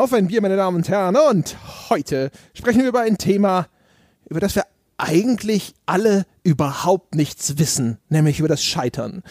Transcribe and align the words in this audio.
Auf 0.00 0.14
ein 0.14 0.28
Bier, 0.28 0.40
meine 0.40 0.56
Damen 0.56 0.78
und 0.78 0.88
Herren. 0.88 1.14
Und 1.14 1.58
heute 1.90 2.30
sprechen 2.54 2.80
wir 2.80 2.88
über 2.88 3.00
ein 3.00 3.18
Thema, 3.18 3.66
über 4.30 4.40
das 4.40 4.54
wir 4.56 4.64
eigentlich 4.96 5.74
alle 5.84 6.24
überhaupt 6.42 7.14
nichts 7.14 7.58
wissen, 7.58 7.98
nämlich 8.08 8.38
über 8.38 8.48
das 8.48 8.62
Scheitern. 8.62 9.22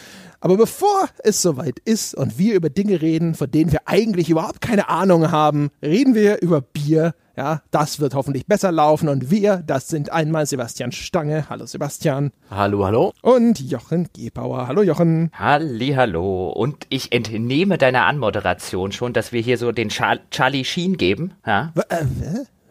Aber 0.41 0.55
bevor 0.55 1.09
es 1.23 1.41
soweit 1.41 1.79
ist 1.79 2.15
und 2.15 2.38
wir 2.38 2.55
über 2.55 2.70
Dinge 2.70 3.01
reden, 3.01 3.36
von 3.36 3.51
denen 3.51 3.71
wir 3.71 3.82
eigentlich 3.86 4.29
überhaupt 4.29 4.61
keine 4.61 4.89
Ahnung 4.89 5.32
haben, 5.32 5.69
reden 5.82 6.15
wir 6.15 6.41
über 6.41 6.61
Bier. 6.61 7.14
Ja, 7.36 7.61
das 7.71 8.00
wird 8.00 8.15
hoffentlich 8.15 8.47
besser 8.47 8.71
laufen. 8.71 9.07
Und 9.07 9.32
wir, 9.32 9.64
das 9.65 9.87
sind 9.87 10.11
einmal 10.11 10.45
Sebastian 10.45 10.91
Stange. 10.91 11.50
Hallo 11.50 11.65
Sebastian. 11.65 12.32
Hallo, 12.50 12.86
hallo. 12.86 13.14
Und 13.21 13.60
Jochen 13.60 14.10
Gebauer. 14.14 14.68
Hallo 14.68 14.82
Jochen. 14.82 15.32
Halli, 15.33 15.93
hallo. 15.96 16.50
Und 16.50 16.86
ich 16.89 17.11
entnehme 17.14 17.78
deiner 17.78 18.05
Anmoderation 18.05 18.91
schon, 18.91 19.14
dass 19.14 19.32
wir 19.32 19.41
hier 19.41 19.57
so 19.57 19.71
den 19.71 19.89
Char 19.89 20.19
Charlie 20.32 20.65
Sheen 20.65 20.97
geben. 20.97 21.33
Ja? 21.46 21.73
Äh, 21.89 22.05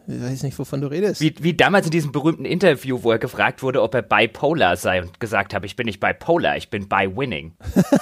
ich 0.09 0.23
weiß 0.23 0.43
nicht, 0.43 0.57
wovon 0.57 0.81
du 0.81 0.87
redest. 0.87 1.21
Wie, 1.21 1.35
wie 1.39 1.53
damals 1.53 1.85
in 1.85 1.91
diesem 1.91 2.11
berühmten 2.11 2.45
Interview, 2.45 3.03
wo 3.03 3.11
er 3.11 3.19
gefragt 3.19 3.61
wurde, 3.61 3.83
ob 3.83 3.93
er 3.93 4.01
bipolar 4.01 4.75
sei 4.75 5.03
und 5.03 5.19
gesagt 5.19 5.53
habe, 5.53 5.67
ich 5.67 5.75
bin 5.75 5.85
nicht 5.85 5.99
bipolar, 5.99 6.57
ich 6.57 6.69
bin 6.71 6.89
by 6.89 7.07
winning. 7.15 7.53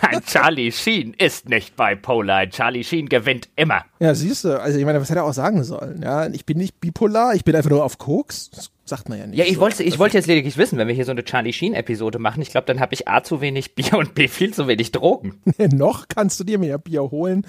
ein 0.00 0.24
Charlie 0.24 0.72
Sheen 0.72 1.12
ist 1.12 1.48
nicht 1.48 1.76
bipolar, 1.76 2.38
ein 2.38 2.50
Charlie 2.50 2.82
Sheen 2.82 3.10
gewinnt 3.10 3.50
immer. 3.56 3.84
Ja, 4.00 4.14
siehst 4.14 4.44
du, 4.44 4.58
also 4.58 4.78
ich 4.78 4.84
meine, 4.86 5.00
was 5.02 5.10
hätte 5.10 5.20
er 5.20 5.26
auch 5.26 5.34
sagen 5.34 5.64
sollen? 5.64 6.00
Ja, 6.02 6.26
ich 6.28 6.46
bin 6.46 6.56
nicht 6.56 6.80
bipolar, 6.80 7.34
ich 7.34 7.44
bin 7.44 7.54
einfach 7.54 7.70
nur 7.70 7.84
auf 7.84 7.98
Koks. 7.98 8.48
Das 8.50 8.70
sagt 8.86 9.10
man 9.10 9.18
ja 9.18 9.26
nicht. 9.26 9.38
Ja, 9.38 9.44
ich 9.44 9.56
so. 9.56 9.60
wollte, 9.60 9.82
ich 9.82 9.98
wollte 9.98 10.16
jetzt 10.16 10.28
lediglich 10.28 10.56
wissen, 10.56 10.78
wenn 10.78 10.88
wir 10.88 10.94
hier 10.94 11.04
so 11.04 11.10
eine 11.10 11.24
Charlie 11.24 11.52
Sheen-Episode 11.52 12.18
machen, 12.18 12.40
ich 12.40 12.50
glaube, 12.50 12.66
dann 12.66 12.80
habe 12.80 12.94
ich 12.94 13.06
A 13.06 13.22
zu 13.22 13.42
wenig 13.42 13.74
Bier 13.74 13.98
und 13.98 14.14
B 14.14 14.28
viel 14.28 14.54
zu 14.54 14.66
wenig 14.66 14.92
Drogen. 14.92 15.34
Noch 15.58 16.08
kannst 16.08 16.40
du 16.40 16.44
dir 16.44 16.58
mehr 16.58 16.78
Bier 16.78 17.02
holen, 17.02 17.46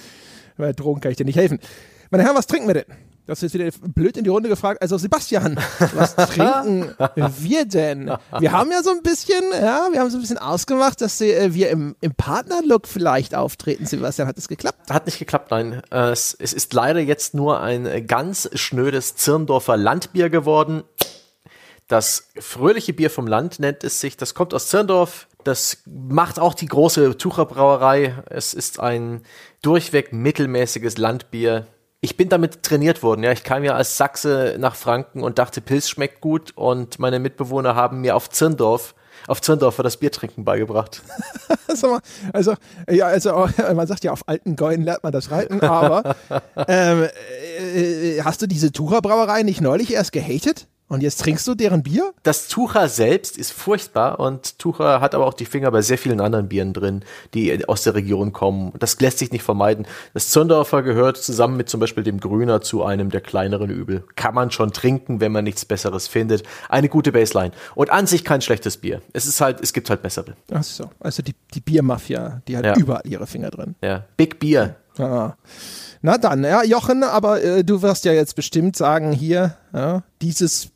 weil 0.58 0.73
Drogen 0.73 1.00
kann 1.00 1.12
ich 1.12 1.18
dir 1.18 1.25
nicht 1.25 1.38
helfen. 1.38 1.59
Meine 2.12 2.24
Herren, 2.24 2.36
was 2.36 2.48
trinken 2.48 2.68
wir 2.68 2.74
denn? 2.74 2.86
Das 3.28 3.44
ist 3.44 3.54
jetzt 3.54 3.80
wieder 3.80 3.90
blöd 3.94 4.18
in 4.18 4.24
die 4.24 4.32
Runde 4.32 4.50
gefragt. 4.50 4.82
Also 4.82 4.98
Sebastian, 4.98 5.56
was 5.94 6.16
trinken 6.34 6.96
wir 7.16 7.66
denn? 7.66 8.12
Wir 8.40 8.52
haben 8.52 8.72
ja 8.72 8.82
so 8.82 8.90
ein 8.90 9.04
bisschen, 9.04 9.44
ja, 9.54 9.88
wir 9.92 10.00
haben 10.00 10.10
so 10.10 10.18
ein 10.18 10.22
bisschen 10.22 10.40
ausgemacht, 10.40 11.00
dass 11.02 11.22
äh, 11.22 11.54
wir 11.54 11.70
im, 11.70 11.96
im 12.02 12.16
Partnerlook 12.16 12.88
vielleicht 12.88 13.36
auftreten. 13.36 13.86
Sebastian, 13.86 14.28
hat 14.28 14.38
das 14.38 14.48
geklappt? 14.48 14.90
Hat 14.90 15.06
nicht 15.06 15.20
geklappt, 15.20 15.52
nein. 15.52 15.84
Äh, 15.92 16.10
Es, 16.10 16.36
es 16.40 16.54
ist 16.54 16.74
leider 16.74 17.02
jetzt 17.02 17.36
nur 17.36 17.62
ein 17.62 18.08
ganz 18.08 18.50
schnödes 18.56 19.16
Zirndorfer 19.16 19.78
Landbier 19.78 20.32
geworden. 20.32 20.82
Das 21.88 22.30
fröhliche 22.40 22.94
Bier 22.94 23.12
vom 23.12 23.28
Land 23.28 23.60
nennt 23.60 23.84
es 23.84 24.00
sich. 24.00 24.18
Das 24.18 24.34
kommt 24.34 24.56
aus 24.56 24.70
Zirndorf. 24.70 25.28
Das 25.44 25.84
macht 25.86 26.40
auch 26.40 26.56
die 26.56 26.66
große 26.66 27.16
Tucher 27.18 27.46
Brauerei. 27.46 28.16
Es 28.28 28.56
ist 28.56 28.80
ein 28.80 29.22
durchweg 29.62 30.14
mittelmäßiges 30.14 30.98
Landbier. 30.98 31.68
Ich 32.02 32.16
bin 32.16 32.30
damit 32.30 32.64
trainiert 32.64 33.03
worden. 33.03 33.23
Ja, 33.23 33.31
ich 33.33 33.44
kam 33.44 33.64
ja 33.66 33.73
als 33.73 33.97
Sachse 33.97 34.55
nach 34.58 34.75
Franken 34.75 35.22
und 35.22 35.38
dachte, 35.38 35.59
Pilz 35.59 35.89
schmeckt 35.89 36.22
gut. 36.22 36.52
Und 36.56 36.97
meine 36.97 37.19
Mitbewohner 37.19 37.75
haben 37.75 38.00
mir 38.00 38.16
auf 38.16 38.30
Zirndorf, 38.30 38.95
auf 39.28 39.41
Zirndorfer 39.41 39.83
das 39.83 39.97
Biertrinken 39.97 40.45
beigebracht. 40.45 41.02
Also, 42.31 42.56
ja, 42.89 43.06
also, 43.06 43.47
man 43.75 43.86
sagt 43.86 44.03
ja, 44.03 44.11
auf 44.11 44.28
alten 44.28 44.56
Gäunen 44.56 44.83
lernt 44.83 45.03
man 45.03 45.11
das 45.11 45.30
Reiten, 45.30 45.61
aber 45.61 46.16
ähm, 46.67 47.08
äh, 47.75 48.22
hast 48.23 48.41
du 48.41 48.47
diese 48.47 48.72
Tucher 48.72 49.02
Brauerei 49.02 49.44
nicht 49.44 49.61
neulich 49.61 49.94
erst 49.94 50.11
gehatet? 50.11 50.67
Und 50.90 51.02
jetzt 51.04 51.22
trinkst 51.22 51.48
du 51.48 51.54
deren 51.56 51.84
Bier? 51.84 52.12
Das 52.23 52.48
Tucher 52.48 52.90
selbst 52.90 53.38
ist 53.38 53.54
furchtbar 53.54 54.20
und 54.20 54.58
Tucher 54.58 55.00
hat 55.02 55.14
aber 55.16 55.28
auch 55.28 55.36
die 55.36 55.46
Finger 55.46 55.70
bei 55.72 55.81
sehr 55.84 56.00
vielen 56.00 56.20
anderen 56.20 56.50
Bieren 56.50 56.73
drin, 56.73 57.04
die 57.36 57.68
aus 57.70 57.84
der 57.84 57.94
Region 57.94 58.34
kommen. 58.34 58.73
Das 58.80 59.00
lässt 59.00 59.20
sich 59.20 59.31
nicht 59.31 59.44
vermeiden. 59.44 59.86
Das 60.16 60.31
Zündorfer 60.31 60.81
gehört 60.81 61.18
zusammen 61.18 61.58
mit 61.58 61.69
zum 61.69 61.80
Beispiel 61.80 62.03
dem 62.03 62.19
Grüner 62.19 62.62
zu 62.62 62.84
einem 62.84 63.12
der 63.12 63.22
kleineren 63.22 63.69
Übel. 63.69 64.03
Kann 64.16 64.34
man 64.34 64.50
schon 64.50 64.72
trinken, 64.74 65.22
wenn 65.22 65.31
man 65.31 65.44
nichts 65.44 65.63
Besseres 65.63 66.08
findet. 66.08 66.41
Eine 66.69 66.90
gute 66.90 67.12
Baseline. 67.12 67.52
Und 67.75 67.92
an 67.92 68.08
sich 68.08 68.25
kein 68.25 68.42
schlechtes 68.42 68.78
Bier. 68.78 69.02
Es 69.13 69.28
ist 69.28 69.42
halt, 69.42 69.62
es 69.62 69.74
gibt 69.74 69.92
halt 69.92 70.02
bessere. 70.02 70.34
Ach 70.52 70.63
so, 70.63 70.90
also 71.00 71.22
die, 71.22 71.36
die 71.53 71.62
Biermafia, 71.62 72.42
die 72.47 72.58
hat 72.58 72.66
Ja. 72.66 72.75
überall 72.75 73.03
ihre 73.06 73.28
Finger 73.28 73.52
drin. 73.52 73.75
Ja. 73.84 74.06
Big 74.18 74.40
Beer. 74.40 74.75
Ah. 74.97 75.34
Na 76.02 76.18
dann, 76.18 76.44
ja, 76.44 76.63
Jochen, 76.63 77.03
aber 77.03 77.44
äh, 77.44 77.63
du 77.63 77.81
wirst 77.84 78.06
ja 78.06 78.12
jetzt 78.12 78.36
bestimmt 78.36 78.75
sagen, 78.75 79.12
hier, 79.12 79.56
ja, 79.72 80.03
dieses 80.22 80.69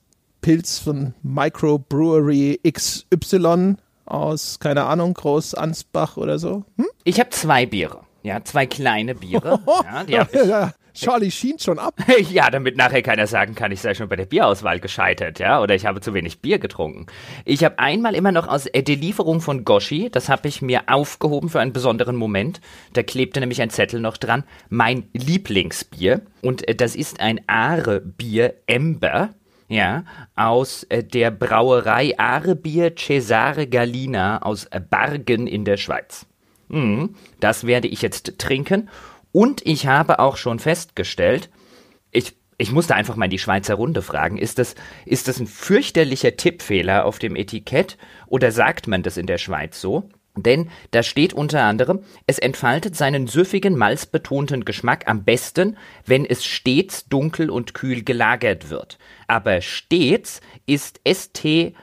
Pilz 0.43 0.77
von 0.77 1.13
Microbrewery 1.23 2.59
XY 2.69 3.75
aus, 4.05 4.59
keine 4.59 4.83
Ahnung, 4.83 5.13
Groß 5.13 5.55
Ansbach 5.55 6.17
oder 6.17 6.37
so. 6.37 6.65
Hm? 6.75 6.85
Ich 7.05 7.21
habe 7.21 7.29
zwei 7.29 7.65
Biere. 7.65 8.01
Ja, 8.23 8.43
zwei 8.43 8.65
kleine 8.65 9.15
Biere. 9.15 9.59
Ja, 10.07 10.27
ja, 10.33 10.43
ja, 10.43 10.73
Charlie 10.93 11.31
schien 11.31 11.59
schon 11.59 11.79
ab. 11.79 11.95
ja, 12.29 12.49
damit 12.49 12.75
nachher 12.75 13.01
keiner 13.01 13.25
sagen 13.25 13.55
kann, 13.55 13.71
ich 13.71 13.79
sei 13.79 13.93
schon 13.93 14.09
bei 14.09 14.17
der 14.17 14.25
Bierauswahl 14.25 14.81
gescheitert, 14.81 15.39
ja, 15.39 15.61
oder 15.61 15.75
ich 15.75 15.85
habe 15.85 16.01
zu 16.01 16.13
wenig 16.13 16.41
Bier 16.41 16.59
getrunken. 16.59 17.05
Ich 17.45 17.63
habe 17.63 17.79
einmal 17.79 18.13
immer 18.13 18.33
noch 18.33 18.49
aus 18.49 18.65
äh, 18.65 18.83
der 18.83 18.97
Lieferung 18.97 19.39
von 19.39 19.63
Goshi, 19.63 20.09
das 20.11 20.27
habe 20.27 20.49
ich 20.49 20.61
mir 20.61 20.83
aufgehoben 20.87 21.47
für 21.47 21.61
einen 21.61 21.71
besonderen 21.71 22.17
Moment. 22.17 22.59
Da 22.91 23.01
klebte 23.01 23.39
nämlich 23.39 23.61
ein 23.61 23.69
Zettel 23.69 24.01
noch 24.01 24.17
dran, 24.17 24.43
mein 24.69 25.07
Lieblingsbier. 25.13 26.21
Und 26.41 26.67
äh, 26.67 26.75
das 26.75 26.97
ist 26.97 27.21
ein 27.21 27.39
Aare-Bier 27.47 28.55
Ember. 28.67 29.29
Ja, 29.67 30.03
aus 30.35 30.83
äh, 30.83 31.03
der 31.03 31.31
Brauerei 31.31 32.17
Aare-Bier 32.17 32.95
Cesare 32.95 33.67
Galina 33.67 34.41
aus 34.41 34.67
Bargen 34.89 35.47
in 35.47 35.65
der 35.65 35.77
Schweiz. 35.77 36.25
Mhm, 36.67 37.15
das 37.39 37.65
werde 37.65 37.87
ich 37.87 38.01
jetzt 38.01 38.39
trinken. 38.39 38.89
Und 39.31 39.65
ich 39.65 39.87
habe 39.87 40.19
auch 40.19 40.37
schon 40.37 40.59
festgestellt, 40.59 41.49
ich, 42.11 42.35
ich 42.57 42.71
musste 42.71 42.95
einfach 42.95 43.15
mal 43.15 43.29
die 43.29 43.39
Schweizer 43.39 43.75
Runde 43.75 44.01
fragen, 44.01 44.37
ist 44.37 44.59
das, 44.59 44.75
ist 45.05 45.27
das 45.27 45.39
ein 45.39 45.47
fürchterlicher 45.47 46.37
Tippfehler 46.37 47.05
auf 47.05 47.19
dem 47.19 47.35
Etikett 47.35 47.97
oder 48.27 48.51
sagt 48.51 48.87
man 48.87 49.03
das 49.03 49.17
in 49.17 49.25
der 49.25 49.39
Schweiz 49.39 49.81
so? 49.81 50.09
Denn 50.35 50.69
da 50.89 51.03
steht 51.03 51.33
unter 51.33 51.63
anderem, 51.63 51.99
es 52.25 52.39
entfaltet 52.39 52.95
seinen 52.95 53.27
süffigen, 53.27 53.77
malzbetonten 53.77 54.65
Geschmack 54.65 55.07
am 55.07 55.23
besten, 55.23 55.77
wenn 56.05 56.25
es 56.25 56.43
stets 56.43 57.07
dunkel 57.07 57.51
und 57.51 57.75
kühl 57.75 58.03
gelagert 58.03 58.71
wird. 58.71 58.97
Aber 59.27 59.61
stets 59.61 60.41
ist 60.65 60.99
S-T-E-H-T 61.03 61.75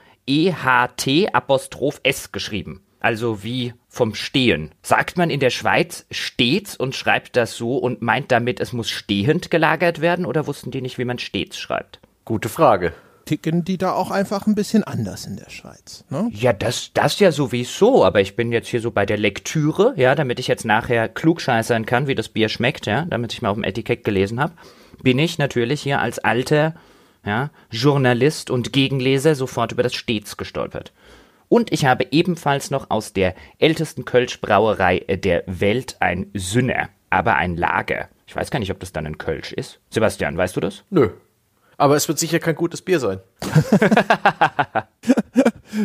Apostroph 1.33 2.01
S 2.03 2.33
geschrieben. 2.33 2.83
Also 3.01 3.43
wie 3.43 3.73
vom 3.89 4.15
Stehen. 4.15 4.71
Sagt 4.83 5.17
man 5.17 5.31
in 5.31 5.41
der 5.41 5.51
Schweiz 5.51 6.07
stets 6.11 6.77
und 6.77 6.95
schreibt 6.95 7.37
das 7.37 7.57
so 7.57 7.77
und 7.77 8.03
meint 8.03 8.31
damit, 8.31 8.61
es 8.61 8.73
muss 8.73 8.89
stehend 8.91 9.51
gelagert 9.51 10.01
werden 10.01 10.27
oder 10.27 10.47
wussten 10.47 10.71
die 10.71 10.83
nicht, 10.83 10.99
wie 10.99 11.05
man 11.05 11.19
stets 11.19 11.59
schreibt? 11.59 11.99
Gute 12.25 12.49
Frage. 12.49 12.93
Ticken 13.25 13.65
die 13.65 13.79
da 13.79 13.93
auch 13.93 14.11
einfach 14.11 14.47
ein 14.47 14.55
bisschen 14.55 14.85
anders 14.85 15.27
in 15.27 15.37
der 15.37 15.51
Schweiz. 15.51 16.05
Ne? 16.11 16.29
Ja, 16.33 16.53
das, 16.53 16.93
das 16.95 17.19
ja 17.19 17.33
sowieso, 17.33 18.05
aber 18.05 18.21
ich 18.21 18.37
bin 18.37 18.53
jetzt 18.53 18.69
hier 18.69 18.81
so 18.81 18.91
bei 18.91 19.07
der 19.07 19.19
Lektüre, 19.19 19.95
ja, 19.97 20.15
damit 20.15 20.39
ich 20.39 20.49
jetzt 20.49 20.65
nachher 20.65 21.09
klugscheißern 21.09 21.87
kann, 21.87 22.07
wie 22.07 22.15
das 22.15 22.29
Bier 22.29 22.49
schmeckt, 22.49 22.87
ja, 22.87 23.07
damit 23.07 23.33
ich 23.33 23.43
mal 23.43 23.51
auf 23.51 23.57
dem 23.57 23.65
Etikett 23.65 24.05
gelesen 24.05 24.41
habe, 24.41 24.53
bin 25.03 25.19
ich 25.19 25.39
natürlich 25.39 25.81
hier 25.83 26.01
als 26.01 26.19
alter 26.19 26.75
ja, 27.25 27.51
Journalist 27.71 28.51
und 28.51 28.73
Gegenleser 28.73 29.35
sofort 29.35 29.73
über 29.73 29.83
das 29.83 29.95
Stets 29.95 30.37
gestolpert. 30.37 30.93
Und 31.49 31.73
ich 31.73 31.85
habe 31.85 32.07
ebenfalls 32.13 32.71
noch 32.71 32.91
aus 32.91 33.13
der 33.13 33.35
ältesten 33.59 34.05
Kölsch-Brauerei 34.05 35.01
der 35.01 35.43
Welt 35.47 35.97
ein 35.99 36.31
Sünner, 36.33 36.91
aber 37.11 37.37
ein 37.37 37.57
Lager. 37.57 38.09
Ich 38.27 38.37
weiß 38.37 38.53
gar 38.53 38.61
nicht, 38.61 38.71
ob 38.71 38.79
das 38.79 38.93
dann 38.93 39.07
ein 39.07 39.19
Kölsch 39.19 39.53
ist. 39.53 39.81
Sebastian, 39.91 40.37
weißt 40.37 40.55
du 40.55 40.61
das? 40.61 40.85
Nö. 40.91 41.11
Aber 41.77 41.97
es 41.97 42.07
wird 42.07 42.19
sicher 42.19 42.39
kein 42.39 42.55
gutes 42.55 42.83
Bier 42.83 43.01
sein. 43.01 43.19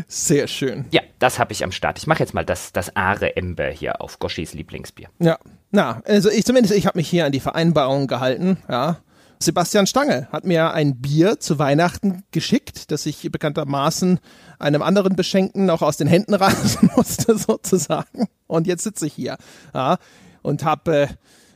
Sehr 0.07 0.47
schön. 0.47 0.86
Ja, 0.92 1.01
das 1.19 1.39
habe 1.39 1.54
ich 1.54 1.63
am 1.63 1.71
Start. 1.71 1.98
Ich 1.98 2.06
mache 2.06 2.19
jetzt 2.19 2.33
mal 2.33 2.45
das, 2.45 2.74
das 2.74 2.95
Aare 2.95 3.36
Ember 3.36 3.69
hier 3.69 4.01
auf 4.01 4.19
Goschis 4.19 4.54
Lieblingsbier. 4.54 5.07
Ja, 5.19 5.39
na, 5.71 6.01
also 6.06 6.30
ich 6.30 6.45
zumindest, 6.45 6.75
ich 6.75 6.86
habe 6.86 7.00
mich 7.00 7.07
hier 7.07 7.25
an 7.25 7.31
die 7.31 7.39
Vereinbarung 7.39 8.07
gehalten, 8.07 8.57
ja. 8.69 8.98
Sebastian 9.40 9.86
Stange 9.88 10.28
hat 10.32 10.46
mir 10.46 10.72
ein 10.74 11.02
Bier 11.02 11.40
zu 11.40 11.60
Weihnachten 11.60 12.24
geschickt, 12.32 12.92
das 12.92 13.06
ich 13.06 13.30
bekanntermaßen 13.32 14.20
einem 14.60 14.82
anderen 14.82 15.16
Beschenkten 15.16 15.70
auch 15.70 15.82
aus 15.82 15.98
den 15.98 16.08
Händen 16.08 16.34
reißen 16.36 16.92
musste, 16.96 17.38
sozusagen. 17.38 18.28
Und 18.48 18.68
jetzt 18.68 18.84
sitze 18.84 19.08
ich 19.08 19.14
hier, 19.14 19.38
ja, 19.74 19.98
und 20.42 20.64
habe 20.64 20.96
äh, 20.96 21.08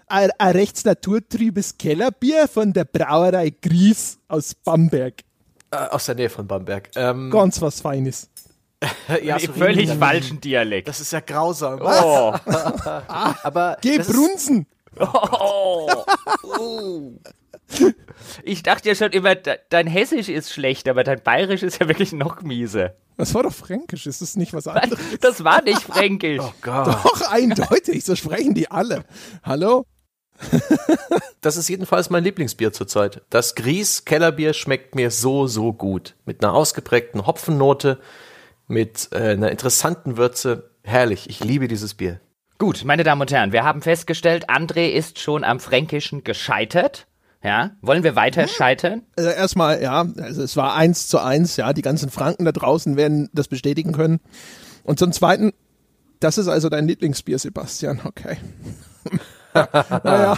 ein, 0.07 0.29
ein 0.37 0.51
rechts 0.51 0.83
naturtrübes 0.85 1.77
Kellerbier 1.77 2.47
von 2.47 2.73
der 2.73 2.85
Brauerei 2.85 3.51
Gries 3.61 4.17
aus 4.27 4.55
Bamberg. 4.55 5.21
Äh, 5.71 5.77
aus 5.77 6.05
der 6.05 6.15
Nähe 6.15 6.29
von 6.29 6.47
Bamberg. 6.47 6.89
Ähm, 6.95 7.29
Ganz 7.31 7.61
was 7.61 7.81
Feines. 7.81 8.29
ja, 9.23 9.37
Im 9.37 9.47
so 9.47 9.53
völlig 9.53 9.89
falschen 9.91 10.41
Dialekt. 10.41 10.87
Das 10.87 10.99
ist 10.99 11.11
ja 11.11 11.19
grausam. 11.19 11.79
Oh. 11.81 12.33
Aber 13.43 13.77
Geh 13.81 13.97
das 13.97 14.07
ist- 14.09 14.15
brunzen! 14.15 14.65
Oh. 14.97 15.89
Ich 18.43 18.63
dachte 18.63 18.89
ja 18.89 18.95
schon 18.95 19.11
immer, 19.11 19.35
de- 19.35 19.57
dein 19.69 19.87
Hessisch 19.87 20.29
ist 20.29 20.51
schlecht, 20.51 20.87
aber 20.87 21.03
dein 21.03 21.21
Bayerisch 21.21 21.63
ist 21.63 21.79
ja 21.79 21.87
wirklich 21.87 22.11
noch 22.11 22.41
miese. 22.41 22.95
Das 23.17 23.33
war 23.33 23.43
doch 23.43 23.53
fränkisch, 23.53 24.05
ist 24.07 24.21
das 24.21 24.35
nicht 24.35 24.53
was 24.53 24.67
anderes? 24.67 24.99
Das 25.21 25.43
war 25.43 25.61
nicht 25.61 25.81
fränkisch. 25.81 26.39
Oh 26.41 26.53
Gott. 26.61 26.87
Doch, 26.87 27.21
eindeutig, 27.31 28.03
so 28.05 28.15
sprechen 28.15 28.53
die 28.53 28.69
alle. 28.71 29.03
Hallo? 29.43 29.85
das 31.41 31.57
ist 31.57 31.67
jedenfalls 31.69 32.09
mein 32.09 32.23
Lieblingsbier 32.23 32.71
zurzeit. 32.71 33.21
Das 33.29 33.55
Gries 33.55 34.05
Kellerbier 34.05 34.53
schmeckt 34.53 34.95
mir 34.95 35.11
so, 35.11 35.47
so 35.47 35.73
gut. 35.73 36.15
Mit 36.25 36.43
einer 36.43 36.53
ausgeprägten 36.53 37.25
Hopfennote, 37.25 37.99
mit 38.67 39.09
äh, 39.11 39.31
einer 39.31 39.51
interessanten 39.51 40.17
Würze. 40.17 40.69
Herrlich, 40.83 41.29
ich 41.29 41.43
liebe 41.43 41.67
dieses 41.67 41.93
Bier. 41.93 42.21
Gut, 42.57 42.83
meine 42.85 43.03
Damen 43.03 43.21
und 43.21 43.31
Herren, 43.31 43.51
wir 43.51 43.63
haben 43.63 43.81
festgestellt, 43.81 44.49
André 44.49 44.89
ist 44.89 45.19
schon 45.19 45.43
am 45.43 45.59
Fränkischen 45.59 46.23
gescheitert. 46.23 47.05
Ja, 47.43 47.71
wollen 47.81 48.03
wir 48.03 48.15
weiter 48.15 48.47
scheitern? 48.47 49.03
Also 49.15 49.29
erstmal, 49.29 49.81
ja, 49.81 50.05
also 50.17 50.43
es 50.43 50.57
war 50.57 50.75
eins 50.75 51.07
zu 51.07 51.19
eins, 51.19 51.55
ja, 51.55 51.71
die 51.71 51.81
ganzen 51.81 52.09
Franken 52.09 52.43
da 52.43 52.51
draußen 52.51 52.97
werden 52.97 53.29
das 53.33 53.47
bestätigen 53.47 53.93
können. 53.93 54.19
Und 54.83 54.99
zum 54.99 55.13
Zweiten, 55.13 55.53
das 56.19 56.37
ist 56.37 56.49
also 56.49 56.67
dein 56.67 56.87
Lieblingsbier, 56.87 57.39
Sebastian, 57.39 58.01
okay. 58.03 58.37
naja, 60.03 60.37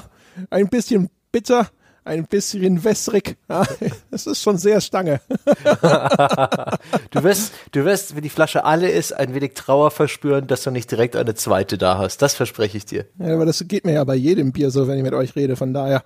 ein 0.52 0.70
bisschen 0.70 1.10
bitter, 1.32 1.70
ein 2.04 2.26
bisschen 2.26 2.84
wässrig. 2.84 3.38
Ja, 3.50 3.66
das 4.12 4.28
ist 4.28 4.42
schon 4.42 4.60
sehr 4.60 4.80
Stange. 4.80 5.22
du 7.12 7.24
wirst, 7.24 7.54
du 7.72 7.84
wirst, 7.84 8.16
wenn 8.16 8.22
die 8.22 8.30
Flasche 8.30 8.64
alle 8.64 8.90
ist, 8.90 9.12
ein 9.12 9.34
wenig 9.34 9.54
Trauer 9.56 9.90
verspüren, 9.90 10.46
dass 10.46 10.64
du 10.64 10.72
nicht 10.72 10.90
direkt 10.92 11.16
eine 11.16 11.34
zweite 11.34 11.80
da 11.80 11.98
hast. 11.98 12.22
Das 12.22 12.36
verspreche 12.36 12.78
ich 12.78 12.86
dir. 12.86 13.06
Ja, 13.18 13.34
aber 13.34 13.46
das 13.46 13.64
geht 13.68 13.86
mir 13.86 13.94
ja 13.94 14.04
bei 14.04 14.16
jedem 14.16 14.52
Bier 14.52 14.70
so, 14.70 14.88
wenn 14.88 14.98
ich 14.98 15.04
mit 15.04 15.14
euch 15.14 15.36
rede. 15.36 15.56
Von 15.56 15.74
daher 15.74 16.04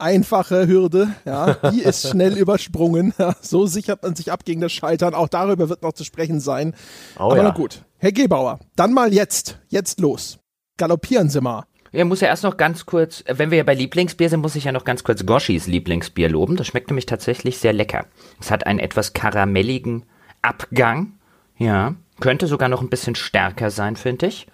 einfache 0.00 0.66
Hürde, 0.66 1.14
ja, 1.24 1.54
die 1.70 1.82
ist 1.82 2.08
schnell 2.08 2.36
übersprungen. 2.38 3.14
Ja, 3.18 3.34
so 3.40 3.66
sichert 3.66 4.02
man 4.02 4.16
sich 4.16 4.32
ab 4.32 4.44
gegen 4.44 4.60
das 4.60 4.72
Scheitern. 4.72 5.14
Auch 5.14 5.28
darüber 5.28 5.68
wird 5.68 5.82
noch 5.82 5.92
zu 5.92 6.04
sprechen 6.04 6.40
sein. 6.40 6.74
Oh, 7.16 7.24
aber 7.24 7.36
ja. 7.38 7.42
na 7.44 7.50
gut. 7.50 7.82
Herr 7.98 8.12
Gebauer, 8.12 8.60
dann 8.76 8.92
mal 8.92 9.12
jetzt, 9.12 9.58
jetzt 9.68 10.00
los. 10.00 10.38
Galoppieren 10.78 11.28
Sie 11.28 11.40
mal. 11.40 11.64
Ja, 11.92 12.04
muss 12.04 12.20
ja 12.20 12.28
erst 12.28 12.44
noch 12.44 12.56
ganz 12.56 12.86
kurz, 12.86 13.24
wenn 13.26 13.50
wir 13.50 13.58
ja 13.58 13.64
bei 13.64 13.74
Lieblingsbier 13.74 14.28
sind, 14.28 14.40
muss 14.40 14.54
ich 14.54 14.64
ja 14.64 14.72
noch 14.72 14.84
ganz 14.84 15.02
kurz 15.02 15.26
Goshis 15.26 15.66
Lieblingsbier 15.66 16.28
loben. 16.28 16.56
Das 16.56 16.68
schmeckt 16.68 16.88
nämlich 16.88 17.06
tatsächlich 17.06 17.58
sehr 17.58 17.72
lecker. 17.72 18.06
Es 18.40 18.50
hat 18.50 18.66
einen 18.66 18.78
etwas 18.78 19.12
karamelligen 19.12 20.04
Abgang. 20.40 21.18
Ja, 21.58 21.94
könnte 22.20 22.46
sogar 22.46 22.68
noch 22.68 22.80
ein 22.80 22.90
bisschen 22.90 23.16
stärker 23.16 23.70
sein, 23.70 23.96
finde 23.96 24.26
ich. 24.26 24.46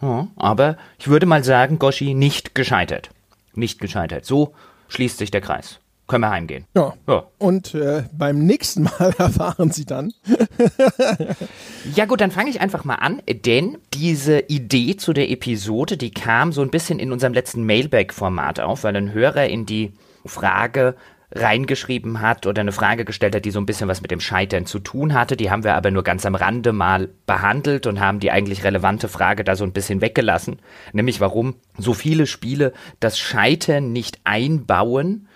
Ja, 0.00 0.28
aber 0.36 0.78
ich 0.98 1.08
würde 1.08 1.26
mal 1.26 1.44
sagen, 1.44 1.78
Goshi 1.78 2.14
nicht 2.14 2.54
gescheitert. 2.54 3.10
Nicht 3.54 3.80
gescheitert. 3.80 4.24
So 4.24 4.54
schließt 4.90 5.18
sich 5.18 5.30
der 5.30 5.40
Kreis 5.40 5.80
können 6.10 6.24
wir 6.24 6.30
heimgehen. 6.30 6.66
Ja. 6.74 6.92
ja. 7.08 7.22
Und 7.38 7.72
äh, 7.74 8.02
beim 8.12 8.40
nächsten 8.40 8.82
Mal 8.82 9.14
erfahren 9.18 9.70
Sie 9.70 9.86
dann. 9.86 10.12
ja 11.94 12.04
gut, 12.04 12.20
dann 12.20 12.32
fange 12.32 12.50
ich 12.50 12.60
einfach 12.60 12.84
mal 12.84 12.96
an, 12.96 13.22
denn 13.28 13.78
diese 13.94 14.40
Idee 14.40 14.96
zu 14.96 15.12
der 15.12 15.30
Episode, 15.30 15.96
die 15.96 16.10
kam 16.10 16.52
so 16.52 16.62
ein 16.62 16.70
bisschen 16.70 16.98
in 16.98 17.12
unserem 17.12 17.32
letzten 17.32 17.64
Mailback-Format 17.64 18.58
auf, 18.58 18.82
weil 18.82 18.96
ein 18.96 19.12
Hörer 19.12 19.46
in 19.46 19.66
die 19.66 19.92
Frage 20.26 20.96
reingeschrieben 21.32 22.20
hat 22.20 22.46
oder 22.46 22.60
eine 22.60 22.72
Frage 22.72 23.04
gestellt 23.04 23.34
hat, 23.34 23.44
die 23.44 23.50
so 23.50 23.60
ein 23.60 23.66
bisschen 23.66 23.88
was 23.88 24.02
mit 24.02 24.10
dem 24.10 24.20
Scheitern 24.20 24.66
zu 24.66 24.78
tun 24.80 25.14
hatte. 25.14 25.36
Die 25.36 25.50
haben 25.50 25.64
wir 25.64 25.74
aber 25.74 25.90
nur 25.90 26.02
ganz 26.02 26.26
am 26.26 26.34
Rande 26.34 26.72
mal 26.72 27.08
behandelt 27.26 27.86
und 27.86 28.00
haben 28.00 28.20
die 28.20 28.30
eigentlich 28.30 28.64
relevante 28.64 29.08
Frage 29.08 29.44
da 29.44 29.54
so 29.54 29.64
ein 29.64 29.72
bisschen 29.72 30.00
weggelassen. 30.00 30.58
Nämlich 30.92 31.20
warum 31.20 31.54
so 31.78 31.94
viele 31.94 32.26
Spiele 32.26 32.72
das 32.98 33.18
Scheitern 33.18 33.92
nicht 33.92 34.20
einbauen 34.24 35.28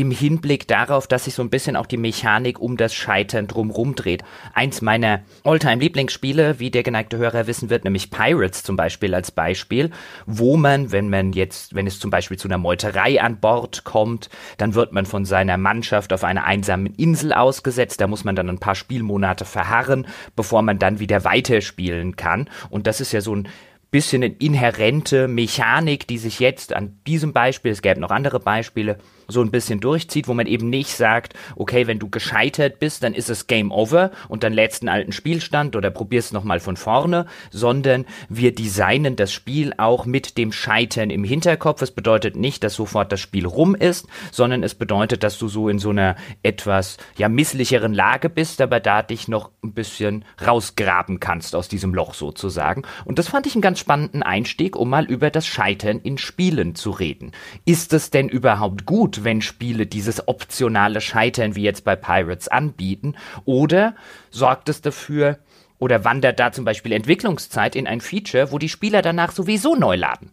im 0.00 0.10
Hinblick 0.10 0.66
darauf, 0.66 1.06
dass 1.06 1.24
sich 1.24 1.34
so 1.34 1.42
ein 1.42 1.50
bisschen 1.50 1.76
auch 1.76 1.86
die 1.86 1.96
Mechanik 1.96 2.58
um 2.58 2.76
das 2.76 2.94
Scheitern 2.94 3.46
drumrum 3.46 3.94
dreht. 3.94 4.22
Eins 4.54 4.80
meiner 4.82 5.22
Alltime-Lieblingsspiele, 5.44 6.58
wie 6.58 6.70
der 6.70 6.82
geneigte 6.82 7.18
Hörer 7.18 7.46
wissen 7.46 7.70
wird, 7.70 7.84
nämlich 7.84 8.10
Pirates 8.10 8.62
zum 8.62 8.76
Beispiel 8.76 9.14
als 9.14 9.30
Beispiel, 9.30 9.90
wo 10.26 10.56
man, 10.56 10.90
wenn 10.92 11.10
man 11.10 11.32
jetzt, 11.32 11.74
wenn 11.74 11.86
es 11.86 11.98
zum 11.98 12.10
Beispiel 12.10 12.38
zu 12.38 12.48
einer 12.48 12.58
Meuterei 12.58 13.20
an 13.20 13.40
Bord 13.40 13.84
kommt, 13.84 14.30
dann 14.56 14.74
wird 14.74 14.92
man 14.92 15.06
von 15.06 15.24
seiner 15.24 15.58
Mannschaft 15.58 16.12
auf 16.12 16.24
einer 16.24 16.44
einsamen 16.44 16.94
Insel 16.94 17.32
ausgesetzt. 17.32 18.00
Da 18.00 18.06
muss 18.06 18.24
man 18.24 18.36
dann 18.36 18.48
ein 18.48 18.58
paar 18.58 18.74
Spielmonate 18.74 19.44
verharren, 19.44 20.06
bevor 20.34 20.62
man 20.62 20.78
dann 20.78 20.98
wieder 20.98 21.24
weiterspielen 21.24 22.16
kann. 22.16 22.48
Und 22.70 22.86
das 22.86 23.00
ist 23.00 23.12
ja 23.12 23.20
so 23.20 23.34
ein 23.34 23.48
bisschen 23.90 24.22
eine 24.22 24.34
inhärente 24.34 25.28
Mechanik, 25.28 26.06
die 26.06 26.18
sich 26.18 26.38
jetzt 26.38 26.72
an 26.72 27.00
diesem 27.06 27.32
Beispiel, 27.32 27.72
es 27.72 27.82
gäbe 27.82 28.00
noch 28.00 28.10
andere 28.10 28.40
Beispiele, 28.40 28.98
so 29.30 29.40
ein 29.40 29.50
bisschen 29.50 29.80
durchzieht, 29.80 30.28
wo 30.28 30.34
man 30.34 30.46
eben 30.46 30.70
nicht 30.70 30.94
sagt, 30.94 31.34
okay, 31.56 31.86
wenn 31.86 31.98
du 31.98 32.08
gescheitert 32.08 32.78
bist, 32.78 33.02
dann 33.02 33.14
ist 33.14 33.30
es 33.30 33.46
Game 33.46 33.72
Over 33.72 34.10
und 34.28 34.42
dann 34.42 34.52
lädst 34.52 34.82
einen 34.82 34.88
alten 34.88 35.12
Spielstand 35.12 35.76
oder 35.76 35.90
probierst 35.90 36.32
nochmal 36.32 36.60
von 36.60 36.76
vorne, 36.76 37.26
sondern 37.50 38.06
wir 38.28 38.54
designen 38.54 39.16
das 39.16 39.32
Spiel 39.32 39.72
auch 39.76 40.06
mit 40.06 40.38
dem 40.38 40.52
Scheitern 40.52 41.10
im 41.10 41.24
Hinterkopf. 41.24 41.82
Es 41.82 41.90
bedeutet 41.90 42.36
nicht, 42.36 42.64
dass 42.64 42.74
sofort 42.74 43.12
das 43.12 43.20
Spiel 43.20 43.46
rum 43.46 43.74
ist, 43.74 44.06
sondern 44.30 44.62
es 44.62 44.74
bedeutet, 44.74 45.22
dass 45.22 45.38
du 45.38 45.48
so 45.48 45.68
in 45.68 45.78
so 45.78 45.90
einer 45.90 46.16
etwas 46.42 46.96
ja 47.16 47.28
misslicheren 47.28 47.94
Lage 47.94 48.28
bist, 48.28 48.60
aber 48.60 48.80
da 48.80 49.02
dich 49.02 49.28
noch 49.28 49.50
ein 49.62 49.72
bisschen 49.72 50.24
rausgraben 50.44 51.20
kannst 51.20 51.54
aus 51.54 51.68
diesem 51.68 51.94
Loch 51.94 52.14
sozusagen. 52.14 52.82
Und 53.04 53.18
das 53.18 53.28
fand 53.28 53.46
ich 53.46 53.54
einen 53.54 53.62
ganz 53.62 53.78
spannenden 53.78 54.22
Einstieg, 54.22 54.76
um 54.76 54.90
mal 54.90 55.04
über 55.04 55.30
das 55.30 55.46
Scheitern 55.46 56.00
in 56.00 56.18
Spielen 56.18 56.74
zu 56.74 56.90
reden. 56.90 57.32
Ist 57.64 57.92
es 57.92 58.10
denn 58.10 58.28
überhaupt 58.28 58.86
gut, 58.86 59.19
wenn 59.24 59.42
Spiele 59.42 59.86
dieses 59.86 60.26
optionale 60.28 61.00
Scheitern 61.00 61.54
wie 61.56 61.62
jetzt 61.62 61.84
bei 61.84 61.96
Pirates 61.96 62.48
anbieten? 62.48 63.14
Oder 63.44 63.94
sorgt 64.30 64.68
es 64.68 64.80
dafür, 64.80 65.38
oder 65.78 66.04
wandert 66.04 66.38
da 66.38 66.52
zum 66.52 66.64
Beispiel 66.64 66.92
Entwicklungszeit 66.92 67.74
in 67.74 67.86
ein 67.86 68.00
Feature, 68.00 68.52
wo 68.52 68.58
die 68.58 68.68
Spieler 68.68 69.02
danach 69.02 69.32
sowieso 69.32 69.74
neu 69.74 69.96
laden? 69.96 70.30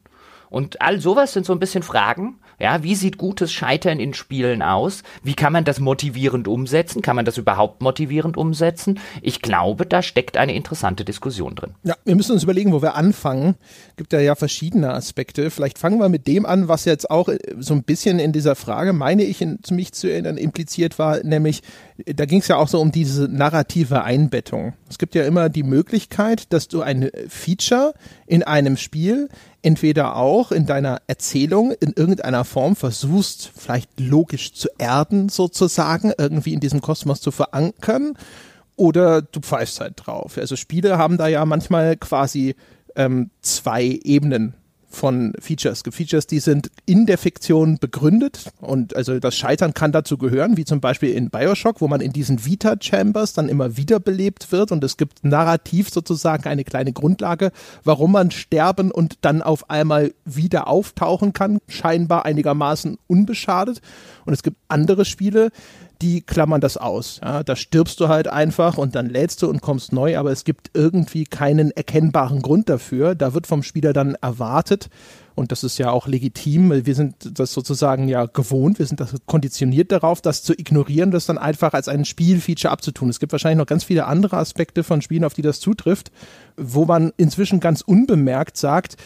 Und 0.50 0.82
all 0.82 1.00
sowas 1.00 1.34
sind 1.34 1.46
so 1.46 1.54
ein 1.54 1.60
bisschen 1.60 1.84
Fragen, 1.84 2.40
ja, 2.60 2.82
wie 2.82 2.96
sieht 2.96 3.18
gutes 3.18 3.52
Scheitern 3.52 4.00
in 4.00 4.14
Spielen 4.14 4.64
aus? 4.64 5.04
Wie 5.24 5.36
kann 5.36 5.54
man 5.54 5.64
das 5.64 5.80
motivierend 5.80 6.48
umsetzen? 6.48 7.02
Kann 7.04 7.16
man 7.16 7.26
das 7.26 7.38
überhaupt 7.38 7.82
motivierend 7.82 8.36
umsetzen? 8.36 9.00
Ich 9.22 9.42
glaube, 9.42 9.86
da 9.86 10.02
steckt 10.02 10.38
eine 10.38 10.56
interessante 10.56 11.06
Diskussion 11.06 11.54
drin. 11.54 11.76
Ja, 11.84 11.96
wir 12.04 12.16
müssen 12.16 12.32
uns 12.32 12.44
überlegen, 12.44 12.74
wo 12.74 12.82
wir 12.82 12.96
anfangen. 12.96 13.56
Gibt 13.96 14.12
ja 14.12 14.20
ja 14.20 14.34
verschiedene 14.34 14.92
Aspekte. 14.92 15.52
Vielleicht 15.52 15.78
fangen 15.78 16.00
wir 16.00 16.10
mit 16.10 16.26
dem 16.26 16.48
an, 16.48 16.68
was 16.68 16.86
jetzt 16.86 17.12
auch 17.12 17.30
äh, 17.30 17.38
so 17.60 17.76
ein 17.76 17.84
bisschen 17.84 18.18
in 18.18 18.32
dieser 18.32 18.56
Frage, 18.56 18.92
meine 18.92 19.24
ich, 19.24 19.42
in, 19.42 19.60
mich 19.70 19.92
zu 19.94 20.12
erinnern, 20.12 20.38
impliziert 20.38 20.98
war, 20.98 21.24
nämlich 21.24 21.62
da 22.06 22.26
ging 22.26 22.40
es 22.40 22.48
ja 22.48 22.58
auch 22.58 22.68
so 22.68 22.80
um 22.80 22.92
diese 22.92 23.28
narrative 23.28 24.04
Einbettung. 24.04 24.74
Es 24.90 24.98
gibt 24.98 25.16
ja 25.16 25.24
immer 25.24 25.50
die 25.50 25.64
Möglichkeit, 25.64 26.54
dass 26.54 26.68
du 26.68 26.82
ein 26.82 27.10
Feature 27.28 27.94
in 28.28 28.44
einem 28.44 28.78
Spiel 28.78 29.30
entweder 29.68 30.16
auch 30.16 30.54
in 30.54 30.66
deiner 30.66 31.02
Erzählung 31.08 31.74
in 31.82 31.92
irgendeiner 31.92 32.46
Form 32.46 32.78
versuchst, 32.78 33.52
vielleicht 33.54 34.00
logisch 34.00 34.54
zu 34.54 34.70
erden 34.78 35.28
sozusagen, 35.28 36.14
irgendwie 36.18 36.54
in 36.54 36.62
diesem 36.62 36.80
Kosmos 36.80 37.20
zu 37.20 37.32
verankern, 37.32 38.14
oder 38.78 39.22
du 39.22 39.42
pfeifst 39.42 39.82
halt 39.82 39.96
drauf. 39.98 40.38
Also 40.38 40.56
Spiele 40.56 40.98
haben 40.98 41.18
da 41.18 41.28
ja 41.28 41.44
manchmal 41.44 41.98
quasi 41.98 42.56
ähm, 42.96 43.30
zwei 43.42 44.00
Ebenen 44.06 44.54
von 44.98 45.34
Features. 45.40 45.84
Features, 45.90 46.28
die 46.28 46.40
sind 46.40 46.72
in 46.86 47.06
der 47.06 47.18
Fiktion 47.18 47.78
begründet 47.78 48.52
und 48.60 48.96
also 48.96 49.20
das 49.20 49.36
Scheitern 49.36 49.74
kann 49.74 49.92
dazu 49.92 50.18
gehören, 50.18 50.58
wie 50.58 50.66
zum 50.66 50.82
Beispiel 50.82 51.12
in 51.12 51.30
Bioshock, 51.30 51.82
wo 51.82 51.88
man 51.88 52.02
in 52.02 52.12
diesen 52.12 52.44
Vita-Chambers 52.46 53.34
dann 53.34 53.48
immer 53.48 53.78
wiederbelebt 53.78 54.52
wird 54.52 54.72
und 54.72 54.84
es 54.84 54.98
gibt 54.98 55.24
narrativ 55.24 55.90
sozusagen 55.90 56.50
eine 56.50 56.64
kleine 56.64 56.94
Grundlage, 56.94 57.52
warum 57.84 58.12
man 58.12 58.32
sterben 58.32 58.92
und 58.92 59.20
dann 59.22 59.42
auf 59.42 59.70
einmal 59.70 60.14
wieder 60.26 60.68
auftauchen 60.68 61.32
kann, 61.32 61.60
scheinbar 61.68 62.26
einigermaßen 62.26 62.98
unbeschadet. 63.08 63.82
Und 64.26 64.34
es 64.34 64.44
gibt 64.44 64.58
andere 64.68 65.06
Spiele, 65.06 65.52
die 66.02 66.22
klammern 66.22 66.62
das 66.62 66.78
aus. 66.78 67.20
Ja, 67.24 67.44
da 67.44 67.56
stirbst 67.56 68.00
du 68.00 68.08
halt 68.08 68.28
einfach 68.28 68.78
und 68.78 68.96
dann 68.96 69.08
lädst 69.08 69.42
du 69.42 69.50
und 69.50 69.62
kommst 69.62 69.94
neu, 69.94 70.18
aber 70.18 70.32
es 70.32 70.44
gibt 70.44 70.72
irgendwie 70.74 71.26
keinen 71.26 71.72
erkennbaren 71.72 72.42
Grund 72.42 72.70
dafür. 72.70 73.16
Da 73.16 73.34
wird 73.34 73.48
vom 73.48 73.64
Spieler 73.64 73.94
dann 73.94 74.16
erwartet, 74.16 74.90
und 75.38 75.52
das 75.52 75.64
ist 75.64 75.78
ja 75.78 75.92
auch 75.92 76.08
legitim, 76.08 76.84
wir 76.88 76.96
sind 76.96 77.40
das 77.40 77.54
sozusagen 77.54 78.08
ja 78.08 78.26
gewohnt, 78.26 78.80
wir 78.80 78.88
sind 78.88 79.00
das 79.00 79.14
konditioniert 79.28 79.92
darauf, 79.92 80.20
das 80.20 80.42
zu 80.42 80.54
ignorieren, 80.54 81.12
das 81.12 81.28
dann 81.28 81.38
einfach 81.38 81.74
als 81.74 81.88
ein 81.88 82.06
Spielfeature 82.06 82.72
abzutun. 82.72 83.10
Es 83.10 83.20
gibt 83.20 83.34
wahrscheinlich 83.34 83.60
noch 83.60 83.68
ganz 83.68 83.84
viele 83.84 84.08
andere 84.08 84.38
Aspekte 84.38 84.84
von 84.84 85.04
Spielen, 85.04 85.24
auf 85.24 85.36
die 85.36 85.44
das 85.44 85.60
zutrifft, 85.60 86.12
wo 86.58 86.86
man 86.86 87.14
inzwischen 87.18 87.60
ganz 87.60 87.82
unbemerkt 87.82 88.58
sagt, 88.58 88.98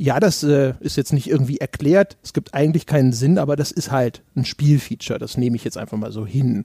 ja, 0.00 0.18
das 0.18 0.42
äh, 0.42 0.72
ist 0.80 0.96
jetzt 0.96 1.12
nicht 1.12 1.28
irgendwie 1.28 1.58
erklärt, 1.58 2.16
es 2.22 2.32
gibt 2.32 2.54
eigentlich 2.54 2.86
keinen 2.86 3.12
Sinn, 3.12 3.36
aber 3.36 3.54
das 3.54 3.70
ist 3.70 3.90
halt 3.90 4.22
ein 4.34 4.46
Spielfeature, 4.46 5.18
das 5.18 5.36
nehme 5.36 5.56
ich 5.56 5.64
jetzt 5.64 5.76
einfach 5.76 5.98
mal 5.98 6.10
so 6.10 6.24
hin. 6.24 6.64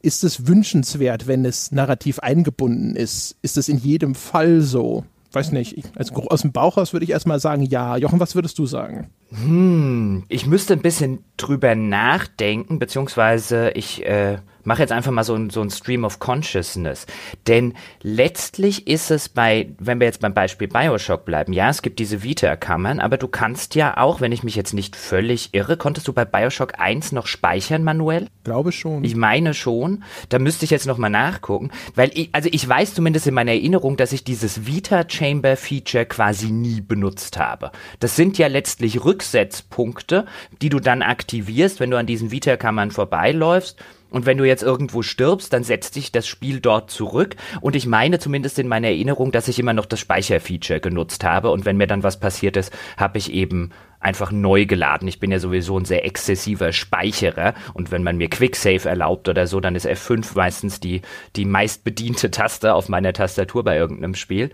Ist 0.00 0.24
es 0.24 0.46
wünschenswert, 0.46 1.26
wenn 1.26 1.44
es 1.44 1.70
narrativ 1.70 2.20
eingebunden 2.20 2.96
ist? 2.96 3.36
Ist 3.42 3.58
es 3.58 3.68
in 3.68 3.76
jedem 3.76 4.14
Fall 4.14 4.62
so? 4.62 5.04
Weiß 5.32 5.52
nicht, 5.52 5.76
ich, 5.76 5.84
also 5.96 6.14
aus 6.14 6.42
dem 6.42 6.52
Bauch 6.52 6.78
aus 6.78 6.94
würde 6.94 7.04
ich 7.04 7.10
erstmal 7.10 7.40
sagen, 7.40 7.62
ja. 7.62 7.98
Jochen, 7.98 8.20
was 8.20 8.34
würdest 8.34 8.58
du 8.58 8.64
sagen? 8.64 9.10
Hm, 9.28 10.24
ich 10.28 10.46
müsste 10.46 10.72
ein 10.72 10.82
bisschen 10.82 11.18
drüber 11.36 11.74
nachdenken, 11.74 12.78
beziehungsweise 12.78 13.70
ich 13.72 14.04
äh, 14.06 14.38
mache 14.64 14.82
jetzt 14.82 14.92
einfach 14.92 15.12
mal 15.12 15.24
so 15.24 15.34
ein, 15.34 15.50
so 15.50 15.60
ein 15.60 15.70
Stream 15.70 16.04
of 16.04 16.18
Consciousness. 16.18 17.06
Denn 17.46 17.74
letztlich 18.02 18.86
ist 18.86 19.10
es 19.10 19.28
bei, 19.28 19.68
wenn 19.78 20.00
wir 20.00 20.06
jetzt 20.06 20.20
beim 20.20 20.34
Beispiel 20.34 20.68
Bioshock 20.68 21.24
bleiben, 21.24 21.52
ja, 21.52 21.68
es 21.68 21.82
gibt 21.82 21.98
diese 21.98 22.22
Vita-Kammern, 22.22 23.00
aber 23.00 23.16
du 23.16 23.28
kannst 23.28 23.74
ja 23.74 23.96
auch, 23.96 24.20
wenn 24.20 24.32
ich 24.32 24.42
mich 24.42 24.56
jetzt 24.56 24.74
nicht 24.74 24.96
völlig 24.96 25.54
irre, 25.54 25.76
konntest 25.76 26.08
du 26.08 26.12
bei 26.12 26.24
Bioshock 26.24 26.78
1 26.78 27.12
noch 27.12 27.26
speichern 27.26 27.84
manuell? 27.84 28.28
Glaube 28.44 28.72
schon. 28.72 29.04
Ich 29.04 29.16
meine 29.16 29.54
schon. 29.54 30.04
Da 30.28 30.38
müsste 30.38 30.64
ich 30.64 30.70
jetzt 30.70 30.86
nochmal 30.86 31.10
nachgucken, 31.10 31.70
weil 31.94 32.10
ich, 32.14 32.30
also 32.32 32.48
ich 32.52 32.68
weiß 32.68 32.94
zumindest 32.94 33.26
in 33.26 33.34
meiner 33.34 33.52
Erinnerung, 33.52 33.96
dass 33.96 34.12
ich 34.12 34.24
dieses 34.24 34.66
Vita-Chamber-Feature 34.66 36.06
quasi 36.06 36.50
nie 36.50 36.80
benutzt 36.80 37.38
habe. 37.38 37.70
Das 38.00 38.16
sind 38.16 38.38
ja 38.38 38.46
letztlich 38.46 39.04
Rücksetzpunkte, 39.04 40.26
die 40.60 40.68
du 40.68 40.80
dann 40.80 41.02
aktivierst, 41.02 41.80
wenn 41.80 41.90
du 41.90 41.98
an 41.98 42.06
diesen 42.06 42.30
Vita-Kammern 42.30 42.90
vorbeiläufst 42.90 43.76
und 44.12 44.26
wenn 44.26 44.36
du 44.36 44.44
jetzt 44.44 44.62
irgendwo 44.62 45.02
stirbst, 45.02 45.52
dann 45.52 45.64
setzt 45.64 45.96
dich 45.96 46.12
das 46.12 46.26
Spiel 46.26 46.60
dort 46.60 46.90
zurück. 46.90 47.36
Und 47.62 47.74
ich 47.74 47.86
meine 47.86 48.18
zumindest 48.18 48.58
in 48.58 48.68
meiner 48.68 48.88
Erinnerung, 48.88 49.32
dass 49.32 49.48
ich 49.48 49.58
immer 49.58 49.72
noch 49.72 49.86
das 49.86 50.00
Speicherfeature 50.00 50.80
genutzt 50.80 51.24
habe. 51.24 51.50
Und 51.50 51.64
wenn 51.64 51.78
mir 51.78 51.86
dann 51.86 52.02
was 52.02 52.20
passiert 52.20 52.58
ist, 52.58 52.72
habe 52.98 53.16
ich 53.16 53.32
eben 53.32 53.70
einfach 54.00 54.30
neu 54.30 54.66
geladen. 54.66 55.08
Ich 55.08 55.18
bin 55.18 55.32
ja 55.32 55.38
sowieso 55.38 55.78
ein 55.78 55.86
sehr 55.86 56.04
exzessiver 56.04 56.72
Speicherer. 56.72 57.54
Und 57.72 57.90
wenn 57.90 58.02
man 58.02 58.18
mir 58.18 58.28
Quicksave 58.28 58.86
erlaubt 58.86 59.30
oder 59.30 59.46
so, 59.46 59.60
dann 59.60 59.76
ist 59.76 59.86
F5 59.86 60.36
meistens 60.36 60.78
die, 60.78 61.00
die 61.34 61.46
meist 61.46 61.82
bediente 61.82 62.30
Taste 62.30 62.74
auf 62.74 62.90
meiner 62.90 63.14
Tastatur 63.14 63.64
bei 63.64 63.78
irgendeinem 63.78 64.14
Spiel. 64.14 64.50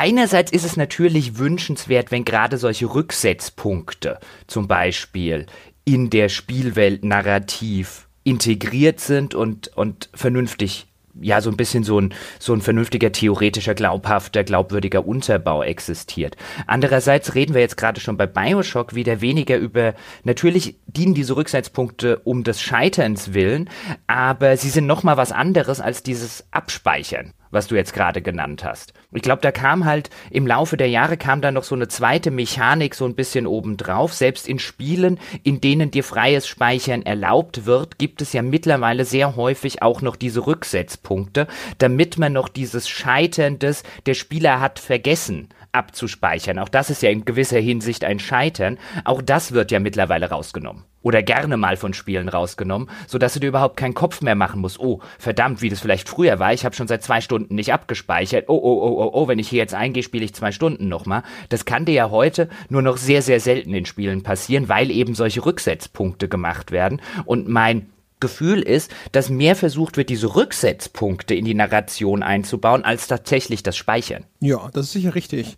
Einerseits 0.00 0.52
ist 0.52 0.64
es 0.64 0.76
natürlich 0.76 1.38
wünschenswert, 1.38 2.12
wenn 2.12 2.24
gerade 2.24 2.56
solche 2.56 2.86
Rücksetzpunkte, 2.86 4.20
zum 4.46 4.68
Beispiel 4.68 5.46
in 5.88 6.10
der 6.10 6.28
Spielwelt 6.28 7.02
narrativ 7.02 8.08
integriert 8.22 9.00
sind 9.00 9.34
und, 9.34 9.68
und 9.68 10.10
vernünftig 10.12 10.86
ja, 11.20 11.40
so 11.40 11.50
ein 11.50 11.56
bisschen 11.56 11.82
so 11.82 11.98
ein, 11.98 12.14
so 12.38 12.52
ein 12.52 12.60
vernünftiger, 12.60 13.10
theoretischer, 13.10 13.74
glaubhafter, 13.74 14.44
glaubwürdiger 14.44 15.04
Unterbau 15.06 15.62
existiert. 15.62 16.36
Andererseits 16.66 17.34
reden 17.34 17.54
wir 17.54 17.62
jetzt 17.62 17.78
gerade 17.78 18.00
schon 18.00 18.18
bei 18.18 18.26
Bioshock 18.26 18.94
wieder 18.94 19.22
weniger 19.22 19.56
über, 19.56 19.94
natürlich 20.24 20.76
dienen 20.86 21.14
diese 21.14 21.36
Rücksetzpunkte 21.36 22.18
um 22.18 22.44
des 22.44 22.60
Scheiterns 22.60 23.32
willen, 23.32 23.70
aber 24.06 24.58
sie 24.58 24.68
sind 24.68 24.86
nochmal 24.86 25.16
was 25.16 25.32
anderes 25.32 25.80
als 25.80 26.02
dieses 26.02 26.46
Abspeichern 26.50 27.32
was 27.50 27.66
du 27.66 27.74
jetzt 27.74 27.92
gerade 27.92 28.22
genannt 28.22 28.64
hast. 28.64 28.92
Ich 29.12 29.22
glaube, 29.22 29.42
da 29.42 29.52
kam 29.52 29.84
halt 29.84 30.10
im 30.30 30.46
Laufe 30.46 30.76
der 30.76 30.88
Jahre 30.88 31.16
kam 31.16 31.40
da 31.40 31.50
noch 31.50 31.64
so 31.64 31.74
eine 31.74 31.88
zweite 31.88 32.30
Mechanik 32.30 32.94
so 32.94 33.04
ein 33.04 33.14
bisschen 33.14 33.46
obendrauf. 33.46 34.12
Selbst 34.14 34.48
in 34.48 34.58
Spielen, 34.58 35.18
in 35.42 35.60
denen 35.60 35.90
dir 35.90 36.04
freies 36.04 36.46
Speichern 36.46 37.02
erlaubt 37.02 37.66
wird, 37.66 37.98
gibt 37.98 38.22
es 38.22 38.32
ja 38.32 38.42
mittlerweile 38.42 39.04
sehr 39.04 39.36
häufig 39.36 39.82
auch 39.82 40.02
noch 40.02 40.16
diese 40.16 40.46
Rücksetzpunkte, 40.46 41.46
damit 41.78 42.18
man 42.18 42.32
noch 42.32 42.48
dieses 42.48 42.88
Scheitern 42.88 43.58
des, 43.58 43.82
der 44.06 44.14
Spieler 44.14 44.60
hat 44.60 44.78
vergessen 44.78 45.48
abzuspeichern. 45.72 46.58
Auch 46.58 46.68
das 46.68 46.90
ist 46.90 47.02
ja 47.02 47.10
in 47.10 47.24
gewisser 47.24 47.60
Hinsicht 47.60 48.04
ein 48.04 48.18
Scheitern. 48.18 48.78
Auch 49.04 49.22
das 49.22 49.52
wird 49.52 49.70
ja 49.70 49.80
mittlerweile 49.80 50.30
rausgenommen. 50.30 50.84
Oder 51.02 51.22
gerne 51.22 51.56
mal 51.56 51.76
von 51.76 51.94
Spielen 51.94 52.28
rausgenommen, 52.28 52.90
sodass 53.06 53.34
du 53.34 53.40
dir 53.40 53.48
überhaupt 53.48 53.76
keinen 53.76 53.94
Kopf 53.94 54.20
mehr 54.20 54.34
machen 54.34 54.60
musst. 54.60 54.80
Oh, 54.80 55.00
verdammt, 55.18 55.62
wie 55.62 55.68
das 55.68 55.80
vielleicht 55.80 56.08
früher 56.08 56.38
war. 56.38 56.52
Ich 56.52 56.64
habe 56.64 56.74
schon 56.74 56.88
seit 56.88 57.02
zwei 57.02 57.20
Stunden 57.20 57.54
nicht 57.54 57.72
abgespeichert. 57.72 58.48
Oh, 58.48 58.60
oh, 58.60 58.82
oh, 58.82 59.02
oh, 59.02 59.10
oh, 59.12 59.28
wenn 59.28 59.38
ich 59.38 59.48
hier 59.48 59.58
jetzt 59.58 59.74
eingehe, 59.74 60.02
spiele 60.02 60.24
ich 60.24 60.34
zwei 60.34 60.50
Stunden 60.50 60.88
nochmal. 60.88 61.22
Das 61.50 61.64
kann 61.64 61.84
dir 61.84 61.94
ja 61.94 62.10
heute 62.10 62.48
nur 62.68 62.82
noch 62.82 62.96
sehr, 62.96 63.22
sehr 63.22 63.40
selten 63.40 63.74
in 63.74 63.86
Spielen 63.86 64.22
passieren, 64.22 64.68
weil 64.68 64.90
eben 64.90 65.14
solche 65.14 65.44
Rücksetzpunkte 65.44 66.28
gemacht 66.28 66.72
werden. 66.72 67.00
Und 67.24 67.48
mein 67.48 67.86
Gefühl 68.20 68.62
ist, 68.62 68.92
dass 69.12 69.30
mehr 69.30 69.54
versucht 69.54 69.96
wird, 69.96 70.10
diese 70.10 70.34
Rücksetzpunkte 70.34 71.34
in 71.34 71.44
die 71.44 71.54
Narration 71.54 72.22
einzubauen, 72.22 72.84
als 72.84 73.06
tatsächlich 73.06 73.62
das 73.62 73.76
Speichern. 73.76 74.24
Ja, 74.40 74.68
das 74.72 74.86
ist 74.86 74.92
sicher 74.92 75.14
richtig. 75.14 75.56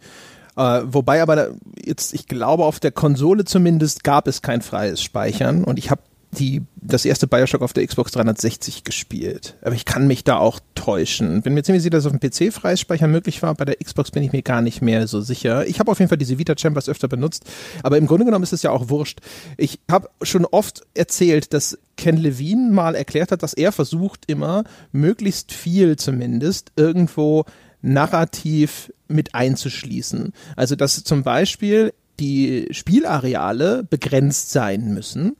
Äh, 0.60 0.82
wobei 0.84 1.22
aber 1.22 1.52
jetzt, 1.82 2.12
ich 2.12 2.26
glaube, 2.26 2.66
auf 2.66 2.80
der 2.80 2.90
Konsole 2.92 3.46
zumindest 3.46 4.04
gab 4.04 4.28
es 4.28 4.42
kein 4.42 4.60
freies 4.60 5.02
Speichern 5.02 5.64
und 5.64 5.78
ich 5.78 5.90
habe 5.90 6.02
die, 6.32 6.62
das 6.76 7.06
erste 7.06 7.26
Bioshock 7.26 7.62
auf 7.62 7.72
der 7.72 7.84
Xbox 7.86 8.12
360 8.12 8.84
gespielt. 8.84 9.56
Aber 9.62 9.74
ich 9.74 9.86
kann 9.86 10.06
mich 10.06 10.22
da 10.22 10.36
auch 10.36 10.60
täuschen. 10.74 11.40
Bin 11.40 11.54
mir 11.54 11.62
ziemlich 11.62 11.82
sicher, 11.82 11.90
dass 11.90 12.04
auf 12.04 12.12
dem 12.12 12.20
PC 12.20 12.52
freies 12.52 12.78
Speichern 12.78 13.10
möglich 13.10 13.42
war. 13.42 13.54
Bei 13.54 13.64
der 13.64 13.76
Xbox 13.76 14.10
bin 14.10 14.22
ich 14.22 14.32
mir 14.32 14.42
gar 14.42 14.60
nicht 14.60 14.82
mehr 14.82 15.08
so 15.08 15.22
sicher. 15.22 15.66
Ich 15.66 15.80
habe 15.80 15.90
auf 15.90 15.98
jeden 15.98 16.10
Fall 16.10 16.18
diese 16.18 16.38
Vita 16.38 16.54
Chambers 16.56 16.90
öfter 16.90 17.08
benutzt. 17.08 17.44
Aber 17.82 17.96
im 17.96 18.06
Grunde 18.06 18.26
genommen 18.26 18.44
ist 18.44 18.52
es 18.52 18.62
ja 18.62 18.70
auch 18.70 18.90
wurscht. 18.90 19.20
Ich 19.56 19.80
habe 19.90 20.10
schon 20.22 20.44
oft 20.44 20.82
erzählt, 20.94 21.54
dass 21.54 21.78
Ken 21.96 22.18
Levine 22.18 22.70
mal 22.70 22.94
erklärt 22.94 23.32
hat, 23.32 23.42
dass 23.42 23.54
er 23.54 23.72
versucht 23.72 24.24
immer, 24.26 24.64
möglichst 24.92 25.52
viel 25.52 25.96
zumindest 25.96 26.70
irgendwo 26.76 27.44
narrativ 27.82 28.92
mit 29.08 29.34
einzuschließen. 29.34 30.32
Also, 30.56 30.76
dass 30.76 31.02
zum 31.04 31.22
Beispiel 31.22 31.92
die 32.18 32.68
Spielareale 32.70 33.82
begrenzt 33.84 34.50
sein 34.50 34.92
müssen 34.92 35.36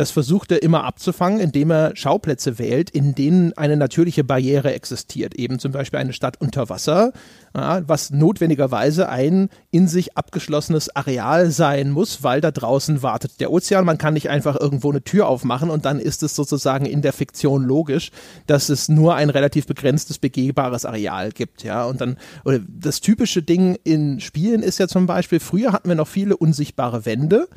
das 0.00 0.10
versucht 0.10 0.50
er 0.50 0.62
immer 0.62 0.84
abzufangen, 0.84 1.40
indem 1.40 1.70
er 1.70 1.94
Schauplätze 1.94 2.58
wählt, 2.58 2.88
in 2.88 3.14
denen 3.14 3.52
eine 3.58 3.76
natürliche 3.76 4.24
Barriere 4.24 4.72
existiert. 4.72 5.34
Eben 5.34 5.58
zum 5.58 5.72
Beispiel 5.72 5.98
eine 5.98 6.14
Stadt 6.14 6.40
unter 6.40 6.70
Wasser, 6.70 7.12
ja, 7.54 7.86
was 7.86 8.10
notwendigerweise 8.10 9.10
ein 9.10 9.50
in 9.70 9.88
sich 9.88 10.16
abgeschlossenes 10.16 10.96
Areal 10.96 11.50
sein 11.50 11.90
muss, 11.90 12.22
weil 12.22 12.40
da 12.40 12.50
draußen 12.50 13.02
wartet 13.02 13.40
der 13.40 13.52
Ozean. 13.52 13.84
Man 13.84 13.98
kann 13.98 14.14
nicht 14.14 14.30
einfach 14.30 14.58
irgendwo 14.58 14.88
eine 14.88 15.04
Tür 15.04 15.28
aufmachen 15.28 15.68
und 15.68 15.84
dann 15.84 16.00
ist 16.00 16.22
es 16.22 16.34
sozusagen 16.34 16.86
in 16.86 17.02
der 17.02 17.12
Fiktion 17.12 17.62
logisch, 17.62 18.10
dass 18.46 18.70
es 18.70 18.88
nur 18.88 19.16
ein 19.16 19.28
relativ 19.28 19.66
begrenztes 19.66 20.18
begehbares 20.18 20.86
Areal 20.86 21.30
gibt. 21.32 21.62
Ja, 21.62 21.84
und 21.84 22.00
dann, 22.00 22.16
oder 22.46 22.60
das 22.66 23.02
typische 23.02 23.42
Ding 23.42 23.76
in 23.84 24.18
Spielen 24.20 24.62
ist 24.62 24.78
ja 24.78 24.88
zum 24.88 25.04
Beispiel, 25.04 25.40
früher 25.40 25.72
hatten 25.72 25.90
wir 25.90 25.94
noch 25.94 26.08
viele 26.08 26.38
unsichtbare 26.38 27.04
Wände. 27.04 27.48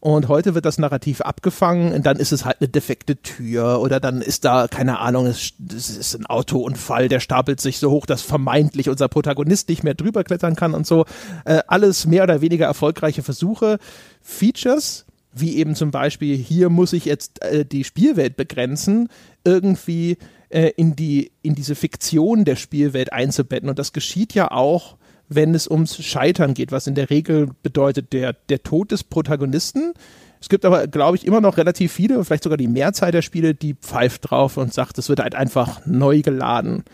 Und 0.00 0.28
heute 0.28 0.54
wird 0.54 0.64
das 0.64 0.78
Narrativ 0.78 1.22
abgefangen 1.22 1.92
und 1.92 2.06
dann 2.06 2.18
ist 2.18 2.30
es 2.30 2.44
halt 2.44 2.58
eine 2.60 2.68
defekte 2.68 3.16
Tür 3.16 3.80
oder 3.80 3.98
dann 3.98 4.22
ist 4.22 4.44
da, 4.44 4.68
keine 4.68 5.00
Ahnung, 5.00 5.26
es, 5.26 5.54
es 5.74 5.90
ist 5.90 6.14
ein 6.14 6.26
Autounfall, 6.26 7.08
der 7.08 7.18
stapelt 7.18 7.60
sich 7.60 7.78
so 7.78 7.90
hoch, 7.90 8.06
dass 8.06 8.22
vermeintlich 8.22 8.88
unser 8.88 9.08
Protagonist 9.08 9.68
nicht 9.68 9.82
mehr 9.82 9.94
drüber 9.94 10.22
klettern 10.22 10.54
kann 10.54 10.74
und 10.74 10.86
so. 10.86 11.04
Äh, 11.44 11.62
alles 11.66 12.06
mehr 12.06 12.22
oder 12.22 12.40
weniger 12.40 12.66
erfolgreiche 12.66 13.24
Versuche. 13.24 13.78
Features, 14.20 15.04
wie 15.32 15.56
eben 15.56 15.74
zum 15.74 15.90
Beispiel, 15.90 16.36
hier 16.36 16.68
muss 16.68 16.92
ich 16.92 17.04
jetzt 17.04 17.42
äh, 17.42 17.64
die 17.64 17.82
Spielwelt 17.82 18.36
begrenzen, 18.36 19.08
irgendwie 19.42 20.16
äh, 20.48 20.70
in, 20.76 20.94
die, 20.94 21.32
in 21.42 21.56
diese 21.56 21.74
Fiktion 21.74 22.44
der 22.44 22.56
Spielwelt 22.56 23.12
einzubetten. 23.12 23.68
Und 23.68 23.80
das 23.80 23.92
geschieht 23.92 24.32
ja 24.32 24.52
auch 24.52 24.97
wenn 25.28 25.54
es 25.54 25.68
ums 25.68 26.02
Scheitern 26.02 26.54
geht, 26.54 26.72
was 26.72 26.86
in 26.86 26.94
der 26.94 27.10
Regel 27.10 27.50
bedeutet 27.62 28.12
der, 28.12 28.32
der 28.32 28.62
Tod 28.62 28.92
des 28.92 29.04
Protagonisten. 29.04 29.92
Es 30.40 30.48
gibt 30.48 30.64
aber, 30.64 30.86
glaube 30.86 31.16
ich, 31.16 31.26
immer 31.26 31.40
noch 31.40 31.56
relativ 31.56 31.92
viele, 31.92 32.24
vielleicht 32.24 32.44
sogar 32.44 32.56
die 32.56 32.68
Mehrzahl 32.68 33.12
der 33.12 33.22
Spiele, 33.22 33.54
die 33.54 33.74
pfeift 33.74 34.30
drauf 34.30 34.56
und 34.56 34.72
sagt, 34.72 34.98
es 34.98 35.08
wird 35.08 35.20
halt 35.20 35.34
einfach 35.34 35.84
neu 35.84 36.22
geladen. 36.22 36.84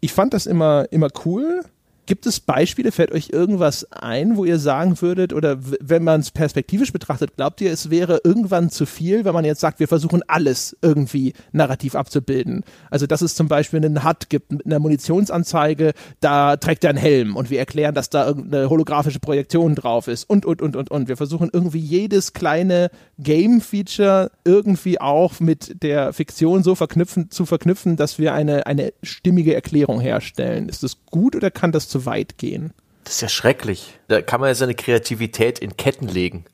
Ich 0.00 0.12
fand 0.12 0.34
das 0.34 0.46
immer, 0.46 0.86
immer 0.90 1.08
cool. 1.24 1.62
Gibt 2.06 2.26
es 2.26 2.40
Beispiele, 2.40 2.92
fällt 2.92 3.12
euch 3.12 3.30
irgendwas 3.30 3.90
ein, 3.90 4.36
wo 4.36 4.44
ihr 4.44 4.58
sagen 4.58 5.00
würdet, 5.00 5.32
oder 5.32 5.56
wenn 5.80 6.04
man 6.04 6.20
es 6.20 6.30
perspektivisch 6.30 6.92
betrachtet, 6.92 7.36
glaubt 7.36 7.60
ihr, 7.62 7.72
es 7.72 7.88
wäre 7.88 8.20
irgendwann 8.24 8.68
zu 8.68 8.84
viel, 8.84 9.24
wenn 9.24 9.32
man 9.32 9.46
jetzt 9.46 9.60
sagt, 9.60 9.80
wir 9.80 9.88
versuchen 9.88 10.22
alles 10.26 10.76
irgendwie 10.82 11.32
narrativ 11.52 11.94
abzubilden? 11.94 12.62
Also, 12.90 13.06
dass 13.06 13.22
es 13.22 13.34
zum 13.34 13.48
Beispiel 13.48 13.82
einen 13.82 14.04
HUD 14.04 14.28
gibt 14.28 14.52
mit 14.52 14.66
einer 14.66 14.80
Munitionsanzeige, 14.80 15.94
da 16.20 16.56
trägt 16.58 16.84
er 16.84 16.90
einen 16.90 16.98
Helm 16.98 17.36
und 17.36 17.48
wir 17.48 17.58
erklären, 17.58 17.94
dass 17.94 18.10
da 18.10 18.26
irgendeine 18.26 18.68
holographische 18.68 19.20
Projektion 19.20 19.74
drauf 19.74 20.06
ist 20.06 20.28
und, 20.28 20.44
und, 20.44 20.60
und, 20.60 20.76
und, 20.76 20.90
und. 20.90 21.08
Wir 21.08 21.16
versuchen 21.16 21.48
irgendwie 21.52 21.78
jedes 21.78 22.34
kleine 22.34 22.90
Game-Feature 23.18 24.30
irgendwie 24.44 25.00
auch 25.00 25.40
mit 25.40 25.82
der 25.82 26.12
Fiktion 26.12 26.62
so 26.62 26.74
verknüpfen, 26.74 27.30
zu 27.30 27.46
verknüpfen, 27.46 27.96
dass 27.96 28.18
wir 28.18 28.34
eine, 28.34 28.66
eine 28.66 28.92
stimmige 29.02 29.54
Erklärung 29.54 30.00
herstellen. 30.00 30.68
Ist 30.68 30.82
das 30.82 30.98
gut 31.06 31.34
oder 31.34 31.50
kann 31.50 31.72
das 31.72 31.88
zu 31.94 32.06
weit 32.06 32.38
gehen. 32.38 32.72
Das 33.04 33.14
ist 33.14 33.20
ja 33.20 33.28
schrecklich. 33.28 34.00
Da 34.08 34.20
kann 34.20 34.40
man 34.40 34.48
ja 34.48 34.54
seine 34.56 34.74
Kreativität 34.74 35.60
in 35.60 35.76
Ketten 35.76 36.08
legen. 36.08 36.44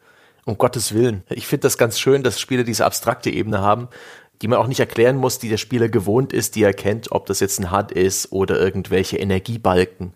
Um 0.45 0.59
Gottes 0.59 0.95
Willen. 0.95 1.23
Ich 1.31 1.47
finde 1.47 1.63
das 1.63 1.79
ganz 1.79 1.99
schön, 1.99 2.23
dass 2.23 2.39
Spiele 2.39 2.65
diese 2.65 2.85
abstrakte 2.85 3.31
Ebene 3.31 3.61
haben, 3.61 3.89
die 4.43 4.49
man 4.49 4.59
auch 4.59 4.67
nicht 4.67 4.81
erklären 4.81 5.17
muss, 5.17 5.39
die 5.39 5.49
der 5.49 5.57
Spieler 5.57 5.89
gewohnt 5.89 6.35
ist, 6.35 6.57
die 6.57 6.63
er 6.63 6.75
kennt, 6.75 7.13
ob 7.13 7.25
das 7.25 7.41
jetzt 7.41 7.59
ein 7.59 7.71
HUD 7.73 7.93
ist 7.93 8.33
oder 8.33 8.59
irgendwelche 8.59 9.17
Energiebalken. 9.17 10.13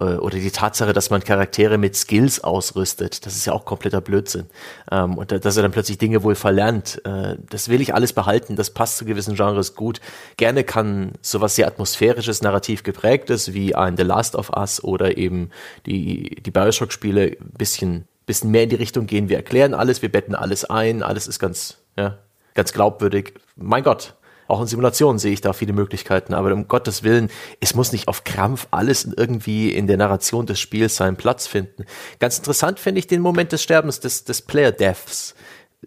Äh, 0.00 0.16
oder 0.16 0.38
die 0.38 0.50
Tatsache, 0.50 0.92
dass 0.92 1.10
man 1.10 1.22
Charaktere 1.22 1.78
mit 1.78 1.96
Skills 1.96 2.42
ausrüstet, 2.42 3.26
das 3.26 3.36
ist 3.36 3.46
ja 3.46 3.52
auch 3.52 3.64
kompletter 3.64 4.00
Blödsinn. 4.00 4.46
Ähm, 4.90 5.16
und 5.16 5.32
dass 5.32 5.56
er 5.56 5.62
dann 5.62 5.72
plötzlich 5.72 5.98
Dinge 5.98 6.22
wohl 6.22 6.34
verlernt, 6.34 7.00
äh, 7.04 7.36
das 7.48 7.68
will 7.68 7.80
ich 7.80 7.94
alles 7.94 8.12
behalten, 8.12 8.56
das 8.56 8.70
passt 8.70 8.98
zu 8.98 9.04
gewissen 9.04 9.34
Genres 9.34 9.74
gut. 9.74 10.00
Gerne 10.36 10.64
kann 10.64 11.12
sowas 11.22 11.56
sehr 11.56 11.66
atmosphärisches, 11.66 12.42
narrativ 12.42 12.82
geprägtes, 12.82 13.54
wie 13.54 13.74
ein 13.74 13.96
The 13.96 14.02
Last 14.02 14.36
of 14.36 14.50
Us 14.56 14.82
oder 14.82 15.16
eben 15.16 15.50
die, 15.86 16.36
die 16.42 16.50
Bioshock-Spiele 16.50 17.36
ein 17.40 17.52
bisschen 17.56 18.08
bisschen 18.26 18.50
mehr 18.50 18.62
in 18.62 18.70
die 18.70 18.76
Richtung 18.76 19.06
gehen, 19.06 19.28
wir 19.28 19.36
erklären 19.36 19.74
alles, 19.74 20.02
wir 20.02 20.10
betten 20.10 20.34
alles 20.34 20.64
ein, 20.64 21.02
alles 21.02 21.26
ist 21.26 21.38
ganz, 21.38 21.78
ja, 21.96 22.18
ganz 22.54 22.72
glaubwürdig. 22.72 23.34
Mein 23.56 23.82
Gott, 23.82 24.14
auch 24.46 24.60
in 24.60 24.66
Simulationen 24.66 25.18
sehe 25.18 25.32
ich 25.32 25.40
da 25.40 25.52
viele 25.52 25.72
Möglichkeiten, 25.72 26.34
aber 26.34 26.52
um 26.52 26.68
Gottes 26.68 27.02
Willen, 27.02 27.30
es 27.60 27.74
muss 27.74 27.92
nicht 27.92 28.08
auf 28.08 28.24
Krampf 28.24 28.68
alles 28.70 29.08
irgendwie 29.16 29.72
in 29.72 29.86
der 29.86 29.96
Narration 29.96 30.46
des 30.46 30.60
Spiels 30.60 30.96
seinen 30.96 31.16
Platz 31.16 31.46
finden. 31.46 31.84
Ganz 32.18 32.38
interessant 32.38 32.78
finde 32.78 32.98
ich 32.98 33.06
den 33.06 33.20
Moment 33.20 33.52
des 33.52 33.62
Sterbens, 33.62 34.00
des, 34.00 34.24
des 34.24 34.42
Player 34.42 34.72
Deaths, 34.72 35.34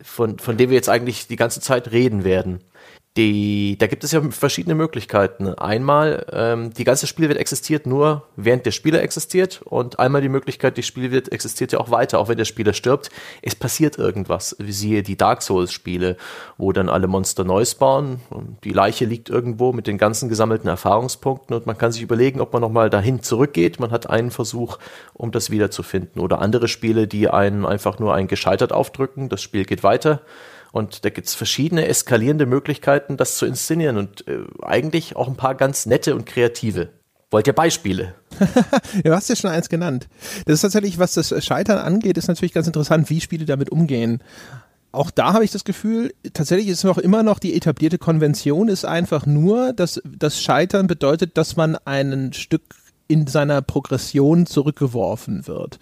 von, 0.02 0.40
von 0.40 0.58
dem 0.58 0.70
wir 0.70 0.76
jetzt 0.76 0.90
eigentlich 0.90 1.28
die 1.28 1.36
ganze 1.36 1.62
Zeit 1.62 1.92
reden 1.92 2.24
werden. 2.24 2.62
Die, 3.18 3.80
da 3.80 3.88
gibt 3.88 4.04
es 4.04 4.12
ja 4.12 4.22
verschiedene 4.30 4.76
Möglichkeiten. 4.76 5.56
Einmal, 5.56 6.28
ähm, 6.32 6.72
die 6.76 6.84
ganze 6.84 7.08
Spielwelt 7.08 7.40
existiert 7.40 7.88
nur, 7.88 8.28
während 8.36 8.68
der 8.68 8.72
Spieler 8.72 9.02
existiert 9.02 9.64
und 9.64 9.98
einmal 9.98 10.22
die 10.22 10.30
Möglichkeit, 10.30 10.78
die 10.78 10.84
Spielwelt 10.84 11.32
existiert 11.32 11.72
ja 11.72 11.80
auch 11.80 11.90
weiter, 11.90 12.20
auch 12.20 12.28
wenn 12.28 12.38
der 12.38 12.46
Spieler 12.46 12.74
stirbt. 12.74 13.10
Es 13.42 13.56
passiert 13.56 13.98
irgendwas, 13.98 14.56
wie 14.60 14.72
siehe 14.72 15.02
die 15.02 15.18
Dark 15.18 15.42
Souls-Spiele, 15.42 16.16
wo 16.58 16.72
dann 16.72 16.90
alle 16.90 17.08
Monster 17.08 17.44
neu 17.44 17.66
spawnen 17.66 18.20
und 18.30 18.64
die 18.64 18.72
Leiche 18.72 19.06
liegt 19.06 19.30
irgendwo 19.30 19.74
mit 19.74 19.88
den 19.88 19.98
ganzen 19.98 20.30
gesammelten 20.30 20.70
Erfahrungspunkten 20.70 21.56
und 21.56 21.66
man 21.66 21.80
kann 21.80 21.92
sich 21.92 22.04
überlegen, 22.04 22.40
ob 22.40 22.54
man 22.54 22.62
nochmal 22.62 22.92
dahin 22.92 23.24
zurückgeht. 23.24 23.80
Man 23.80 23.90
hat 23.90 24.08
einen 24.08 24.30
Versuch, 24.30 24.78
um 25.16 25.32
das 25.32 25.50
wiederzufinden. 25.50 26.22
Oder 26.22 26.40
andere 26.40 26.68
Spiele, 26.68 27.08
die 27.08 27.30
einen 27.30 27.66
einfach 27.66 27.98
nur 27.98 28.14
ein 28.14 28.28
gescheitert 28.28 28.72
aufdrücken, 28.72 29.28
das 29.28 29.42
Spiel 29.42 29.66
geht 29.66 29.82
weiter. 29.82 30.22
Und 30.78 31.06
da 31.06 31.10
gibt 31.10 31.28
es 31.28 31.34
verschiedene 31.34 31.88
eskalierende 31.88 32.46
Möglichkeiten, 32.46 33.18
das 33.18 33.38
zu 33.38 33.48
inszenieren 33.48 33.98
und 33.98 34.28
äh, 34.28 34.42
eigentlich 34.62 35.16
auch 35.16 35.28
ein 35.28 35.36
paar 35.36 35.56
ganz 35.56 35.88
nette 35.88 36.14
und 36.14 36.28
kreative. 36.28 36.90
Wollt 37.32 37.48
ihr 37.48 37.54
Beispiele? 37.54 38.14
du 39.04 39.12
hast 39.12 39.28
ja 39.28 39.36
schon 39.36 39.50
eins 39.50 39.70
genannt. 39.70 40.08
Das 40.46 40.54
ist 40.54 40.62
tatsächlich, 40.62 41.00
was 41.00 41.16
das 41.16 41.34
Scheitern 41.44 41.80
angeht, 41.80 42.16
ist 42.20 42.28
natürlich 42.28 42.54
ganz 42.54 42.68
interessant, 42.68 43.10
wie 43.10 43.22
Spiele 43.22 43.46
damit 43.46 43.72
umgehen. 43.72 44.22
Auch 44.92 45.10
da 45.10 45.34
habe 45.34 45.44
ich 45.44 45.50
das 45.50 45.64
Gefühl, 45.64 46.14
tatsächlich 46.34 46.68
ist 46.68 46.84
noch 46.84 47.00
immer 47.00 47.24
noch 47.24 47.40
die 47.40 47.56
etablierte 47.56 47.98
Konvention 47.98 48.68
ist 48.68 48.86
einfach 48.86 49.26
nur, 49.26 49.74
dass 49.74 50.00
das 50.06 50.40
Scheitern 50.40 50.86
bedeutet, 50.86 51.40
dass 51.40 51.56
man 51.56 51.76
ein 51.86 52.34
Stück 52.34 52.76
in 53.08 53.26
seiner 53.26 53.64
Progression 53.64 54.46
zurückgeworfen 54.46 55.48
wird. 55.48 55.80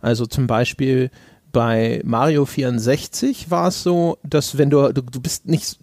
Also 0.00 0.24
zum 0.24 0.46
Beispiel 0.46 1.10
bei 1.52 2.00
Mario 2.04 2.44
64 2.44 3.50
war 3.50 3.68
es 3.68 3.82
so, 3.82 4.18
dass 4.22 4.58
wenn 4.58 4.70
du, 4.70 4.92
du, 4.92 5.02
du 5.02 5.20
bist 5.20 5.46
nicht, 5.46 5.78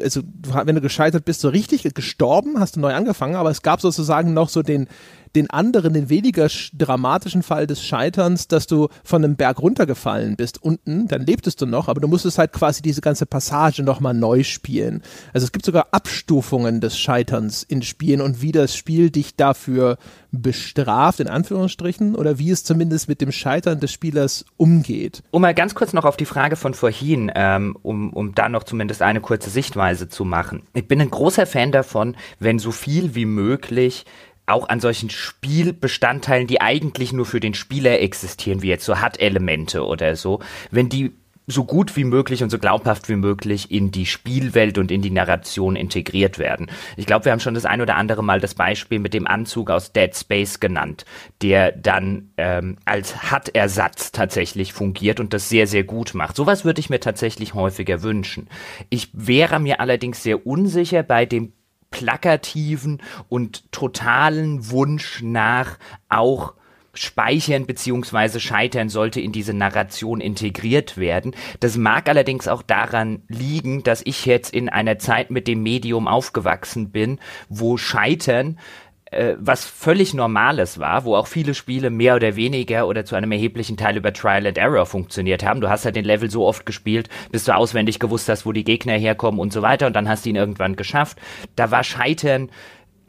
also 0.00 0.22
wenn 0.64 0.74
du 0.74 0.80
gescheitert 0.80 1.24
bist, 1.24 1.40
so 1.40 1.48
richtig 1.48 1.82
gestorben, 1.94 2.58
hast 2.58 2.76
du 2.76 2.80
neu 2.80 2.94
angefangen, 2.94 3.34
aber 3.34 3.50
es 3.50 3.62
gab 3.62 3.80
sozusagen 3.80 4.32
noch 4.32 4.48
so 4.48 4.62
den, 4.62 4.88
den 5.34 5.50
anderen, 5.50 5.94
den 5.94 6.08
weniger 6.08 6.48
dramatischen 6.72 7.42
Fall 7.42 7.66
des 7.66 7.84
Scheiterns, 7.84 8.48
dass 8.48 8.66
du 8.66 8.88
von 9.04 9.24
einem 9.24 9.36
Berg 9.36 9.60
runtergefallen 9.60 10.36
bist 10.36 10.62
unten, 10.62 11.08
dann 11.08 11.24
lebtest 11.26 11.60
du 11.60 11.66
noch, 11.66 11.88
aber 11.88 12.00
du 12.00 12.08
musstest 12.08 12.38
halt 12.38 12.52
quasi 12.52 12.82
diese 12.82 13.00
ganze 13.00 13.26
Passage 13.26 13.82
nochmal 13.82 14.14
neu 14.14 14.42
spielen. 14.42 15.02
Also 15.32 15.44
es 15.44 15.52
gibt 15.52 15.64
sogar 15.64 15.88
Abstufungen 15.92 16.80
des 16.80 16.98
Scheiterns 16.98 17.62
in 17.62 17.82
Spielen 17.82 18.20
und 18.20 18.42
wie 18.42 18.52
das 18.52 18.76
Spiel 18.76 19.10
dich 19.10 19.36
dafür 19.36 19.98
bestraft, 20.32 21.20
in 21.20 21.28
Anführungsstrichen, 21.28 22.14
oder 22.14 22.38
wie 22.38 22.50
es 22.50 22.64
zumindest 22.64 23.08
mit 23.08 23.20
dem 23.20 23.32
Scheitern 23.32 23.80
des 23.80 23.92
Spielers 23.92 24.44
umgeht. 24.56 25.22
Um 25.30 25.42
mal 25.42 25.54
ganz 25.54 25.74
kurz 25.74 25.92
noch 25.92 26.04
auf 26.04 26.16
die 26.16 26.24
Frage 26.24 26.56
von 26.56 26.74
vorhin, 26.74 27.30
ähm, 27.34 27.76
um, 27.82 28.12
um 28.12 28.34
da 28.34 28.48
noch 28.48 28.64
zumindest 28.64 29.02
eine 29.02 29.20
kurze 29.20 29.50
Sichtweise 29.50 30.08
zu 30.08 30.24
machen. 30.24 30.62
Ich 30.72 30.88
bin 30.88 31.00
ein 31.00 31.10
großer 31.10 31.46
Fan 31.46 31.70
davon, 31.70 32.16
wenn 32.38 32.58
so 32.58 32.72
viel 32.72 33.14
wie 33.14 33.26
möglich 33.26 34.06
auch 34.52 34.68
an 34.68 34.80
solchen 34.80 35.10
Spielbestandteilen, 35.10 36.46
die 36.46 36.60
eigentlich 36.60 37.12
nur 37.12 37.26
für 37.26 37.40
den 37.40 37.54
Spieler 37.54 38.00
existieren, 38.00 38.62
wie 38.62 38.68
jetzt 38.68 38.84
so 38.84 39.02
HUD-Elemente 39.02 39.84
oder 39.84 40.16
so, 40.16 40.40
wenn 40.70 40.88
die 40.88 41.12
so 41.46 41.64
gut 41.64 41.96
wie 41.96 42.04
möglich 42.04 42.42
und 42.42 42.50
so 42.50 42.58
glaubhaft 42.58 43.08
wie 43.08 43.16
möglich 43.16 43.70
in 43.70 43.90
die 43.90 44.06
Spielwelt 44.06 44.78
und 44.78 44.90
in 44.90 45.02
die 45.02 45.10
Narration 45.10 45.76
integriert 45.76 46.38
werden. 46.38 46.70
Ich 46.96 47.06
glaube, 47.06 47.24
wir 47.24 47.32
haben 47.32 47.40
schon 47.40 47.54
das 47.54 47.64
ein 47.64 47.80
oder 47.80 47.96
andere 47.96 48.22
Mal 48.22 48.40
das 48.40 48.54
Beispiel 48.54 48.98
mit 48.98 49.12
dem 49.12 49.26
Anzug 49.26 49.70
aus 49.70 49.92
Dead 49.92 50.14
Space 50.14 50.60
genannt, 50.60 51.04
der 51.42 51.72
dann 51.72 52.30
ähm, 52.36 52.76
als 52.84 53.32
HUD-Ersatz 53.32 54.12
tatsächlich 54.12 54.72
fungiert 54.72 55.18
und 55.18 55.32
das 55.32 55.48
sehr, 55.48 55.66
sehr 55.66 55.84
gut 55.84 56.14
macht. 56.14 56.36
Sowas 56.36 56.64
würde 56.64 56.80
ich 56.80 56.90
mir 56.90 57.00
tatsächlich 57.00 57.54
häufiger 57.54 58.02
wünschen. 58.02 58.48
Ich 58.88 59.08
wäre 59.12 59.58
mir 59.58 59.80
allerdings 59.80 60.22
sehr 60.22 60.46
unsicher 60.46 61.02
bei 61.02 61.26
dem 61.26 61.52
plakativen 61.92 63.00
und 63.28 63.70
totalen 63.70 64.70
Wunsch 64.70 65.22
nach 65.22 65.78
auch 66.08 66.54
Speichern 66.94 67.66
beziehungsweise 67.66 68.38
Scheitern 68.38 68.88
sollte 68.88 69.20
in 69.20 69.32
diese 69.32 69.54
Narration 69.54 70.20
integriert 70.20 70.98
werden. 70.98 71.34
Das 71.60 71.76
mag 71.76 72.08
allerdings 72.08 72.48
auch 72.48 72.62
daran 72.62 73.22
liegen, 73.28 73.82
dass 73.82 74.02
ich 74.04 74.26
jetzt 74.26 74.52
in 74.52 74.68
einer 74.68 74.98
Zeit 74.98 75.30
mit 75.30 75.48
dem 75.48 75.62
Medium 75.62 76.06
aufgewachsen 76.06 76.90
bin, 76.90 77.18
wo 77.48 77.76
Scheitern 77.78 78.58
äh, 79.12 79.36
was 79.38 79.64
völlig 79.64 80.14
Normales 80.14 80.78
war, 80.78 81.04
wo 81.04 81.14
auch 81.16 81.26
viele 81.26 81.54
Spiele 81.54 81.90
mehr 81.90 82.16
oder 82.16 82.34
weniger 82.36 82.88
oder 82.88 83.04
zu 83.04 83.14
einem 83.14 83.32
erheblichen 83.32 83.76
Teil 83.76 83.96
über 83.96 84.12
Trial 84.12 84.46
and 84.46 84.58
Error 84.58 84.86
funktioniert 84.86 85.44
haben. 85.44 85.60
Du 85.60 85.68
hast 85.68 85.84
halt 85.84 85.96
den 85.96 86.04
Level 86.04 86.30
so 86.30 86.46
oft 86.46 86.66
gespielt, 86.66 87.08
bis 87.30 87.44
du 87.44 87.54
auswendig 87.54 87.98
gewusst 87.98 88.28
hast, 88.28 88.46
wo 88.46 88.52
die 88.52 88.64
Gegner 88.64 88.94
herkommen 88.94 89.40
und 89.40 89.52
so 89.52 89.62
weiter 89.62 89.86
und 89.86 89.94
dann 89.94 90.08
hast 90.08 90.24
du 90.24 90.30
ihn 90.30 90.36
irgendwann 90.36 90.76
geschafft. 90.76 91.18
Da 91.56 91.70
war 91.70 91.84
Scheitern 91.84 92.50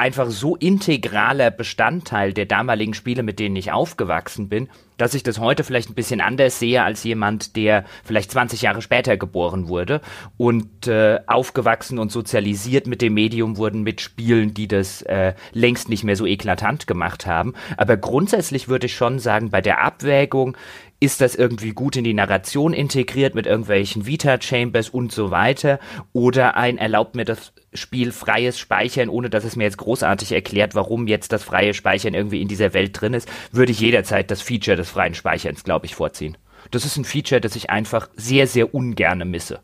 einfach 0.03 0.29
so 0.31 0.57
integraler 0.57 1.49
Bestandteil 1.49 2.33
der 2.33 2.45
damaligen 2.45 2.93
Spiele, 2.93 3.23
mit 3.23 3.39
denen 3.39 3.55
ich 3.55 3.71
aufgewachsen 3.71 4.49
bin, 4.49 4.67
dass 4.97 5.13
ich 5.13 5.23
das 5.23 5.39
heute 5.39 5.63
vielleicht 5.63 5.89
ein 5.89 5.93
bisschen 5.95 6.19
anders 6.19 6.59
sehe 6.59 6.83
als 6.83 7.05
jemand, 7.05 7.55
der 7.55 7.85
vielleicht 8.03 8.29
20 8.31 8.61
Jahre 8.61 8.81
später 8.81 9.15
geboren 9.15 9.69
wurde 9.69 10.01
und 10.35 10.87
äh, 10.87 11.21
aufgewachsen 11.25 11.99
und 11.99 12.11
sozialisiert 12.11 12.85
mit 12.85 13.01
dem 13.01 13.13
Medium 13.13 13.55
wurden 13.55 13.83
mit 13.83 14.01
Spielen, 14.01 14.53
die 14.53 14.67
das 14.67 15.03
äh, 15.03 15.35
längst 15.53 15.87
nicht 15.87 16.03
mehr 16.03 16.17
so 16.17 16.25
eklatant 16.25 16.85
gemacht 16.85 17.25
haben. 17.25 17.53
Aber 17.77 17.95
grundsätzlich 17.95 18.67
würde 18.67 18.87
ich 18.87 18.95
schon 18.95 19.19
sagen, 19.19 19.51
bei 19.51 19.61
der 19.61 19.81
Abwägung 19.81 20.57
ist 21.03 21.19
das 21.19 21.35
irgendwie 21.35 21.71
gut 21.71 21.97
in 21.97 22.05
die 22.05 22.13
Narration 22.13 22.71
integriert 22.71 23.35
mit 23.35 23.45
irgendwelchen 23.45 24.05
Vita-Chambers 24.05 24.87
und 24.87 25.11
so 25.11 25.31
weiter? 25.31 25.79
Oder 26.13 26.55
ein 26.55 26.77
erlaubt 26.77 27.15
mir 27.15 27.25
das 27.25 27.51
Spiel 27.73 28.13
freies 28.13 28.57
Speichern, 28.57 29.09
ohne 29.09 29.29
dass 29.29 29.43
es 29.43 29.57
mir 29.57 29.65
jetzt 29.65 29.75
großartig 29.75 30.31
erklärt, 30.31 30.75
warum 30.75 31.07
jetzt 31.07 31.33
das 31.33 31.43
freie 31.43 31.73
Speichern 31.73 32.13
irgendwie 32.13 32.41
in 32.41 32.47
dieser 32.47 32.73
Welt 32.73 33.01
drin 33.01 33.13
ist, 33.13 33.27
würde 33.51 33.73
ich 33.73 33.81
jederzeit 33.81 34.31
das 34.31 34.41
Feature 34.41 34.77
des 34.77 34.89
freien 34.89 35.13
Speicherns, 35.13 35.65
glaube 35.65 35.87
ich, 35.87 35.95
vorziehen. 35.95 36.37
Das 36.71 36.85
ist 36.85 36.95
ein 36.95 37.03
Feature, 37.03 37.41
das 37.41 37.57
ich 37.57 37.69
einfach 37.69 38.07
sehr, 38.15 38.47
sehr 38.47 38.73
ungerne 38.73 39.25
misse. 39.25 39.59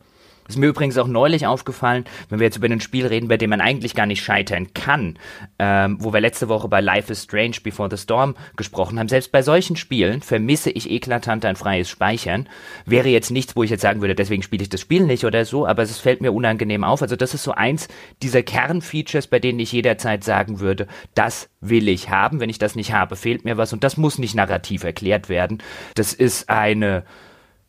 Ist 0.49 0.57
mir 0.57 0.65
übrigens 0.65 0.97
auch 0.97 1.07
neulich 1.07 1.45
aufgefallen, 1.45 2.05
wenn 2.29 2.39
wir 2.39 2.45
jetzt 2.45 2.57
über 2.57 2.65
ein 2.65 2.81
Spiel 2.81 3.05
reden, 3.05 3.27
bei 3.27 3.37
dem 3.37 3.51
man 3.51 3.61
eigentlich 3.61 3.93
gar 3.93 4.07
nicht 4.07 4.23
scheitern 4.23 4.73
kann, 4.73 5.19
ähm, 5.59 5.97
wo 5.99 6.11
wir 6.11 6.21
letzte 6.21 6.49
Woche 6.49 6.67
bei 6.67 6.81
Life 6.81 7.11
is 7.11 7.23
Strange 7.23 7.57
Before 7.63 7.87
the 7.89 8.01
Storm 8.01 8.35
gesprochen 8.55 8.97
haben. 8.97 9.07
Selbst 9.07 9.31
bei 9.31 9.43
solchen 9.43 9.75
Spielen 9.75 10.23
vermisse 10.23 10.71
ich 10.71 10.89
eklatant 10.89 11.45
ein 11.45 11.55
freies 11.55 11.87
Speichern. 11.87 12.49
Wäre 12.87 13.09
jetzt 13.09 13.29
nichts, 13.29 13.55
wo 13.55 13.61
ich 13.61 13.69
jetzt 13.69 13.83
sagen 13.83 14.01
würde, 14.01 14.15
deswegen 14.15 14.41
spiele 14.41 14.63
ich 14.63 14.69
das 14.69 14.81
Spiel 14.81 15.05
nicht 15.05 15.23
oder 15.23 15.45
so, 15.45 15.67
aber 15.67 15.83
es 15.83 15.99
fällt 15.99 16.21
mir 16.21 16.31
unangenehm 16.31 16.83
auf. 16.83 17.03
Also 17.03 17.15
das 17.15 17.35
ist 17.35 17.43
so 17.43 17.51
eins 17.51 17.87
dieser 18.23 18.41
Kernfeatures, 18.41 19.27
bei 19.27 19.37
denen 19.37 19.59
ich 19.59 19.71
jederzeit 19.71 20.23
sagen 20.23 20.59
würde, 20.59 20.87
das 21.13 21.49
will 21.61 21.87
ich 21.87 22.09
haben. 22.09 22.39
Wenn 22.39 22.49
ich 22.49 22.57
das 22.57 22.75
nicht 22.75 22.91
habe, 22.91 23.15
fehlt 23.15 23.45
mir 23.45 23.57
was 23.57 23.71
und 23.71 23.83
das 23.83 23.97
muss 23.97 24.17
nicht 24.17 24.33
narrativ 24.33 24.83
erklärt 24.83 25.29
werden. 25.29 25.61
Das 25.93 26.13
ist 26.13 26.49
eine 26.49 27.03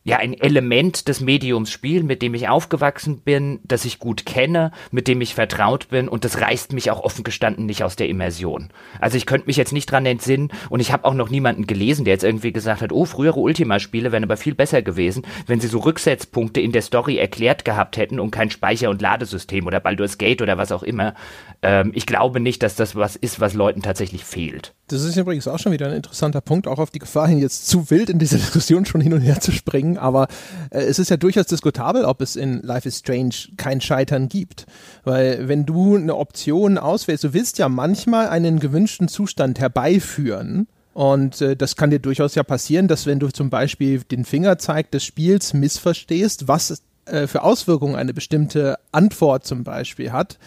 ja, 0.03 0.17
ein 0.17 0.33
Element 0.33 1.07
des 1.07 1.21
Mediums 1.21 1.69
Spiel, 1.69 2.03
mit 2.03 2.23
dem 2.23 2.33
ich 2.33 2.49
aufgewachsen 2.49 3.19
bin, 3.19 3.59
das 3.63 3.85
ich 3.85 3.99
gut 3.99 4.25
kenne, 4.25 4.71
mit 4.89 5.07
dem 5.07 5.21
ich 5.21 5.35
vertraut 5.35 5.89
bin 5.89 6.07
und 6.07 6.25
das 6.25 6.41
reißt 6.41 6.73
mich 6.73 6.89
auch 6.89 7.03
offen 7.03 7.23
gestanden 7.23 7.67
nicht 7.67 7.83
aus 7.83 7.95
der 7.95 8.09
Immersion. 8.09 8.69
Also 8.99 9.17
ich 9.17 9.27
könnte 9.27 9.45
mich 9.47 9.57
jetzt 9.57 9.73
nicht 9.73 9.91
dran 9.91 10.07
entsinnen 10.07 10.51
und 10.69 10.79
ich 10.79 10.91
habe 10.91 11.05
auch 11.05 11.13
noch 11.13 11.29
niemanden 11.29 11.67
gelesen, 11.67 12.05
der 12.05 12.15
jetzt 12.15 12.23
irgendwie 12.23 12.51
gesagt 12.51 12.81
hat, 12.81 12.91
oh, 12.91 13.05
frühere 13.05 13.39
Ultima-Spiele 13.39 14.11
wären 14.11 14.23
aber 14.23 14.37
viel 14.37 14.55
besser 14.55 14.81
gewesen, 14.81 15.23
wenn 15.45 15.59
sie 15.59 15.67
so 15.67 15.79
Rücksetzpunkte 15.79 16.61
in 16.61 16.71
der 16.71 16.81
Story 16.81 17.17
erklärt 17.17 17.63
gehabt 17.63 17.95
hätten 17.97 18.19
und 18.19 18.31
kein 18.31 18.49
Speicher- 18.49 18.89
und 18.89 19.01
Ladesystem 19.01 19.67
oder 19.67 19.79
Baldur's 19.79 20.17
Gate 20.17 20.41
oder 20.41 20.57
was 20.57 20.71
auch 20.71 20.83
immer. 20.83 21.13
Ähm, 21.61 21.91
ich 21.93 22.07
glaube 22.07 22.39
nicht, 22.39 22.63
dass 22.63 22.75
das 22.75 22.95
was 22.95 23.15
ist, 23.15 23.39
was 23.39 23.53
Leuten 23.53 23.83
tatsächlich 23.83 24.25
fehlt. 24.25 24.73
Das 24.87 25.03
ist 25.03 25.15
übrigens 25.15 25.47
auch 25.47 25.59
schon 25.59 25.71
wieder 25.71 25.87
ein 25.87 25.93
interessanter 25.93 26.41
Punkt, 26.41 26.67
auch 26.67 26.79
auf 26.79 26.89
die 26.89 26.99
Gefahr 26.99 27.27
hin, 27.27 27.39
jetzt 27.39 27.67
zu 27.67 27.89
wild 27.89 28.09
in 28.09 28.19
dieser 28.19 28.37
Diskussion 28.37 28.85
schon 28.85 28.99
hin 28.99 29.13
und 29.13 29.21
her 29.21 29.39
zu 29.39 29.51
springen. 29.53 29.90
Aber 29.97 30.27
äh, 30.69 30.79
es 30.79 30.99
ist 30.99 31.09
ja 31.09 31.17
durchaus 31.17 31.45
diskutabel, 31.45 32.05
ob 32.05 32.21
es 32.21 32.35
in 32.35 32.61
Life 32.61 32.87
is 32.87 32.99
Strange 32.99 33.35
kein 33.57 33.81
Scheitern 33.81 34.29
gibt. 34.29 34.65
Weil 35.03 35.47
wenn 35.47 35.65
du 35.65 35.95
eine 35.95 36.15
Option 36.15 36.77
auswählst, 36.77 37.23
du 37.23 37.33
willst 37.33 37.57
ja 37.57 37.69
manchmal 37.69 38.27
einen 38.27 38.59
gewünschten 38.59 39.07
Zustand 39.07 39.59
herbeiführen. 39.59 40.67
Und 40.93 41.41
äh, 41.41 41.55
das 41.55 41.75
kann 41.75 41.89
dir 41.89 41.99
durchaus 41.99 42.35
ja 42.35 42.43
passieren, 42.43 42.87
dass 42.87 43.05
wenn 43.05 43.19
du 43.19 43.29
zum 43.29 43.49
Beispiel 43.49 44.01
den 44.03 44.25
Fingerzeig 44.25 44.91
des 44.91 45.03
Spiels 45.03 45.53
missverstehst, 45.53 46.47
was 46.47 46.81
äh, 47.05 47.27
für 47.27 47.43
Auswirkungen 47.43 47.95
eine 47.95 48.13
bestimmte 48.13 48.77
Antwort 48.91 49.45
zum 49.45 49.63
Beispiel 49.63 50.11
hat, 50.11 50.37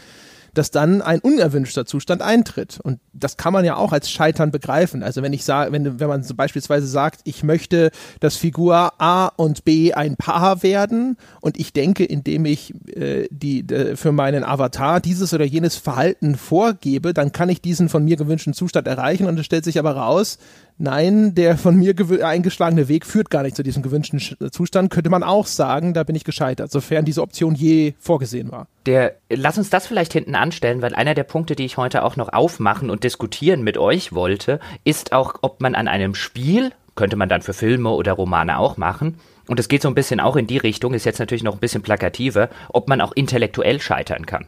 dass 0.55 0.71
dann 0.71 1.03
ein 1.03 1.21
unerwünschter 1.21 1.85
Zustand 1.87 2.23
eintritt. 2.23 2.81
Und 2.83 3.01
das 3.13 3.37
kann 3.37 3.53
man 3.53 3.65
ja 3.65 3.77
auch 3.77 3.93
als 3.93 4.11
Scheitern 4.11 4.51
begreifen. 4.51 5.03
Also 5.03 5.23
wenn 5.23 5.33
ich 5.33 5.45
sage, 5.45 5.73
wenn, 5.73 6.01
wenn 6.01 6.09
man 6.09 6.23
so 6.23 6.35
beispielsweise 6.35 6.87
sagt, 6.87 7.21
ich 7.25 7.43
möchte, 7.43 7.91
dass 8.21 8.37
Figur 8.37 8.93
A 8.99 9.27
und 9.37 9.65
B 9.65 9.93
ein 9.93 10.17
Paar 10.17 10.63
werden 10.63 11.17
und 11.41 11.59
ich 11.59 11.73
denke, 11.73 12.05
indem 12.05 12.45
ich 12.45 12.75
äh, 12.97 13.29
die, 13.31 13.65
de, 13.65 13.97
für 13.97 14.13
meinen 14.13 14.45
Avatar 14.45 15.01
dieses 15.01 15.35
oder 15.35 15.45
jenes 15.45 15.77
Verhalten 15.77 16.37
vorgebe, 16.37 17.13
dann 17.13 17.33
kann 17.33 17.49
ich 17.49 17.61
diesen 17.61 17.89
von 17.89 18.05
mir 18.05 18.17
gewünschten 18.17 18.55
Zustand 18.55 18.87
erreichen 18.87 19.27
und 19.27 19.39
es 19.39 19.47
stellt 19.47 19.65
sich 19.65 19.79
aber 19.79 19.97
raus, 19.97 20.39
nein, 20.79 21.35
der 21.35 21.57
von 21.57 21.77
mir 21.77 21.95
eingeschlagene 22.23 22.89
Weg 22.89 23.07
führt 23.07 23.31
gar 23.31 23.43
nicht 23.43 23.57
zu 23.57 23.63
diesem 23.63 23.83
gewünschten 23.83 24.21
Zustand, 24.51 24.91
könnte 24.91 25.11
man 25.11 25.23
auch 25.23 25.47
sagen, 25.47 25.95
da 25.95 26.05
bin 26.05 26.17
ich 26.17 26.25
gescheitert, 26.25 26.71
sofern 26.71 27.05
diese 27.05 27.23
Option 27.23 27.55
je 27.55 27.95
vorgesehen 27.99 28.51
war. 28.51 28.67
Der, 28.87 29.17
lass 29.31 29.59
uns 29.59 29.71
das 29.71 29.87
vielleicht 29.87 30.13
hinten 30.13 30.35
anstellen, 30.35 30.83
weil 30.83 30.95
einer 30.95 31.15
der 31.15 31.25
Punkte, 31.25 31.57
die 31.57 31.65
ich 31.65 31.77
heute 31.77 32.03
auch 32.05 32.17
noch 32.17 32.33
aufmachen 32.33 32.91
und 32.91 33.05
diskutieren 33.05 33.63
mit 33.63 33.79
euch 33.79 34.13
wollte, 34.13 34.61
ist 34.85 35.13
auch, 35.13 35.35
ob 35.43 35.61
man 35.61 35.75
an 35.75 35.89
einem 35.89 36.15
Spiel, 36.15 36.73
könnte 36.95 37.17
man 37.17 37.29
dann 37.29 37.43
für 37.43 37.55
Filme 37.55 37.91
oder 37.91 38.13
Romane 38.13 38.59
auch 38.59 38.77
machen, 38.77 39.17
und 39.47 39.61
es 39.61 39.69
geht 39.69 39.83
so 39.83 39.89
ein 39.89 39.95
bisschen 39.95 40.21
auch 40.21 40.37
in 40.37 40.47
die 40.47 40.57
Richtung, 40.57 40.95
ist 40.95 41.05
jetzt 41.05 41.19
natürlich 41.19 41.43
noch 41.43 41.55
ein 41.55 41.61
bisschen 41.61 41.83
plakativer, 41.83 42.49
ob 42.71 42.89
man 42.89 43.01
auch 43.01 43.13
intellektuell 43.13 43.81
scheitern 43.81 44.27
kann. 44.27 44.47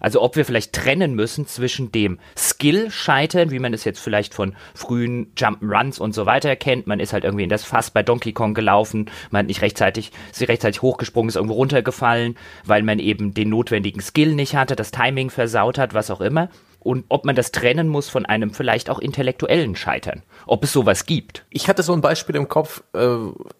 Also 0.00 0.22
ob 0.22 0.36
wir 0.36 0.44
vielleicht 0.44 0.72
trennen 0.72 1.14
müssen 1.14 1.46
zwischen 1.46 1.92
dem 1.92 2.18
Skill-Scheitern, 2.36 3.50
wie 3.50 3.58
man 3.58 3.74
es 3.74 3.84
jetzt 3.84 4.00
vielleicht 4.00 4.34
von 4.34 4.54
frühen 4.74 5.32
Jump'n'Runs 5.36 5.98
und 5.98 6.14
so 6.14 6.26
weiter 6.26 6.54
kennt. 6.56 6.86
Man 6.86 7.00
ist 7.00 7.12
halt 7.12 7.24
irgendwie 7.24 7.44
in 7.44 7.50
das 7.50 7.64
Fass 7.64 7.90
bei 7.90 8.02
Donkey 8.02 8.32
Kong 8.32 8.54
gelaufen, 8.54 9.10
man 9.30 9.40
hat 9.40 9.46
nicht 9.46 9.62
rechtzeitig, 9.62 10.12
ist 10.30 10.48
rechtzeitig 10.48 10.82
hochgesprungen, 10.82 11.28
ist 11.28 11.36
irgendwo 11.36 11.54
runtergefallen, 11.54 12.36
weil 12.64 12.82
man 12.82 12.98
eben 12.98 13.34
den 13.34 13.48
notwendigen 13.48 14.00
Skill 14.00 14.34
nicht 14.34 14.56
hatte, 14.56 14.76
das 14.76 14.90
Timing 14.90 15.30
versaut 15.30 15.78
hat, 15.78 15.94
was 15.94 16.10
auch 16.10 16.20
immer 16.20 16.48
und 16.88 17.04
ob 17.10 17.26
man 17.26 17.36
das 17.36 17.52
trennen 17.52 17.86
muss 17.86 18.08
von 18.08 18.24
einem 18.24 18.50
vielleicht 18.54 18.88
auch 18.88 18.98
intellektuellen 18.98 19.76
Scheitern. 19.76 20.22
Ob 20.46 20.64
es 20.64 20.72
sowas 20.72 21.04
gibt. 21.04 21.44
Ich 21.50 21.68
hatte 21.68 21.82
so 21.82 21.92
ein 21.92 22.00
Beispiel 22.00 22.34
im 22.34 22.48
Kopf, 22.48 22.82
äh, 22.94 23.08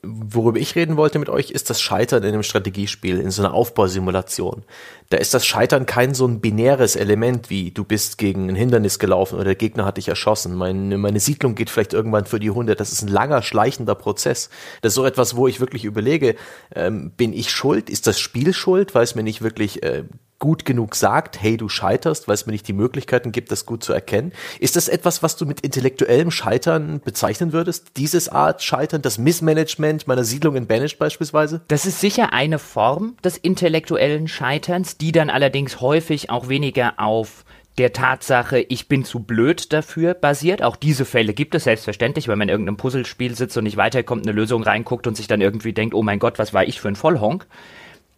worüber 0.03 0.59
ich 0.59 0.75
reden 0.77 0.97
wollte 0.97 1.19
mit 1.19 1.29
euch, 1.29 1.51
ist 1.51 1.69
das 1.69 1.83
Scheitern 1.83 2.23
in 2.23 2.31
einem 2.31 2.43
Strategiespiel, 2.43 3.21
in 3.21 3.31
so 3.31 3.43
einer 3.43 3.53
Aufbausimulation. 3.53 4.65
Da 5.11 5.19
ist 5.19 5.35
das 5.35 5.45
Scheitern 5.45 5.85
kein 5.85 6.15
so 6.15 6.27
ein 6.27 6.41
binäres 6.41 6.97
Element 6.97 7.51
wie 7.51 7.71
du 7.71 7.85
bist 7.85 8.17
gegen 8.17 8.49
ein 8.49 8.55
Hindernis 8.55 8.99
gelaufen 8.99 9.35
oder 9.35 9.45
der 9.45 9.57
Gegner 9.57 9.85
hat 9.85 9.99
dich 9.99 10.09
erschossen. 10.09 10.55
Meine, 10.55 10.97
meine 10.97 11.21
Siedlung 11.21 11.55
geht 11.55 11.69
vielleicht 11.69 11.93
irgendwann 11.93 12.25
für 12.25 12.41
die 12.41 12.51
Hunde. 12.51 12.77
Das 12.77 12.93
ist 12.93 13.03
ein 13.03 13.09
langer, 13.09 13.43
schleichender 13.43 13.95
Prozess. 13.95 14.49
Das 14.81 14.93
ist 14.93 14.97
so 14.97 15.05
etwas, 15.05 15.37
wo 15.37 15.47
ich 15.47 15.61
wirklich 15.61 15.85
überlege, 15.85 16.35
ähm, 16.75 17.11
bin 17.11 17.35
ich 17.35 17.51
schuld? 17.51 17.91
Ist 17.91 18.07
das 18.07 18.19
Spiel 18.19 18.55
schuld, 18.55 18.95
weil 18.95 19.05
es 19.05 19.15
mir 19.15 19.23
nicht 19.23 19.43
wirklich 19.43 19.83
äh, 19.83 20.05
gut 20.39 20.65
genug 20.65 20.95
sagt, 20.95 21.41
hey, 21.41 21.57
du 21.57 21.69
scheiterst, 21.69 22.29
weil 22.29 22.35
es 22.35 22.47
mir 22.47 22.53
nicht 22.53 22.69
die 22.69 22.73
Möglichkeiten 22.73 23.33
gibt, 23.33 23.51
das 23.51 23.67
gut 23.67 23.83
zu 23.83 23.93
erkennen. 23.93 24.33
Ist 24.61 24.77
das 24.77 24.89
etwas, 24.89 25.23
was 25.23 25.37
du 25.37 25.47
mit 25.47 25.61
intellektuellem 25.61 26.31
Scheitern 26.31 27.01
bezeichnen 27.05 27.53
würdest? 27.53 27.97
Dieses 27.97 28.29
Art 28.29 28.63
Scheitern, 28.63 29.03
das 29.03 29.19
Missmanagement 29.19 30.07
meiner 30.07 30.25
Siedlung 30.25 30.55
in 30.55 30.67
Banished 30.67 30.99
beispielsweise? 30.99 31.63
Das 31.69 31.87
ist 31.87 32.01
sicher 32.01 32.33
eine 32.33 32.59
Form 32.59 33.17
des 33.25 33.37
intellektuellen 33.37 34.29
Scheiterns, 34.29 34.97
die 34.97 35.13
dann 35.13 35.31
allerdings 35.31 35.81
häufig 35.81 36.31
auch 36.31 36.49
weniger 36.49 36.95
auf 36.99 37.45
der 37.79 37.93
Tatsache, 37.93 38.59
ich 38.59 38.89
bin 38.89 39.05
zu 39.05 39.21
blöd 39.21 39.73
dafür 39.73 40.15
basiert. 40.15 40.63
Auch 40.63 40.75
diese 40.75 41.05
Fälle 41.05 41.33
gibt 41.33 41.55
es 41.55 41.65
selbstverständlich, 41.65 42.27
wenn 42.27 42.39
man 42.39 42.49
in 42.49 42.53
irgendeinem 42.53 42.77
Puzzlespiel 42.77 43.37
sitzt 43.37 43.57
und 43.57 43.65
nicht 43.65 43.77
weiterkommt, 43.77 44.27
eine 44.27 44.35
Lösung 44.35 44.65
reinguckt 44.65 45.07
und 45.07 45.17
sich 45.17 45.29
dann 45.29 45.41
irgendwie 45.41 45.73
denkt, 45.73 45.95
oh 45.95 46.03
mein 46.03 46.19
Gott, 46.19 46.41
was 46.41 46.53
war 46.53 46.65
ich 46.65 46.81
für 46.81 46.89
ein 46.89 46.97
Vollhonk 46.97 47.47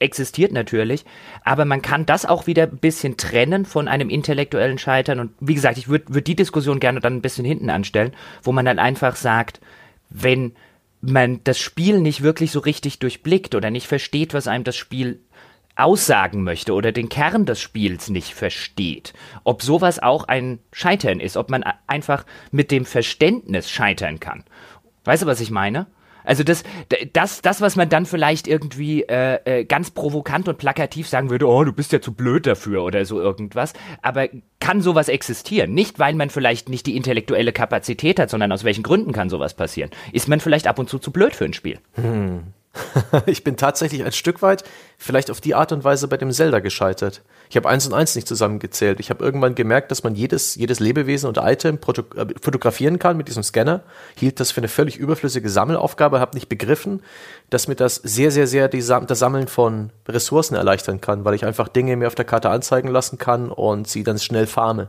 existiert 0.00 0.50
natürlich, 0.52 1.04
aber 1.44 1.64
man 1.64 1.82
kann 1.82 2.06
das 2.06 2.26
auch 2.26 2.46
wieder 2.46 2.64
ein 2.64 2.78
bisschen 2.78 3.16
trennen 3.16 3.64
von 3.64 3.86
einem 3.86 4.10
intellektuellen 4.10 4.78
Scheitern. 4.78 5.20
Und 5.20 5.32
wie 5.40 5.54
gesagt, 5.54 5.78
ich 5.78 5.88
würde 5.88 6.12
würd 6.14 6.26
die 6.26 6.36
Diskussion 6.36 6.80
gerne 6.80 7.00
dann 7.00 7.16
ein 7.16 7.22
bisschen 7.22 7.44
hinten 7.44 7.70
anstellen, 7.70 8.12
wo 8.42 8.52
man 8.52 8.64
dann 8.64 8.78
einfach 8.78 9.14
sagt, 9.16 9.60
wenn 10.08 10.52
man 11.02 11.40
das 11.44 11.58
Spiel 11.58 12.00
nicht 12.00 12.22
wirklich 12.22 12.50
so 12.50 12.60
richtig 12.60 12.98
durchblickt 12.98 13.54
oder 13.54 13.70
nicht 13.70 13.86
versteht, 13.86 14.34
was 14.34 14.48
einem 14.48 14.64
das 14.64 14.76
Spiel 14.76 15.20
aussagen 15.76 16.42
möchte 16.42 16.74
oder 16.74 16.92
den 16.92 17.08
Kern 17.08 17.46
des 17.46 17.60
Spiels 17.60 18.10
nicht 18.10 18.34
versteht, 18.34 19.14
ob 19.44 19.62
sowas 19.62 19.98
auch 19.98 20.24
ein 20.24 20.58
Scheitern 20.72 21.20
ist, 21.20 21.36
ob 21.36 21.48
man 21.50 21.64
einfach 21.86 22.26
mit 22.50 22.70
dem 22.70 22.84
Verständnis 22.84 23.70
scheitern 23.70 24.20
kann. 24.20 24.44
Weißt 25.04 25.22
du, 25.22 25.26
was 25.26 25.40
ich 25.40 25.50
meine? 25.50 25.86
Also 26.24 26.44
das, 26.44 26.62
das, 27.12 27.42
das, 27.42 27.60
was 27.60 27.76
man 27.76 27.88
dann 27.88 28.06
vielleicht 28.06 28.48
irgendwie 28.48 29.02
äh, 29.02 29.38
äh, 29.44 29.64
ganz 29.64 29.90
provokant 29.90 30.48
und 30.48 30.58
plakativ 30.58 31.08
sagen 31.08 31.30
würde, 31.30 31.46
oh, 31.46 31.64
du 31.64 31.72
bist 31.72 31.92
ja 31.92 32.00
zu 32.00 32.12
blöd 32.12 32.46
dafür 32.46 32.82
oder 32.84 33.04
so 33.04 33.20
irgendwas. 33.20 33.72
Aber 34.02 34.28
kann 34.60 34.82
sowas 34.82 35.08
existieren? 35.08 35.72
Nicht, 35.72 35.98
weil 35.98 36.14
man 36.14 36.30
vielleicht 36.30 36.68
nicht 36.68 36.86
die 36.86 36.96
intellektuelle 36.96 37.52
Kapazität 37.52 38.20
hat, 38.20 38.30
sondern 38.30 38.52
aus 38.52 38.64
welchen 38.64 38.82
Gründen 38.82 39.12
kann 39.12 39.30
sowas 39.30 39.54
passieren? 39.54 39.90
Ist 40.12 40.28
man 40.28 40.40
vielleicht 40.40 40.66
ab 40.66 40.78
und 40.78 40.88
zu 40.88 40.98
zu 40.98 41.10
blöd 41.12 41.34
für 41.34 41.44
ein 41.44 41.52
Spiel? 41.52 41.78
Hm. 41.94 42.42
ich 43.26 43.42
bin 43.42 43.56
tatsächlich 43.56 44.04
ein 44.04 44.12
Stück 44.12 44.42
weit 44.42 44.64
vielleicht 44.96 45.30
auf 45.30 45.40
die 45.40 45.54
Art 45.54 45.72
und 45.72 45.84
Weise 45.84 46.08
bei 46.08 46.16
dem 46.16 46.30
Zelda 46.30 46.60
gescheitert. 46.60 47.22
Ich 47.50 47.56
habe 47.56 47.68
eins 47.68 47.84
und 47.84 47.94
eins 47.94 48.14
nicht 48.14 48.28
zusammengezählt. 48.28 49.00
Ich 49.00 49.10
habe 49.10 49.24
irgendwann 49.24 49.56
gemerkt, 49.56 49.90
dass 49.90 50.04
man 50.04 50.14
jedes, 50.14 50.54
jedes 50.54 50.78
Lebewesen 50.78 51.28
und 51.28 51.36
Item 51.36 51.78
äh, 51.78 52.26
fotografieren 52.40 53.00
kann 53.00 53.16
mit 53.16 53.26
diesem 53.26 53.42
Scanner. 53.42 53.82
Hielt 54.14 54.38
das 54.38 54.52
für 54.52 54.60
eine 54.60 54.68
völlig 54.68 54.98
überflüssige 54.98 55.50
Sammelaufgabe, 55.50 56.20
habe 56.20 56.36
nicht 56.36 56.48
begriffen, 56.48 57.02
dass 57.50 57.66
mir 57.66 57.74
das 57.74 57.96
sehr, 57.96 58.30
sehr, 58.30 58.46
sehr 58.46 58.68
die, 58.68 58.78
das 58.78 59.18
Sammeln 59.18 59.48
von 59.48 59.90
Ressourcen 60.08 60.54
erleichtern 60.54 61.00
kann, 61.00 61.24
weil 61.24 61.34
ich 61.34 61.44
einfach 61.44 61.66
Dinge 61.66 61.96
mir 61.96 62.06
auf 62.06 62.14
der 62.14 62.24
Karte 62.24 62.50
anzeigen 62.50 62.88
lassen 62.88 63.18
kann 63.18 63.50
und 63.50 63.88
sie 63.88 64.04
dann 64.04 64.20
schnell 64.20 64.46
farme. 64.46 64.88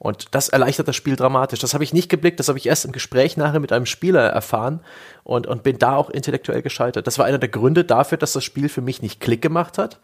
Und 0.00 0.34
das 0.34 0.48
erleichtert 0.48 0.88
das 0.88 0.96
Spiel 0.96 1.14
dramatisch. 1.14 1.60
Das 1.60 1.72
habe 1.72 1.84
ich 1.84 1.92
nicht 1.92 2.08
geblickt, 2.08 2.40
das 2.40 2.48
habe 2.48 2.58
ich 2.58 2.66
erst 2.66 2.84
im 2.84 2.90
Gespräch 2.90 3.36
nachher 3.36 3.60
mit 3.60 3.70
einem 3.70 3.86
Spieler 3.86 4.26
erfahren 4.26 4.80
und, 5.22 5.46
und 5.46 5.62
bin 5.62 5.78
da 5.78 5.94
auch 5.94 6.10
intellektuell 6.10 6.62
gescheitert. 6.62 7.06
Das 7.06 7.20
war 7.20 7.26
einer 7.26 7.38
der 7.38 7.48
Gründe 7.48 7.84
dafür, 7.84 8.18
dass 8.18 8.32
das 8.32 8.42
Spiel 8.42 8.68
für 8.68 8.80
mich 8.80 9.02
nicht 9.02 9.20
Klick 9.20 9.40
gemacht 9.40 9.78
hat. 9.78 10.00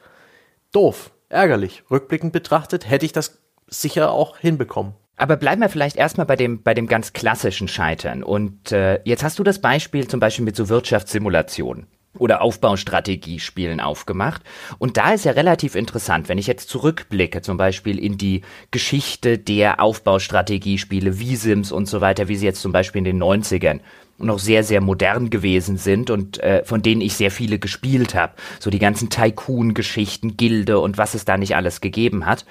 Doof, 0.72 1.10
ärgerlich. 1.28 1.84
Rückblickend 1.90 2.32
betrachtet 2.32 2.88
hätte 2.88 3.06
ich 3.06 3.12
das 3.12 3.40
sicher 3.66 4.12
auch 4.12 4.38
hinbekommen. 4.38 4.94
Aber 5.16 5.36
bleiben 5.36 5.60
wir 5.60 5.68
vielleicht 5.68 5.96
erstmal 5.96 6.26
bei 6.26 6.36
dem, 6.36 6.62
bei 6.62 6.74
dem 6.74 6.86
ganz 6.86 7.12
klassischen 7.12 7.68
Scheitern. 7.68 8.22
Und 8.22 8.70
äh, 8.70 9.00
jetzt 9.04 9.24
hast 9.24 9.38
du 9.38 9.42
das 9.42 9.60
Beispiel 9.60 10.06
zum 10.06 10.20
Beispiel 10.20 10.44
mit 10.44 10.54
so 10.54 10.68
Wirtschaftssimulationen 10.68 11.88
oder 12.16 12.40
Aufbaustrategiespielen 12.40 13.80
aufgemacht. 13.80 14.42
Und 14.78 14.96
da 14.96 15.12
ist 15.12 15.24
ja 15.24 15.32
relativ 15.32 15.74
interessant, 15.74 16.28
wenn 16.28 16.38
ich 16.38 16.46
jetzt 16.46 16.68
zurückblicke, 16.68 17.42
zum 17.42 17.56
Beispiel 17.56 17.98
in 17.98 18.16
die 18.16 18.42
Geschichte 18.70 19.38
der 19.38 19.80
Aufbaustrategiespiele 19.80 21.18
wie 21.18 21.36
Sims 21.36 21.72
und 21.72 21.86
so 21.86 22.00
weiter, 22.00 22.28
wie 22.28 22.36
sie 22.36 22.46
jetzt 22.46 22.62
zum 22.62 22.72
Beispiel 22.72 23.00
in 23.00 23.04
den 23.04 23.22
90ern 23.22 23.80
noch 24.18 24.38
sehr, 24.38 24.64
sehr 24.64 24.80
modern 24.80 25.30
gewesen 25.30 25.76
sind 25.76 26.10
und 26.10 26.38
äh, 26.42 26.64
von 26.64 26.82
denen 26.82 27.00
ich 27.00 27.14
sehr 27.14 27.30
viele 27.30 27.58
gespielt 27.58 28.14
habe. 28.14 28.34
So 28.60 28.70
die 28.70 28.78
ganzen 28.78 29.10
Tycoon-Geschichten, 29.10 30.36
Gilde 30.36 30.80
und 30.80 30.98
was 30.98 31.14
es 31.14 31.24
da 31.24 31.36
nicht 31.36 31.56
alles 31.56 31.80
gegeben 31.80 32.26
hat 32.26 32.44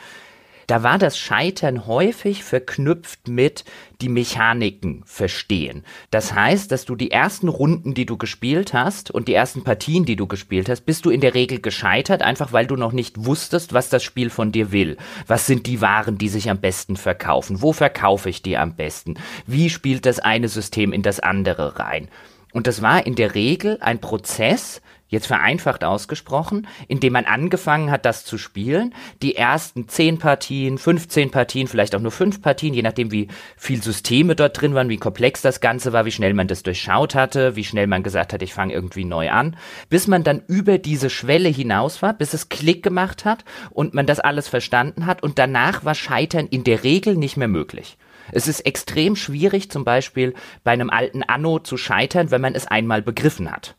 da 0.67 0.83
war 0.83 0.97
das 0.97 1.17
Scheitern 1.17 1.87
häufig 1.87 2.43
verknüpft 2.43 3.29
mit 3.29 3.63
die 4.01 4.09
Mechaniken 4.09 5.01
verstehen. 5.05 5.85
Das 6.11 6.33
heißt, 6.33 6.71
dass 6.71 6.83
du 6.83 6.97
die 6.97 7.09
ersten 7.09 7.47
Runden, 7.47 7.93
die 7.93 8.05
du 8.05 8.17
gespielt 8.17 8.73
hast 8.73 9.09
und 9.09 9.29
die 9.29 9.33
ersten 9.33 9.63
Partien, 9.63 10.03
die 10.03 10.17
du 10.17 10.27
gespielt 10.27 10.67
hast, 10.67 10.81
bist 10.81 11.05
du 11.05 11.09
in 11.09 11.21
der 11.21 11.33
Regel 11.33 11.61
gescheitert, 11.61 12.21
einfach 12.21 12.51
weil 12.51 12.67
du 12.67 12.75
noch 12.75 12.91
nicht 12.91 13.25
wusstest, 13.25 13.73
was 13.73 13.89
das 13.89 14.03
Spiel 14.03 14.29
von 14.29 14.51
dir 14.51 14.73
will. 14.73 14.97
Was 15.25 15.45
sind 15.45 15.67
die 15.67 15.79
Waren, 15.79 16.17
die 16.17 16.29
sich 16.29 16.49
am 16.49 16.59
besten 16.59 16.97
verkaufen? 16.97 17.61
Wo 17.61 17.71
verkaufe 17.71 18.29
ich 18.29 18.41
die 18.41 18.57
am 18.57 18.75
besten? 18.75 19.15
Wie 19.45 19.69
spielt 19.69 20.05
das 20.05 20.19
eine 20.19 20.49
System 20.49 20.91
in 20.91 21.01
das 21.01 21.21
andere 21.21 21.79
rein? 21.79 22.09
Und 22.51 22.67
das 22.67 22.81
war 22.81 23.05
in 23.05 23.15
der 23.15 23.35
Regel 23.35 23.77
ein 23.81 23.99
Prozess, 23.99 24.81
jetzt 25.07 25.27
vereinfacht 25.27 25.83
ausgesprochen, 25.83 26.67
indem 26.87 27.13
man 27.13 27.25
angefangen 27.25 27.91
hat, 27.91 28.05
das 28.05 28.25
zu 28.25 28.37
spielen. 28.37 28.93
Die 29.21 29.35
ersten 29.35 29.87
zehn 29.87 30.19
Partien, 30.19 30.77
15 30.77 31.31
Partien, 31.31 31.67
vielleicht 31.67 31.95
auch 31.95 32.01
nur 32.01 32.11
fünf 32.11 32.41
Partien, 32.41 32.73
je 32.73 32.81
nachdem, 32.81 33.11
wie 33.11 33.27
viel 33.55 33.81
Systeme 33.81 34.35
dort 34.35 34.59
drin 34.59 34.73
waren, 34.73 34.89
wie 34.89 34.97
komplex 34.97 35.41
das 35.41 35.61
Ganze 35.61 35.93
war, 35.93 36.05
wie 36.05 36.11
schnell 36.11 36.33
man 36.33 36.47
das 36.47 36.63
durchschaut 36.63 37.15
hatte, 37.15 37.55
wie 37.55 37.63
schnell 37.63 37.87
man 37.87 38.03
gesagt 38.03 38.33
hat, 38.33 38.41
ich 38.41 38.53
fange 38.53 38.73
irgendwie 38.73 39.05
neu 39.05 39.29
an, 39.31 39.55
bis 39.89 40.07
man 40.07 40.23
dann 40.23 40.41
über 40.47 40.77
diese 40.77 41.09
Schwelle 41.09 41.49
hinaus 41.49 42.01
war, 42.01 42.13
bis 42.13 42.33
es 42.33 42.49
Klick 42.49 42.83
gemacht 42.83 43.25
hat 43.25 43.45
und 43.71 43.93
man 43.93 44.05
das 44.05 44.19
alles 44.19 44.47
verstanden 44.47 45.05
hat 45.05 45.23
und 45.23 45.39
danach 45.39 45.85
war 45.85 45.95
Scheitern 45.95 46.47
in 46.47 46.63
der 46.63 46.83
Regel 46.83 47.15
nicht 47.15 47.37
mehr 47.37 47.47
möglich. 47.47 47.97
Es 48.31 48.47
ist 48.47 48.61
extrem 48.61 49.15
schwierig, 49.15 49.71
zum 49.71 49.85
Beispiel 49.85 50.33
bei 50.63 50.71
einem 50.71 50.89
alten 50.89 51.23
Anno 51.23 51.59
zu 51.59 51.77
scheitern, 51.77 52.31
wenn 52.31 52.41
man 52.41 52.55
es 52.55 52.67
einmal 52.67 53.01
begriffen 53.01 53.49
hat. 53.51 53.75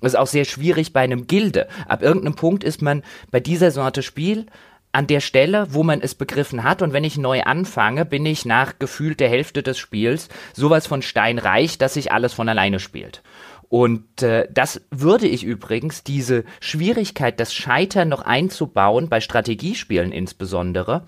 Das 0.00 0.12
ist 0.12 0.18
auch 0.18 0.26
sehr 0.26 0.44
schwierig 0.44 0.92
bei 0.92 1.00
einem 1.00 1.26
Gilde. 1.26 1.68
Ab 1.86 2.02
irgendeinem 2.02 2.34
Punkt 2.34 2.64
ist 2.64 2.82
man 2.82 3.02
bei 3.30 3.40
dieser 3.40 3.70
Sorte 3.70 4.02
Spiel 4.02 4.46
an 4.92 5.06
der 5.06 5.20
Stelle, 5.20 5.66
wo 5.70 5.82
man 5.82 6.00
es 6.00 6.14
begriffen 6.14 6.64
hat. 6.64 6.82
Und 6.82 6.92
wenn 6.92 7.04
ich 7.04 7.18
neu 7.18 7.42
anfange, 7.42 8.04
bin 8.04 8.24
ich 8.24 8.44
nach 8.44 8.78
gefühlt 8.78 9.20
der 9.20 9.28
Hälfte 9.28 9.62
des 9.62 9.78
Spiels 9.78 10.28
sowas 10.54 10.86
von 10.86 11.02
steinreich, 11.02 11.78
dass 11.78 11.94
sich 11.94 12.12
alles 12.12 12.32
von 12.32 12.48
alleine 12.48 12.78
spielt. 12.80 13.22
Und 13.68 14.22
äh, 14.22 14.48
das 14.50 14.80
würde 14.90 15.26
ich 15.26 15.44
übrigens, 15.44 16.02
diese 16.02 16.44
Schwierigkeit, 16.60 17.38
das 17.38 17.52
Scheitern 17.52 18.08
noch 18.08 18.22
einzubauen, 18.22 19.08
bei 19.10 19.20
Strategiespielen 19.20 20.10
insbesondere, 20.10 21.04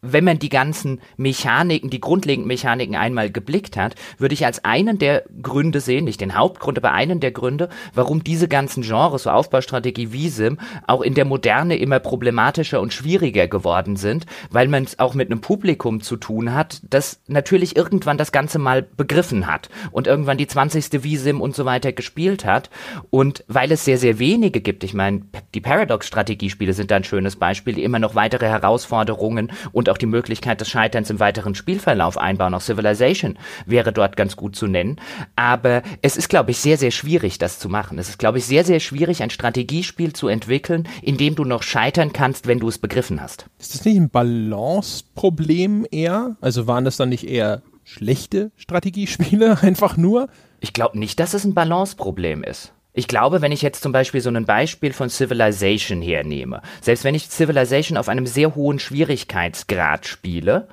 wenn 0.00 0.24
man 0.24 0.38
die 0.38 0.48
ganzen 0.48 1.00
Mechaniken, 1.16 1.90
die 1.90 2.00
grundlegenden 2.00 2.46
Mechaniken 2.46 2.94
einmal 2.94 3.30
geblickt 3.30 3.76
hat, 3.76 3.96
würde 4.16 4.34
ich 4.34 4.46
als 4.46 4.64
einen 4.64 4.98
der 4.98 5.24
Gründe 5.42 5.80
sehen, 5.80 6.04
nicht 6.04 6.20
den 6.20 6.36
Hauptgrund, 6.36 6.78
aber 6.78 6.92
einen 6.92 7.18
der 7.18 7.32
Gründe, 7.32 7.68
warum 7.94 8.22
diese 8.22 8.46
ganzen 8.46 8.82
Genres, 8.82 9.24
so 9.24 9.30
Aufbaustrategie 9.30 10.12
wie 10.12 10.28
Sim, 10.28 10.58
auch 10.86 11.02
in 11.02 11.14
der 11.14 11.24
Moderne 11.24 11.76
immer 11.76 11.98
problematischer 11.98 12.80
und 12.80 12.92
schwieriger 12.92 13.48
geworden 13.48 13.96
sind, 13.96 14.26
weil 14.50 14.68
man 14.68 14.84
es 14.84 14.98
auch 15.00 15.14
mit 15.14 15.30
einem 15.30 15.40
Publikum 15.40 16.00
zu 16.00 16.16
tun 16.16 16.54
hat, 16.54 16.80
das 16.88 17.20
natürlich 17.26 17.76
irgendwann 17.76 18.18
das 18.18 18.30
Ganze 18.30 18.58
mal 18.60 18.82
begriffen 18.82 19.48
hat 19.48 19.68
und 19.90 20.06
irgendwann 20.06 20.38
die 20.38 20.46
20. 20.46 21.02
Wie-Sim 21.02 21.40
und 21.40 21.56
so 21.56 21.64
weiter 21.64 21.92
gespielt 21.92 22.44
hat 22.44 22.70
und 23.10 23.44
weil 23.48 23.72
es 23.72 23.84
sehr, 23.84 23.98
sehr 23.98 24.20
wenige 24.20 24.60
gibt, 24.60 24.84
ich 24.84 24.94
meine, 24.94 25.22
die 25.54 25.60
Paradox-Strategiespiele 25.60 26.72
sind 26.72 26.90
da 26.90 26.96
ein 26.96 27.04
schönes 27.04 27.36
Beispiel, 27.36 27.74
die 27.74 27.84
immer 27.84 27.98
noch 27.98 28.14
weitere 28.14 28.46
Herausforderungen 28.46 29.50
und 29.72 29.87
auch 29.90 29.98
die 29.98 30.06
Möglichkeit 30.06 30.60
des 30.60 30.68
Scheiterns 30.68 31.10
im 31.10 31.20
weiteren 31.20 31.54
Spielverlauf 31.54 32.18
einbauen. 32.18 32.54
Auch 32.54 32.60
Civilization 32.60 33.38
wäre 33.66 33.92
dort 33.92 34.16
ganz 34.16 34.36
gut 34.36 34.56
zu 34.56 34.66
nennen. 34.66 34.96
Aber 35.36 35.82
es 36.02 36.16
ist, 36.16 36.28
glaube 36.28 36.50
ich, 36.50 36.58
sehr, 36.58 36.78
sehr 36.78 36.90
schwierig, 36.90 37.38
das 37.38 37.58
zu 37.58 37.68
machen. 37.68 37.98
Es 37.98 38.08
ist, 38.08 38.18
glaube 38.18 38.38
ich, 38.38 38.46
sehr, 38.46 38.64
sehr 38.64 38.80
schwierig, 38.80 39.22
ein 39.22 39.30
Strategiespiel 39.30 40.12
zu 40.12 40.28
entwickeln, 40.28 40.88
in 41.02 41.16
dem 41.16 41.34
du 41.34 41.44
noch 41.44 41.62
scheitern 41.62 42.12
kannst, 42.12 42.46
wenn 42.46 42.60
du 42.60 42.68
es 42.68 42.78
begriffen 42.78 43.20
hast. 43.20 43.46
Ist 43.58 43.74
das 43.74 43.84
nicht 43.84 43.96
ein 43.96 44.10
Balance-Problem 44.10 45.86
eher? 45.90 46.36
Also 46.40 46.66
waren 46.66 46.84
das 46.84 46.96
dann 46.96 47.08
nicht 47.08 47.28
eher 47.28 47.62
schlechte 47.84 48.52
Strategiespiele 48.56 49.58
einfach 49.62 49.96
nur? 49.96 50.28
Ich 50.60 50.72
glaube 50.72 50.98
nicht, 50.98 51.20
dass 51.20 51.34
es 51.34 51.44
ein 51.44 51.54
Balanceproblem 51.54 52.42
ist. 52.42 52.72
Ich 52.98 53.06
glaube, 53.06 53.42
wenn 53.42 53.52
ich 53.52 53.62
jetzt 53.62 53.80
zum 53.80 53.92
Beispiel 53.92 54.20
so 54.20 54.28
ein 54.28 54.44
Beispiel 54.44 54.92
von 54.92 55.08
Civilization 55.08 56.02
hernehme, 56.02 56.62
selbst 56.80 57.04
wenn 57.04 57.14
ich 57.14 57.30
Civilization 57.30 57.96
auf 57.96 58.08
einem 58.08 58.26
sehr 58.26 58.56
hohen 58.56 58.80
Schwierigkeitsgrad 58.80 60.04
spiele, 60.04 60.66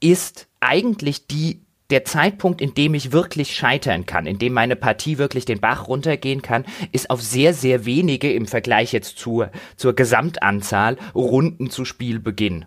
ist 0.00 0.48
eigentlich 0.58 1.26
die 1.26 1.60
der 1.90 2.06
Zeitpunkt, 2.06 2.62
in 2.62 2.72
dem 2.72 2.94
ich 2.94 3.12
wirklich 3.12 3.54
scheitern 3.54 4.06
kann, 4.06 4.24
in 4.24 4.38
dem 4.38 4.54
meine 4.54 4.74
Partie 4.74 5.18
wirklich 5.18 5.44
den 5.44 5.60
Bach 5.60 5.86
runtergehen 5.86 6.40
kann, 6.40 6.64
ist 6.92 7.10
auf 7.10 7.20
sehr, 7.20 7.52
sehr 7.52 7.84
wenige 7.84 8.32
im 8.32 8.46
Vergleich 8.46 8.94
jetzt 8.94 9.18
zur, 9.18 9.50
zur 9.76 9.92
Gesamtanzahl 9.92 10.96
Runden 11.14 11.68
zu 11.68 11.84
Spielbeginn 11.84 12.64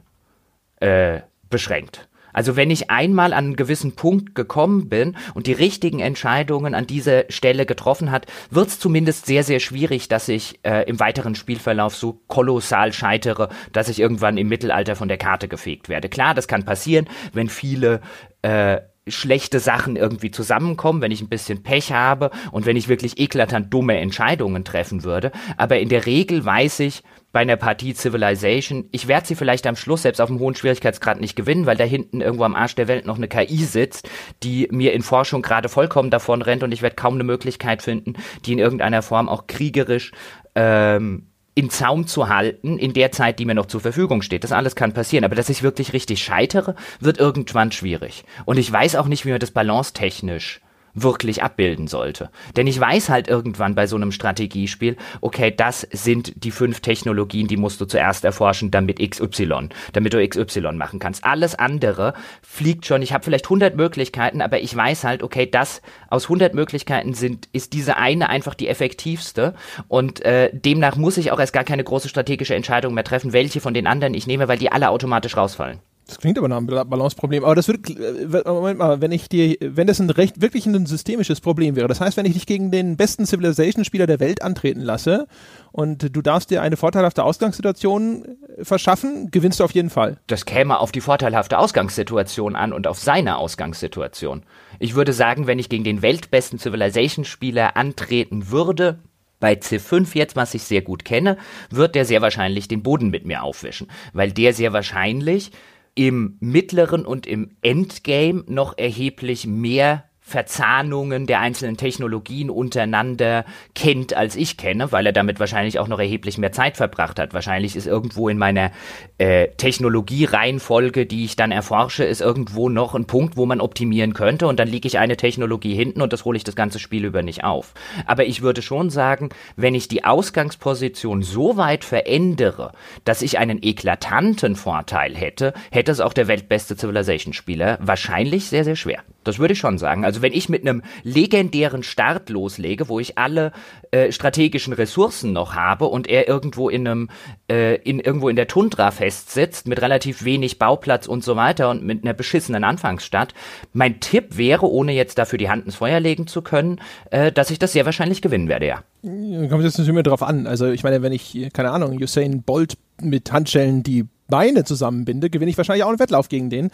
äh, 0.81 1.21
beschränkt. 1.49 2.08
Also 2.39 2.55
wenn 2.55 2.71
ich 2.71 2.89
einmal 2.89 3.33
an 3.33 3.47
einen 3.47 3.55
gewissen 3.57 3.97
Punkt 3.97 4.33
gekommen 4.33 4.87
bin 4.87 5.17
und 5.33 5.45
die 5.45 5.51
richtigen 5.51 5.99
Entscheidungen 5.99 6.73
an 6.73 6.87
dieser 6.87 7.25
Stelle 7.27 7.65
getroffen 7.65 8.11
hat, 8.11 8.27
wird 8.49 8.69
es 8.69 8.79
zumindest 8.79 9.25
sehr, 9.25 9.43
sehr 9.43 9.59
schwierig, 9.59 10.07
dass 10.07 10.29
ich 10.29 10.57
äh, 10.63 10.87
im 10.87 11.01
weiteren 11.01 11.35
Spielverlauf 11.35 11.97
so 11.97 12.21
kolossal 12.27 12.93
scheitere, 12.93 13.49
dass 13.73 13.89
ich 13.89 13.99
irgendwann 13.99 14.37
im 14.37 14.47
Mittelalter 14.47 14.95
von 14.95 15.09
der 15.09 15.17
Karte 15.17 15.49
gefegt 15.49 15.89
werde. 15.89 16.07
Klar, 16.07 16.33
das 16.33 16.47
kann 16.47 16.63
passieren, 16.63 17.09
wenn 17.33 17.49
viele 17.49 17.99
äh, 18.41 18.77
schlechte 19.05 19.59
Sachen 19.59 19.97
irgendwie 19.97 20.31
zusammenkommen, 20.31 21.01
wenn 21.01 21.11
ich 21.11 21.19
ein 21.19 21.27
bisschen 21.27 21.61
Pech 21.61 21.91
habe 21.91 22.31
und 22.53 22.65
wenn 22.65 22.77
ich 22.77 22.87
wirklich 22.87 23.19
eklatant 23.19 23.73
dumme 23.73 23.97
Entscheidungen 23.97 24.63
treffen 24.63 25.03
würde. 25.03 25.33
Aber 25.57 25.77
in 25.79 25.89
der 25.89 26.05
Regel 26.05 26.45
weiß 26.45 26.79
ich, 26.79 27.03
bei 27.31 27.41
einer 27.41 27.57
Partie 27.57 27.93
Civilization. 27.93 28.89
Ich 28.91 29.07
werde 29.07 29.27
sie 29.27 29.35
vielleicht 29.35 29.67
am 29.67 29.75
Schluss 29.75 30.01
selbst 30.01 30.19
auf 30.19 30.29
einem 30.29 30.39
hohen 30.39 30.55
Schwierigkeitsgrad 30.55 31.19
nicht 31.19 31.35
gewinnen, 31.35 31.65
weil 31.65 31.77
da 31.77 31.83
hinten 31.83 32.21
irgendwo 32.21 32.43
am 32.43 32.55
Arsch 32.55 32.75
der 32.75 32.87
Welt 32.87 33.05
noch 33.05 33.17
eine 33.17 33.27
KI 33.27 33.63
sitzt, 33.63 34.09
die 34.43 34.67
mir 34.71 34.93
in 34.93 35.03
Forschung 35.03 35.41
gerade 35.41 35.69
vollkommen 35.69 36.09
davon 36.09 36.41
rennt 36.41 36.63
und 36.63 36.71
ich 36.71 36.81
werde 36.81 36.95
kaum 36.95 37.15
eine 37.15 37.23
Möglichkeit 37.23 37.81
finden, 37.81 38.13
die 38.45 38.53
in 38.53 38.59
irgendeiner 38.59 39.01
Form 39.01 39.29
auch 39.29 39.47
kriegerisch 39.47 40.11
ähm, 40.55 41.27
in 41.53 41.69
Zaum 41.69 42.07
zu 42.07 42.29
halten 42.29 42.79
in 42.79 42.93
der 42.93 43.11
Zeit, 43.11 43.37
die 43.37 43.45
mir 43.45 43.55
noch 43.55 43.65
zur 43.65 43.81
Verfügung 43.81 44.21
steht. 44.21 44.43
Das 44.43 44.51
alles 44.51 44.75
kann 44.75 44.93
passieren, 44.93 45.25
aber 45.25 45.35
dass 45.35 45.49
ich 45.49 45.61
wirklich 45.61 45.93
richtig 45.93 46.23
scheitere, 46.23 46.75
wird 46.99 47.19
irgendwann 47.19 47.71
schwierig. 47.71 48.23
Und 48.45 48.57
ich 48.57 48.71
weiß 48.71 48.95
auch 48.95 49.07
nicht, 49.07 49.25
wie 49.25 49.31
man 49.31 49.39
das 49.39 49.51
balance 49.51 49.93
technisch 49.93 50.61
wirklich 51.03 51.43
abbilden 51.43 51.87
sollte. 51.87 52.29
Denn 52.55 52.67
ich 52.67 52.79
weiß 52.79 53.09
halt 53.09 53.27
irgendwann 53.27 53.75
bei 53.75 53.87
so 53.87 53.95
einem 53.95 54.11
Strategiespiel, 54.11 54.97
okay, 55.21 55.53
das 55.55 55.81
sind 55.91 56.43
die 56.43 56.51
fünf 56.51 56.81
Technologien, 56.81 57.47
die 57.47 57.57
musst 57.57 57.81
du 57.81 57.85
zuerst 57.85 58.25
erforschen, 58.25 58.71
damit 58.71 58.99
XY, 58.99 59.69
damit 59.93 60.13
du 60.13 60.27
XY 60.27 60.73
machen 60.73 60.99
kannst. 60.99 61.23
Alles 61.23 61.55
andere 61.55 62.13
fliegt 62.41 62.85
schon. 62.85 63.01
Ich 63.01 63.13
habe 63.13 63.23
vielleicht 63.23 63.45
100 63.45 63.75
Möglichkeiten, 63.75 64.41
aber 64.41 64.59
ich 64.59 64.75
weiß 64.75 65.03
halt, 65.03 65.23
okay, 65.23 65.49
das 65.49 65.81
aus 66.09 66.25
100 66.25 66.53
Möglichkeiten 66.53 67.13
sind, 67.13 67.47
ist 67.51 67.73
diese 67.73 67.97
eine 67.97 68.29
einfach 68.29 68.55
die 68.55 68.67
effektivste 68.67 69.53
und 69.87 70.21
äh, 70.25 70.49
demnach 70.53 70.95
muss 70.95 71.17
ich 71.17 71.31
auch 71.31 71.39
erst 71.39 71.53
gar 71.53 71.63
keine 71.63 71.83
große 71.83 72.09
strategische 72.09 72.55
Entscheidung 72.55 72.93
mehr 72.93 73.03
treffen, 73.03 73.33
welche 73.33 73.61
von 73.61 73.73
den 73.73 73.87
anderen 73.87 74.13
ich 74.13 74.27
nehme, 74.27 74.47
weil 74.47 74.57
die 74.57 74.71
alle 74.71 74.89
automatisch 74.89 75.37
rausfallen. 75.37 75.79
Das 76.09 76.17
klingt 76.17 76.39
aber 76.39 76.47
nach 76.47 76.57
einem 76.57 76.65
Balanceproblem. 76.65 77.43
Aber 77.43 77.53
das 77.53 77.67
wird, 77.67 77.87
äh, 77.87 78.41
Moment 78.45 78.79
mal, 78.79 78.99
wenn 78.99 79.11
ich 79.11 79.29
dir, 79.29 79.55
wenn 79.61 79.85
das 79.85 79.99
ein 79.99 80.09
recht, 80.09 80.41
wirklich 80.41 80.65
ein 80.65 80.87
systemisches 80.87 81.39
Problem 81.39 81.75
wäre, 81.75 81.87
das 81.87 82.01
heißt, 82.01 82.17
wenn 82.17 82.25
ich 82.25 82.33
dich 82.33 82.47
gegen 82.47 82.71
den 82.71 82.97
besten 82.97 83.27
Civilization-Spieler 83.27 84.07
der 84.07 84.19
Welt 84.19 84.41
antreten 84.41 84.81
lasse 84.81 85.27
und 85.71 86.15
du 86.15 86.21
darfst 86.23 86.49
dir 86.49 86.63
eine 86.63 86.77
vorteilhafte 86.77 87.23
Ausgangssituation 87.23 88.25
verschaffen, 88.59 89.29
gewinnst 89.29 89.59
du 89.59 89.63
auf 89.63 89.71
jeden 89.71 89.91
Fall. 89.91 90.17
Das 90.25 90.45
käme 90.45 90.79
auf 90.79 90.91
die 90.91 91.01
vorteilhafte 91.01 91.59
Ausgangssituation 91.59 92.55
an 92.55 92.73
und 92.73 92.87
auf 92.87 92.97
seine 92.97 93.37
Ausgangssituation. 93.37 94.41
Ich 94.79 94.95
würde 94.95 95.13
sagen, 95.13 95.45
wenn 95.45 95.59
ich 95.59 95.69
gegen 95.69 95.83
den 95.83 96.01
weltbesten 96.01 96.57
Civilization-Spieler 96.57 97.77
antreten 97.77 98.49
würde, 98.49 98.97
bei 99.39 99.53
C5 99.53 100.09
jetzt, 100.15 100.35
was 100.35 100.53
ich 100.53 100.63
sehr 100.63 100.81
gut 100.81 101.05
kenne, 101.05 101.37
wird 101.69 101.95
der 101.95 102.05
sehr 102.05 102.21
wahrscheinlich 102.21 102.67
den 102.67 102.83
Boden 102.83 103.09
mit 103.09 103.25
mir 103.25 103.43
aufwischen, 103.43 103.87
weil 104.11 104.31
der 104.31 104.53
sehr 104.53 104.73
wahrscheinlich 104.73 105.51
im 105.95 106.37
mittleren 106.39 107.05
und 107.05 107.27
im 107.27 107.57
Endgame 107.61 108.43
noch 108.47 108.77
erheblich 108.77 109.47
mehr 109.47 110.08
Verzahnungen 110.29 111.25
der 111.25 111.39
einzelnen 111.41 111.75
Technologien 111.75 112.49
untereinander 112.49 113.45
kennt, 113.75 114.13
als 114.13 114.35
ich 114.35 114.57
kenne, 114.57 114.91
weil 114.91 115.05
er 115.05 115.11
damit 115.11 115.39
wahrscheinlich 115.39 115.79
auch 115.79 115.87
noch 115.87 115.99
erheblich 115.99 116.37
mehr 116.37 116.51
Zeit 116.51 116.77
verbracht 116.77 117.19
hat. 117.19 117.33
Wahrscheinlich 117.33 117.75
ist 117.75 117.87
irgendwo 117.87 118.29
in 118.29 118.37
meiner 118.37 118.71
äh, 119.17 119.49
Technologiereihenfolge, 119.57 121.05
die 121.05 121.25
ich 121.25 121.35
dann 121.35 121.51
erforsche, 121.51 122.03
ist 122.03 122.21
irgendwo 122.21 122.69
noch 122.69 122.95
ein 122.95 123.05
Punkt, 123.05 123.35
wo 123.35 123.45
man 123.45 123.59
optimieren 123.59 124.13
könnte 124.13 124.47
und 124.47 124.59
dann 124.59 124.67
liege 124.67 124.87
ich 124.87 124.99
eine 124.99 125.17
Technologie 125.17 125.75
hinten 125.75 126.01
und 126.01 126.13
das 126.13 126.25
hole 126.25 126.37
ich 126.37 126.43
das 126.43 126.55
ganze 126.55 126.79
Spiel 126.79 127.05
über 127.05 127.23
nicht 127.23 127.43
auf. 127.43 127.73
Aber 128.05 128.25
ich 128.25 128.41
würde 128.41 128.61
schon 128.61 128.89
sagen, 128.89 129.29
wenn 129.55 129.75
ich 129.75 129.87
die 129.87 130.05
Ausgangsposition 130.05 131.23
so 131.23 131.57
weit 131.57 131.83
verändere, 131.83 132.71
dass 133.03 133.21
ich 133.21 133.39
einen 133.39 133.63
eklatanten 133.63 134.55
Vorteil 134.55 135.15
hätte, 135.15 135.53
hätte 135.71 135.91
es 135.91 135.99
auch 135.99 136.13
der 136.13 136.27
weltbeste 136.27 136.77
Civilization-Spieler 136.77 137.79
wahrscheinlich 137.81 138.45
sehr, 138.45 138.63
sehr 138.63 138.75
schwer. 138.75 139.03
Das 139.29 139.39
würde 139.39 139.53
ich 139.53 139.59
schon 139.59 139.77
sagen. 139.77 140.05
Also 140.05 140.21
wenn 140.21 140.33
ich 140.33 140.49
mit 140.49 140.67
einem 140.67 140.81
legendären 141.03 141.83
Start 141.83 142.29
loslege, 142.29 142.89
wo 142.89 142.99
ich 142.99 143.17
alle 143.17 143.51
äh, 143.91 144.11
strategischen 144.11 144.73
Ressourcen 144.73 145.33
noch 145.33 145.53
habe 145.53 145.85
und 145.85 146.07
er 146.07 146.27
irgendwo 146.27 146.67
in 146.67 146.87
einem 146.87 147.09
äh, 147.49 147.75
in 147.75 147.99
irgendwo 147.99 148.27
in 148.27 148.35
der 148.35 148.47
Tundra 148.47 148.89
festsitzt 148.89 149.67
mit 149.67 149.81
relativ 149.81 150.25
wenig 150.25 150.57
Bauplatz 150.57 151.05
und 151.05 151.23
so 151.23 151.35
weiter 151.35 151.69
und 151.69 151.83
mit 151.83 152.03
einer 152.03 152.13
beschissenen 152.13 152.63
Anfangsstadt, 152.63 153.35
mein 153.71 153.99
Tipp 153.99 154.37
wäre, 154.37 154.67
ohne 154.67 154.93
jetzt 154.93 155.19
dafür 155.19 155.37
die 155.37 155.49
Hand 155.49 155.65
ins 155.65 155.75
Feuer 155.75 155.99
legen 155.99 156.25
zu 156.25 156.41
können, 156.41 156.81
äh, 157.11 157.31
dass 157.31 157.51
ich 157.51 157.59
das 157.59 157.73
sehr 157.73 157.85
wahrscheinlich 157.85 158.21
gewinnen 158.21 158.47
werde, 158.47 158.65
ja. 158.65 158.83
Kommt 159.03 159.63
jetzt 159.63 159.77
natürlich 159.77 159.89
immer 159.89 160.03
drauf 160.03 160.23
an. 160.23 160.47
Also 160.47 160.67
ich 160.67 160.83
meine, 160.83 161.01
wenn 161.01 161.13
ich 161.13 161.49
keine 161.53 161.71
Ahnung 161.71 161.97
Usain 162.01 162.41
Bolt 162.41 162.77
mit 163.01 163.31
Handschellen 163.31 163.83
die 163.83 164.05
Beine 164.27 164.63
zusammenbinde, 164.63 165.29
gewinne 165.29 165.49
ich 165.51 165.57
wahrscheinlich 165.57 165.83
auch 165.83 165.89
einen 165.89 165.99
Wettlauf 165.99 166.29
gegen 166.29 166.49
den. 166.49 166.69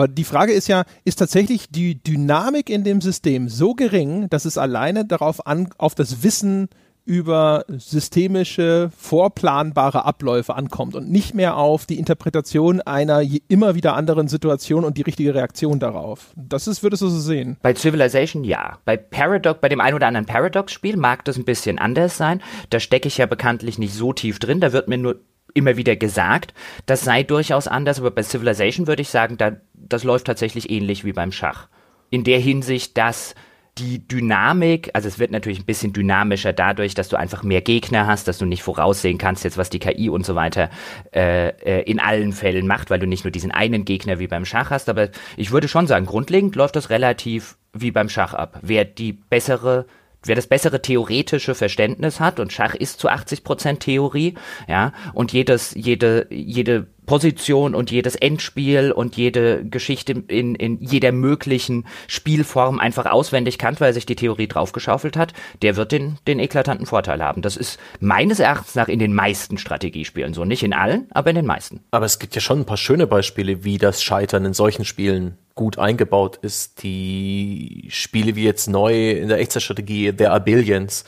Aber 0.00 0.08
die 0.08 0.24
Frage 0.24 0.54
ist 0.54 0.66
ja, 0.66 0.84
ist 1.04 1.18
tatsächlich 1.18 1.68
die 1.68 2.02
Dynamik 2.02 2.70
in 2.70 2.84
dem 2.84 3.02
System 3.02 3.50
so 3.50 3.74
gering, 3.74 4.30
dass 4.30 4.46
es 4.46 4.56
alleine 4.56 5.04
darauf 5.04 5.46
an, 5.46 5.68
auf 5.76 5.94
das 5.94 6.22
Wissen 6.22 6.70
über 7.04 7.66
systemische, 7.68 8.90
vorplanbare 8.96 10.06
Abläufe 10.06 10.54
ankommt 10.54 10.94
und 10.94 11.10
nicht 11.10 11.34
mehr 11.34 11.58
auf 11.58 11.84
die 11.84 11.98
Interpretation 11.98 12.80
einer 12.80 13.20
immer 13.48 13.74
wieder 13.74 13.94
anderen 13.94 14.26
Situation 14.26 14.86
und 14.86 14.96
die 14.96 15.02
richtige 15.02 15.34
Reaktion 15.34 15.80
darauf. 15.80 16.32
Das 16.34 16.66
ist, 16.66 16.82
würdest 16.82 17.02
du 17.02 17.08
so 17.08 17.20
sehen? 17.20 17.58
Bei 17.60 17.74
Civilization 17.74 18.42
ja. 18.42 18.78
Bei 18.86 18.96
Paradox, 18.96 19.60
bei 19.60 19.68
dem 19.68 19.82
ein 19.82 19.92
oder 19.92 20.06
anderen 20.06 20.24
Paradox-Spiel 20.24 20.96
mag 20.96 21.26
das 21.26 21.36
ein 21.36 21.44
bisschen 21.44 21.78
anders 21.78 22.16
sein. 22.16 22.40
Da 22.70 22.80
stecke 22.80 23.08
ich 23.08 23.18
ja 23.18 23.26
bekanntlich 23.26 23.78
nicht 23.78 23.92
so 23.92 24.14
tief 24.14 24.38
drin. 24.38 24.60
Da 24.60 24.72
wird 24.72 24.88
mir 24.88 24.96
nur 24.96 25.20
immer 25.54 25.76
wieder 25.76 25.96
gesagt, 25.96 26.54
das 26.86 27.02
sei 27.02 27.22
durchaus 27.22 27.68
anders, 27.68 27.98
aber 28.00 28.10
bei 28.10 28.22
Civilization 28.22 28.86
würde 28.86 29.02
ich 29.02 29.08
sagen, 29.08 29.36
da, 29.36 29.52
das 29.74 30.04
läuft 30.04 30.26
tatsächlich 30.26 30.70
ähnlich 30.70 31.04
wie 31.04 31.12
beim 31.12 31.32
Schach. 31.32 31.68
In 32.10 32.24
der 32.24 32.38
Hinsicht, 32.38 32.96
dass 32.98 33.34
die 33.78 34.06
Dynamik, 34.06 34.90
also 34.94 35.08
es 35.08 35.18
wird 35.18 35.30
natürlich 35.30 35.60
ein 35.60 35.64
bisschen 35.64 35.92
dynamischer 35.92 36.52
dadurch, 36.52 36.94
dass 36.94 37.08
du 37.08 37.16
einfach 37.16 37.42
mehr 37.42 37.60
Gegner 37.60 38.06
hast, 38.06 38.28
dass 38.28 38.38
du 38.38 38.44
nicht 38.44 38.62
voraussehen 38.62 39.16
kannst, 39.16 39.44
jetzt 39.44 39.58
was 39.58 39.70
die 39.70 39.78
KI 39.78 40.10
und 40.10 40.26
so 40.26 40.34
weiter 40.34 40.70
äh, 41.14 41.48
äh, 41.48 41.82
in 41.82 42.00
allen 42.00 42.32
Fällen 42.32 42.66
macht, 42.66 42.90
weil 42.90 42.98
du 42.98 43.06
nicht 43.06 43.24
nur 43.24 43.30
diesen 43.30 43.50
einen 43.50 43.84
Gegner 43.84 44.18
wie 44.18 44.26
beim 44.26 44.44
Schach 44.44 44.70
hast. 44.70 44.88
Aber 44.88 45.08
ich 45.36 45.50
würde 45.50 45.68
schon 45.68 45.86
sagen, 45.86 46.06
grundlegend 46.06 46.56
läuft 46.56 46.76
das 46.76 46.90
relativ 46.90 47.56
wie 47.72 47.90
beim 47.90 48.08
Schach 48.08 48.34
ab. 48.34 48.58
Wer 48.62 48.84
die 48.84 49.12
bessere 49.12 49.86
wer 50.24 50.36
das 50.36 50.46
bessere 50.46 50.82
theoretische 50.82 51.54
Verständnis 51.54 52.20
hat 52.20 52.40
und 52.40 52.52
Schach 52.52 52.74
ist 52.74 53.00
zu 53.00 53.08
80 53.08 53.44
Prozent 53.44 53.80
Theorie, 53.80 54.34
ja, 54.68 54.92
und 55.14 55.32
jedes, 55.32 55.74
jede, 55.74 56.26
jede 56.30 56.86
Position 57.10 57.74
und 57.74 57.90
jedes 57.90 58.14
Endspiel 58.14 58.92
und 58.92 59.16
jede 59.16 59.64
Geschichte 59.64 60.12
in, 60.28 60.54
in 60.54 60.78
jeder 60.80 61.10
möglichen 61.10 61.84
Spielform 62.06 62.78
einfach 62.78 63.06
auswendig 63.06 63.58
kann, 63.58 63.74
weil 63.80 63.92
sich 63.92 64.06
die 64.06 64.14
Theorie 64.14 64.46
draufgeschaufelt 64.46 65.16
hat, 65.16 65.32
der 65.60 65.74
wird 65.74 65.90
den, 65.90 66.18
den 66.28 66.38
eklatanten 66.38 66.86
Vorteil 66.86 67.20
haben. 67.20 67.42
Das 67.42 67.56
ist 67.56 67.80
meines 67.98 68.38
Erachtens 68.38 68.76
nach 68.76 68.86
in 68.86 69.00
den 69.00 69.12
meisten 69.12 69.58
Strategiespielen 69.58 70.34
so. 70.34 70.44
Nicht 70.44 70.62
in 70.62 70.72
allen, 70.72 71.08
aber 71.10 71.30
in 71.30 71.34
den 71.34 71.46
meisten. 71.46 71.80
Aber 71.90 72.06
es 72.06 72.20
gibt 72.20 72.36
ja 72.36 72.40
schon 72.40 72.60
ein 72.60 72.64
paar 72.64 72.76
schöne 72.76 73.08
Beispiele, 73.08 73.64
wie 73.64 73.78
das 73.78 74.04
Scheitern 74.04 74.44
in 74.44 74.54
solchen 74.54 74.84
Spielen 74.84 75.36
gut 75.56 75.80
eingebaut 75.80 76.38
ist. 76.42 76.84
Die 76.84 77.88
Spiele 77.88 78.36
wie 78.36 78.44
jetzt 78.44 78.68
neu 78.68 79.10
in 79.10 79.26
der 79.26 79.40
Echtzeitstrategie, 79.40 80.12
There 80.12 80.30
Are 80.30 80.40
Billions, 80.40 81.04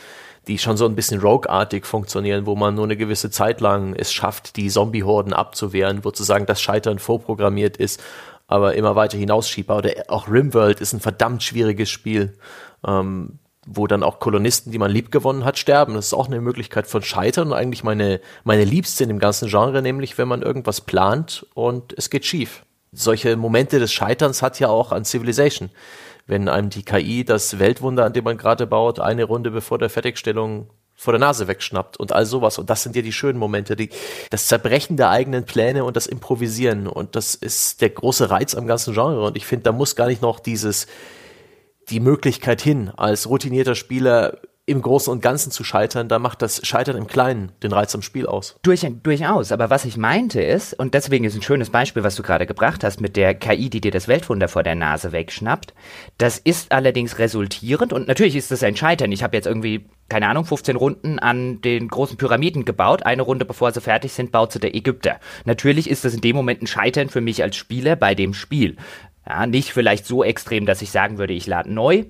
die 0.49 0.59
schon 0.59 0.77
so 0.77 0.87
ein 0.87 0.97
bisschen 0.97 1.21
Rogue-artig 1.21 1.87
funktionieren, 1.87 2.47
wo 2.47 2.57
man 2.57 2.75
nur 2.75 2.85
eine 2.85 2.97
gewisse 2.97 3.31
Zeit 3.31 3.61
lang 3.61 3.95
es 3.95 4.13
schafft, 4.13 4.57
die 4.57 4.69
Zombie-Horden 4.69 5.33
abzuwehren, 5.33 6.05
wo 6.05 6.11
zu 6.11 6.25
sagen, 6.25 6.47
das 6.47 6.61
Scheitern 6.61 6.99
vorprogrammiert 6.99 7.77
ist, 7.77 8.03
aber 8.49 8.75
immer 8.75 8.97
weiter 8.97 9.17
hinausschiebbar. 9.17 9.79
Oder 9.79 9.93
auch 10.09 10.29
Rimworld 10.29 10.81
ist 10.81 10.93
ein 10.93 11.01
verdammt 11.01 11.43
schwieriges 11.43 11.91
Spiel, 11.91 12.37
ähm, 12.85 13.39
wo 13.67 13.87
dann 13.87 14.03
auch 14.03 14.19
Kolonisten, 14.19 14.73
die 14.73 14.79
man 14.79 14.91
lieb 14.91 15.13
gewonnen 15.13 15.45
hat, 15.45 15.59
sterben. 15.59 15.95
Das 15.95 16.07
ist 16.07 16.15
auch 16.15 16.27
eine 16.27 16.41
Möglichkeit 16.41 16.89
von 16.89 17.03
Scheitern 17.03 17.49
und 17.49 17.55
eigentlich 17.55 17.85
meine, 17.85 18.21
meine 18.43 18.65
Liebste 18.65 19.05
in 19.05 19.09
dem 19.09 19.21
ganzen 19.21 19.49
Genre, 19.49 19.81
nämlich 19.81 20.19
wenn 20.19 20.27
man 20.27 20.43
irgendwas 20.43 20.81
plant 20.81 21.47
und 21.55 21.95
es 21.97 22.11
geht 22.11 22.27
schief. 22.27 22.65
Solche 22.91 23.37
Momente 23.37 23.79
des 23.79 23.93
Scheiterns 23.93 24.43
hat 24.43 24.59
ja 24.59 24.69
auch 24.69 24.91
an 24.93 25.05
Civilization 25.05 25.71
wenn 26.27 26.49
einem 26.49 26.71
die 26.71 26.85
KI 26.85 27.25
das 27.25 27.59
Weltwunder, 27.59 28.05
an 28.05 28.13
dem 28.13 28.25
man 28.25 28.39
gerade 28.39 28.67
baut, 28.67 29.01
eine 29.01 29.25
Runde 29.25 29.51
bevor 29.51 29.79
der 29.79 29.91
Fertigstellung 29.91 30.71
vor 30.95 31.13
der 31.13 31.21
Nase 31.21 31.49
wegschnappt 31.49 31.97
und 31.97 32.13
all 32.13 32.27
sowas. 32.27 32.59
Und 32.59 32.71
das 32.71 32.83
sind 32.83 32.95
ja 32.95 33.03
die 33.03 33.13
schönen 33.13 33.39
Momente, 33.39 33.75
die, 33.75 33.91
das 34.31 34.47
Zerbrechen 34.47 34.97
der 34.97 35.11
eigenen 35.11 35.45
Pläne 35.45 35.85
und 35.85 35.97
das 35.97 36.07
Improvisieren. 36.07 36.87
Und 36.87 37.17
das 37.17 37.35
ist 37.35 37.81
der 37.81 37.91
große 37.91 38.31
Reiz 38.31 38.55
am 38.55 38.67
ganzen 38.67 38.95
Genre. 38.95 39.25
Und 39.25 39.37
ich 39.37 39.47
finde, 39.47 39.65
da 39.65 39.73
muss 39.73 39.97
gar 39.97 40.07
nicht 40.07 40.23
noch 40.23 40.39
dieses, 40.39 40.87
die 41.89 41.99
Möglichkeit 41.99 42.61
hin, 42.61 42.91
als 42.97 43.29
routinierter 43.29 43.75
Spieler 43.75 44.39
im 44.65 44.81
Großen 44.81 45.13
und 45.13 45.23
Ganzen 45.23 45.51
zu 45.51 45.65
scheitern, 45.65 46.09
da 46.09 46.21
macht 46.21 46.41
das 46.41 46.65
Scheitern 46.65 46.97
im 46.97 47.09
Kleinen 47.09 47.51
den 47.65 47.73
Reiz 47.73 47.93
am 47.97 48.03
Spiel 48.03 48.27
aus. 48.27 48.57
Durch, 48.63 48.87
durchaus, 49.03 49.51
aber 49.51 49.71
was 49.71 49.85
ich 49.85 49.97
meinte 49.97 50.41
ist, 50.41 50.75
und 50.75 50.95
deswegen 50.95 51.25
ist 51.25 51.35
ein 51.35 51.43
schönes 51.43 51.71
Beispiel, 51.71 52.05
was 52.05 52.15
du 52.15 52.23
gerade 52.23 52.47
gebracht 52.47 52.85
hast, 52.85 53.01
mit 53.01 53.17
der 53.17 53.35
KI, 53.35 53.71
die 53.71 53.81
dir 53.81 53.91
das 53.91 54.07
Weltwunder 54.07 54.47
vor 54.47 54.63
der 54.63 54.77
Nase 54.77 55.11
wegschnappt, 55.11 55.75
das 56.17 56.39
ist 56.39 56.71
allerdings 56.71 57.19
resultierend, 57.19 57.93
und 57.93 58.07
natürlich 58.07 58.37
ist 58.37 58.53
das 58.53 58.63
ein 58.63 58.77
Scheitern. 58.77 59.11
Ich 59.11 59.25
habe 59.25 59.37
jetzt 59.37 59.47
irgendwie, 59.47 59.87
keine 60.09 60.29
Ahnung, 60.29 60.45
15 60.45 60.77
Runden 60.77 61.19
an 61.19 61.61
den 61.61 61.89
großen 61.89 62.17
Pyramiden 62.17 62.65
gebaut, 62.65 63.03
eine 63.03 63.23
Runde 63.23 63.45
bevor 63.45 63.73
sie 63.73 63.81
fertig 63.81 64.13
sind, 64.13 64.31
baut 64.31 64.53
sie 64.53 64.61
der 64.61 64.77
Ägypter. 64.77 65.19
Natürlich 65.45 65.91
ist 65.91 66.05
das 66.05 66.15
in 66.15 66.21
dem 66.21 66.37
Moment 66.37 66.63
ein 66.63 66.69
Scheitern 66.69 67.09
für 67.09 67.21
mich 67.21 67.43
als 67.43 67.57
Spieler 67.57 67.97
bei 67.97 68.15
dem 68.15 68.33
Spiel. 68.33 68.77
Ja, 69.29 69.45
nicht 69.47 69.73
vielleicht 69.73 70.07
so 70.07 70.23
extrem, 70.23 70.67
dass 70.67 70.83
ich 70.83 70.93
sagen 70.93 71.19
würde, 71.19 71.33
ich 71.33 71.49
lade 71.49 71.73
neu, 71.73 72.05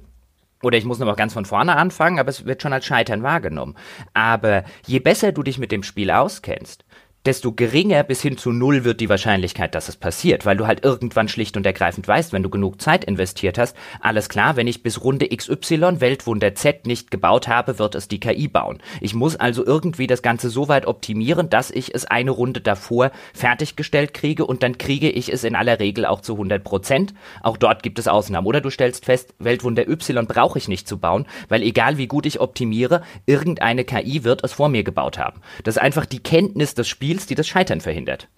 oder 0.62 0.79
ich 0.79 0.85
muss 0.85 0.98
noch 0.98 1.16
ganz 1.16 1.33
von 1.33 1.44
vorne 1.44 1.77
anfangen, 1.77 2.18
aber 2.18 2.31
es 2.31 2.46
wird 2.46 2.62
schon 2.62 2.72
als 2.72 2.87
Scheitern 2.87 3.22
wahrgenommen. 3.22 3.75
Aber 4.14 4.64
je 4.87 5.01
besser 5.01 5.33
du 5.33 5.42
dich 5.42 5.59
mit 5.59 5.72
dem 5.72 5.83
Spiel 5.83 6.11
auskennst, 6.11 6.85
desto 7.24 7.52
geringer 7.52 8.02
bis 8.02 8.20
hin 8.20 8.37
zu 8.37 8.50
null 8.50 8.85
wird 8.85 9.00
die 9.00 9.08
Wahrscheinlichkeit, 9.08 9.74
dass 9.74 9.88
es 9.88 9.96
passiert, 9.96 10.44
weil 10.44 10.56
du 10.56 10.66
halt 10.66 10.85
irgendwann 10.85 11.28
schlicht 11.28 11.56
und 11.56 11.64
ergreifend 11.64 12.08
weißt, 12.08 12.32
wenn 12.32 12.42
du 12.42 12.50
genug 12.50 12.80
Zeit 12.80 13.04
investiert 13.04 13.58
hast, 13.58 13.76
alles 14.00 14.28
klar, 14.28 14.56
wenn 14.56 14.66
ich 14.66 14.82
bis 14.82 15.02
Runde 15.04 15.28
XY 15.28 16.00
Weltwunder 16.00 16.54
Z 16.54 16.87
nicht 16.87 17.11
gebaut 17.11 17.46
habe, 17.46 17.78
wird 17.78 17.94
es 17.94 18.08
die 18.08 18.18
KI 18.18 18.48
bauen. 18.48 18.78
Ich 19.00 19.14
muss 19.14 19.37
also 19.37 19.64
irgendwie 19.64 20.06
das 20.06 20.22
Ganze 20.22 20.50
so 20.50 20.68
weit 20.68 20.87
optimieren, 20.87 21.48
dass 21.48 21.70
ich 21.70 21.94
es 21.94 22.04
eine 22.04 22.32
Runde 22.32 22.61
davor 22.61 23.12
fertiggestellt 23.35 24.14
kriege 24.14 24.44
und 24.44 24.62
dann 24.62 24.78
kriege 24.78 25.11
ich 25.11 25.32
es 25.32 25.44
in 25.44 25.54
aller 25.54 25.78
Regel 25.78 26.06
auch 26.06 26.22
zu 26.22 26.32
100 26.32 26.64
Prozent. 26.64 27.14
Auch 27.42 27.56
dort 27.56 27.82
gibt 27.82 27.98
es 27.98 28.08
Ausnahmen. 28.08 28.46
Oder 28.46 28.61
du 28.61 28.70
stellst 28.70 29.04
fest, 29.04 29.35
Weltwunder 29.38 29.88
Y 29.88 30.26
brauche 30.26 30.58
ich 30.58 30.66
nicht 30.66 30.88
zu 30.88 30.98
bauen, 30.98 31.26
weil 31.48 31.62
egal 31.62 31.98
wie 31.98 32.08
gut 32.08 32.26
ich 32.26 32.40
optimiere, 32.40 33.02
irgendeine 33.26 33.85
KI 33.85 34.24
wird 34.24 34.42
es 34.42 34.52
vor 34.52 34.68
mir 34.68 34.82
gebaut 34.82 35.18
haben. 35.18 35.40
Das 35.62 35.76
ist 35.76 35.82
einfach 35.82 36.06
die 36.06 36.20
Kenntnis 36.20 36.74
des 36.74 36.88
Spiels 36.88 37.12
Spiels, 37.12 37.27
die 37.27 37.35
das 37.35 37.46
Scheitern 37.46 37.81
verhindert. 37.81 38.29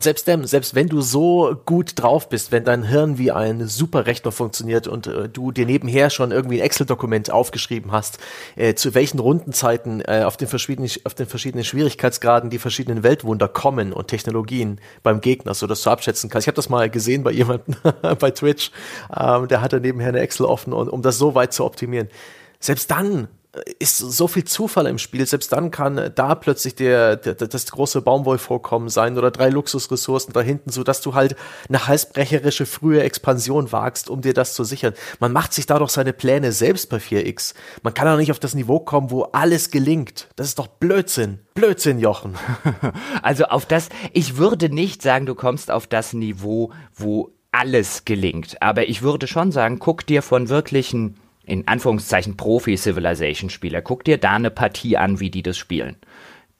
Selbst, 0.00 0.28
dem, 0.28 0.44
selbst 0.44 0.74
wenn 0.74 0.88
du 0.88 1.00
so 1.00 1.56
gut 1.64 1.92
drauf 1.96 2.28
bist, 2.28 2.52
wenn 2.52 2.64
dein 2.64 2.84
Hirn 2.84 3.18
wie 3.18 3.32
ein 3.32 3.66
Superrechner 3.66 4.30
funktioniert 4.30 4.86
und 4.86 5.08
äh, 5.08 5.28
du 5.28 5.50
dir 5.50 5.66
nebenher 5.66 6.10
schon 6.10 6.30
irgendwie 6.30 6.60
ein 6.60 6.64
Excel-Dokument 6.64 7.32
aufgeschrieben 7.32 7.90
hast, 7.90 8.18
äh, 8.54 8.74
zu 8.74 8.94
welchen 8.94 9.18
Rundenzeiten 9.18 10.00
äh, 10.00 10.22
auf, 10.24 10.36
den 10.36 10.46
verschiedenen, 10.46 10.88
auf 11.04 11.14
den 11.14 11.26
verschiedenen 11.26 11.64
Schwierigkeitsgraden 11.64 12.48
die 12.48 12.58
verschiedenen 12.58 13.02
Weltwunder 13.02 13.48
kommen 13.48 13.92
und 13.92 14.06
Technologien 14.06 14.80
beim 15.02 15.20
Gegner, 15.20 15.54
so 15.54 15.66
dass 15.66 15.82
du 15.82 15.90
abschätzen 15.90 16.30
kannst. 16.30 16.46
Ich 16.46 16.48
habe 16.48 16.56
das 16.56 16.68
mal 16.68 16.88
gesehen 16.90 17.24
bei 17.24 17.32
jemandem 17.32 17.74
bei 18.20 18.30
Twitch, 18.30 18.70
ähm, 19.16 19.48
der 19.48 19.62
hatte 19.62 19.80
nebenher 19.80 20.08
eine 20.08 20.20
Excel 20.20 20.46
offen, 20.46 20.72
und, 20.72 20.88
um 20.88 21.02
das 21.02 21.18
so 21.18 21.34
weit 21.34 21.52
zu 21.52 21.64
optimieren. 21.64 22.08
Selbst 22.60 22.90
dann 22.90 23.28
ist 23.78 23.96
so 23.96 24.28
viel 24.28 24.44
Zufall 24.44 24.86
im 24.86 24.98
Spiel. 24.98 25.24
Selbst 25.26 25.52
dann 25.52 25.70
kann 25.70 26.12
da 26.14 26.34
plötzlich 26.34 26.74
der, 26.74 27.16
der 27.16 27.34
das 27.34 27.70
große 27.70 28.02
Baumwollvorkommen 28.02 28.88
sein 28.90 29.16
oder 29.16 29.30
drei 29.30 29.48
Luxusressourcen 29.48 30.32
da 30.32 30.42
hinten, 30.42 30.70
so 30.70 30.84
dass 30.84 31.00
du 31.00 31.14
halt 31.14 31.34
eine 31.68 31.86
halsbrecherische 31.86 32.66
frühe 32.66 33.02
Expansion 33.02 33.72
wagst, 33.72 34.10
um 34.10 34.20
dir 34.20 34.34
das 34.34 34.54
zu 34.54 34.64
sichern. 34.64 34.92
Man 35.18 35.32
macht 35.32 35.54
sich 35.54 35.66
dadurch 35.66 35.90
seine 35.90 36.12
Pläne 36.12 36.52
selbst 36.52 36.90
bei 36.90 36.98
4X. 36.98 37.54
Man 37.82 37.94
kann 37.94 38.08
auch 38.08 38.18
nicht 38.18 38.30
auf 38.30 38.38
das 38.38 38.54
Niveau 38.54 38.80
kommen, 38.80 39.10
wo 39.10 39.22
alles 39.22 39.70
gelingt. 39.70 40.28
Das 40.36 40.46
ist 40.48 40.58
doch 40.58 40.66
Blödsinn. 40.66 41.40
Blödsinn, 41.54 41.98
Jochen. 41.98 42.34
Also 43.22 43.44
auf 43.44 43.66
das, 43.66 43.88
ich 44.12 44.36
würde 44.36 44.68
nicht 44.68 45.02
sagen, 45.02 45.26
du 45.26 45.34
kommst 45.34 45.70
auf 45.70 45.86
das 45.86 46.12
Niveau, 46.12 46.72
wo 46.94 47.32
alles 47.50 48.04
gelingt. 48.04 48.62
Aber 48.62 48.88
ich 48.88 49.02
würde 49.02 49.26
schon 49.26 49.52
sagen, 49.52 49.78
guck 49.78 50.06
dir 50.06 50.22
von 50.22 50.48
wirklichen 50.48 51.16
in 51.48 51.66
Anführungszeichen 51.66 52.36
Profi-Civilization-Spieler, 52.36 53.82
guck 53.82 54.04
dir 54.04 54.18
da 54.18 54.34
eine 54.34 54.50
Partie 54.50 54.96
an, 54.96 55.18
wie 55.18 55.30
die 55.30 55.42
das 55.42 55.56
spielen. 55.56 55.96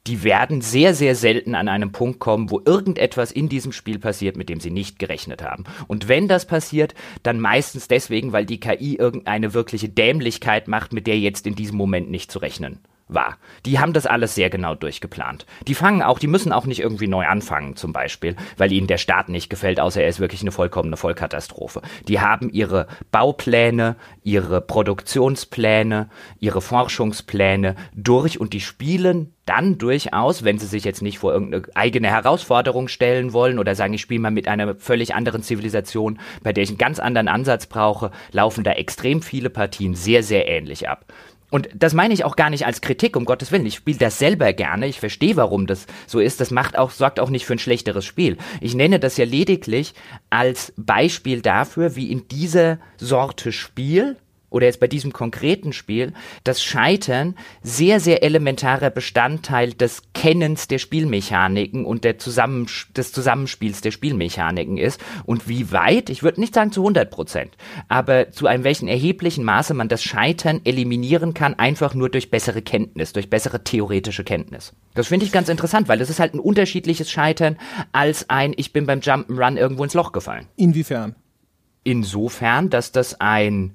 Die 0.07 0.22
werden 0.22 0.62
sehr, 0.62 0.94
sehr 0.94 1.14
selten 1.14 1.55
an 1.55 1.68
einem 1.68 1.92
Punkt 1.92 2.18
kommen, 2.18 2.51
wo 2.51 2.62
irgendetwas 2.64 3.31
in 3.31 3.51
diesem 3.51 3.72
Spiel 3.72 3.98
passiert, 3.98 4.38
mit 4.38 4.48
dem 4.48 4.61
sie 4.61 4.70
nicht 4.70 4.98
gerechnet 4.98 5.42
haben. 5.42 5.64
Und 5.87 6.09
wenn 6.09 6.29
das 6.29 6.46
passiert, 6.46 6.94
dann 7.22 7.40
meistens 7.40 7.88
deswegen, 7.88 8.33
weil 8.33 8.46
die 8.46 8.61
KI 8.61 8.96
irgendeine 8.96 9.53
wirkliche 9.53 9.90
Dämlichkeit 9.90 10.66
macht, 10.66 10.94
mit 10.94 11.07
der 11.07 11.18
jetzt 11.18 11.46
in 11.46 11.55
diesem 11.55 11.77
Moment 11.77 12.11
nicht 12.11 12.33
zu 12.33 12.38
rechnen 12.38 12.81
war. 13.09 13.37
Die 13.66 13.79
haben 13.79 13.92
das 13.92 14.07
alles 14.07 14.35
sehr 14.35 14.51
genau 14.51 14.75
durchgeplant. 14.75 15.47
Die 15.66 15.75
fangen 15.75 16.03
auch, 16.03 16.18
die 16.18 16.27
müssen 16.27 16.53
auch 16.53 16.66
nicht 16.66 16.81
irgendwie 16.81 17.09
neu 17.09 17.27
anfangen, 17.27 17.77
zum 17.77 17.92
Beispiel, 17.92 18.37
weil 18.57 18.73
ihnen 18.73 18.87
der 18.87 18.99
Staat 18.99 19.29
nicht 19.29 19.51
gefällt, 19.51 19.81
außer 19.81 20.03
er 20.03 20.09
ist 20.09 20.21
wirklich 20.21 20.42
eine 20.42 20.53
vollkommene 20.53 20.97
Vollkatastrophe. 20.97 21.83
Die 22.07 22.21
haben 22.21 22.51
ihre 22.51 22.87
Baupläne, 23.11 23.97
ihre 24.23 24.61
Produktionspläne, 24.61 26.09
ihre 26.38 26.61
Forschungspläne 26.61 27.77
durch 27.94 28.40
und 28.40 28.53
die 28.53 28.61
spielen 28.61 29.35
dann 29.49 29.79
durchaus, 29.79 30.44
wenn 30.44 30.59
sie 30.59 30.66
sich 30.66 30.85
jetzt 30.85 31.01
nicht 31.01 31.18
vor 31.18 31.33
irgendeine 31.33 31.64
eigene 31.75 32.09
Herausforderung 32.09 32.88
stellen 32.88 33.33
wollen 33.33 33.59
oder 33.59 33.75
sagen, 33.75 33.94
ich 33.94 34.03
spiele 34.03 34.21
mal 34.21 34.31
mit 34.31 34.47
einer 34.47 34.75
völlig 34.75 35.14
anderen 35.14 35.42
Zivilisation, 35.42 36.18
bei 36.42 36.53
der 36.53 36.64
ich 36.64 36.68
einen 36.68 36.79
ganz 36.79 36.99
anderen 36.99 37.29
Ansatz 37.29 37.66
brauche, 37.66 38.11
laufen 38.31 38.62
da 38.62 38.73
extrem 38.73 39.23
viele 39.23 39.49
Partien 39.49 39.94
sehr, 39.94 40.23
sehr 40.23 40.47
ähnlich 40.49 40.88
ab. 40.88 41.07
Und 41.50 41.68
das 41.74 41.94
meine 41.94 42.14
ich 42.14 42.24
auch 42.24 42.37
gar 42.37 42.50
nicht 42.50 42.66
als 42.66 42.80
Kritik, 42.80 43.16
um 43.16 43.24
Gottes 43.24 43.52
Willen. 43.52 43.66
Ich 43.66 43.76
spiele 43.76 43.98
das 43.98 44.18
selber 44.18 44.52
gerne. 44.52 44.87
Ich 44.87 45.00
verstehe, 45.00 45.37
warum 45.37 45.66
das 45.66 45.87
so 46.06 46.20
ist. 46.20 46.40
Das 46.40 46.50
macht 46.50 46.76
auch, 46.76 46.90
sorgt 46.90 47.20
auch 47.20 47.30
nicht 47.30 47.46
für 47.46 47.54
ein 47.54 47.58
schlechteres 47.58 48.04
Spiel. 48.04 48.37
Ich 48.61 48.74
nenne 48.74 49.00
das 49.00 49.16
ja 49.16 49.24
lediglich 49.24 49.94
als 50.30 50.72
Beispiel 50.76 51.40
dafür, 51.40 51.96
wie 51.96 52.11
in 52.11 52.28
dieser 52.28 52.78
Sorte 52.98 53.52
Spiel 53.52 54.16
oder 54.50 54.66
jetzt 54.66 54.80
bei 54.80 54.87
diesem 54.87 55.12
konkreten 55.12 55.72
Spiel, 55.72 56.12
das 56.44 56.62
Scheitern 56.62 57.34
sehr, 57.62 58.00
sehr 58.00 58.22
elementarer 58.22 58.90
Bestandteil 58.90 59.72
des 59.72 60.02
Kennens 60.14 60.68
der 60.68 60.78
Spielmechaniken 60.78 61.84
und 61.84 62.04
der 62.04 62.18
Zusammen 62.18 62.66
des 62.96 63.12
Zusammenspiels 63.12 63.80
der 63.80 63.90
Spielmechaniken 63.90 64.78
ist 64.78 65.00
und 65.24 65.48
wie 65.48 65.72
weit, 65.72 66.11
ich 66.11 66.22
würde 66.22 66.40
nicht 66.40 66.54
sagen 66.54 66.72
zu 66.72 66.80
100 66.80 67.11
Prozent, 67.11 67.56
aber 67.88 68.30
zu 68.30 68.46
einem 68.46 68.64
welchen 68.64 68.88
erheblichen 68.88 69.44
Maße 69.44 69.74
man 69.74 69.88
das 69.88 70.02
Scheitern 70.02 70.61
eliminieren 70.64 71.34
kann, 71.34 71.54
einfach 71.54 71.94
nur 71.94 72.08
durch 72.08 72.30
bessere 72.30 72.62
Kenntnis, 72.62 73.12
durch 73.12 73.30
bessere 73.30 73.64
theoretische 73.64 74.24
Kenntnis. 74.24 74.72
Das 74.94 75.09
finde 75.09 75.26
ich 75.26 75.32
ganz 75.32 75.49
interessant, 75.49 75.88
weil 75.88 75.99
das 75.99 76.11
ist 76.11 76.20
halt 76.20 76.34
ein 76.34 76.40
unterschiedliches 76.40 77.11
Scheitern 77.11 77.57
als 77.92 78.30
ein, 78.30 78.55
ich 78.57 78.72
bin 78.72 78.86
beim 78.86 79.01
Jump'n'Run 79.01 79.57
irgendwo 79.57 79.84
ins 79.84 79.94
Loch 79.94 80.12
gefallen. 80.12 80.46
Inwiefern? 80.57 81.14
Insofern, 81.84 82.68
dass 82.70 82.92
das 82.92 83.20
ein 83.20 83.74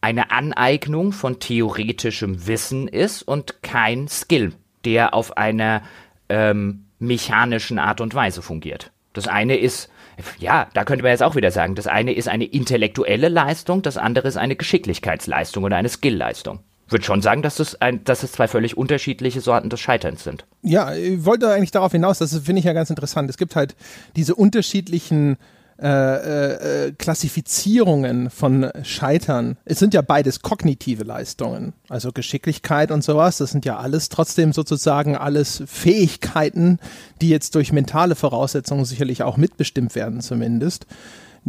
eine 0.00 0.30
Aneignung 0.30 1.12
von 1.12 1.40
theoretischem 1.40 2.46
Wissen 2.46 2.88
ist 2.88 3.22
und 3.22 3.62
kein 3.62 4.08
Skill, 4.08 4.52
der 4.84 5.14
auf 5.14 5.36
einer 5.36 5.82
ähm, 6.28 6.84
mechanischen 6.98 7.78
Art 7.78 8.00
und 8.00 8.14
Weise 8.14 8.42
fungiert. 8.42 8.92
Das 9.12 9.26
eine 9.26 9.56
ist 9.56 9.90
Ja, 10.38 10.68
da 10.74 10.84
könnte 10.84 11.02
man 11.02 11.10
jetzt 11.10 11.22
auch 11.22 11.36
wieder 11.36 11.50
sagen, 11.50 11.74
das 11.74 11.86
eine 11.86 12.12
ist 12.12 12.28
eine 12.28 12.44
intellektuelle 12.44 13.28
Leistung, 13.28 13.82
das 13.82 13.96
andere 13.96 14.28
ist 14.28 14.36
eine 14.36 14.56
Geschicklichkeitsleistung 14.56 15.64
oder 15.64 15.76
eine 15.76 15.88
Skillleistung. 15.88 16.60
Ich 16.86 16.92
würde 16.92 17.04
schon 17.04 17.20
sagen, 17.20 17.42
dass 17.42 17.56
das, 17.56 17.80
ein, 17.82 18.02
dass 18.04 18.22
es 18.22 18.32
zwei 18.32 18.48
völlig 18.48 18.76
unterschiedliche 18.76 19.42
Sorten 19.42 19.68
des 19.68 19.78
Scheiterns 19.78 20.24
sind. 20.24 20.46
Ja, 20.62 20.94
ich 20.94 21.24
wollte 21.24 21.52
eigentlich 21.52 21.70
darauf 21.70 21.92
hinaus, 21.92 22.18
das 22.18 22.36
finde 22.38 22.60
ich 22.60 22.64
ja 22.64 22.72
ganz 22.72 22.88
interessant. 22.88 23.28
Es 23.28 23.36
gibt 23.36 23.56
halt 23.56 23.76
diese 24.16 24.34
unterschiedlichen 24.34 25.36
äh, 25.80 25.86
äh, 25.86 26.86
äh, 26.86 26.92
Klassifizierungen 26.92 28.30
von 28.30 28.68
Scheitern. 28.82 29.56
Es 29.64 29.78
sind 29.78 29.94
ja 29.94 30.02
beides 30.02 30.42
kognitive 30.42 31.04
Leistungen, 31.04 31.72
also 31.88 32.10
Geschicklichkeit 32.10 32.90
und 32.90 33.04
sowas. 33.04 33.38
Das 33.38 33.52
sind 33.52 33.64
ja 33.64 33.76
alles 33.76 34.08
trotzdem 34.08 34.52
sozusagen 34.52 35.16
alles 35.16 35.62
Fähigkeiten, 35.66 36.80
die 37.20 37.28
jetzt 37.28 37.54
durch 37.54 37.72
mentale 37.72 38.16
Voraussetzungen 38.16 38.84
sicherlich 38.86 39.22
auch 39.22 39.36
mitbestimmt 39.36 39.94
werden, 39.94 40.20
zumindest 40.20 40.86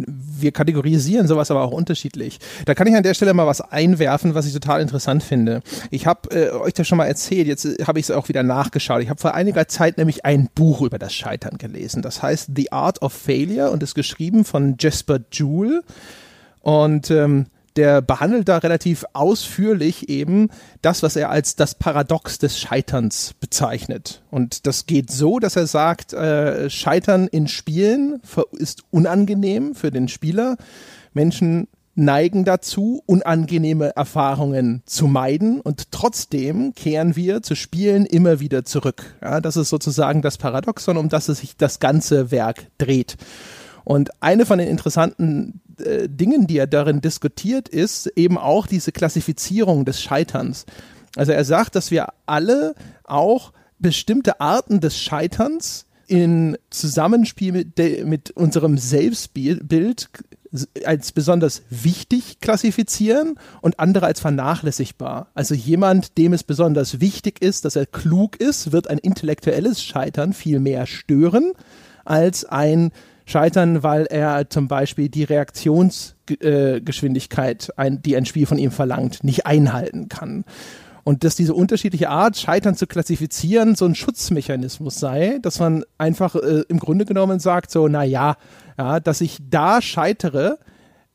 wir 0.07 0.51
kategorisieren 0.51 1.27
sowas 1.27 1.51
aber 1.51 1.63
auch 1.63 1.71
unterschiedlich. 1.71 2.39
Da 2.65 2.75
kann 2.75 2.87
ich 2.87 2.95
an 2.95 3.03
der 3.03 3.13
Stelle 3.13 3.33
mal 3.33 3.47
was 3.47 3.61
einwerfen, 3.61 4.35
was 4.35 4.45
ich 4.45 4.53
total 4.53 4.81
interessant 4.81 5.23
finde. 5.23 5.61
Ich 5.91 6.05
habe 6.07 6.29
äh, 6.31 6.51
euch 6.51 6.73
das 6.73 6.87
schon 6.87 6.97
mal 6.97 7.05
erzählt, 7.05 7.47
jetzt 7.47 7.65
äh, 7.65 7.83
habe 7.85 7.99
ich 7.99 8.05
es 8.05 8.11
auch 8.11 8.29
wieder 8.29 8.43
nachgeschaut. 8.43 9.01
Ich 9.01 9.09
habe 9.09 9.19
vor 9.19 9.33
einiger 9.33 9.67
Zeit 9.67 9.97
nämlich 9.97 10.25
ein 10.25 10.49
Buch 10.53 10.81
über 10.81 10.99
das 10.99 11.13
Scheitern 11.13 11.57
gelesen. 11.57 12.01
Das 12.01 12.21
heißt 12.21 12.51
The 12.55 12.71
Art 12.71 13.01
of 13.01 13.13
Failure 13.13 13.71
und 13.71 13.83
ist 13.83 13.95
geschrieben 13.95 14.45
von 14.45 14.75
Jasper 14.79 15.19
Joule. 15.31 15.83
Und 16.61 17.09
ähm, 17.11 17.47
der 17.79 18.01
behandelt 18.01 18.49
da 18.49 18.57
relativ 18.57 19.05
ausführlich 19.13 20.09
eben 20.09 20.49
das, 20.81 21.01
was 21.01 21.15
er 21.15 21.29
als 21.29 21.55
das 21.55 21.75
Paradox 21.75 22.37
des 22.37 22.59
Scheiterns 22.59 23.33
bezeichnet. 23.39 24.21
Und 24.29 24.67
das 24.67 24.85
geht 24.85 25.09
so, 25.09 25.39
dass 25.39 25.55
er 25.55 25.65
sagt, 25.65 26.11
äh, 26.11 26.69
Scheitern 26.69 27.27
in 27.27 27.47
Spielen 27.47 28.21
ist 28.51 28.83
unangenehm 28.91 29.75
für 29.75 29.91
den 29.91 30.09
Spieler. 30.09 30.57
Menschen 31.13 31.69
neigen 31.95 32.43
dazu, 32.43 33.01
unangenehme 33.05 33.95
Erfahrungen 33.95 34.83
zu 34.85 35.07
meiden 35.07 35.61
und 35.61 35.91
trotzdem 35.91 36.73
kehren 36.73 37.15
wir 37.15 37.43
zu 37.43 37.55
Spielen 37.55 38.05
immer 38.05 38.41
wieder 38.41 38.65
zurück. 38.65 39.15
Ja, 39.21 39.39
das 39.39 39.55
ist 39.55 39.69
sozusagen 39.69 40.21
das 40.21 40.37
Paradoxon, 40.37 40.97
um 40.97 41.07
das 41.07 41.27
sich 41.27 41.55
das 41.55 41.79
ganze 41.79 42.29
Werk 42.29 42.67
dreht. 42.77 43.15
Und 43.89 44.11
eine 44.21 44.45
von 44.45 44.59
den 44.59 44.67
interessanten 44.67 45.61
äh, 45.83 46.07
Dingen, 46.07 46.45
die 46.45 46.59
er 46.59 46.67
darin 46.67 47.01
diskutiert, 47.01 47.67
ist 47.67 48.05
eben 48.15 48.37
auch 48.37 48.67
diese 48.67 48.91
Klassifizierung 48.91 49.83
des 49.83 49.99
Scheiterns. 49.99 50.67
Also 51.15 51.31
er 51.31 51.43
sagt, 51.43 51.73
dass 51.73 51.89
wir 51.89 52.09
alle 52.27 52.75
auch 53.03 53.51
bestimmte 53.79 54.41
Arten 54.41 54.79
des 54.79 54.99
Scheiterns 54.99 55.87
in 56.05 56.55
Zusammenspiel 56.69 57.51
mit, 57.51 58.05
mit 58.05 58.29
unserem 58.29 58.77
Selbstbild 58.77 59.63
als 60.85 61.11
besonders 61.11 61.63
wichtig 61.71 62.41
klassifizieren 62.41 63.39
und 63.61 63.79
andere 63.79 64.05
als 64.05 64.19
vernachlässigbar. 64.19 65.31
Also 65.33 65.55
jemand, 65.55 66.19
dem 66.19 66.33
es 66.33 66.43
besonders 66.43 67.01
wichtig 67.01 67.41
ist, 67.41 67.65
dass 67.65 67.75
er 67.75 67.87
klug 67.87 68.39
ist, 68.39 68.71
wird 68.71 68.87
ein 68.87 68.99
intellektuelles 68.99 69.81
Scheitern 69.81 70.33
viel 70.33 70.59
mehr 70.59 70.85
stören 70.85 71.53
als 72.05 72.45
ein 72.45 72.91
scheitern, 73.29 73.83
weil 73.83 74.05
er 74.05 74.49
zum 74.49 74.67
Beispiel 74.67 75.07
die 75.09 75.23
Reaktionsgeschwindigkeit, 75.23 77.69
die 78.05 78.17
ein 78.17 78.25
Spiel 78.25 78.45
von 78.45 78.57
ihm 78.57 78.71
verlangt, 78.71 79.23
nicht 79.23 79.45
einhalten 79.45 80.09
kann. 80.09 80.43
Und 81.03 81.23
dass 81.23 81.35
diese 81.35 81.53
unterschiedliche 81.53 82.09
Art, 82.09 82.37
Scheitern 82.37 82.75
zu 82.75 82.85
klassifizieren, 82.85 83.75
so 83.75 83.85
ein 83.85 83.95
Schutzmechanismus 83.95 84.99
sei, 84.99 85.39
dass 85.41 85.59
man 85.59 85.85
einfach 85.97 86.35
äh, 86.35 86.63
im 86.67 86.79
Grunde 86.79 87.05
genommen 87.05 87.39
sagt, 87.39 87.71
so, 87.71 87.87
na 87.87 88.03
ja, 88.03 88.35
dass 89.03 89.21
ich 89.21 89.37
da 89.49 89.81
scheitere, 89.81 90.59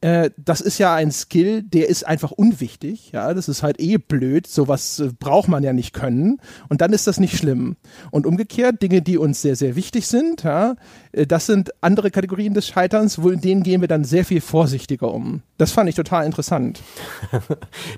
äh, 0.05 0.31
das 0.37 0.61
ist 0.61 0.77
ja 0.77 0.95
ein 0.95 1.11
Skill, 1.11 1.63
der 1.63 1.89
ist 1.89 2.07
einfach 2.07 2.31
unwichtig. 2.31 3.11
Ja, 3.13 3.33
das 3.33 3.49
ist 3.49 3.63
halt 3.63 3.81
eh 3.81 3.97
blöd. 3.97 4.47
Sowas 4.47 5.01
äh, 5.01 5.09
braucht 5.19 5.49
man 5.49 5.63
ja 5.63 5.73
nicht 5.73 5.95
können. 5.95 6.43
Und 6.69 6.83
dann 6.83 6.93
ist 6.93 7.07
das 7.07 7.19
nicht 7.19 7.39
schlimm. 7.39 7.77
Und 8.11 8.27
umgekehrt, 8.27 8.83
Dinge, 8.83 9.01
die 9.01 9.17
uns 9.17 9.41
sehr, 9.41 9.57
sehr 9.57 9.77
wichtig 9.77 10.07
sind, 10.07 10.43
ja, 10.43 10.73
äh, 10.73 10.75
das 11.27 11.47
sind 11.47 11.71
andere 11.81 12.11
Kategorien 12.11 12.55
des 12.55 12.67
Scheiterns, 12.67 13.23
wo 13.23 13.31
in 13.31 13.41
denen 13.41 13.63
gehen 13.63 13.81
wir 13.81 13.89
dann 13.89 14.05
sehr 14.05 14.25
viel 14.25 14.41
vorsichtiger 14.41 15.13
um. 15.13 15.43
Das 15.59 15.71
fand 15.71 15.89
ich 15.89 15.95
total 15.95 16.27
interessant. 16.27 16.81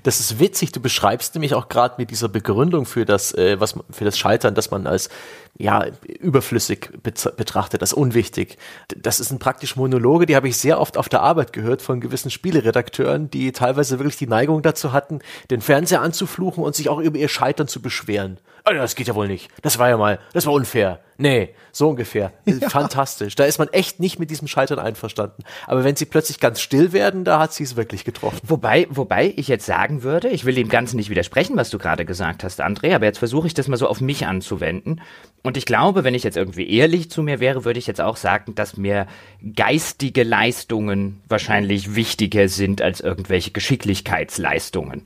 Das 0.03 0.19
ist 0.19 0.39
witzig. 0.39 0.71
Du 0.71 0.79
beschreibst 0.79 1.35
nämlich 1.35 1.53
auch 1.53 1.69
gerade 1.69 1.95
mit 1.97 2.11
dieser 2.11 2.29
Begründung 2.29 2.85
für 2.85 3.05
das, 3.05 3.33
äh, 3.33 3.59
was 3.59 3.75
für 3.89 4.05
das 4.05 4.17
Scheitern, 4.17 4.55
dass 4.55 4.71
man 4.71 4.87
als 4.87 5.09
ja 5.57 5.85
überflüssig 6.19 6.91
betrachtet, 7.01 7.81
als 7.81 7.93
unwichtig. 7.93 8.57
Das 8.95 9.19
ist 9.19 9.31
ein 9.31 9.39
praktisch 9.39 9.75
Monologe, 9.75 10.25
die 10.25 10.35
habe 10.35 10.47
ich 10.47 10.57
sehr 10.57 10.79
oft 10.79 10.97
auf 10.97 11.09
der 11.09 11.21
Arbeit 11.21 11.51
gehört 11.51 11.81
von 11.81 11.99
gewissen 11.99 12.29
Spieleredakteuren, 12.29 13.29
die 13.29 13.51
teilweise 13.51 13.97
wirklich 13.99 14.17
die 14.17 14.27
Neigung 14.27 14.61
dazu 14.61 14.93
hatten, 14.93 15.19
den 15.49 15.61
Fernseher 15.61 16.01
anzufluchen 16.01 16.63
und 16.63 16.75
sich 16.75 16.89
auch 16.89 16.99
über 16.99 17.17
ihr 17.17 17.29
Scheitern 17.29 17.67
zu 17.67 17.81
beschweren. 17.81 18.37
Also 18.67 18.81
das 18.81 18.95
geht 18.95 19.07
ja 19.07 19.15
wohl 19.15 19.29
nicht. 19.29 19.49
Das 19.61 19.79
war 19.79 19.87
ja 19.87 19.95
mal, 19.95 20.19
das 20.33 20.45
war 20.45 20.51
unfair. 20.51 20.99
Nee, 21.17 21.55
so 21.71 21.89
ungefähr. 21.89 22.33
Ja. 22.57 22.69
Fantastisch. 22.69 23.35
Da 23.35 23.45
ist 23.45 23.59
man 23.59 23.67
echt 23.69 23.99
nicht 23.99 24.19
mit 24.19 24.31
diesem 24.31 24.47
Scheitern 24.47 24.79
einverstanden. 24.79 25.43
Aber 25.67 25.83
wenn 25.83 25.95
sie 25.95 26.05
plötzlich 26.05 26.39
ganz 26.39 26.59
still 26.59 26.91
werden, 26.91 27.23
da 27.23 27.39
hat 27.39 27.53
sie 27.53 27.63
es 27.63 27.75
wirklich 27.75 28.03
getroffen. 28.03 28.39
Wobei, 28.43 28.87
wobei 28.89 29.31
ich 29.35 29.47
jetzt 29.47 29.65
sagen 29.65 30.01
würde, 30.01 30.27
ich 30.29 30.43
will 30.45 30.55
dem 30.55 30.69
Ganzen 30.69 30.97
nicht 30.97 31.09
widersprechen, 31.09 31.55
was 31.55 31.69
du 31.69 31.77
gerade 31.77 32.03
gesagt 32.03 32.43
hast, 32.43 32.61
André, 32.61 32.95
aber 32.95 33.05
jetzt 33.05 33.19
versuche 33.19 33.45
ich 33.47 33.53
das 33.53 33.67
mal 33.67 33.77
so 33.77 33.87
auf 33.87 34.01
mich 34.01 34.25
anzuwenden. 34.25 35.01
Und 35.43 35.55
ich 35.55 35.65
glaube, 35.65 36.03
wenn 36.03 36.15
ich 36.15 36.23
jetzt 36.23 36.35
irgendwie 36.35 36.69
ehrlich 36.69 37.11
zu 37.11 37.21
mir 37.21 37.39
wäre, 37.39 37.63
würde 37.63 37.79
ich 37.79 37.87
jetzt 37.87 38.01
auch 38.01 38.17
sagen, 38.17 38.55
dass 38.55 38.75
mir 38.75 39.05
geistige 39.55 40.23
Leistungen 40.23 41.21
wahrscheinlich 41.29 41.95
wichtiger 41.95 42.49
sind 42.49 42.81
als 42.81 43.01
irgendwelche 43.01 43.51
Geschicklichkeitsleistungen. 43.51 45.03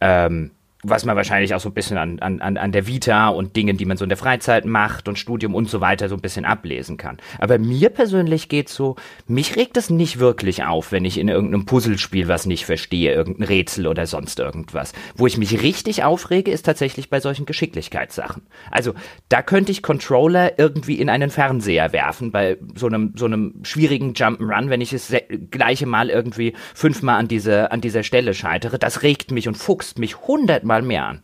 Ähm, 0.00 0.50
was 0.82 1.04
man 1.04 1.16
wahrscheinlich 1.16 1.54
auch 1.54 1.60
so 1.60 1.70
ein 1.70 1.74
bisschen 1.74 1.96
an, 1.96 2.18
an, 2.20 2.56
an 2.56 2.72
der 2.72 2.86
Vita 2.86 3.28
und 3.28 3.56
Dingen, 3.56 3.76
die 3.76 3.86
man 3.86 3.96
so 3.96 4.04
in 4.04 4.08
der 4.08 4.18
Freizeit 4.18 4.66
macht 4.66 5.08
und 5.08 5.18
Studium 5.18 5.54
und 5.54 5.68
so 5.68 5.80
weiter 5.80 6.08
so 6.08 6.14
ein 6.14 6.20
bisschen 6.20 6.44
ablesen 6.44 6.96
kann. 6.96 7.16
Aber 7.38 7.58
mir 7.58 7.88
persönlich 7.88 8.48
geht's 8.48 8.74
so, 8.74 8.96
mich 9.26 9.56
regt 9.56 9.76
es 9.76 9.90
nicht 9.90 10.18
wirklich 10.18 10.64
auf, 10.64 10.92
wenn 10.92 11.04
ich 11.04 11.18
in 11.18 11.28
irgendeinem 11.28 11.64
Puzzlespiel 11.66 12.28
was 12.28 12.46
nicht 12.46 12.66
verstehe, 12.66 13.12
irgendein 13.12 13.48
Rätsel 13.48 13.86
oder 13.86 14.06
sonst 14.06 14.38
irgendwas. 14.38 14.92
Wo 15.16 15.26
ich 15.26 15.38
mich 15.38 15.62
richtig 15.62 16.04
aufrege, 16.04 16.50
ist 16.50 16.64
tatsächlich 16.64 17.10
bei 17.10 17.20
solchen 17.20 17.46
Geschicklichkeitssachen. 17.46 18.42
Also, 18.70 18.94
da 19.28 19.42
könnte 19.42 19.72
ich 19.72 19.82
Controller 19.82 20.58
irgendwie 20.58 21.00
in 21.00 21.08
einen 21.08 21.30
Fernseher 21.30 21.92
werfen, 21.92 22.30
bei 22.30 22.58
so 22.74 22.86
einem, 22.86 23.14
so 23.16 23.24
einem 23.24 23.54
schwierigen 23.62 24.12
Jump'n'Run, 24.12 24.68
wenn 24.68 24.80
ich 24.80 24.92
es 24.92 25.12
gleiche 25.50 25.86
Mal 25.86 26.10
irgendwie 26.10 26.52
fünfmal 26.74 27.18
an 27.18 27.28
dieser, 27.28 27.72
an 27.72 27.80
dieser 27.80 28.02
Stelle 28.02 28.34
scheitere. 28.34 28.78
Das 28.78 29.02
regt 29.02 29.30
mich 29.30 29.48
und 29.48 29.56
fuchst 29.56 29.98
mich 29.98 30.18
hundertmal 30.18 30.65
mal 30.66 30.82
mehr 30.82 31.06
an. 31.06 31.22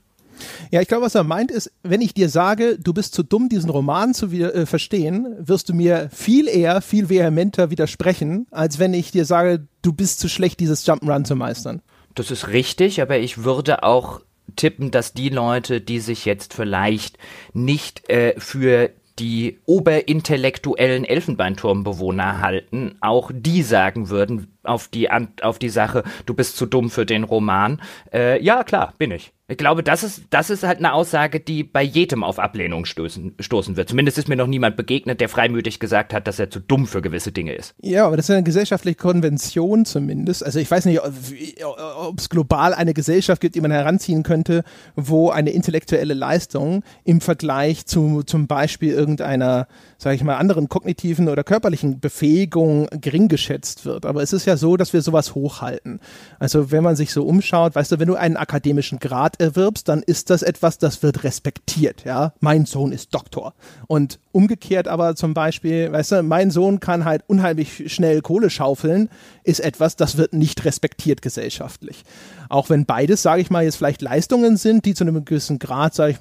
Ja, 0.71 0.81
ich 0.81 0.89
glaube, 0.89 1.05
was 1.05 1.15
er 1.15 1.25
meint 1.25 1.51
ist, 1.51 1.71
wenn 1.83 2.01
ich 2.01 2.15
dir 2.15 2.29
sage, 2.29 2.79
du 2.79 2.93
bist 2.93 3.15
zu 3.15 3.23
dumm, 3.23 3.49
diesen 3.49 3.71
Roman 3.71 4.15
zu 4.15 4.27
äh, 4.29 4.67
verstehen, 4.67 5.37
wirst 5.39 5.69
du 5.69 5.75
mir 5.75 6.09
viel 6.13 6.49
eher, 6.49 6.81
viel 6.81 7.09
vehementer 7.09 7.71
widersprechen, 7.71 8.47
als 8.51 8.79
wenn 8.79 8.95
ich 8.95 9.11
dir 9.11 9.25
sage, 9.25 9.67
du 9.83 9.93
bist 9.93 10.21
zu 10.21 10.29
schlecht, 10.29 10.61
dieses 10.61 10.87
Jump'n'Run 10.87 11.25
zu 11.25 11.37
meistern. 11.37 11.83
Das 12.15 12.31
ist 12.31 12.49
richtig, 12.49 13.01
aber 13.01 13.19
ich 13.19 13.45
würde 13.45 13.83
auch 13.83 14.21
tippen, 14.57 14.91
dass 14.91 15.13
die 15.13 15.29
Leute, 15.29 15.81
die 15.81 16.01
sich 16.01 16.25
jetzt 16.25 16.55
vielleicht 16.55 17.19
nicht 17.53 18.09
äh, 18.11 18.35
für 18.39 18.91
die 19.19 19.59
oberintellektuellen 19.67 21.05
Elfenbeinturmbewohner 21.05 22.41
halten, 22.41 22.97
auch 23.01 23.31
die 23.33 23.63
sagen 23.63 24.09
würden 24.09 24.52
auf 24.65 24.89
die, 24.89 25.09
auf 25.11 25.59
die 25.59 25.69
Sache, 25.69 26.05
du 26.27 26.35
bist 26.35 26.57
zu 26.57 26.67
dumm 26.67 26.91
für 26.91 27.07
den 27.07 27.25
Roman. 27.25 27.81
Äh, 28.13 28.43
ja, 28.43 28.65
klar, 28.65 28.95
bin 28.99 29.11
ich. 29.11 29.33
Ich 29.53 29.59
glaube, 29.59 29.83
das 29.83 30.03
ist, 30.03 30.23
das 30.31 30.49
ist 30.49 30.63
halt 30.63 30.79
eine 30.79 30.95
Aussage, 30.95 31.39
die 31.39 31.63
bei 31.63 31.83
jedem 31.83 32.25
auf 32.25 32.39
Ablehnung 32.39 32.87
stoßen, 32.87 33.35
stoßen 33.39 33.77
wird. 33.77 33.87
Zumindest 33.87 34.17
ist 34.17 34.27
mir 34.27 34.37
noch 34.37 34.47
niemand 34.47 34.77
begegnet, 34.77 35.21
der 35.21 35.29
freimütig 35.29 35.79
gesagt 35.79 36.15
hat, 36.15 36.27
dass 36.27 36.39
er 36.39 36.49
zu 36.49 36.59
dumm 36.59 36.87
für 36.87 37.03
gewisse 37.03 37.33
Dinge 37.33 37.53
ist. 37.53 37.75
Ja, 37.83 38.07
aber 38.07 38.17
das 38.17 38.27
ist 38.27 38.35
eine 38.35 38.45
gesellschaftliche 38.45 38.97
Konvention 38.97 39.85
zumindest. 39.85 40.43
Also 40.43 40.59
ich 40.59 40.71
weiß 40.71 40.87
nicht, 40.87 41.01
ob 41.03 42.19
es 42.19 42.31
global 42.31 42.73
eine 42.73 42.95
Gesellschaft 42.95 43.43
gibt, 43.43 43.55
die 43.55 43.61
man 43.61 43.73
heranziehen 43.73 44.23
könnte, 44.23 44.65
wo 44.97 45.29
eine 45.29 45.51
intellektuelle 45.51 46.15
Leistung 46.15 46.83
im 47.05 47.21
Vergleich 47.21 47.85
zu 47.85 48.23
zum 48.23 48.47
Beispiel 48.47 48.95
irgendeiner, 48.95 49.67
sage 49.99 50.17
ich 50.17 50.25
mal, 50.25 50.37
anderen 50.37 50.71
kognitiven 50.71 51.29
oder 51.29 51.45
körperlichen 51.45 52.01
Befähigung 52.01 52.89
gering 53.03 53.29
geschätzt 53.29 53.85
wird. 53.85 54.07
Aber 54.07 54.23
es 54.23 54.33
ist 54.33 54.47
ja 54.47 54.52
ja 54.53 54.57
so, 54.57 54.77
dass 54.77 54.93
wir 54.93 55.03
sowas 55.03 55.35
hochhalten. 55.35 56.01
Also 56.39 56.71
wenn 56.71 56.83
man 56.83 56.97
sich 56.97 57.13
so 57.13 57.25
umschaut, 57.25 57.75
weißt 57.75 57.93
du, 57.93 57.99
wenn 57.99 58.09
du 58.09 58.15
einen 58.15 58.37
akademischen 58.37 58.99
Grad 58.99 59.41
erwirbst, 59.41 59.89
dann 59.89 60.03
ist 60.03 60.31
das 60.31 60.43
etwas, 60.43 60.79
das 60.79 61.03
wird 61.03 61.25
respektiert, 61.25 62.05
ja. 62.05 62.33
Mein 62.41 62.67
Sohn 62.67 62.93
ist 62.93 63.15
Doktor. 63.15 63.55
Und 63.87 64.19
umgekehrt 64.33 64.89
aber 64.89 65.15
zum 65.17 65.35
Beispiel, 65.35 65.91
weißt 65.91 66.13
du, 66.13 66.23
mein 66.23 66.51
Sohn 66.51 66.81
kann 66.81 67.05
halt 67.05 67.25
unheimlich 67.27 67.93
schnell 67.93 68.21
Kohle 68.21 68.51
schaufeln, 68.51 69.09
ist 69.45 69.61
etwas, 69.61 69.97
das 69.97 70.17
wird 70.17 70.33
nicht 70.33 70.65
respektiert 70.65 71.23
gesellschaftlich. 71.23 72.05
Auch 72.53 72.69
wenn 72.69 72.85
beides, 72.85 73.23
sage 73.23 73.41
ich 73.41 73.49
mal, 73.49 73.65
jetzt 73.65 73.77
vielleicht 73.77 74.03
Leistungen 74.03 74.59
sind, 74.59 74.85
die 74.85 74.93
zu 74.93 75.05
einem 75.05 75.25
gewissen 75.25 75.59
Grad, 75.59 75.95
sage 75.95 76.13
ich, 76.13 76.19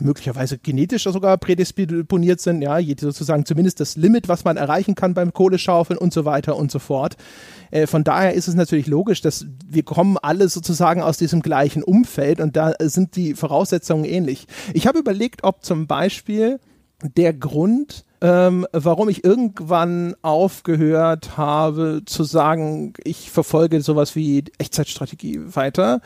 möglicherweise 0.00 0.56
genetisch 0.56 1.04
sogar 1.04 1.36
prädisponiert 1.36 2.40
sind, 2.40 2.62
ja, 2.62 2.78
sozusagen 2.98 3.44
zumindest 3.44 3.80
das 3.80 3.94
Limit, 3.94 4.26
was 4.26 4.44
man 4.44 4.56
erreichen 4.56 4.94
kann 4.94 5.12
beim 5.12 5.34
Kohleschaufeln 5.34 5.98
und 5.98 6.14
so 6.14 6.24
weiter 6.24 6.56
und 6.56 6.70
so 6.70 6.78
fort. 6.78 7.18
Äh, 7.70 7.86
von 7.86 8.04
daher 8.04 8.32
ist 8.32 8.48
es 8.48 8.54
natürlich 8.54 8.86
logisch, 8.86 9.20
dass 9.20 9.44
wir 9.68 9.82
kommen 9.82 10.16
alle 10.16 10.48
sozusagen 10.48 11.02
aus 11.02 11.18
diesem 11.18 11.42
gleichen 11.42 11.82
Umfeld 11.82 12.40
und 12.40 12.56
da 12.56 12.72
sind 12.80 13.14
die 13.14 13.34
Voraussetzungen 13.34 14.06
ähnlich. 14.06 14.46
Ich 14.72 14.86
habe 14.86 14.98
überlegt, 14.98 15.44
ob 15.44 15.62
zum 15.62 15.86
Beispiel 15.86 16.58
der 17.18 17.34
Grund, 17.34 18.06
ähm, 18.26 18.66
warum 18.72 19.08
ich 19.08 19.22
irgendwann 19.22 20.16
aufgehört 20.22 21.36
habe 21.36 22.02
zu 22.06 22.24
sagen, 22.24 22.94
ich 23.04 23.30
verfolge 23.30 23.80
sowas 23.82 24.16
wie 24.16 24.42
Echtzeitstrategie 24.58 25.40
weiter. 25.54 26.00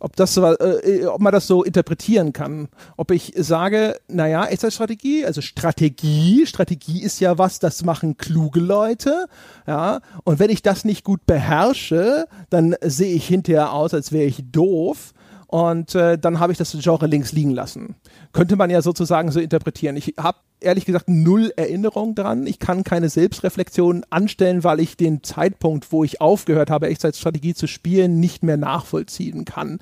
Ob, 0.00 0.16
das, 0.16 0.36
äh, 0.36 1.06
ob 1.06 1.20
man 1.20 1.32
das 1.32 1.46
so 1.46 1.62
interpretieren 1.62 2.34
kann. 2.34 2.68
Ob 2.98 3.10
ich 3.10 3.32
sage, 3.36 3.98
naja, 4.06 4.44
Echtzeitstrategie, 4.44 5.24
also 5.24 5.40
Strategie, 5.40 6.44
Strategie 6.46 7.02
ist 7.02 7.20
ja 7.20 7.38
was, 7.38 7.58
das 7.58 7.84
machen 7.84 8.18
kluge 8.18 8.60
Leute, 8.60 9.26
ja, 9.66 10.00
und 10.24 10.40
wenn 10.40 10.50
ich 10.50 10.60
das 10.60 10.84
nicht 10.84 11.04
gut 11.04 11.24
beherrsche, 11.24 12.26
dann 12.50 12.76
sehe 12.82 13.14
ich 13.14 13.26
hinterher 13.26 13.72
aus, 13.72 13.94
als 13.94 14.12
wäre 14.12 14.24
ich 14.24 14.42
doof 14.50 15.14
und 15.50 15.96
äh, 15.96 16.16
dann 16.16 16.38
habe 16.38 16.52
ich 16.52 16.58
das 16.58 16.76
Genre 16.80 17.08
links 17.08 17.32
liegen 17.32 17.50
lassen. 17.50 17.96
Könnte 18.32 18.54
man 18.54 18.70
ja 18.70 18.82
sozusagen 18.82 19.32
so 19.32 19.40
interpretieren. 19.40 19.96
Ich 19.96 20.14
habe 20.16 20.38
ehrlich 20.60 20.84
gesagt 20.84 21.08
null 21.08 21.52
Erinnerung 21.56 22.14
dran. 22.14 22.46
Ich 22.46 22.60
kann 22.60 22.84
keine 22.84 23.08
Selbstreflexion 23.08 24.06
anstellen, 24.10 24.62
weil 24.62 24.78
ich 24.78 24.96
den 24.96 25.24
Zeitpunkt, 25.24 25.90
wo 25.90 26.04
ich 26.04 26.20
aufgehört 26.20 26.70
habe, 26.70 26.86
Echtzeitstrategie 26.86 27.54
zu 27.54 27.66
spielen, 27.66 28.20
nicht 28.20 28.44
mehr 28.44 28.58
nachvollziehen 28.58 29.44
kann. 29.44 29.80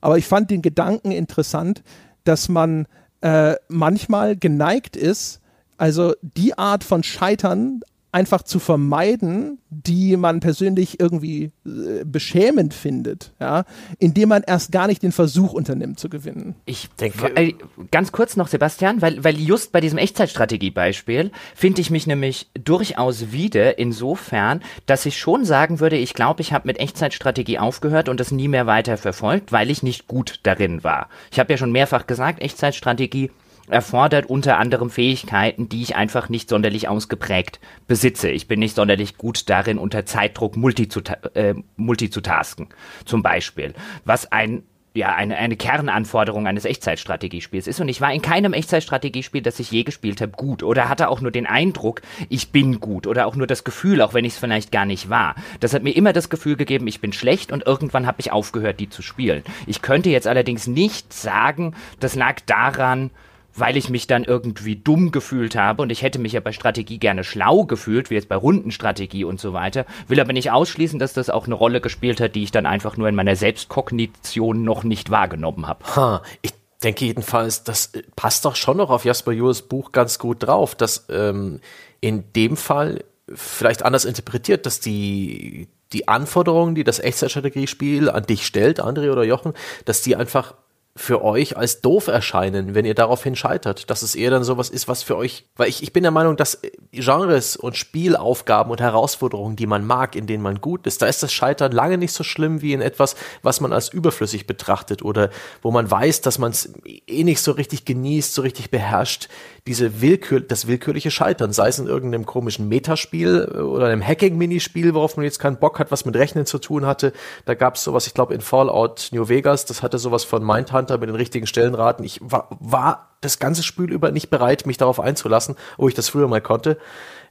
Aber 0.00 0.18
ich 0.18 0.26
fand 0.26 0.50
den 0.50 0.60
Gedanken 0.60 1.12
interessant, 1.12 1.84
dass 2.24 2.48
man 2.48 2.88
äh, 3.20 3.54
manchmal 3.68 4.34
geneigt 4.34 4.96
ist, 4.96 5.40
also 5.76 6.14
die 6.20 6.58
Art 6.58 6.82
von 6.82 7.04
Scheitern 7.04 7.82
einfach 8.12 8.42
zu 8.42 8.58
vermeiden, 8.58 9.58
die 9.70 10.16
man 10.16 10.40
persönlich 10.40 10.98
irgendwie 10.98 11.52
äh, 11.64 12.04
beschämend 12.04 12.74
findet, 12.74 13.32
ja, 13.40 13.64
indem 13.98 14.30
man 14.30 14.42
erst 14.42 14.72
gar 14.72 14.88
nicht 14.88 15.02
den 15.02 15.12
Versuch 15.12 15.52
unternimmt 15.52 16.00
zu 16.00 16.08
gewinnen. 16.08 16.56
Ich 16.64 16.88
denke, 17.00 17.36
äh, 17.36 17.54
ganz 17.90 18.10
kurz 18.10 18.36
noch, 18.36 18.48
Sebastian, 18.48 19.00
weil, 19.00 19.22
weil 19.22 19.38
just 19.38 19.70
bei 19.70 19.80
diesem 19.80 19.98
Echtzeitstrategie-Beispiel 19.98 21.30
finde 21.54 21.80
ich 21.80 21.90
mich 21.90 22.06
nämlich 22.06 22.50
durchaus 22.54 23.30
wieder 23.30 23.78
insofern, 23.78 24.60
dass 24.86 25.06
ich 25.06 25.18
schon 25.18 25.44
sagen 25.44 25.78
würde, 25.78 25.96
ich 25.96 26.14
glaube, 26.14 26.40
ich 26.40 26.52
habe 26.52 26.66
mit 26.66 26.80
Echtzeitstrategie 26.80 27.58
aufgehört 27.58 28.08
und 28.08 28.18
das 28.18 28.32
nie 28.32 28.48
mehr 28.48 28.66
weiter 28.66 28.96
verfolgt, 28.96 29.52
weil 29.52 29.70
ich 29.70 29.82
nicht 29.84 30.08
gut 30.08 30.40
darin 30.42 30.82
war. 30.82 31.08
Ich 31.30 31.38
habe 31.38 31.52
ja 31.52 31.56
schon 31.56 31.72
mehrfach 31.72 32.08
gesagt, 32.08 32.42
Echtzeitstrategie 32.42 33.30
erfordert 33.72 34.26
unter 34.26 34.58
anderem 34.58 34.90
Fähigkeiten, 34.90 35.68
die 35.68 35.82
ich 35.82 35.96
einfach 35.96 36.28
nicht 36.28 36.48
sonderlich 36.48 36.88
ausgeprägt 36.88 37.60
besitze. 37.86 38.30
Ich 38.30 38.48
bin 38.48 38.60
nicht 38.60 38.76
sonderlich 38.76 39.16
gut 39.16 39.48
darin, 39.48 39.78
unter 39.78 40.06
Zeitdruck 40.06 40.56
multituta 40.56 41.14
äh, 41.34 41.54
multizutasken, 41.76 42.68
zum 43.04 43.22
Beispiel. 43.22 43.74
Was 44.04 44.30
ein 44.30 44.62
ja, 44.92 45.14
eine, 45.14 45.36
eine 45.36 45.56
Kernanforderung 45.56 46.48
eines 46.48 46.64
Echtzeitstrategiespiels 46.64 47.68
ist. 47.68 47.80
Und 47.80 47.88
ich 47.88 48.00
war 48.00 48.12
in 48.12 48.22
keinem 48.22 48.52
Echtzeitstrategiespiel, 48.52 49.40
das 49.40 49.60
ich 49.60 49.70
je 49.70 49.84
gespielt 49.84 50.20
habe, 50.20 50.32
gut. 50.32 50.62
Oder 50.64 50.88
hatte 50.88 51.08
auch 51.08 51.20
nur 51.20 51.30
den 51.30 51.46
Eindruck, 51.46 52.02
ich 52.28 52.50
bin 52.50 52.80
gut. 52.80 53.06
Oder 53.06 53.26
auch 53.26 53.36
nur 53.36 53.46
das 53.46 53.62
Gefühl, 53.62 54.02
auch 54.02 54.14
wenn 54.14 54.24
ich 54.24 54.32
es 54.32 54.38
vielleicht 54.38 54.72
gar 54.72 54.86
nicht 54.86 55.08
war. 55.08 55.36
Das 55.60 55.74
hat 55.74 55.84
mir 55.84 55.94
immer 55.94 56.12
das 56.12 56.28
Gefühl 56.28 56.56
gegeben, 56.56 56.88
ich 56.88 57.00
bin 57.00 57.12
schlecht 57.12 57.52
und 57.52 57.66
irgendwann 57.66 58.06
habe 58.06 58.20
ich 58.20 58.32
aufgehört, 58.32 58.80
die 58.80 58.88
zu 58.88 59.02
spielen. 59.02 59.44
Ich 59.66 59.80
könnte 59.80 60.10
jetzt 60.10 60.26
allerdings 60.26 60.66
nicht 60.66 61.12
sagen, 61.12 61.74
das 62.00 62.16
lag 62.16 62.40
daran, 62.46 63.10
weil 63.54 63.76
ich 63.76 63.88
mich 63.90 64.06
dann 64.06 64.24
irgendwie 64.24 64.76
dumm 64.76 65.10
gefühlt 65.10 65.56
habe 65.56 65.82
und 65.82 65.90
ich 65.90 66.02
hätte 66.02 66.18
mich 66.18 66.32
ja 66.32 66.40
bei 66.40 66.52
Strategie 66.52 66.98
gerne 66.98 67.24
schlau 67.24 67.64
gefühlt, 67.64 68.10
wie 68.10 68.14
jetzt 68.14 68.28
bei 68.28 68.36
Rundenstrategie 68.36 69.24
und 69.24 69.40
so 69.40 69.52
weiter, 69.52 69.86
will 70.08 70.20
aber 70.20 70.32
nicht 70.32 70.50
ausschließen, 70.50 70.98
dass 70.98 71.12
das 71.12 71.30
auch 71.30 71.46
eine 71.46 71.54
Rolle 71.54 71.80
gespielt 71.80 72.20
hat, 72.20 72.34
die 72.34 72.42
ich 72.42 72.52
dann 72.52 72.66
einfach 72.66 72.96
nur 72.96 73.08
in 73.08 73.14
meiner 73.14 73.36
Selbstkognition 73.36 74.62
noch 74.62 74.84
nicht 74.84 75.10
wahrgenommen 75.10 75.66
habe. 75.66 75.84
Ha, 75.96 76.22
ich 76.42 76.52
denke 76.82 77.04
jedenfalls, 77.04 77.64
das 77.64 77.92
passt 78.16 78.44
doch 78.44 78.56
schon 78.56 78.78
noch 78.78 78.90
auf 78.90 79.04
Jasper 79.04 79.32
Jules 79.32 79.62
Buch 79.62 79.92
ganz 79.92 80.18
gut 80.18 80.42
drauf, 80.42 80.74
dass 80.74 81.06
ähm, 81.10 81.60
in 82.00 82.32
dem 82.34 82.56
Fall 82.56 83.04
vielleicht 83.32 83.84
anders 83.84 84.04
interpretiert, 84.04 84.66
dass 84.66 84.80
die 84.80 85.68
die 85.92 86.06
Anforderungen, 86.08 86.76
die 86.76 86.84
das 86.84 87.00
Echtzeitstrategiespiel 87.00 88.10
an 88.10 88.24
dich 88.24 88.46
stellt, 88.46 88.80
André 88.80 89.10
oder 89.10 89.24
Jochen, 89.24 89.54
dass 89.84 90.02
die 90.02 90.14
einfach 90.14 90.54
für 90.96 91.22
euch 91.22 91.56
als 91.56 91.80
doof 91.82 92.08
erscheinen, 92.08 92.74
wenn 92.74 92.84
ihr 92.84 92.94
daraufhin 92.94 93.36
scheitert. 93.36 93.90
Dass 93.90 94.02
es 94.02 94.16
eher 94.16 94.30
dann 94.30 94.42
sowas 94.42 94.70
ist, 94.70 94.88
was 94.88 95.04
für 95.04 95.16
euch, 95.16 95.46
weil 95.56 95.68
ich, 95.68 95.84
ich 95.84 95.92
bin 95.92 96.02
der 96.02 96.10
Meinung, 96.10 96.36
dass 96.36 96.60
Genres 96.90 97.56
und 97.56 97.76
Spielaufgaben 97.76 98.72
und 98.72 98.80
Herausforderungen, 98.80 99.54
die 99.54 99.68
man 99.68 99.86
mag, 99.86 100.16
in 100.16 100.26
denen 100.26 100.42
man 100.42 100.60
gut 100.60 100.86
ist, 100.88 101.00
da 101.00 101.06
ist 101.06 101.22
das 101.22 101.32
Scheitern 101.32 101.70
lange 101.70 101.96
nicht 101.96 102.12
so 102.12 102.24
schlimm 102.24 102.60
wie 102.60 102.72
in 102.72 102.80
etwas, 102.80 103.14
was 103.42 103.60
man 103.60 103.72
als 103.72 103.88
überflüssig 103.88 104.48
betrachtet 104.48 105.02
oder 105.02 105.30
wo 105.62 105.70
man 105.70 105.88
weiß, 105.88 106.22
dass 106.22 106.38
man 106.38 106.50
es 106.50 106.72
eh 107.06 107.22
nicht 107.22 107.40
so 107.40 107.52
richtig 107.52 107.84
genießt, 107.84 108.34
so 108.34 108.42
richtig 108.42 108.70
beherrscht. 108.70 109.28
Diese 109.68 110.00
Willkür, 110.00 110.40
das 110.40 110.66
willkürliche 110.66 111.12
Scheitern, 111.12 111.52
sei 111.52 111.68
es 111.68 111.78
in 111.78 111.86
irgendeinem 111.86 112.26
komischen 112.26 112.68
Metaspiel 112.68 113.44
oder 113.44 113.86
einem 113.86 114.04
Hacking-Minispiel, 114.04 114.94
worauf 114.94 115.16
man 115.16 115.24
jetzt 115.24 115.38
keinen 115.38 115.58
Bock 115.58 115.78
hat, 115.78 115.92
was 115.92 116.04
mit 116.04 116.16
Rechnen 116.16 116.46
zu 116.46 116.58
tun 116.58 116.84
hatte. 116.84 117.12
Da 117.44 117.54
gab 117.54 117.76
es 117.76 117.84
sowas, 117.84 118.08
ich 118.08 118.14
glaube 118.14 118.34
in 118.34 118.40
Fallout 118.40 119.10
New 119.12 119.28
Vegas, 119.28 119.66
das 119.66 119.82
hatte 119.82 119.98
sowas 119.98 120.24
von 120.24 120.44
Mindhunter 120.44 120.79
Hunter 120.80 120.98
mit 120.98 121.08
den 121.08 121.16
richtigen 121.16 121.46
Stellenraten. 121.46 122.04
Ich 122.04 122.20
war, 122.22 122.48
war 122.60 123.16
das 123.20 123.38
ganze 123.38 123.62
Spiel 123.62 123.92
über 123.92 124.10
nicht 124.10 124.30
bereit, 124.30 124.66
mich 124.66 124.76
darauf 124.78 124.98
einzulassen, 124.98 125.56
wo 125.76 125.88
ich 125.88 125.94
das 125.94 126.08
früher 126.08 126.28
mal 126.28 126.40
konnte. 126.40 126.78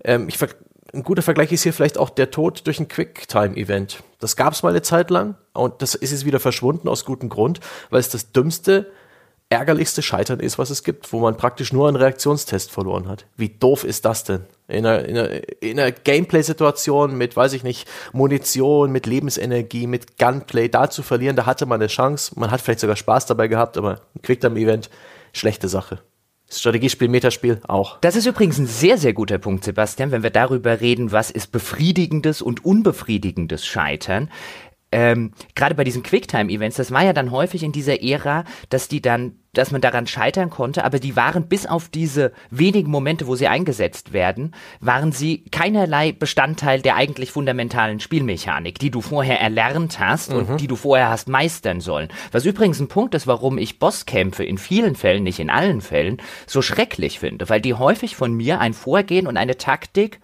Ähm, 0.03 0.29
ich 0.29 0.37
ein 0.93 1.03
guter 1.03 1.21
Vergleich 1.21 1.51
ist 1.51 1.63
hier 1.63 1.73
vielleicht 1.73 1.97
auch 1.97 2.09
der 2.09 2.31
Tod 2.31 2.65
durch 2.65 2.79
ein 2.79 2.87
Quicktime-Event. 2.87 4.03
Das 4.19 4.35
gab 4.35 4.53
es 4.53 4.63
mal 4.63 4.69
eine 4.69 4.81
Zeit 4.81 5.09
lang 5.09 5.35
und 5.53 5.81
das 5.81 5.95
ist 5.95 6.11
jetzt 6.11 6.25
wieder 6.25 6.39
verschwunden 6.39 6.87
aus 6.87 7.05
gutem 7.05 7.29
Grund, 7.29 7.59
weil 7.89 7.99
es 7.99 8.09
das 8.09 8.31
dümmste 8.31 8.87
ärgerlichste 9.49 10.03
Scheitern 10.03 10.39
ist, 10.39 10.59
was 10.59 10.69
es 10.69 10.83
gibt, 10.83 11.11
wo 11.11 11.19
man 11.19 11.35
praktisch 11.35 11.73
nur 11.73 11.87
einen 11.87 11.97
Reaktionstest 11.97 12.71
verloren 12.71 13.07
hat. 13.07 13.25
Wie 13.35 13.49
doof 13.49 13.83
ist 13.83 14.05
das 14.05 14.23
denn? 14.23 14.41
In 14.67 14.85
einer, 14.85 15.05
in 15.05 15.17
einer, 15.17 15.29
in 15.61 15.79
einer 15.79 15.91
Gameplay-Situation 15.91 17.17
mit, 17.17 17.35
weiß 17.35 17.53
ich 17.53 17.63
nicht, 17.63 17.87
Munition, 18.13 18.91
mit 18.91 19.07
Lebensenergie, 19.07 19.87
mit 19.87 20.19
Gunplay, 20.19 20.69
da 20.69 20.91
zu 20.91 21.01
verlieren, 21.01 21.35
da 21.35 21.47
hatte 21.47 21.65
man 21.65 21.81
eine 21.81 21.87
Chance. 21.87 22.33
Man 22.39 22.51
hat 22.51 22.61
vielleicht 22.61 22.81
sogar 22.81 22.95
Spaß 22.95 23.25
dabei 23.25 23.47
gehabt, 23.47 23.77
aber 23.77 24.01
ein 24.15 24.21
Quicktime-Event, 24.21 24.91
schlechte 25.33 25.67
Sache. 25.67 25.99
Strategiespiel, 26.51 27.09
Metaspiel 27.09 27.61
auch. 27.67 27.99
Das 28.01 28.15
ist 28.15 28.25
übrigens 28.25 28.57
ein 28.57 28.65
sehr, 28.65 28.97
sehr 28.97 29.13
guter 29.13 29.37
Punkt, 29.37 29.63
Sebastian, 29.63 30.11
wenn 30.11 30.23
wir 30.23 30.31
darüber 30.31 30.81
reden, 30.81 31.11
was 31.11 31.29
ist 31.29 31.51
befriedigendes 31.51 32.41
und 32.41 32.65
unbefriedigendes 32.65 33.65
Scheitern 33.65 34.29
ähm, 34.91 35.33
gerade 35.53 35.75
bei 35.75 35.83
diesen 35.83 36.01
Quicktime-Events, 36.01 36.77
das 36.77 36.91
war 36.91 37.03
ja 37.03 37.13
dann 37.13 37.31
häufig 37.31 37.63
in 37.63 37.71
dieser 37.71 38.01
Ära, 38.01 38.43
dass 38.69 38.87
die 38.87 39.01
dann, 39.01 39.33
dass 39.53 39.71
man 39.71 39.81
daran 39.81 40.07
scheitern 40.07 40.49
konnte, 40.49 40.83
aber 40.83 40.99
die 40.99 41.15
waren 41.15 41.47
bis 41.47 41.67
auf 41.67 41.89
diese 41.89 42.31
wenigen 42.49 42.89
Momente, 42.89 43.27
wo 43.27 43.35
sie 43.35 43.47
eingesetzt 43.47 44.13
werden, 44.13 44.55
waren 44.79 45.11
sie 45.11 45.43
keinerlei 45.51 46.11
Bestandteil 46.11 46.81
der 46.81 46.95
eigentlich 46.95 47.31
fundamentalen 47.31 47.99
Spielmechanik, 47.99 48.79
die 48.79 48.89
du 48.89 49.01
vorher 49.01 49.39
erlernt 49.39 49.99
hast 49.99 50.31
mhm. 50.31 50.37
und 50.37 50.61
die 50.61 50.67
du 50.67 50.75
vorher 50.75 51.09
hast 51.09 51.29
meistern 51.29 51.81
sollen. 51.81 52.09
Was 52.31 52.45
übrigens 52.45 52.79
ein 52.79 52.87
Punkt 52.87 53.13
ist, 53.13 53.27
warum 53.27 53.59
ich 53.59 53.77
Bosskämpfe 53.77 54.43
in 54.43 54.57
vielen 54.57 54.95
Fällen, 54.95 55.23
nicht 55.23 55.39
in 55.39 55.51
allen 55.51 55.81
Fällen, 55.81 56.17
so 56.47 56.63
schrecklich 56.63 57.19
finde, 57.19 57.47
weil 57.49 57.61
die 57.61 57.75
häufig 57.75 58.15
von 58.15 58.33
mir 58.33 58.59
ein 58.59 58.73
Vorgehen 58.73 59.27
und 59.27 59.37
eine 59.37 59.57
Taktik 59.57 60.19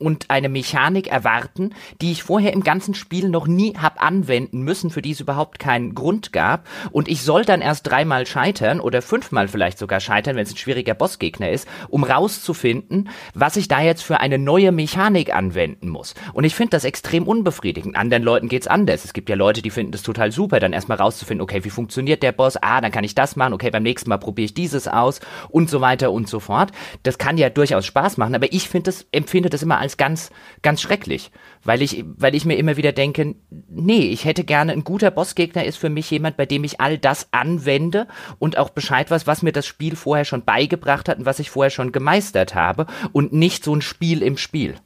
und 0.00 0.30
eine 0.30 0.48
Mechanik 0.48 1.08
erwarten, 1.08 1.74
die 2.00 2.12
ich 2.12 2.22
vorher 2.22 2.52
im 2.52 2.62
ganzen 2.62 2.94
Spiel 2.94 3.28
noch 3.28 3.46
nie 3.46 3.74
hab 3.76 4.02
anwenden 4.02 4.62
müssen, 4.62 4.90
für 4.90 5.02
die 5.02 5.12
es 5.12 5.20
überhaupt 5.20 5.58
keinen 5.58 5.94
Grund 5.94 6.32
gab. 6.32 6.66
Und 6.90 7.08
ich 7.08 7.22
soll 7.22 7.44
dann 7.44 7.60
erst 7.60 7.86
dreimal 7.86 8.26
scheitern 8.26 8.80
oder 8.80 9.02
fünfmal 9.02 9.48
vielleicht 9.48 9.78
sogar 9.78 10.00
scheitern, 10.00 10.36
wenn 10.36 10.44
es 10.44 10.52
ein 10.52 10.56
schwieriger 10.56 10.94
Bossgegner 10.94 11.50
ist, 11.50 11.68
um 11.88 12.04
rauszufinden, 12.04 13.10
was 13.34 13.56
ich 13.56 13.68
da 13.68 13.80
jetzt 13.80 14.02
für 14.02 14.20
eine 14.20 14.38
neue 14.38 14.72
Mechanik 14.72 15.34
anwenden 15.34 15.88
muss. 15.88 16.14
Und 16.32 16.44
ich 16.44 16.54
finde 16.54 16.70
das 16.70 16.84
extrem 16.84 17.24
unbefriedigend. 17.24 17.96
Anderen 17.96 18.22
Leuten 18.22 18.48
geht's 18.48 18.66
anders. 18.66 19.04
Es 19.04 19.12
gibt 19.12 19.28
ja 19.28 19.36
Leute, 19.36 19.62
die 19.62 19.70
finden 19.70 19.92
das 19.92 20.02
total 20.02 20.32
super, 20.32 20.60
dann 20.60 20.72
erstmal 20.72 20.98
rauszufinden, 20.98 21.42
okay, 21.42 21.64
wie 21.64 21.70
funktioniert 21.70 22.22
der 22.22 22.32
Boss? 22.32 22.56
Ah, 22.56 22.80
dann 22.80 22.90
kann 22.90 23.04
ich 23.04 23.14
das 23.14 23.36
machen. 23.36 23.52
Okay, 23.52 23.70
beim 23.70 23.82
nächsten 23.82 24.08
Mal 24.08 24.18
probiere 24.18 24.46
ich 24.46 24.54
dieses 24.54 24.88
aus 24.88 25.20
und 25.50 25.68
so 25.68 25.80
weiter 25.80 26.10
und 26.10 26.28
so 26.28 26.40
fort. 26.40 26.72
Das 27.02 27.18
kann 27.18 27.36
ja 27.36 27.50
durchaus 27.50 27.86
Spaß 27.86 28.16
machen, 28.16 28.34
aber 28.34 28.52
ich 28.52 28.68
finde 28.68 28.90
das, 28.90 29.06
empfinde 29.12 29.50
das 29.50 29.62
immer 29.62 29.78
als 29.78 29.89
als 29.90 29.96
ganz, 29.96 30.30
ganz 30.62 30.80
schrecklich. 30.80 31.30
Weil 31.62 31.82
ich, 31.82 32.04
weil 32.16 32.34
ich 32.34 32.44
mir 32.44 32.56
immer 32.56 32.76
wieder 32.76 32.92
denke, 32.92 33.34
nee, 33.68 34.06
ich 34.06 34.24
hätte 34.24 34.44
gerne, 34.44 34.72
ein 34.72 34.84
guter 34.84 35.10
Bossgegner 35.10 35.64
ist 35.64 35.76
für 35.76 35.90
mich 35.90 36.10
jemand, 36.10 36.36
bei 36.36 36.46
dem 36.46 36.64
ich 36.64 36.80
all 36.80 36.96
das 36.96 37.28
anwende 37.32 38.06
und 38.38 38.56
auch 38.56 38.70
Bescheid 38.70 39.10
weiß, 39.10 39.26
was 39.26 39.42
mir 39.42 39.52
das 39.52 39.66
Spiel 39.66 39.96
vorher 39.96 40.24
schon 40.24 40.44
beigebracht 40.44 41.08
hat 41.08 41.18
und 41.18 41.26
was 41.26 41.38
ich 41.38 41.50
vorher 41.50 41.70
schon 41.70 41.92
gemeistert 41.92 42.54
habe 42.54 42.86
und 43.12 43.32
nicht 43.32 43.64
so 43.64 43.74
ein 43.74 43.82
Spiel 43.82 44.22
im 44.22 44.38
Spiel. 44.38 44.76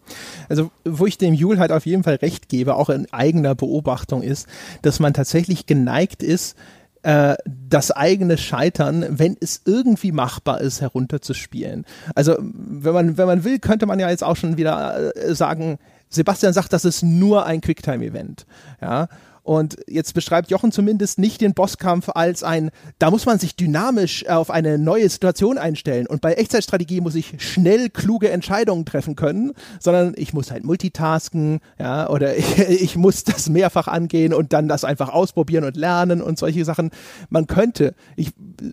Also, 0.48 0.70
wo 0.84 1.07
ich 1.07 1.18
dem 1.18 1.34
Jule 1.34 1.59
halt 1.59 1.70
auf 1.70 1.86
jeden 1.86 2.02
Fall 2.02 2.16
recht 2.16 2.48
gebe, 2.48 2.74
auch 2.74 2.88
in 2.88 3.12
eigener 3.12 3.55
Beobachtung 3.55 4.22
ist, 4.22 4.48
dass 4.82 4.98
man 4.98 5.14
tatsächlich 5.14 5.66
geneigt 5.66 6.22
ist, 6.22 6.57
äh, 7.05 7.36
das 7.46 7.90
eigene 7.90 8.38
Scheitern, 8.38 9.05
wenn 9.11 9.36
es 9.38 9.61
irgendwie 9.66 10.11
machbar 10.11 10.61
ist, 10.62 10.80
herunterzuspielen. 10.80 11.84
Also 12.14 12.36
wenn 12.38 12.94
man, 12.94 13.18
wenn 13.18 13.26
man 13.26 13.44
will, 13.44 13.59
könnte 13.59 13.84
man 13.84 13.98
ja 14.00 14.09
jetzt 14.09 14.24
auch 14.24 14.36
schon 14.36 14.57
wieder 14.57 15.14
äh, 15.14 15.34
sagen, 15.34 15.78
Sebastian 16.09 16.55
sagt, 16.55 16.72
das 16.72 16.86
ist 16.86 17.02
nur 17.02 17.44
ein 17.44 17.61
Quicktime-Event. 17.61 18.46
Ja, 18.80 19.09
und 19.45 19.76
jetzt 19.86 20.14
beschreibt 20.14 20.51
Jochen 20.51 20.72
zumindest 20.72 21.18
nicht 21.18 21.42
den 21.42 21.53
Bosskampf 21.53 22.09
als 22.14 22.42
ein, 22.42 22.70
da 22.99 23.11
muss 23.11 23.26
man 23.26 23.38
sich 23.38 23.55
dynamisch 23.55 24.26
auf 24.26 24.51
eine 24.51 24.78
neue 24.78 25.07
Situation 25.11 25.59
einstellen. 25.59 26.07
Und 26.07 26.22
bei 26.22 26.32
Echtzeitstrategie 26.32 27.03
muss 27.03 27.14
ich 27.14 27.34
schnell 27.38 27.90
kluge 27.90 28.30
Entscheidungen 28.30 28.86
treffen 28.86 29.16
können, 29.16 29.53
sondern 29.78 30.14
ich 30.16 30.32
muss 30.32 30.51
halt 30.51 30.64
multitasken, 30.64 31.61
ja, 31.78 32.09
oder 32.09 32.34
ich, 32.36 32.59
ich 32.68 32.97
muss 32.97 33.24
das 33.24 33.51
mehrfach 33.51 33.86
angehen 33.86 34.32
und 34.32 34.55
dann 34.55 34.66
das 34.66 34.82
einfach 34.82 35.11
ausprobieren 35.11 35.64
und 35.64 35.76
lernen 35.76 36.22
und 36.22 36.38
solche 36.38 36.64
Sachen. 36.64 36.90
Man 37.28 37.47
könnte, 37.47 37.95
ich, 38.16 38.30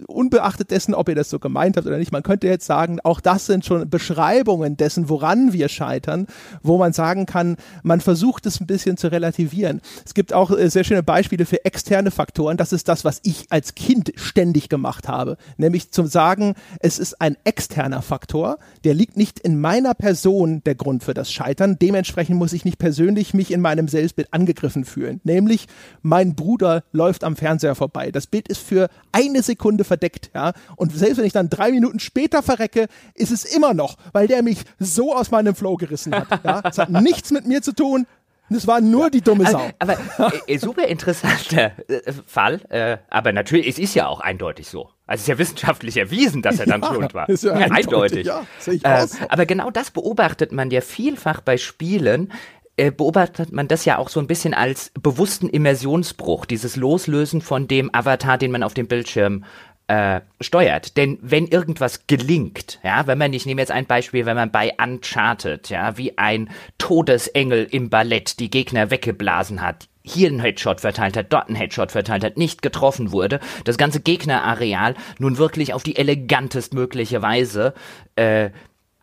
unbeachtet 0.08 0.72
dessen, 0.72 0.94
ob 0.94 1.10
ihr 1.10 1.16
das 1.16 1.30
so 1.30 1.40
gemeint 1.40 1.76
habt 1.76 1.86
oder 1.86 1.98
nicht, 1.98 2.14
man 2.14 2.24
könnte 2.24 2.48
jetzt 2.48 2.66
sagen, 2.66 3.00
auch 3.04 3.20
das 3.20 3.46
sind 3.46 3.66
schon 3.66 3.90
Beschreibungen 3.90 4.78
dessen, 4.78 5.10
woran 5.10 5.52
wir 5.52 5.68
scheitern, 5.68 6.28
wo 6.64 6.78
man 6.78 6.94
sagen 6.94 7.26
kann, 7.26 7.58
man 7.84 8.00
versucht 8.00 8.46
es 8.46 8.62
ein 8.62 8.68
bisschen 8.68 8.96
zu 8.96 9.12
relativieren. 9.12 9.82
Es 10.06 10.14
gibt 10.14 10.32
auch 10.34 10.52
äh, 10.61 10.61
sehr 10.70 10.84
schöne 10.84 11.04
Beispiele 11.04 11.46
für 11.46 11.66
externe 11.66 12.12
Faktoren. 12.12 12.58
Das 12.58 12.74
ist 12.74 12.88
das, 12.88 13.04
was 13.04 13.20
ich 13.24 13.46
als 13.50 13.76
Kind 13.76 14.12
ständig 14.16 14.70
gemacht 14.70 15.08
habe. 15.08 15.38
Nämlich 15.58 15.92
zum 15.92 16.08
sagen, 16.08 16.56
es 16.80 17.00
ist 17.00 17.22
ein 17.22 17.38
externer 17.44 18.02
Faktor, 18.02 18.58
der 18.84 18.94
liegt 18.94 19.18
nicht 19.18 19.40
in 19.40 19.60
meiner 19.60 19.94
Person 19.94 20.64
der 20.64 20.76
Grund 20.76 21.04
für 21.04 21.14
das 21.14 21.32
Scheitern. 21.32 21.78
Dementsprechend 21.82 22.38
muss 22.38 22.54
ich 22.54 22.66
nicht 22.66 22.78
persönlich 22.78 23.34
mich 23.34 23.52
in 23.52 23.62
meinem 23.62 23.88
Selbstbild 23.88 24.34
angegriffen 24.34 24.86
fühlen. 24.86 25.22
Nämlich, 25.24 25.68
mein 26.02 26.36
Bruder 26.36 26.84
läuft 26.92 27.24
am 27.24 27.36
Fernseher 27.36 27.76
vorbei. 27.76 28.12
Das 28.12 28.28
Bild 28.28 28.48
ist 28.48 28.62
für 28.62 28.90
eine 29.12 29.44
Sekunde 29.44 29.84
verdeckt, 29.84 30.32
ja. 30.34 30.54
Und 30.76 30.96
selbst 30.96 31.18
wenn 31.18 31.26
ich 31.26 31.34
dann 31.34 31.50
drei 31.50 31.72
Minuten 31.72 32.00
später 32.00 32.44
verrecke, 32.44 32.88
ist 33.14 33.32
es 33.32 33.46
immer 33.46 33.74
noch, 33.74 33.98
weil 34.14 34.28
der 34.28 34.44
mich 34.44 34.64
so 34.80 35.16
aus 35.16 35.32
meinem 35.32 35.56
Flow 35.56 35.78
gerissen 35.78 36.14
hat. 36.14 36.28
Ja. 36.44 36.62
Es 36.66 36.78
hat 36.78 36.90
nichts 36.90 37.32
mit 37.32 37.46
mir 37.46 37.62
zu 37.62 37.74
tun, 37.74 38.06
das 38.52 38.68
war 38.68 38.82
nur 38.82 39.10
die 39.10 39.22
dumme 39.22 39.50
Sau. 39.50 39.70
Aber, 39.80 39.98
aber 40.18 40.34
äh, 40.48 40.58
super 40.58 40.88
interessanter 40.88 41.72
äh, 41.88 42.12
Fall. 42.26 42.62
Äh, 42.70 42.98
aber 43.10 43.32
natürlich, 43.32 43.68
es 43.68 43.80
ist 43.80 43.96
ja 43.96 44.08
auch 44.08 44.20
eindeutig 44.20 44.68
so. 44.68 44.90
Also 45.08 45.20
es 45.20 45.22
ist 45.22 45.28
ja 45.28 45.38
wissenschaftlich 45.38 45.98
erwiesen, 45.98 46.42
dass 46.42 46.60
er 46.60 46.66
dann 46.66 46.82
ja, 46.82 46.94
schuld 46.94 47.14
war. 47.14 47.30
Ist 47.30 47.44
ja 47.44 47.54
eindeutig. 47.54 47.86
eindeutig. 47.86 48.26
Ja, 48.26 48.46
ich 48.68 48.86
äh, 48.86 49.08
aber 49.30 49.46
genau 49.46 49.70
das 49.70 49.92
beobachtet 49.92 50.52
man 50.52 50.72
ja 50.72 50.82
vielfach 50.82 51.42
bei 51.42 51.58
Spielen, 51.58 52.32
äh, 52.78 52.92
beobachtet 52.92 53.52
man 53.52 53.68
das 53.68 53.86
ja 53.86 53.98
auch 53.98 54.10
so 54.10 54.20
ein 54.20 54.28
bisschen 54.28 54.54
als 54.54 54.92
bewussten 55.00 55.50
Immersionsbruch, 55.50 56.46
dieses 56.46 56.76
Loslösen 56.76 57.42
von 57.42 57.68
dem 57.68 57.94
Avatar, 57.94 58.38
den 58.38 58.52
man 58.52 58.64
auf 58.64 58.74
dem 58.74 58.88
Bildschirm 58.88 59.44
äh, 59.92 60.22
steuert. 60.40 60.96
Denn 60.96 61.20
wenn 61.22 61.48
irgendwas 61.48 62.08
gelingt, 62.08 62.80
ja, 62.82 63.08
wenn 63.08 63.18
man, 63.18 63.34
ich 63.34 63.46
nehme 63.46 63.62
jetzt 63.62 63.72
ein 63.72 63.86
Beispiel, 63.86 64.26
wenn 64.26 64.38
man 64.38 64.50
bei 64.50 64.74
Uncharted, 64.82 65.70
ja, 65.70 65.98
wie 65.98 66.18
ein 66.18 66.50
Todesengel 66.78 67.68
im 67.70 67.90
Ballett 67.90 68.40
die 68.40 68.50
Gegner 68.50 68.90
weggeblasen 68.90 69.62
hat, 69.62 69.90
hier 70.02 70.30
einen 70.30 70.40
Headshot 70.40 70.80
verteilt 70.80 71.18
hat, 71.18 71.34
dort 71.34 71.50
einen 71.50 71.58
Headshot 71.58 71.92
verteilt 71.92 72.24
hat, 72.24 72.38
nicht 72.38 72.62
getroffen 72.62 73.12
wurde, 73.12 73.42
das 73.66 73.78
ganze 73.78 74.00
Gegnerareal 74.00 74.96
nun 75.20 75.38
wirklich 75.38 75.74
auf 75.74 75.84
die 75.84 75.98
elegantest 75.98 76.74
mögliche 76.74 77.22
Weise 77.22 77.74
äh, 78.16 78.52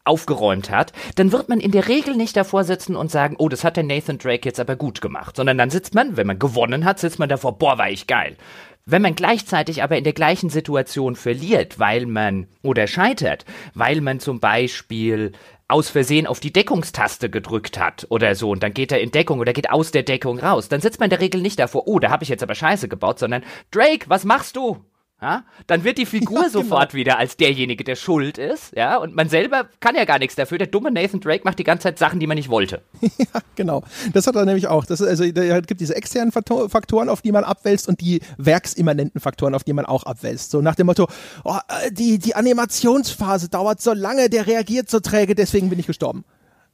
aufgeräumt 0.08 0.70
hat, 0.70 0.92
dann 1.16 1.32
wird 1.32 1.50
man 1.50 1.60
in 1.60 1.70
der 1.70 1.86
Regel 1.86 2.16
nicht 2.16 2.34
davor 2.34 2.64
sitzen 2.64 2.96
und 2.96 3.10
sagen, 3.10 3.36
oh, 3.38 3.50
das 3.50 3.62
hat 3.62 3.76
der 3.76 3.84
Nathan 3.84 4.16
Drake 4.16 4.48
jetzt 4.48 4.58
aber 4.58 4.74
gut 4.74 5.02
gemacht, 5.02 5.36
sondern 5.36 5.58
dann 5.58 5.68
sitzt 5.68 5.94
man, 5.94 6.16
wenn 6.16 6.26
man 6.26 6.38
gewonnen 6.38 6.86
hat, 6.86 6.98
sitzt 6.98 7.18
man 7.18 7.28
davor, 7.28 7.58
boah, 7.58 7.76
war 7.76 7.90
ich 7.90 8.06
geil. 8.06 8.36
Wenn 8.90 9.02
man 9.02 9.14
gleichzeitig 9.14 9.82
aber 9.82 9.98
in 9.98 10.04
der 10.04 10.14
gleichen 10.14 10.48
Situation 10.48 11.14
verliert, 11.14 11.78
weil 11.78 12.06
man 12.06 12.46
oder 12.62 12.86
scheitert, 12.86 13.44
weil 13.74 14.00
man 14.00 14.18
zum 14.18 14.40
Beispiel 14.40 15.32
aus 15.68 15.90
Versehen 15.90 16.26
auf 16.26 16.40
die 16.40 16.54
Deckungstaste 16.54 17.28
gedrückt 17.28 17.78
hat 17.78 18.06
oder 18.08 18.34
so 18.34 18.48
und 18.48 18.62
dann 18.62 18.72
geht 18.72 18.90
er 18.90 19.02
in 19.02 19.10
Deckung 19.10 19.40
oder 19.40 19.52
geht 19.52 19.68
aus 19.68 19.90
der 19.90 20.04
Deckung 20.04 20.38
raus, 20.38 20.70
dann 20.70 20.80
sitzt 20.80 21.00
man 21.00 21.08
in 21.08 21.10
der 21.10 21.20
Regel 21.20 21.42
nicht 21.42 21.58
davor, 21.58 21.86
oh, 21.86 21.98
da 21.98 22.08
habe 22.08 22.24
ich 22.24 22.30
jetzt 22.30 22.42
aber 22.42 22.54
Scheiße 22.54 22.88
gebaut, 22.88 23.18
sondern 23.18 23.44
Drake, 23.70 24.08
was 24.08 24.24
machst 24.24 24.56
du? 24.56 24.82
Ja, 25.20 25.44
dann 25.66 25.82
wird 25.82 25.98
die 25.98 26.06
Figur 26.18 26.42
ja, 26.42 26.50
sofort 26.50 26.90
genau. 26.90 27.00
wieder 27.00 27.18
als 27.18 27.36
derjenige, 27.36 27.82
der 27.82 27.96
schuld 27.96 28.38
ist, 28.38 28.72
ja, 28.76 28.96
und 28.96 29.16
man 29.16 29.28
selber 29.28 29.68
kann 29.80 29.96
ja 29.96 30.04
gar 30.04 30.18
nichts 30.18 30.36
dafür. 30.36 30.58
Der 30.58 30.68
dumme 30.68 30.90
Nathan 30.92 31.20
Drake 31.20 31.42
macht 31.44 31.58
die 31.58 31.64
ganze 31.64 31.84
Zeit 31.84 31.98
Sachen, 31.98 32.20
die 32.20 32.26
man 32.26 32.36
nicht 32.36 32.48
wollte. 32.48 32.82
ja, 33.00 33.40
genau. 33.56 33.82
Das 34.12 34.26
hat 34.26 34.36
er 34.36 34.44
nämlich 34.44 34.68
auch. 34.68 34.84
Das 34.84 35.00
ist, 35.00 35.08
also, 35.08 35.30
da 35.30 35.60
gibt 35.60 35.80
diese 35.80 35.96
externen 35.96 36.30
Faktoren, 36.32 37.08
auf 37.08 37.22
die 37.22 37.32
man 37.32 37.44
abwälzt 37.44 37.88
und 37.88 38.00
die 38.00 38.20
werksimmanenten 38.36 39.20
Faktoren, 39.20 39.54
auf 39.54 39.64
die 39.64 39.72
man 39.72 39.86
auch 39.86 40.04
abwälzt. 40.04 40.50
So 40.50 40.60
nach 40.60 40.76
dem 40.76 40.86
Motto, 40.86 41.08
oh, 41.44 41.56
äh, 41.68 41.90
die, 41.90 42.18
die 42.18 42.34
Animationsphase 42.36 43.48
dauert 43.48 43.80
so 43.82 43.92
lange, 43.92 44.30
der 44.30 44.46
reagiert 44.46 44.88
so 44.88 45.00
träge, 45.00 45.34
deswegen 45.34 45.68
bin 45.68 45.78
ich 45.78 45.86
gestorben. 45.86 46.24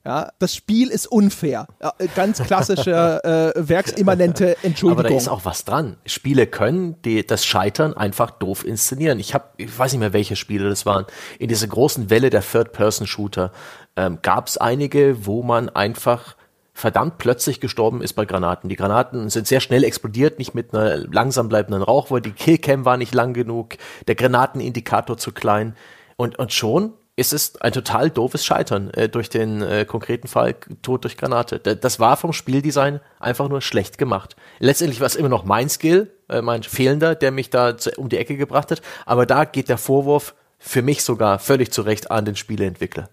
Ja, 0.04 0.32
das 0.38 0.54
Spiel 0.54 0.90
ist 0.90 1.06
unfair. 1.06 1.66
Ja, 1.82 1.94
ganz 2.14 2.42
klassische 2.42 3.24
äh, 3.56 3.68
werksimmanente 3.68 4.56
Entschuldigung. 4.62 5.00
Aber 5.06 5.08
da 5.08 5.16
ist 5.16 5.28
auch 5.28 5.46
was 5.46 5.64
dran. 5.64 5.96
Spiele 6.04 6.46
können 6.46 7.00
die, 7.02 7.26
das 7.26 7.46
Scheitern 7.46 7.94
einfach 7.94 8.30
doof 8.30 8.66
inszenieren. 8.66 9.18
Ich 9.18 9.32
habe, 9.32 9.44
ich 9.56 9.78
weiß 9.78 9.92
nicht 9.92 10.00
mehr, 10.00 10.12
welche 10.12 10.36
Spiele 10.36 10.68
das 10.68 10.84
waren. 10.84 11.06
In 11.38 11.48
dieser 11.48 11.68
großen 11.68 12.10
Welle 12.10 12.28
der 12.28 12.42
Third-Person-Shooter 12.42 13.50
ähm, 13.96 14.18
gab 14.20 14.48
es 14.48 14.58
einige, 14.58 15.24
wo 15.24 15.42
man 15.42 15.70
einfach 15.70 16.36
verdammt 16.74 17.16
plötzlich 17.16 17.60
gestorben 17.60 18.02
ist 18.02 18.12
bei 18.12 18.26
Granaten. 18.26 18.68
Die 18.68 18.76
Granaten 18.76 19.30
sind 19.30 19.46
sehr 19.46 19.60
schnell 19.60 19.84
explodiert, 19.84 20.38
nicht 20.38 20.54
mit 20.54 20.74
einer 20.74 20.98
langsam 20.98 21.48
bleibenden 21.48 21.82
Rauchwolke. 21.82 22.30
Die 22.30 22.34
Killcam 22.34 22.84
war 22.84 22.98
nicht 22.98 23.14
lang 23.14 23.32
genug, 23.32 23.76
der 24.06 24.16
Granatenindikator 24.16 25.16
zu 25.16 25.32
klein. 25.32 25.76
Und, 26.16 26.38
und 26.38 26.52
schon 26.52 26.92
ist 27.16 27.32
es 27.32 27.60
ein 27.60 27.72
total 27.72 28.10
doofes 28.10 28.44
Scheitern 28.44 28.90
äh, 28.90 29.08
durch 29.08 29.28
den 29.28 29.62
äh, 29.62 29.84
konkreten 29.84 30.26
Fall 30.26 30.54
Tod 30.82 31.04
durch 31.04 31.16
Granate. 31.16 31.58
das 31.60 32.00
war 32.00 32.16
vom 32.16 32.32
Spieldesign 32.32 33.00
einfach 33.20 33.48
nur 33.48 33.60
schlecht 33.60 33.98
gemacht. 33.98 34.36
Letztendlich 34.58 35.00
war 35.00 35.06
es 35.06 35.14
immer 35.14 35.28
noch 35.28 35.44
mein 35.44 35.68
Skill, 35.68 36.12
äh, 36.28 36.42
mein 36.42 36.62
fehlender, 36.62 37.14
der 37.14 37.30
mich 37.30 37.50
da 37.50 37.76
um 37.96 38.08
die 38.08 38.18
Ecke 38.18 38.36
gebracht 38.36 38.70
hat. 38.70 38.82
Aber 39.06 39.26
da 39.26 39.44
geht 39.44 39.68
der 39.68 39.78
Vorwurf 39.78 40.34
für 40.58 40.82
mich 40.82 41.04
sogar 41.04 41.38
völlig 41.38 41.72
zurecht 41.72 42.10
an 42.10 42.24
den 42.24 42.36
Spieleentwickler. 42.36 43.08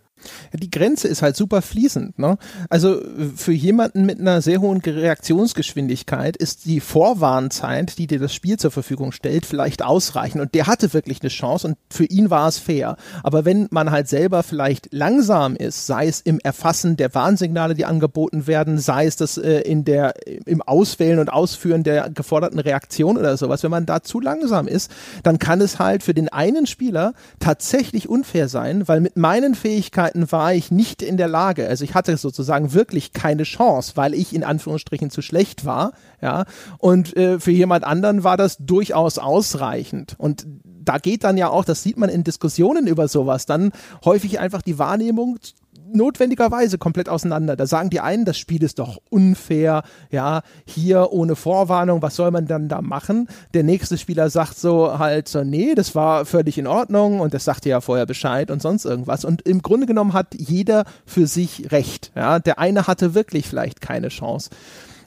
Die 0.53 0.71
Grenze 0.71 1.07
ist 1.07 1.21
halt 1.21 1.35
super 1.35 1.61
fließend. 1.61 2.19
Ne? 2.19 2.37
Also 2.69 3.01
für 3.35 3.53
jemanden 3.53 4.05
mit 4.05 4.19
einer 4.19 4.41
sehr 4.41 4.61
hohen 4.61 4.81
Reaktionsgeschwindigkeit 4.81 6.37
ist 6.37 6.65
die 6.65 6.79
Vorwarnzeit, 6.79 7.97
die 7.97 8.07
dir 8.07 8.19
das 8.19 8.33
Spiel 8.33 8.57
zur 8.57 8.71
Verfügung 8.71 9.11
stellt, 9.11 9.45
vielleicht 9.45 9.83
ausreichend. 9.83 10.41
Und 10.41 10.53
der 10.53 10.67
hatte 10.67 10.93
wirklich 10.93 11.21
eine 11.21 11.29
Chance 11.29 11.67
und 11.67 11.77
für 11.89 12.05
ihn 12.05 12.29
war 12.29 12.47
es 12.47 12.57
fair. 12.57 12.97
Aber 13.23 13.45
wenn 13.45 13.67
man 13.71 13.91
halt 13.91 14.07
selber 14.07 14.43
vielleicht 14.43 14.89
langsam 14.91 15.55
ist, 15.55 15.87
sei 15.87 16.07
es 16.07 16.21
im 16.21 16.39
Erfassen 16.39 16.97
der 16.97 17.13
Warnsignale, 17.13 17.73
die 17.73 17.85
angeboten 17.85 18.47
werden, 18.47 18.77
sei 18.77 19.05
es 19.05 19.15
das 19.15 19.37
äh, 19.37 19.61
in 19.61 19.85
der 19.85 20.13
im 20.45 20.61
Auswählen 20.61 21.19
und 21.19 21.31
Ausführen 21.31 21.83
der 21.83 22.09
geforderten 22.09 22.59
Reaktion 22.59 23.17
oder 23.17 23.37
sowas, 23.37 23.63
wenn 23.63 23.71
man 23.71 23.85
da 23.85 24.03
zu 24.03 24.19
langsam 24.19 24.67
ist, 24.67 24.91
dann 25.23 25.39
kann 25.39 25.61
es 25.61 25.79
halt 25.79 26.03
für 26.03 26.13
den 26.13 26.29
einen 26.29 26.67
Spieler 26.67 27.13
tatsächlich 27.39 28.09
unfair 28.09 28.49
sein, 28.49 28.87
weil 28.87 28.99
mit 28.99 29.17
meinen 29.17 29.55
Fähigkeiten 29.55 30.10
Zeiten 30.11 30.31
war 30.31 30.53
ich 30.53 30.71
nicht 30.71 31.01
in 31.01 31.17
der 31.17 31.27
Lage, 31.27 31.67
also 31.67 31.83
ich 31.83 31.95
hatte 31.95 32.15
sozusagen 32.17 32.73
wirklich 32.73 33.13
keine 33.13 33.43
Chance, 33.43 33.93
weil 33.95 34.13
ich 34.13 34.33
in 34.33 34.43
Anführungsstrichen 34.43 35.09
zu 35.09 35.21
schlecht 35.21 35.65
war, 35.65 35.93
ja, 36.21 36.45
und 36.77 37.15
äh, 37.15 37.39
für 37.39 37.51
jemand 37.51 37.83
anderen 37.85 38.23
war 38.23 38.37
das 38.37 38.57
durchaus 38.57 39.17
ausreichend. 39.17 40.15
Und 40.17 40.45
da 40.63 40.97
geht 40.97 41.23
dann 41.23 41.37
ja 41.37 41.49
auch, 41.49 41.63
das 41.63 41.83
sieht 41.83 41.97
man 41.97 42.09
in 42.09 42.23
Diskussionen 42.23 42.87
über 42.87 43.07
sowas, 43.07 43.45
dann 43.45 43.71
häufig 44.03 44.39
einfach 44.39 44.61
die 44.61 44.77
Wahrnehmung 44.77 45.37
notwendigerweise 45.93 46.77
komplett 46.77 47.09
auseinander. 47.09 47.55
Da 47.55 47.65
sagen 47.65 47.89
die 47.89 47.99
einen, 47.99 48.25
das 48.25 48.37
Spiel 48.37 48.63
ist 48.63 48.79
doch 48.79 48.99
unfair, 49.09 49.83
ja, 50.09 50.41
hier 50.65 51.11
ohne 51.11 51.35
Vorwarnung, 51.35 52.01
was 52.01 52.15
soll 52.15 52.31
man 52.31 52.47
dann 52.47 52.69
da 52.69 52.81
machen? 52.81 53.27
Der 53.53 53.63
nächste 53.63 53.97
Spieler 53.97 54.29
sagt 54.29 54.57
so 54.57 54.99
halt 54.99 55.27
so, 55.27 55.43
nee, 55.43 55.75
das 55.75 55.95
war 55.95 56.25
völlig 56.25 56.57
in 56.57 56.67
Ordnung 56.67 57.19
und 57.19 57.33
das 57.33 57.45
sagte 57.45 57.69
ja 57.69 57.81
vorher 57.81 58.05
Bescheid 58.05 58.51
und 58.51 58.61
sonst 58.61 58.85
irgendwas. 58.85 59.25
Und 59.25 59.43
im 59.43 59.61
Grunde 59.61 59.85
genommen 59.85 60.13
hat 60.13 60.35
jeder 60.35 60.85
für 61.05 61.27
sich 61.27 61.71
recht, 61.71 62.11
ja. 62.15 62.39
Der 62.39 62.59
eine 62.59 62.87
hatte 62.87 63.13
wirklich 63.13 63.47
vielleicht 63.47 63.81
keine 63.81 64.09
Chance. 64.09 64.49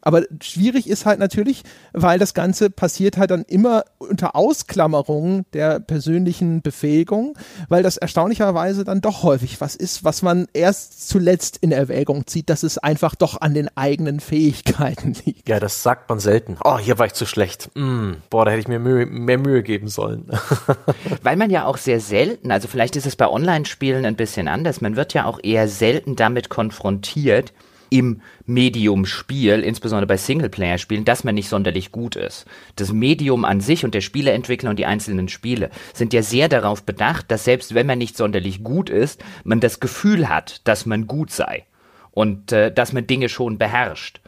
Aber 0.05 0.23
schwierig 0.43 0.89
ist 0.89 1.07
halt 1.07 1.19
natürlich, 1.19 1.63
weil 1.93 2.19
das 2.19 2.35
Ganze 2.35 2.69
passiert 2.69 3.17
halt 3.17 3.31
dann 3.31 3.43
immer 3.43 3.85
unter 3.99 4.37
Ausklammerung 4.37 5.47
der 5.55 5.81
persönlichen 5.81 6.61
Befähigung, 6.61 7.37
weil 7.69 7.83
das 7.83 7.97
erstaunlicherweise 7.97 8.85
dann 8.85 9.01
doch 9.01 9.23
häufig 9.23 9.61
was 9.63 9.75
ist, 9.75 10.05
was 10.05 10.21
man 10.21 10.47
erst 10.53 11.09
zuletzt 11.09 11.57
in 11.57 11.73
Erwägung 11.73 12.27
zieht, 12.27 12.51
dass 12.51 12.63
es 12.63 12.77
einfach 12.77 13.15
doch 13.15 13.41
an 13.41 13.55
den 13.55 13.75
eigenen 13.77 14.21
Fähigkeiten 14.21 15.15
liegt. 15.25 15.49
Ja, 15.49 15.59
das 15.59 15.83
sagt 15.83 16.11
man 16.11 16.21
selten. 16.21 16.59
Oh, 16.63 16.79
hier 16.79 16.99
war 16.99 17.07
ich 17.07 17.15
zu 17.15 17.25
schlecht. 17.25 17.71
Mm, 17.75 18.13
boah, 18.29 18.45
da 18.45 18.51
hätte 18.51 18.61
ich 18.61 18.69
mir 18.69 18.79
Mühe, 18.79 19.07
mehr 19.07 19.39
Mühe 19.39 19.63
geben 19.63 19.89
sollen. 19.89 20.31
weil 21.23 21.37
man 21.37 21.49
ja 21.49 21.65
auch 21.65 21.79
sehr 21.79 22.01
selten, 22.01 22.51
also 22.51 22.69
vielleicht 22.69 22.97
ist 22.97 23.07
es 23.07 23.17
bei 23.17 23.29
Online-Spielen 23.29 24.05
ein 24.05 24.17
bisschen 24.17 24.49
anders, 24.49 24.83
man 24.83 24.97
wird 24.97 25.15
ja 25.15 25.25
auch 25.25 25.41
eher 25.43 25.67
selten 25.67 26.15
damit 26.15 26.51
konfrontiert, 26.51 27.55
im 27.95 28.21
Medium 28.45 29.07
Spiel, 29.07 29.61
insbesondere 29.61 30.09
bei 30.09 30.17
Singleplayer-Spielen, 30.17 31.05
dass 31.05 31.23
man 31.23 31.37
nicht 31.37 31.49
sonderlich 31.49 31.93
gut 31.93 32.17
ist. 32.17 32.45
Das 32.75 32.93
Medium 32.93 33.45
an 33.45 33.61
sich 33.61 33.85
und 33.85 33.95
der 33.95 34.01
Spieleentwickler 34.01 34.71
und 34.71 34.81
die 34.81 34.87
einzelnen 34.87 35.29
Spiele 35.29 35.71
sind 35.93 36.13
ja 36.13 36.21
sehr 36.23 36.49
darauf 36.49 36.83
bedacht, 36.83 37.31
dass 37.31 37.45
selbst 37.45 37.73
wenn 37.73 37.87
man 37.87 37.99
nicht 37.99 38.17
sonderlich 38.17 38.65
gut 38.65 38.91
ist, 38.91 39.23
man 39.45 39.61
das 39.61 39.79
Gefühl 39.79 40.29
hat, 40.29 40.67
dass 40.67 40.87
man 40.87 41.07
gut 41.07 41.31
sei 41.31 41.67
und 42.11 42.51
äh, 42.51 42.75
dass 42.75 42.93
man 42.93 43.07
Dinge 43.07 43.29
schon 43.29 43.59
beherrscht. 43.59 44.21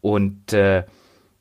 Und 0.00 0.54
äh, 0.54 0.84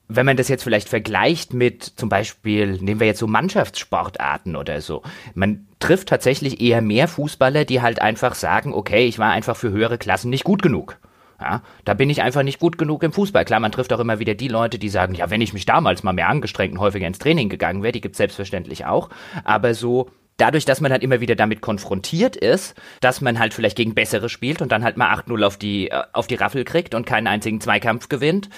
wenn 0.10 0.26
man 0.26 0.36
das 0.36 0.50
jetzt 0.50 0.64
vielleicht 0.64 0.90
vergleicht 0.90 1.54
mit 1.54 1.84
zum 1.84 2.10
Beispiel, 2.10 2.74
nehmen 2.82 3.00
wir 3.00 3.08
jetzt 3.08 3.20
so 3.20 3.28
Mannschaftssportarten 3.28 4.58
oder 4.58 4.82
so, 4.82 5.04
man 5.36 5.68
trifft 5.80 6.10
tatsächlich 6.10 6.60
eher 6.60 6.82
mehr 6.82 7.08
Fußballer, 7.08 7.64
die 7.64 7.82
halt 7.82 8.02
einfach 8.02 8.36
sagen, 8.36 8.74
okay, 8.74 9.06
ich 9.08 9.20
war 9.20 9.32
einfach 9.32 9.56
für 9.56 9.72
höhere 9.72 9.98
Klassen 9.98 10.30
nicht 10.30 10.44
gut 10.44 10.62
genug. 10.62 10.98
Ja, 11.42 11.64
da 11.86 11.96
bin 11.96 12.12
ich 12.12 12.22
einfach 12.22 12.44
nicht 12.44 12.60
gut 12.60 12.78
genug 12.78 13.02
im 13.02 13.12
Fußball. 13.12 13.46
Klar, 13.46 13.60
man 13.60 13.72
trifft 13.72 13.92
auch 13.94 14.00
immer 14.00 14.20
wieder 14.20 14.36
die 14.36 14.48
Leute, 14.48 14.78
die 14.78 14.90
sagen, 14.90 15.16
ja, 15.16 15.32
wenn 15.32 15.42
ich 15.42 15.54
mich 15.54 15.66
damals 15.66 16.04
mal 16.04 16.14
mehr 16.14 16.30
angestrengt 16.30 16.74
und 16.74 16.80
häufiger 16.80 17.08
ins 17.08 17.18
Training 17.18 17.50
gegangen 17.50 17.82
wäre, 17.82 17.94
die 17.94 18.02
gibt's 18.02 18.20
selbstverständlich 18.20 18.86
auch. 18.86 19.10
Aber 19.44 19.74
so 19.74 20.12
dadurch, 20.38 20.66
dass 20.66 20.82
man 20.82 20.92
halt 20.92 21.04
immer 21.04 21.22
wieder 21.22 21.36
damit 21.36 21.62
konfrontiert 21.62 22.36
ist, 22.36 22.76
dass 23.00 23.22
man 23.22 23.40
halt 23.40 23.54
vielleicht 23.54 23.78
gegen 23.78 23.94
Bessere 23.94 24.30
spielt 24.30 24.62
und 24.62 24.72
dann 24.72 24.84
halt 24.84 24.98
mal 24.98 25.14
8-0 25.14 25.44
auf 25.46 25.58
die, 25.58 25.90
äh, 25.90 26.04
auf 26.14 26.28
die 26.28 26.36
Raffel 26.36 26.64
kriegt 26.64 26.96
und 26.96 27.06
keinen 27.06 27.28
einzigen 27.28 27.62
Zweikampf 27.62 28.10
gewinnt 28.10 28.50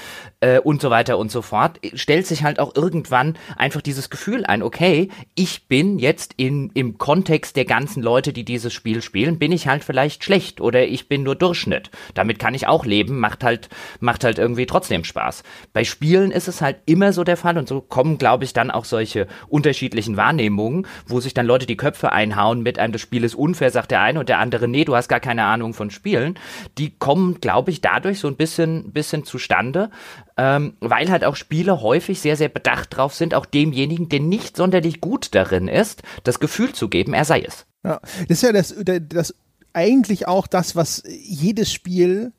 äh, 0.44 0.60
und 0.60 0.82
so 0.82 0.90
weiter 0.90 1.18
und 1.18 1.32
so 1.32 1.42
fort, 1.42 1.80
stellt 1.94 2.28
sich 2.28 2.44
halt 2.44 2.60
auch 2.60 2.76
irgendwann 2.76 3.38
einfach 3.56 3.82
dieses 3.82 4.10
Gefühl 4.10 4.46
ein, 4.46 4.62
okay, 4.62 5.10
ich 5.36 5.68
bin 5.68 6.00
jetzt 6.00 6.34
in, 6.36 6.70
im 6.74 6.98
Kontext 6.98 7.56
der 7.56 7.64
ganzen 7.64 8.04
Leute, 8.04 8.34
die 8.34 8.44
dieses 8.44 8.74
Spiel 8.74 9.02
spielen, 9.02 9.40
bin 9.40 9.54
ich 9.54 9.68
halt 9.68 9.86
vielleicht 9.86 10.24
schlecht 10.24 10.60
oder 10.60 10.86
ich 10.86 11.08
bin 11.08 11.24
nur 11.24 11.36
Durchschnitt. 11.36 11.92
Damit 12.14 12.40
kann 12.40 12.54
ich 12.54 12.68
auch 12.68 12.86
leben, 12.86 13.20
macht 13.20 13.44
halt, 13.44 13.70
macht 14.02 14.26
halt 14.26 14.38
irgendwie 14.38 14.66
trotzdem 14.66 15.06
Spaß. 15.06 15.44
Bei 15.72 15.86
Spielen 15.86 16.32
ist 16.32 16.50
es 16.50 16.62
halt 16.62 16.78
immer 16.86 17.14
so 17.14 17.24
der 17.24 17.38
Fall 17.38 17.58
und 17.58 17.70
so 17.70 17.80
kommen, 17.80 18.18
glaube 18.18 18.44
ich, 18.44 18.52
dann 18.52 18.70
auch 18.70 18.86
solche 18.86 19.28
unterschiedlichen 19.48 20.18
Wahrnehmungen, 20.18 20.86
wo 21.08 21.22
sich 21.22 21.34
dann 21.34 21.46
Leute, 21.46 21.66
die 21.66 21.78
Köpfe 21.78 22.12
einhauen 22.12 22.62
mit 22.62 22.80
einem, 22.80 22.92
das 22.92 23.02
Spiel 23.02 23.24
ist 23.24 23.36
unfair, 23.36 23.72
sagt 23.72 23.92
der 23.92 24.02
eine 24.02 24.20
und 24.20 24.28
der 24.28 24.40
andere, 24.40 24.68
nee, 24.68 24.84
du 24.84 24.94
hast 24.94 25.08
gar 25.08 25.22
keine 25.22 25.46
Ahnung 25.46 25.74
von 25.74 25.90
Spielen. 25.90 26.38
Die 26.78 26.90
kommen, 26.98 27.40
glaube 27.40 27.72
ich, 27.72 27.80
dadurch 27.80 28.20
so 28.20 28.28
ein 28.28 28.36
bisschen, 28.36 28.92
bisschen 28.92 29.24
zustande, 29.24 29.90
ähm, 30.38 30.76
weil 30.80 31.10
halt 31.10 31.24
auch 31.24 31.36
Spiele 31.36 31.82
häufig 31.82 32.20
sehr, 32.20 32.38
sehr 32.38 32.50
bedacht 32.50 32.98
drauf 32.98 33.14
sind, 33.14 33.34
auch 33.34 33.46
demjenigen, 33.46 34.10
der 34.10 34.20
nicht 34.20 34.58
sonderlich 34.58 35.02
gut 35.02 35.36
darin 35.36 35.68
ist, 35.68 36.02
das 36.24 36.40
Gefühl 36.40 36.74
zu 36.74 36.90
geben, 36.90 37.14
er 37.14 37.26
sei 37.26 37.42
es. 37.42 37.66
Ja, 37.84 38.00
das 38.28 38.42
ist 38.42 38.44
ja 38.44 38.52
das, 38.52 38.76
das 39.10 39.36
eigentlich 39.74 40.28
auch 40.28 40.48
das, 40.48 40.76
was 40.76 41.04
jedes 41.08 41.72
Spiel 41.72 42.32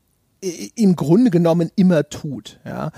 im 0.75 0.97
Grunde 0.97 1.31
genommen 1.31 1.71
immer 1.77 2.09
tut. 2.09 2.61
Ja, 2.65 2.93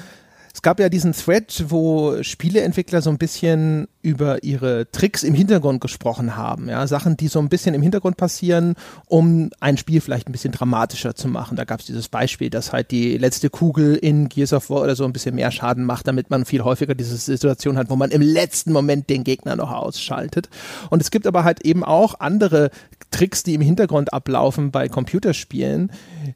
es 0.52 0.62
gab 0.62 0.80
ja 0.80 0.88
diesen 0.88 1.12
Thread, 1.12 1.66
wo 1.68 2.22
Spieleentwickler 2.22 3.02
so 3.02 3.10
ein 3.10 3.18
bisschen 3.18 3.88
über 4.06 4.44
ihre 4.44 4.88
Tricks 4.92 5.24
im 5.24 5.34
Hintergrund 5.34 5.80
gesprochen 5.80 6.36
haben. 6.36 6.68
Ja, 6.68 6.86
Sachen, 6.86 7.16
die 7.16 7.26
so 7.26 7.40
ein 7.40 7.48
bisschen 7.48 7.74
im 7.74 7.82
Hintergrund 7.82 8.16
passieren, 8.16 8.76
um 9.08 9.50
ein 9.58 9.76
Spiel 9.78 10.00
vielleicht 10.00 10.28
ein 10.28 10.32
bisschen 10.32 10.52
dramatischer 10.52 11.16
zu 11.16 11.26
machen. 11.26 11.56
Da 11.56 11.64
gab 11.64 11.80
es 11.80 11.86
dieses 11.86 12.08
Beispiel, 12.08 12.48
dass 12.48 12.72
halt 12.72 12.92
die 12.92 13.18
letzte 13.18 13.50
Kugel 13.50 13.96
in 13.96 14.28
Gears 14.28 14.52
of 14.52 14.70
War 14.70 14.82
oder 14.82 14.94
so 14.94 15.04
ein 15.04 15.12
bisschen 15.12 15.34
mehr 15.34 15.50
Schaden 15.50 15.84
macht, 15.84 16.06
damit 16.06 16.30
man 16.30 16.44
viel 16.44 16.62
häufiger 16.62 16.94
diese 16.94 17.16
Situation 17.16 17.76
hat, 17.76 17.90
wo 17.90 17.96
man 17.96 18.12
im 18.12 18.22
letzten 18.22 18.72
Moment 18.72 19.10
den 19.10 19.24
Gegner 19.24 19.56
noch 19.56 19.72
ausschaltet. 19.72 20.50
Und 20.88 21.02
es 21.02 21.10
gibt 21.10 21.26
aber 21.26 21.42
halt 21.42 21.62
eben 21.62 21.82
auch 21.82 22.20
andere 22.20 22.70
Tricks, 23.10 23.42
die 23.42 23.54
im 23.54 23.60
Hintergrund 23.60 24.12
ablaufen 24.12 24.70
bei 24.70 24.88
Computerspielen, 24.88 25.90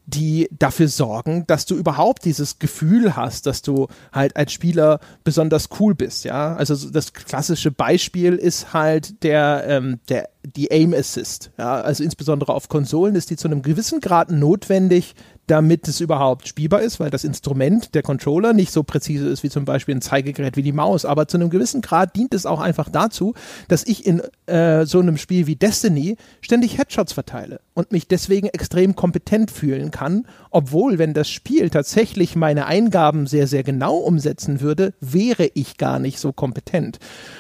die 0.07 0.49
dafür 0.59 0.89
sorgen, 0.89 1.45
dass 1.47 1.67
du 1.67 1.77
überhaupt 1.77 2.25
dieses 2.25 2.59
Gefühl 2.59 3.15
hast, 3.15 3.47
dass 3.47 3.63
du 3.63 3.87
halt 4.13 4.35
als 4.35 4.53
Spieler 4.53 4.99
besonders 5.23 5.69
cool 5.79 5.95
bist, 5.95 6.25
ja. 6.25 6.57
Also 6.57 6.91
das 6.91 7.13
klassische 7.13 7.60
Beispiel 7.69 8.37
ist 8.37 8.73
halt 8.73 9.23
der, 9.23 9.65
ähm, 9.67 10.01
der 10.09 10.29
die 10.43 10.71
Aim 10.71 10.95
Assist, 10.95 11.51
ja. 11.59 11.81
Also 11.81 12.03
insbesondere 12.03 12.55
auf 12.55 12.69
Konsolen 12.69 13.15
ist 13.15 13.31
die 13.31 13.37
zu 13.37 13.49
einem 13.49 13.63
gewissen 13.63 14.01
Grad 14.01 14.31
notwendig, 14.31 15.15
damit 15.47 15.89
es 15.89 16.01
überhaupt 16.01 16.49
spielbar 16.49 16.81
ist, 16.81 17.01
weil 17.01 17.11
das 17.11 17.25
Instrument, 17.25 17.95
der 17.95 18.03
Controller, 18.03 18.53
nicht 18.53 18.73
so 18.73 18.83
präzise 18.83 19.29
ist 19.29 19.43
wie 19.43 19.51
zum 19.51 19.65
Beispiel 19.65 19.97
ein 19.97 20.01
Zeigegerät 20.01 20.57
wie 20.57 20.63
die 20.63 20.73
Maus. 20.73 21.05
Aber 21.05 21.29
zu 21.29 21.37
einem 21.37 21.51
gewissen 21.51 21.83
Grad 21.83 22.17
dient 22.17 22.33
es 22.35 22.47
auch 22.47 22.61
einfach 22.61 22.89
dazu, 22.89 23.35
dass 23.69 23.85
ich 23.85 24.07
in 24.07 24.23
äh, 24.47 24.87
so 24.87 25.01
einem 25.01 25.17
Spiel 25.17 25.47
wie 25.47 25.57
Destiny 25.57 26.17
ständig 26.41 26.79
Headshots 26.79 27.13
verteile 27.13 27.61
und 27.81 27.93
mich 27.93 28.07
deswegen 28.07 28.47
extrem 28.49 28.95
kompetent 28.95 29.51
fühlen 29.51 29.91
kann, 29.91 30.27
obwohl, 30.51 30.99
wenn 30.99 31.15
das 31.15 31.31
Spiel 31.31 31.71
tatsächlich 31.71 32.37
meine 32.37 32.67
Eingaben 32.67 33.27
sehr, 33.27 33.47
sehr 33.47 33.63
genau 33.63 33.97
umsetzen 33.97 34.61
würde, 34.61 34.93
wäre 35.01 35.51
ich 35.55 35.79
gar 35.79 35.99
nicht 35.99 36.19
so 36.19 36.33
kompetent. 36.33 36.99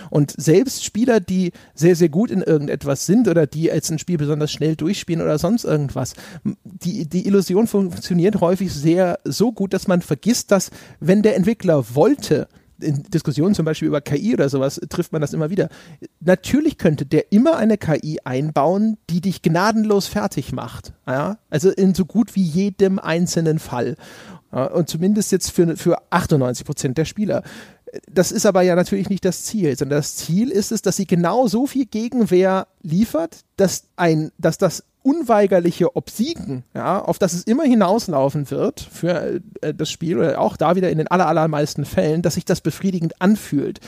Und 0.08 0.32
selbst 0.36 0.84
Spieler, 0.84 1.20
die 1.20 1.52
sehr, 1.74 1.94
sehr 1.94 2.08
gut 2.08 2.30
in 2.30 2.40
irgendetwas 2.42 3.06
sind 3.06 3.28
oder 3.28 3.46
die 3.46 3.64
jetzt 3.64 3.90
ein 3.90 3.98
Spiel 3.98 4.16
besonders 4.16 4.50
schnell 4.50 4.76
durchspielen 4.76 5.22
oder 5.22 5.38
sonst 5.38 5.64
irgendwas, 5.64 6.14
die, 6.64 7.06
die 7.06 7.26
Illusion 7.26 7.66
funktioniert 7.66 8.40
häufig 8.40 8.72
sehr 8.72 9.18
so 9.24 9.52
gut, 9.52 9.74
dass 9.74 9.86
man 9.86 10.00
vergisst, 10.00 10.50
dass 10.50 10.70
wenn 11.00 11.22
der 11.22 11.36
Entwickler 11.36 11.94
wollte, 11.94 12.48
in 12.80 13.02
Diskussionen 13.04 13.54
zum 13.54 13.64
Beispiel 13.64 13.88
über 13.88 14.00
KI 14.00 14.34
oder 14.34 14.48
sowas 14.48 14.80
trifft 14.88 15.12
man 15.12 15.20
das 15.20 15.32
immer 15.32 15.50
wieder. 15.50 15.68
Natürlich 16.20 16.78
könnte 16.78 17.06
der 17.06 17.32
immer 17.32 17.56
eine 17.56 17.78
KI 17.78 18.18
einbauen, 18.24 18.96
die 19.08 19.20
dich 19.20 19.42
gnadenlos 19.42 20.06
fertig 20.06 20.52
macht. 20.52 20.92
Ja? 21.06 21.38
Also 21.50 21.70
in 21.70 21.94
so 21.94 22.04
gut 22.04 22.34
wie 22.36 22.42
jedem 22.42 22.98
einzelnen 22.98 23.58
Fall. 23.58 23.96
Und 24.50 24.88
zumindest 24.88 25.30
jetzt 25.30 25.50
für, 25.50 25.76
für 25.76 25.98
98 26.10 26.66
Prozent 26.66 26.98
der 26.98 27.04
Spieler. 27.04 27.42
Das 28.10 28.32
ist 28.32 28.46
aber 28.46 28.62
ja 28.62 28.74
natürlich 28.74 29.08
nicht 29.08 29.24
das 29.24 29.44
Ziel, 29.44 29.76
sondern 29.76 29.98
das 29.98 30.16
Ziel 30.16 30.50
ist 30.50 30.72
es, 30.72 30.82
dass 30.82 30.96
sie 30.96 31.06
genau 31.06 31.46
so 31.46 31.66
viel 31.66 31.86
Gegenwehr 31.86 32.66
liefert, 32.82 33.44
dass 33.56 33.84
ein, 33.96 34.30
dass 34.38 34.58
das 34.58 34.84
unweigerliche 35.02 35.96
Obsiegen, 35.96 36.64
ja, 36.74 37.00
auf 37.00 37.18
das 37.18 37.32
es 37.32 37.44
immer 37.44 37.64
hinauslaufen 37.64 38.50
wird 38.50 38.80
für 38.80 39.40
äh, 39.60 39.74
das 39.74 39.90
Spiel 39.90 40.18
oder 40.18 40.40
auch 40.40 40.56
da 40.56 40.76
wieder 40.76 40.90
in 40.90 40.98
den 40.98 41.08
aller, 41.08 41.26
allermeisten 41.26 41.84
Fällen, 41.84 42.22
dass 42.22 42.34
sich 42.34 42.44
das 42.44 42.60
befriedigend 42.60 43.20
anfühlt. 43.20 43.80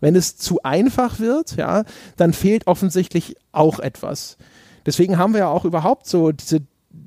Wenn 0.00 0.16
es 0.16 0.36
zu 0.36 0.62
einfach 0.62 1.18
wird, 1.18 1.56
ja, 1.56 1.84
dann 2.16 2.32
fehlt 2.32 2.66
offensichtlich 2.66 3.36
auch 3.52 3.80
etwas. 3.80 4.38
Deswegen 4.86 5.18
haben 5.18 5.34
wir 5.34 5.40
ja 5.40 5.48
auch 5.48 5.64
überhaupt 5.64 6.06
so 6.06 6.32
diese 6.32 6.60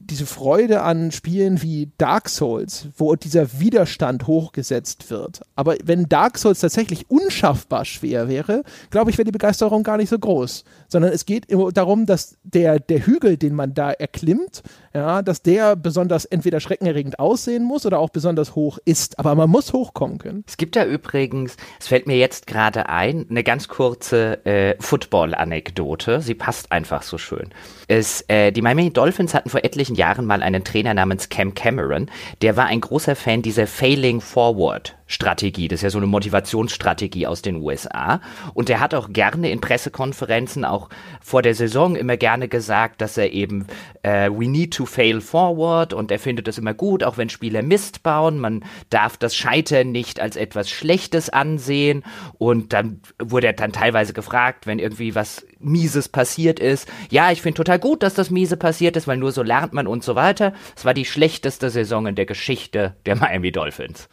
diese 0.05 0.25
Freude 0.25 0.81
an 0.81 1.11
Spielen 1.11 1.61
wie 1.61 1.91
Dark 1.97 2.29
Souls, 2.29 2.87
wo 2.97 3.15
dieser 3.15 3.59
Widerstand 3.59 4.27
hochgesetzt 4.27 5.09
wird. 5.09 5.41
Aber 5.55 5.75
wenn 5.83 6.09
Dark 6.09 6.37
Souls 6.37 6.59
tatsächlich 6.59 7.09
unschaffbar 7.09 7.85
schwer 7.85 8.27
wäre, 8.27 8.63
glaube 8.89 9.11
ich, 9.11 9.17
wäre 9.17 9.25
die 9.25 9.31
Begeisterung 9.31 9.83
gar 9.83 9.97
nicht 9.97 10.09
so 10.09 10.19
groß. 10.19 10.63
Sondern 10.87 11.11
es 11.11 11.25
geht 11.25 11.47
darum, 11.73 12.05
dass 12.05 12.37
der, 12.43 12.79
der 12.79 13.05
Hügel, 13.05 13.37
den 13.37 13.55
man 13.55 13.73
da 13.73 13.91
erklimmt, 13.91 14.63
ja, 14.93 15.21
dass 15.21 15.41
der 15.41 15.75
besonders 15.75 16.25
entweder 16.25 16.59
schreckenerregend 16.59 17.19
aussehen 17.19 17.63
muss 17.63 17.85
oder 17.85 17.99
auch 17.99 18.09
besonders 18.09 18.55
hoch 18.55 18.77
ist. 18.85 19.17
Aber 19.19 19.35
man 19.35 19.49
muss 19.49 19.73
hochkommen 19.73 20.19
können. 20.19 20.43
Es 20.47 20.57
gibt 20.57 20.75
ja 20.75 20.85
übrigens, 20.85 21.57
es 21.79 21.87
fällt 21.87 22.07
mir 22.07 22.17
jetzt 22.17 22.47
gerade 22.47 22.89
ein, 22.89 23.25
eine 23.29 23.43
ganz 23.43 23.67
kurze 23.67 24.45
äh, 24.45 24.75
Football-Anekdote. 24.79 26.21
Sie 26.21 26.35
passt 26.35 26.71
einfach 26.71 27.01
so 27.01 27.17
schön. 27.17 27.49
Es, 27.87 28.23
äh, 28.27 28.51
die 28.51 28.61
Miami 28.61 28.91
Dolphins 28.91 29.33
hatten 29.33 29.49
vor 29.49 29.63
etlichen 29.63 29.92
Jahren 29.95 30.25
mal 30.25 30.43
einen 30.43 30.63
Trainer 30.63 30.93
namens 30.93 31.29
Cam 31.29 31.53
Cameron. 31.53 32.09
Der 32.41 32.57
war 32.57 32.65
ein 32.65 32.81
großer 32.81 33.15
Fan 33.15 33.41
dieser 33.41 33.67
Failing 33.67 34.21
Forward 34.21 34.95
Strategie. 35.13 35.67
Das 35.67 35.79
ist 35.79 35.83
ja 35.83 35.89
so 35.89 35.99
eine 35.99 36.07
Motivationsstrategie 36.07 37.27
aus 37.27 37.41
den 37.41 37.57
USA. 37.61 38.19
Und 38.53 38.69
er 38.69 38.79
hat 38.79 38.93
auch 38.93 39.13
gerne 39.13 39.51
in 39.51 39.61
Pressekonferenzen, 39.61 40.65
auch 40.65 40.89
vor 41.21 41.41
der 41.41 41.55
Saison, 41.55 41.95
immer 41.95 42.17
gerne 42.17 42.47
gesagt, 42.47 43.01
dass 43.01 43.17
er 43.17 43.31
eben, 43.31 43.67
äh, 44.01 44.29
we 44.29 44.49
need 44.49 44.73
to 44.73 44.85
fail 44.85 45.21
forward 45.21 45.93
und 45.93 46.11
er 46.11 46.19
findet 46.19 46.47
das 46.47 46.57
immer 46.57 46.73
gut, 46.73 47.03
auch 47.03 47.17
wenn 47.17 47.29
Spieler 47.29 47.61
Mist 47.61 48.03
bauen. 48.03 48.39
Man 48.39 48.63
darf 48.89 49.17
das 49.17 49.35
Scheitern 49.35 49.91
nicht 49.91 50.19
als 50.19 50.35
etwas 50.35 50.69
Schlechtes 50.69 51.29
ansehen. 51.29 52.03
Und 52.37 52.73
dann 52.73 53.01
wurde 53.19 53.47
er 53.47 53.53
dann 53.53 53.71
teilweise 53.71 54.13
gefragt, 54.13 54.67
wenn 54.67 54.79
irgendwie 54.79 55.15
was 55.15 55.45
Mieses 55.59 56.09
passiert 56.09 56.59
ist. 56.59 56.89
Ja, 57.09 57.31
ich 57.31 57.41
finde 57.41 57.57
total 57.57 57.79
gut, 57.79 58.03
dass 58.03 58.13
das 58.13 58.29
Miese 58.29 58.57
passiert 58.57 58.97
ist, 58.97 59.07
weil 59.07 59.17
nur 59.17 59.31
so 59.31 59.43
lernt 59.43 59.73
man 59.73 59.87
und 59.87 60.03
so 60.03 60.15
weiter. 60.15 60.53
Es 60.75 60.85
war 60.85 60.93
die 60.93 61.05
schlechteste 61.05 61.69
Saison 61.69 62.07
in 62.07 62.15
der 62.15 62.25
Geschichte 62.25 62.95
der 63.05 63.15
Miami 63.15 63.51
Dolphins. 63.51 64.09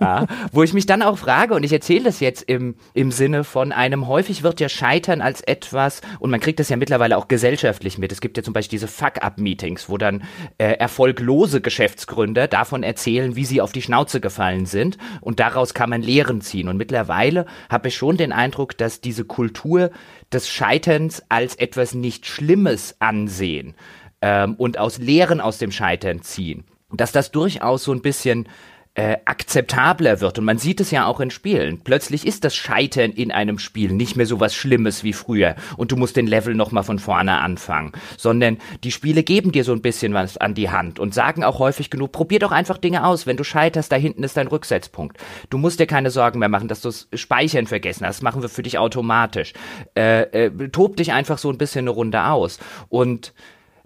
Ja, 0.00 0.26
wo 0.52 0.62
ich 0.62 0.72
mich 0.72 0.86
dann 0.86 1.02
auch 1.02 1.18
frage, 1.18 1.54
und 1.54 1.62
ich 1.62 1.72
erzähle 1.72 2.04
das 2.04 2.20
jetzt 2.20 2.42
im, 2.42 2.76
im 2.94 3.10
Sinne 3.10 3.44
von 3.44 3.72
einem, 3.72 4.06
häufig 4.06 4.42
wird 4.42 4.60
ja 4.60 4.68
Scheitern 4.68 5.20
als 5.20 5.40
etwas, 5.40 6.00
und 6.18 6.30
man 6.30 6.40
kriegt 6.40 6.60
das 6.60 6.68
ja 6.68 6.76
mittlerweile 6.76 7.16
auch 7.16 7.28
gesellschaftlich 7.28 7.98
mit. 7.98 8.12
Es 8.12 8.20
gibt 8.20 8.36
ja 8.36 8.42
zum 8.42 8.52
Beispiel 8.52 8.78
diese 8.78 8.88
Fuck-Up-Meetings, 8.88 9.88
wo 9.88 9.96
dann 9.96 10.24
äh, 10.58 10.72
erfolglose 10.72 11.60
Geschäftsgründer 11.60 12.46
davon 12.46 12.82
erzählen, 12.82 13.36
wie 13.36 13.44
sie 13.44 13.60
auf 13.60 13.72
die 13.72 13.82
Schnauze 13.82 14.20
gefallen 14.20 14.66
sind, 14.66 14.98
und 15.20 15.40
daraus 15.40 15.74
kann 15.74 15.90
man 15.90 16.02
Lehren 16.02 16.40
ziehen. 16.40 16.68
Und 16.68 16.76
mittlerweile 16.76 17.46
habe 17.70 17.88
ich 17.88 17.96
schon 17.96 18.16
den 18.16 18.32
Eindruck, 18.32 18.76
dass 18.76 19.00
diese 19.00 19.24
Kultur 19.24 19.90
des 20.32 20.48
Scheiterns 20.48 21.22
als 21.28 21.54
etwas 21.54 21.94
nicht 21.94 22.26
Schlimmes 22.26 22.96
ansehen 22.98 23.74
ähm, 24.20 24.54
und 24.56 24.78
aus 24.78 24.98
Lehren 24.98 25.40
aus 25.40 25.58
dem 25.58 25.72
Scheitern 25.72 26.22
ziehen 26.22 26.64
dass 26.94 27.12
das 27.12 27.30
durchaus 27.30 27.84
so 27.84 27.92
ein 27.92 28.02
bisschen 28.02 28.46
äh, 28.94 29.16
akzeptabler 29.24 30.20
wird. 30.20 30.38
Und 30.38 30.44
man 30.44 30.58
sieht 30.58 30.80
es 30.80 30.90
ja 30.90 31.06
auch 31.06 31.20
in 31.20 31.30
Spielen. 31.30 31.80
Plötzlich 31.82 32.26
ist 32.26 32.44
das 32.44 32.54
Scheitern 32.54 33.12
in 33.12 33.32
einem 33.32 33.58
Spiel 33.58 33.90
nicht 33.92 34.16
mehr 34.16 34.26
so 34.26 34.38
was 34.38 34.54
Schlimmes 34.54 35.02
wie 35.02 35.14
früher 35.14 35.56
und 35.78 35.92
du 35.92 35.96
musst 35.96 36.16
den 36.16 36.26
Level 36.26 36.54
nochmal 36.54 36.84
von 36.84 36.98
vorne 36.98 37.38
anfangen, 37.38 37.92
sondern 38.18 38.58
die 38.84 38.92
Spiele 38.92 39.22
geben 39.22 39.50
dir 39.50 39.64
so 39.64 39.72
ein 39.72 39.80
bisschen 39.80 40.12
was 40.12 40.36
an 40.36 40.54
die 40.54 40.68
Hand 40.68 40.98
und 40.98 41.14
sagen 41.14 41.42
auch 41.42 41.58
häufig 41.58 41.88
genug, 41.88 42.12
probier 42.12 42.38
doch 42.38 42.52
einfach 42.52 42.76
Dinge 42.76 43.06
aus. 43.06 43.26
Wenn 43.26 43.38
du 43.38 43.44
scheiterst, 43.44 43.90
da 43.90 43.96
hinten 43.96 44.24
ist 44.24 44.36
dein 44.36 44.48
Rücksetzpunkt. 44.48 45.16
Du 45.48 45.56
musst 45.56 45.80
dir 45.80 45.86
keine 45.86 46.10
Sorgen 46.10 46.38
mehr 46.38 46.50
machen, 46.50 46.68
dass 46.68 46.82
du 46.82 46.88
das 46.88 47.08
Speichern 47.14 47.66
vergessen 47.66 48.06
hast. 48.06 48.16
Das 48.16 48.22
machen 48.22 48.42
wir 48.42 48.50
für 48.50 48.62
dich 48.62 48.76
automatisch. 48.76 49.54
Äh, 49.96 50.46
äh, 50.46 50.68
tob 50.68 50.96
dich 50.98 51.12
einfach 51.12 51.38
so 51.38 51.50
ein 51.50 51.56
bisschen 51.56 51.84
eine 51.84 51.90
Runde 51.90 52.26
aus. 52.26 52.58
Und 52.90 53.32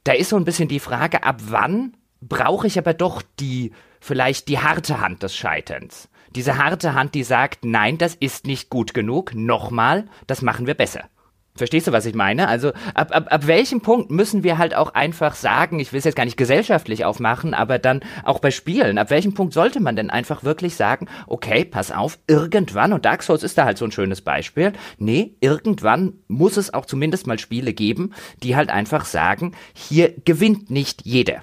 da 0.03 0.13
ist 0.13 0.31
so 0.31 0.37
ein 0.37 0.45
bisschen 0.45 0.69
die 0.69 0.81
Frage, 0.81 1.23
ab 1.23 1.41
wann 1.47 1.95
brauche 2.21 2.67
ich 2.67 2.79
aber 2.79 2.95
doch 2.95 3.23
die 3.39 3.73
vielleicht 4.07 4.49
die 4.49 4.59
harte 4.59 5.01
Hand 5.01 5.23
des 5.23 5.37
Scheiterns. 5.37 6.09
Diese 6.31 6.59
harte 6.59 6.95
Hand, 6.95 7.15
die 7.15 7.25
sagt, 7.25 7.65
nein, 7.65 7.99
das 7.99 8.15
ist 8.15 8.47
nicht 8.47 8.71
gut 8.71 8.95
genug, 8.95 9.35
nochmal, 9.35 10.07
das 10.27 10.43
machen 10.43 10.67
wir 10.67 10.75
besser. 10.75 11.05
Verstehst 11.57 11.87
du, 11.87 11.93
was 11.93 12.05
ich 12.05 12.15
meine? 12.15 12.49
Also 12.49 12.73
ab, 12.95 13.17
ab, 13.17 13.29
ab 13.31 13.47
welchem 13.47 13.81
Punkt 13.81 14.11
müssen 14.11 14.45
wir 14.45 14.59
halt 14.59 14.75
auch 14.75 14.95
einfach 14.95 15.35
sagen, 15.35 15.81
ich 15.81 15.93
will 15.93 15.99
es 15.99 16.05
jetzt 16.05 16.15
gar 16.15 16.27
nicht 16.27 16.37
gesellschaftlich 16.37 17.07
aufmachen, 17.07 17.55
aber 17.55 17.79
dann 17.79 18.01
auch 18.25 18.41
bei 18.41 18.51
Spielen, 18.51 18.99
ab 18.99 19.09
welchem 19.09 19.33
Punkt 19.33 19.55
sollte 19.55 19.81
man 19.81 19.97
denn 19.97 20.11
einfach 20.11 20.45
wirklich 20.45 20.77
sagen, 20.77 21.09
okay, 21.27 21.65
pass 21.65 21.91
auf, 21.91 22.19
irgendwann, 22.27 22.93
und 22.93 23.07
Dark 23.07 23.23
Souls 23.23 23.43
ist 23.43 23.57
da 23.57 23.65
halt 23.65 23.79
so 23.79 23.87
ein 23.87 23.93
schönes 23.93 24.21
Beispiel, 24.21 24.75
nee, 24.99 25.35
irgendwann 25.41 26.13
muss 26.29 26.59
es 26.59 26.75
auch 26.75 26.85
zumindest 26.85 27.27
mal 27.27 27.39
Spiele 27.39 27.73
geben, 27.73 28.13
die 28.43 28.55
halt 28.55 28.69
einfach 28.69 29.07
sagen, 29.07 29.53
hier 29.75 30.15
gewinnt 30.25 30.71
nicht 30.71 31.07
jeder 31.07 31.41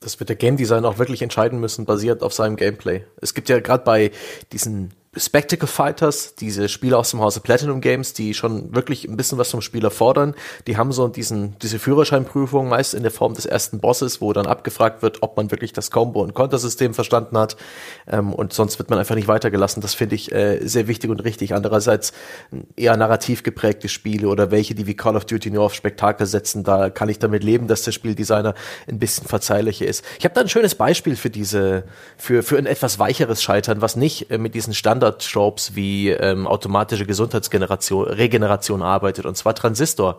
das 0.00 0.18
wird 0.18 0.30
der 0.30 0.36
Game 0.36 0.56
Design 0.56 0.84
auch 0.84 0.98
wirklich 0.98 1.22
entscheiden 1.22 1.60
müssen, 1.60 1.84
basiert 1.84 2.22
auf 2.22 2.32
seinem 2.32 2.56
Gameplay. 2.56 3.04
Es 3.20 3.34
gibt 3.34 3.48
ja 3.48 3.60
gerade 3.60 3.84
bei 3.84 4.10
diesen 4.52 4.92
Spectacle 5.16 5.66
Fighters, 5.66 6.36
diese 6.36 6.68
Spiele 6.68 6.96
aus 6.96 7.10
dem 7.10 7.20
Hause 7.20 7.40
Platinum 7.40 7.80
Games, 7.80 8.12
die 8.12 8.32
schon 8.32 8.72
wirklich 8.76 9.08
ein 9.08 9.16
bisschen 9.16 9.38
was 9.38 9.50
vom 9.50 9.60
Spieler 9.60 9.90
fordern, 9.90 10.36
die 10.68 10.76
haben 10.76 10.92
so 10.92 11.08
diesen, 11.08 11.58
diese 11.58 11.80
Führerscheinprüfung 11.80 12.68
meist 12.68 12.94
in 12.94 13.02
der 13.02 13.10
Form 13.10 13.34
des 13.34 13.44
ersten 13.44 13.80
Bosses, 13.80 14.20
wo 14.20 14.32
dann 14.32 14.46
abgefragt 14.46 15.02
wird, 15.02 15.24
ob 15.24 15.36
man 15.36 15.50
wirklich 15.50 15.72
das 15.72 15.90
Combo- 15.90 16.22
und 16.22 16.34
Kontersystem 16.34 16.94
verstanden 16.94 17.36
hat. 17.36 17.56
Ähm, 18.06 18.32
und 18.32 18.52
sonst 18.52 18.78
wird 18.78 18.88
man 18.88 19.00
einfach 19.00 19.16
nicht 19.16 19.26
weitergelassen. 19.26 19.80
Das 19.80 19.94
finde 19.94 20.14
ich 20.14 20.30
äh, 20.30 20.60
sehr 20.64 20.86
wichtig 20.86 21.10
und 21.10 21.24
richtig. 21.24 21.54
Andererseits 21.54 22.12
eher 22.76 22.96
narrativ 22.96 23.42
geprägte 23.42 23.88
Spiele 23.88 24.28
oder 24.28 24.52
welche, 24.52 24.76
die 24.76 24.86
wie 24.86 24.94
Call 24.94 25.16
of 25.16 25.24
Duty 25.24 25.50
nur 25.50 25.64
auf 25.64 25.74
Spektakel 25.74 26.24
setzen, 26.26 26.62
da 26.62 26.88
kann 26.88 27.08
ich 27.08 27.18
damit 27.18 27.42
leben, 27.42 27.66
dass 27.66 27.82
der 27.82 27.90
Spieldesigner 27.90 28.54
ein 28.88 29.00
bisschen 29.00 29.26
verzeihlicher 29.26 29.86
ist. 29.86 30.04
Ich 30.20 30.24
habe 30.24 30.36
da 30.36 30.42
ein 30.42 30.48
schönes 30.48 30.76
Beispiel 30.76 31.16
für 31.16 31.30
diese, 31.30 31.82
für, 32.16 32.44
für 32.44 32.58
ein 32.58 32.66
etwas 32.66 33.00
weicheres 33.00 33.42
Scheitern, 33.42 33.82
was 33.82 33.96
nicht 33.96 34.30
äh, 34.30 34.38
mit 34.38 34.54
diesen 34.54 34.72
Standard 34.72 34.99
Standard-Tropes 35.00 35.74
wie 35.74 36.10
ähm, 36.10 36.46
automatische 36.46 37.06
Gesundheitsgeneration, 37.06 38.06
Regeneration 38.06 38.82
arbeitet, 38.82 39.24
und 39.24 39.36
zwar 39.36 39.54
Transistor. 39.54 40.18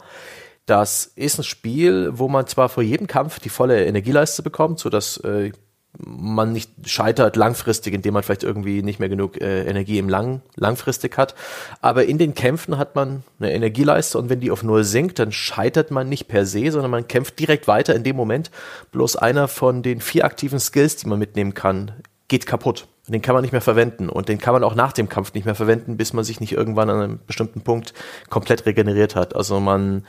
Das 0.66 1.06
ist 1.16 1.40
ein 1.40 1.44
Spiel, 1.44 2.10
wo 2.14 2.28
man 2.28 2.48
zwar 2.48 2.70
vor 2.70 2.84
jedem 2.84 3.08
Kampf 3.08 3.40
die 3.40 3.50
volle 3.50 3.86
Energieleiste 3.86 4.42
bekommt, 4.44 4.80
so 4.80 4.90
dass 4.90 5.18
äh, 5.18 5.52
man 5.98 6.54
nicht 6.54 6.72
scheitert 6.86 7.36
langfristig, 7.36 7.94
indem 7.94 8.14
man 8.14 8.24
vielleicht 8.24 8.44
irgendwie 8.44 8.82
nicht 8.82 9.00
mehr 9.00 9.10
genug 9.10 9.42
äh, 9.42 9.66
Energie 9.66 9.98
im 10.00 10.08
Lang 10.10 10.42
langfristig 10.56 11.18
hat. 11.18 11.36
Aber 11.82 12.06
in 12.06 12.18
den 12.18 12.34
Kämpfen 12.34 12.78
hat 12.78 12.96
man 12.96 13.24
eine 13.40 13.52
Energieleiste 13.52 14.18
und 14.18 14.30
wenn 14.30 14.40
die 14.40 14.52
auf 14.52 14.64
Null 14.64 14.84
sinkt, 14.84 15.20
dann 15.20 15.32
scheitert 15.32 15.92
man 15.92 16.10
nicht 16.10 16.28
per 16.28 16.46
se, 16.46 16.72
sondern 16.72 16.92
man 16.92 17.08
kämpft 17.08 17.40
direkt 17.40 17.68
weiter 17.68 17.94
in 17.94 18.04
dem 18.04 18.16
Moment. 18.16 18.52
Bloß 18.92 19.18
einer 19.18 19.48
von 19.48 19.84
den 19.84 20.00
vier 20.00 20.26
aktiven 20.26 20.60
Skills, 20.60 20.96
die 20.96 21.08
man 21.08 21.20
mitnehmen 21.20 21.54
kann, 21.54 21.92
geht 22.30 22.46
kaputt. 22.46 22.88
Den 23.12 23.22
kann 23.22 23.34
man 23.34 23.42
nicht 23.42 23.52
mehr 23.52 23.62
verwenden 23.62 24.10
und 24.10 24.30
den 24.30 24.40
kann 24.40 24.54
man 24.54 24.64
auch 24.64 24.76
nach 24.76 24.94
dem 24.94 25.10
Kampf 25.10 25.34
nicht 25.34 25.46
mehr 25.46 25.56
verwenden, 25.56 25.98
bis 25.98 26.14
man 26.14 26.24
sich 26.24 26.40
nicht 26.40 26.54
irgendwann 26.54 26.90
an 26.90 27.02
einem 27.02 27.20
bestimmten 27.28 27.62
Punkt 27.62 27.94
komplett 28.30 28.66
regeneriert 28.66 29.16
hat. 29.16 29.36
Also 29.36 29.60
man 29.60 30.04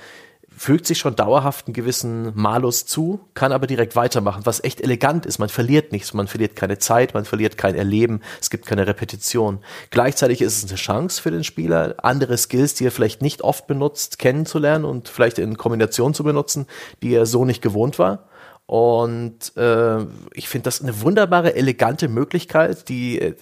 fügt 0.57 0.87
sich 0.87 0.99
schon 0.99 1.17
dauerhaft 1.17 1.67
einen 1.67 1.75
gewissen 1.75 2.33
Malus 2.35 2.87
zu, 2.87 3.21
kann 3.35 3.53
aber 3.53 3.67
direkt 3.67 3.97
weitermachen, 3.97 4.43
was 4.45 4.63
echt 4.63 4.81
elegant 4.81 5.27
ist. 5.27 5.39
Man 5.39 5.49
verliert 5.49 5.93
nichts, 5.93 6.15
man 6.15 6.29
verliert 6.29 6.57
keine 6.57 6.79
Zeit, 6.79 7.15
man 7.15 7.25
verliert 7.25 7.59
kein 7.59 7.75
Erleben, 7.75 8.21
es 8.41 8.51
gibt 8.51 8.67
keine 8.67 8.87
Repetition. 8.87 9.61
Gleichzeitig 9.91 10.41
ist 10.41 10.63
es 10.63 10.71
eine 10.71 10.79
Chance 10.79 11.21
für 11.21 11.31
den 11.31 11.45
Spieler, 11.45 11.95
andere 11.99 12.37
Skills, 12.37 12.75
die 12.75 12.87
er 12.87 12.93
vielleicht 12.93 13.23
nicht 13.23 13.43
oft 13.43 13.67
benutzt, 13.67 14.19
kennenzulernen 14.19 14.85
und 14.85 15.09
vielleicht 15.09 15.39
in 15.39 15.57
Kombination 15.57 16.15
zu 16.15 16.25
benutzen, 16.25 16.67
die 17.03 17.15
er 17.15 17.27
so 17.27 17.45
nicht 17.45 17.63
gewohnt 17.63 17.99
war. 17.99 18.29
Und 18.67 19.57
äh, 19.57 20.07
ich 20.35 20.49
finde 20.49 20.65
das 20.65 20.81
eine 20.81 21.03
wunderbare, 21.03 21.55
elegante 21.57 22.09
Möglichkeit, 22.09 22.89
die 22.89 23.21
äh, 23.21 23.35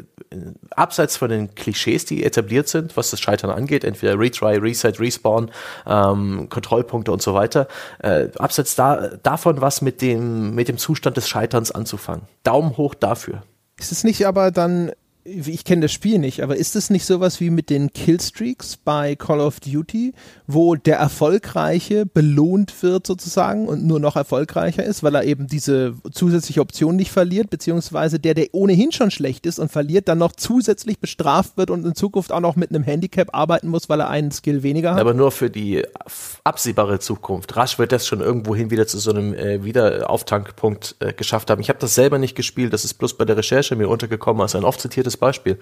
abseits 0.71 1.16
von 1.16 1.29
den 1.29 1.55
Klischees, 1.55 2.05
die 2.05 2.25
etabliert 2.25 2.68
sind, 2.68 2.97
was 2.97 3.11
das 3.11 3.21
Scheitern 3.21 3.51
angeht, 3.51 3.85
entweder 3.85 4.18
Retry, 4.18 4.57
Reset, 4.57 4.93
Respawn, 4.99 5.51
ähm, 5.87 6.49
Kontrollpunkte 6.49 7.12
und 7.12 7.23
so 7.23 7.35
weiter, 7.35 7.68
äh, 8.03 8.29
abseits 8.39 8.75
da, 8.75 9.09
davon 9.23 9.61
was 9.61 9.83
mit 9.83 10.03
dem, 10.03 10.55
mit 10.55 10.68
dem 10.68 10.79
Zustand 10.79 11.16
des 11.16 11.29
Scheiterns 11.29 11.71
anzufangen. 11.71 12.27
Daumen 12.43 12.77
hoch 12.77 12.95
dafür. 12.95 13.43
Ist 13.79 13.93
es 13.93 14.05
nicht 14.05 14.27
aber 14.27 14.51
dann 14.51 14.93
ich 15.25 15.64
kenne 15.64 15.83
das 15.83 15.93
Spiel 15.93 16.18
nicht, 16.18 16.43
aber 16.43 16.57
ist 16.57 16.77
es 16.77 16.91
nicht 16.91 17.05
sowas 17.05 17.41
wie 17.41 17.51
mit 17.51 17.68
den 17.71 17.93
Killstreaks 17.93 18.77
bei 18.79 19.16
Call 19.16 19.41
of 19.41 19.61
Duty, 19.61 20.14
wo 20.47 20.75
der 20.75 20.97
Erfolgreiche 20.97 22.07
belohnt 22.07 22.83
wird 22.83 23.07
sozusagen 23.07 23.68
und 23.68 23.85
nur 23.85 24.01
noch 24.01 24.16
erfolgreicher 24.16 24.83
ist, 24.83 25.03
weil 25.03 25.14
er 25.14 25.25
eben 25.25 25.47
diese 25.47 25.95
zusätzliche 26.11 26.61
Option 26.61 26.97
nicht 26.97 27.12
verliert, 27.12 27.51
beziehungsweise 27.51 28.18
der, 28.18 28.35
der 28.35 28.49
ohnehin 28.53 28.93
schon 28.93 29.11
schlecht 29.11 29.47
ist 29.47 29.59
und 29.59 29.71
verliert, 29.71 30.09
dann 30.09 30.18
noch 30.18 30.33
zusätzlich 30.33 30.99
bestraft 30.99 31.57
wird 31.57 31.71
und 31.71 31.85
in 31.85 31.95
Zukunft 31.95 32.33
auch 32.33 32.41
noch 32.41 32.57
mit 32.57 32.71
einem 32.71 32.83
Handicap 32.83 33.29
arbeiten 33.33 33.68
muss, 33.68 33.89
weil 33.89 34.01
er 34.01 34.09
einen 34.09 34.33
Skill 34.33 34.62
weniger 34.62 34.93
hat? 34.93 35.01
Aber 35.01 35.14
nur 35.14 35.31
für 35.31 35.51
die 35.51 35.85
absehbare 36.45 36.99
Zukunft. 36.99 37.57
Rasch 37.57 37.79
wird 37.79 37.93
das 37.93 38.07
schon 38.07 38.21
irgendwohin 38.21 38.71
wieder 38.71 38.87
zu 38.87 38.99
so 38.99 39.11
einem 39.11 39.35
äh, 39.35 39.64
Wiederauftankpunkt 39.64 40.97
äh, 41.01 41.12
geschafft 41.12 41.51
haben. 41.51 41.61
Ich 41.61 41.68
habe 41.68 41.79
das 41.79 41.95
selber 41.95 42.18
nicht 42.18 42.35
gespielt, 42.35 42.73
das 42.73 42.85
ist 42.85 42.95
bloß 42.95 43.14
bei 43.14 43.25
der 43.25 43.37
Recherche 43.37 43.77
mir 43.77 43.89
untergekommen 43.89 44.43
als 44.43 44.55
ein 44.55 44.64
oft 44.64 44.81
zitiertes 44.81 45.20
Beispiel. 45.21 45.59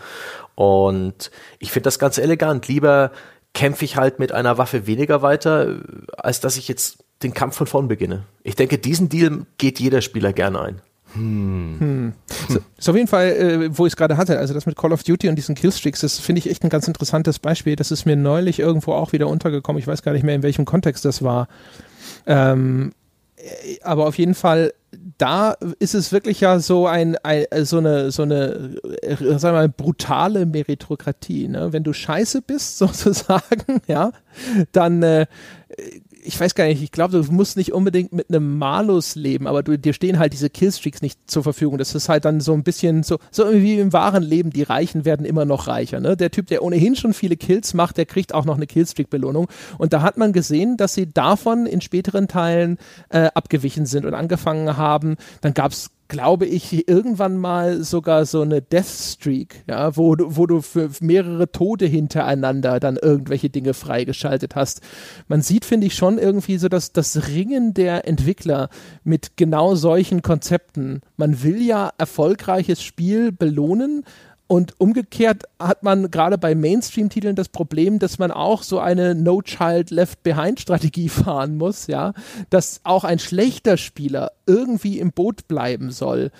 Und 0.54 1.30
ich 1.58 1.70
finde 1.70 1.84
das 1.84 1.98
ganz 1.98 2.18
elegant. 2.18 2.66
Lieber 2.68 3.12
kämpfe 3.54 3.84
ich 3.84 3.96
halt 3.96 4.18
mit 4.18 4.32
einer 4.32 4.58
Waffe 4.58 4.86
weniger 4.86 5.22
weiter, 5.22 5.80
als 6.16 6.40
dass 6.40 6.56
ich 6.56 6.68
jetzt 6.68 6.98
den 7.22 7.34
Kampf 7.34 7.56
von 7.56 7.66
vorn 7.66 7.88
beginne. 7.88 8.24
Ich 8.44 8.54
denke, 8.54 8.78
diesen 8.78 9.08
Deal 9.08 9.46
geht 9.58 9.80
jeder 9.80 10.00
Spieler 10.00 10.32
gerne 10.32 10.60
ein. 10.60 10.82
Hm. 11.14 11.76
Hm. 11.78 12.12
So, 12.48 12.58
ist 12.76 12.88
auf 12.88 12.96
jeden 12.96 13.08
Fall, 13.08 13.28
äh, 13.28 13.78
wo 13.78 13.86
ich 13.86 13.92
es 13.92 13.96
gerade 13.96 14.16
hatte, 14.16 14.38
also 14.38 14.52
das 14.52 14.66
mit 14.66 14.76
Call 14.76 14.92
of 14.92 15.02
Duty 15.02 15.28
und 15.28 15.36
diesen 15.36 15.54
Killstreaks, 15.54 16.00
das 16.00 16.18
finde 16.18 16.40
ich 16.40 16.50
echt 16.50 16.62
ein 16.64 16.68
ganz 16.68 16.86
interessantes 16.86 17.38
Beispiel. 17.38 17.76
Das 17.76 17.90
ist 17.90 18.04
mir 18.04 18.16
neulich 18.16 18.58
irgendwo 18.58 18.92
auch 18.92 19.12
wieder 19.12 19.26
untergekommen. 19.26 19.80
Ich 19.80 19.86
weiß 19.86 20.02
gar 20.02 20.12
nicht 20.12 20.22
mehr, 20.22 20.34
in 20.34 20.42
welchem 20.42 20.64
Kontext 20.64 21.04
das 21.04 21.22
war. 21.22 21.48
Ähm, 22.26 22.92
äh, 23.36 23.78
aber 23.82 24.06
auf 24.06 24.18
jeden 24.18 24.34
Fall 24.34 24.72
da 25.18 25.56
ist 25.78 25.94
es 25.94 26.12
wirklich 26.12 26.40
ja 26.40 26.58
so 26.60 26.86
ein, 26.86 27.16
ein 27.22 27.46
so 27.64 27.78
eine 27.78 28.10
so 28.10 28.22
eine 28.22 28.76
äh, 29.02 29.16
sagen 29.16 29.42
wir 29.42 29.52
mal 29.52 29.68
brutale 29.68 30.46
Meritokratie, 30.46 31.48
ne? 31.48 31.72
Wenn 31.72 31.84
du 31.84 31.92
scheiße 31.92 32.42
bist 32.42 32.78
sozusagen, 32.78 33.80
ja, 33.86 34.12
dann 34.72 35.02
äh, 35.02 35.26
ich 36.22 36.38
weiß 36.38 36.54
gar 36.54 36.66
nicht, 36.66 36.82
ich 36.82 36.92
glaube, 36.92 37.22
du 37.22 37.32
musst 37.32 37.56
nicht 37.56 37.72
unbedingt 37.72 38.12
mit 38.12 38.28
einem 38.28 38.58
Malus 38.58 39.14
leben, 39.14 39.46
aber 39.46 39.62
du, 39.62 39.78
dir 39.78 39.92
stehen 39.92 40.18
halt 40.18 40.32
diese 40.32 40.50
Killstreaks 40.50 41.02
nicht 41.02 41.18
zur 41.26 41.42
Verfügung. 41.42 41.78
Das 41.78 41.94
ist 41.94 42.08
halt 42.08 42.24
dann 42.24 42.40
so 42.40 42.52
ein 42.52 42.62
bisschen 42.62 43.02
so, 43.02 43.18
so 43.30 43.50
wie 43.52 43.78
im 43.78 43.92
wahren 43.92 44.22
Leben, 44.22 44.50
die 44.50 44.62
Reichen 44.62 45.04
werden 45.04 45.24
immer 45.24 45.44
noch 45.44 45.66
reicher. 45.66 46.00
Ne? 46.00 46.16
Der 46.16 46.30
Typ, 46.30 46.46
der 46.46 46.62
ohnehin 46.62 46.96
schon 46.96 47.14
viele 47.14 47.36
Kills 47.36 47.74
macht, 47.74 47.96
der 47.96 48.06
kriegt 48.06 48.34
auch 48.34 48.44
noch 48.44 48.56
eine 48.56 48.66
Killstreak-Belohnung. 48.66 49.48
Und 49.78 49.92
da 49.92 50.02
hat 50.02 50.16
man 50.16 50.32
gesehen, 50.32 50.76
dass 50.76 50.94
sie 50.94 51.12
davon 51.12 51.66
in 51.66 51.80
späteren 51.80 52.28
Teilen 52.28 52.78
äh, 53.10 53.28
abgewichen 53.34 53.86
sind 53.86 54.04
und 54.04 54.14
angefangen 54.14 54.76
haben. 54.76 55.16
Dann 55.40 55.54
gab 55.54 55.72
es 55.72 55.90
glaube 56.08 56.46
ich, 56.46 56.88
irgendwann 56.88 57.36
mal 57.36 57.82
sogar 57.84 58.24
so 58.24 58.40
eine 58.40 58.62
Death 58.62 58.86
Streak, 58.86 59.62
ja, 59.68 59.96
wo 59.96 60.16
du, 60.16 60.36
wo 60.36 60.46
du 60.46 60.62
für 60.62 60.90
mehrere 61.00 61.52
Tode 61.52 61.84
hintereinander 61.86 62.80
dann 62.80 62.96
irgendwelche 62.96 63.50
Dinge 63.50 63.74
freigeschaltet 63.74 64.56
hast. 64.56 64.80
Man 65.28 65.42
sieht, 65.42 65.66
finde 65.66 65.86
ich, 65.86 65.94
schon 65.94 66.18
irgendwie 66.18 66.56
so 66.56 66.68
dass 66.68 66.92
das 66.92 67.28
Ringen 67.28 67.74
der 67.74 68.08
Entwickler 68.08 68.70
mit 69.04 69.36
genau 69.36 69.74
solchen 69.74 70.22
Konzepten. 70.22 71.02
Man 71.16 71.42
will 71.42 71.62
ja 71.62 71.92
erfolgreiches 71.98 72.82
Spiel 72.82 73.30
belohnen, 73.30 74.04
und 74.48 74.80
umgekehrt 74.80 75.44
hat 75.60 75.82
man 75.82 76.10
gerade 76.10 76.38
bei 76.38 76.54
Mainstream-Titeln 76.54 77.36
das 77.36 77.50
Problem, 77.50 77.98
dass 77.98 78.18
man 78.18 78.30
auch 78.30 78.62
so 78.62 78.80
eine 78.80 79.14
No 79.14 79.42
Child 79.42 79.90
Left 79.90 80.22
Behind-Strategie 80.22 81.08
fahren 81.10 81.58
muss, 81.58 81.86
ja, 81.86 82.14
dass 82.48 82.80
auch 82.82 83.04
ein 83.04 83.18
schlechter 83.18 83.76
Spieler 83.76 84.32
irgendwie 84.46 84.98
im 84.98 85.12
Boot 85.12 85.46
bleiben 85.48 85.90
soll. 85.90 86.30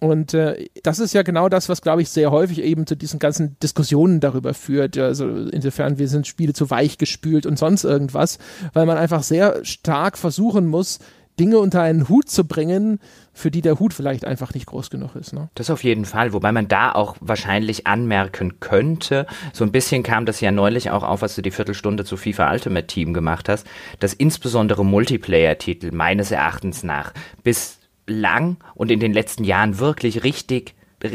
Und 0.00 0.32
äh, 0.32 0.68
das 0.82 0.98
ist 0.98 1.12
ja 1.12 1.22
genau 1.22 1.48
das, 1.48 1.68
was, 1.68 1.82
glaube 1.82 2.02
ich, 2.02 2.08
sehr 2.08 2.30
häufig 2.30 2.62
eben 2.62 2.86
zu 2.86 2.96
diesen 2.96 3.18
ganzen 3.18 3.58
Diskussionen 3.60 4.20
darüber 4.20 4.54
führt. 4.54 4.96
Also 4.96 5.28
insofern, 5.28 5.98
wir 5.98 6.08
sind 6.08 6.26
Spiele 6.26 6.52
zu 6.54 6.70
weich 6.70 6.98
gespült 6.98 7.46
und 7.46 7.58
sonst 7.58 7.84
irgendwas, 7.84 8.38
weil 8.72 8.86
man 8.86 8.96
einfach 8.96 9.22
sehr 9.22 9.64
stark 9.64 10.16
versuchen 10.16 10.68
muss, 10.68 11.00
Dinge 11.38 11.58
unter 11.58 11.82
einen 11.82 12.08
Hut 12.08 12.28
zu 12.28 12.44
bringen, 12.44 13.00
für 13.32 13.50
die 13.50 13.60
der 13.60 13.78
Hut 13.78 13.94
vielleicht 13.94 14.24
einfach 14.24 14.54
nicht 14.54 14.66
groß 14.66 14.90
genug 14.90 15.14
ist. 15.14 15.32
Ne? 15.32 15.48
Das 15.54 15.70
auf 15.70 15.84
jeden 15.84 16.04
Fall, 16.04 16.32
wobei 16.32 16.52
man 16.52 16.68
da 16.68 16.92
auch 16.92 17.16
wahrscheinlich 17.20 17.86
anmerken 17.86 18.60
könnte, 18.60 19.26
so 19.52 19.64
ein 19.64 19.72
bisschen 19.72 20.02
kam 20.02 20.26
das 20.26 20.40
ja 20.40 20.50
neulich 20.50 20.90
auch 20.90 21.02
auf, 21.02 21.22
was 21.22 21.34
du 21.34 21.42
die 21.42 21.50
Viertelstunde 21.50 22.04
zu 22.04 22.16
FIFA 22.16 22.50
Ultimate 22.52 22.86
Team 22.86 23.14
gemacht 23.14 23.48
hast, 23.48 23.66
dass 24.00 24.14
insbesondere 24.14 24.84
Multiplayer-Titel 24.84 25.92
meines 25.92 26.30
Erachtens 26.30 26.82
nach 26.82 27.12
bislang 27.42 28.56
und 28.74 28.90
in 28.90 29.00
den 29.00 29.12
letzten 29.12 29.44
Jahren 29.44 29.78
wirklich 29.78 30.24
richtig 30.24 30.74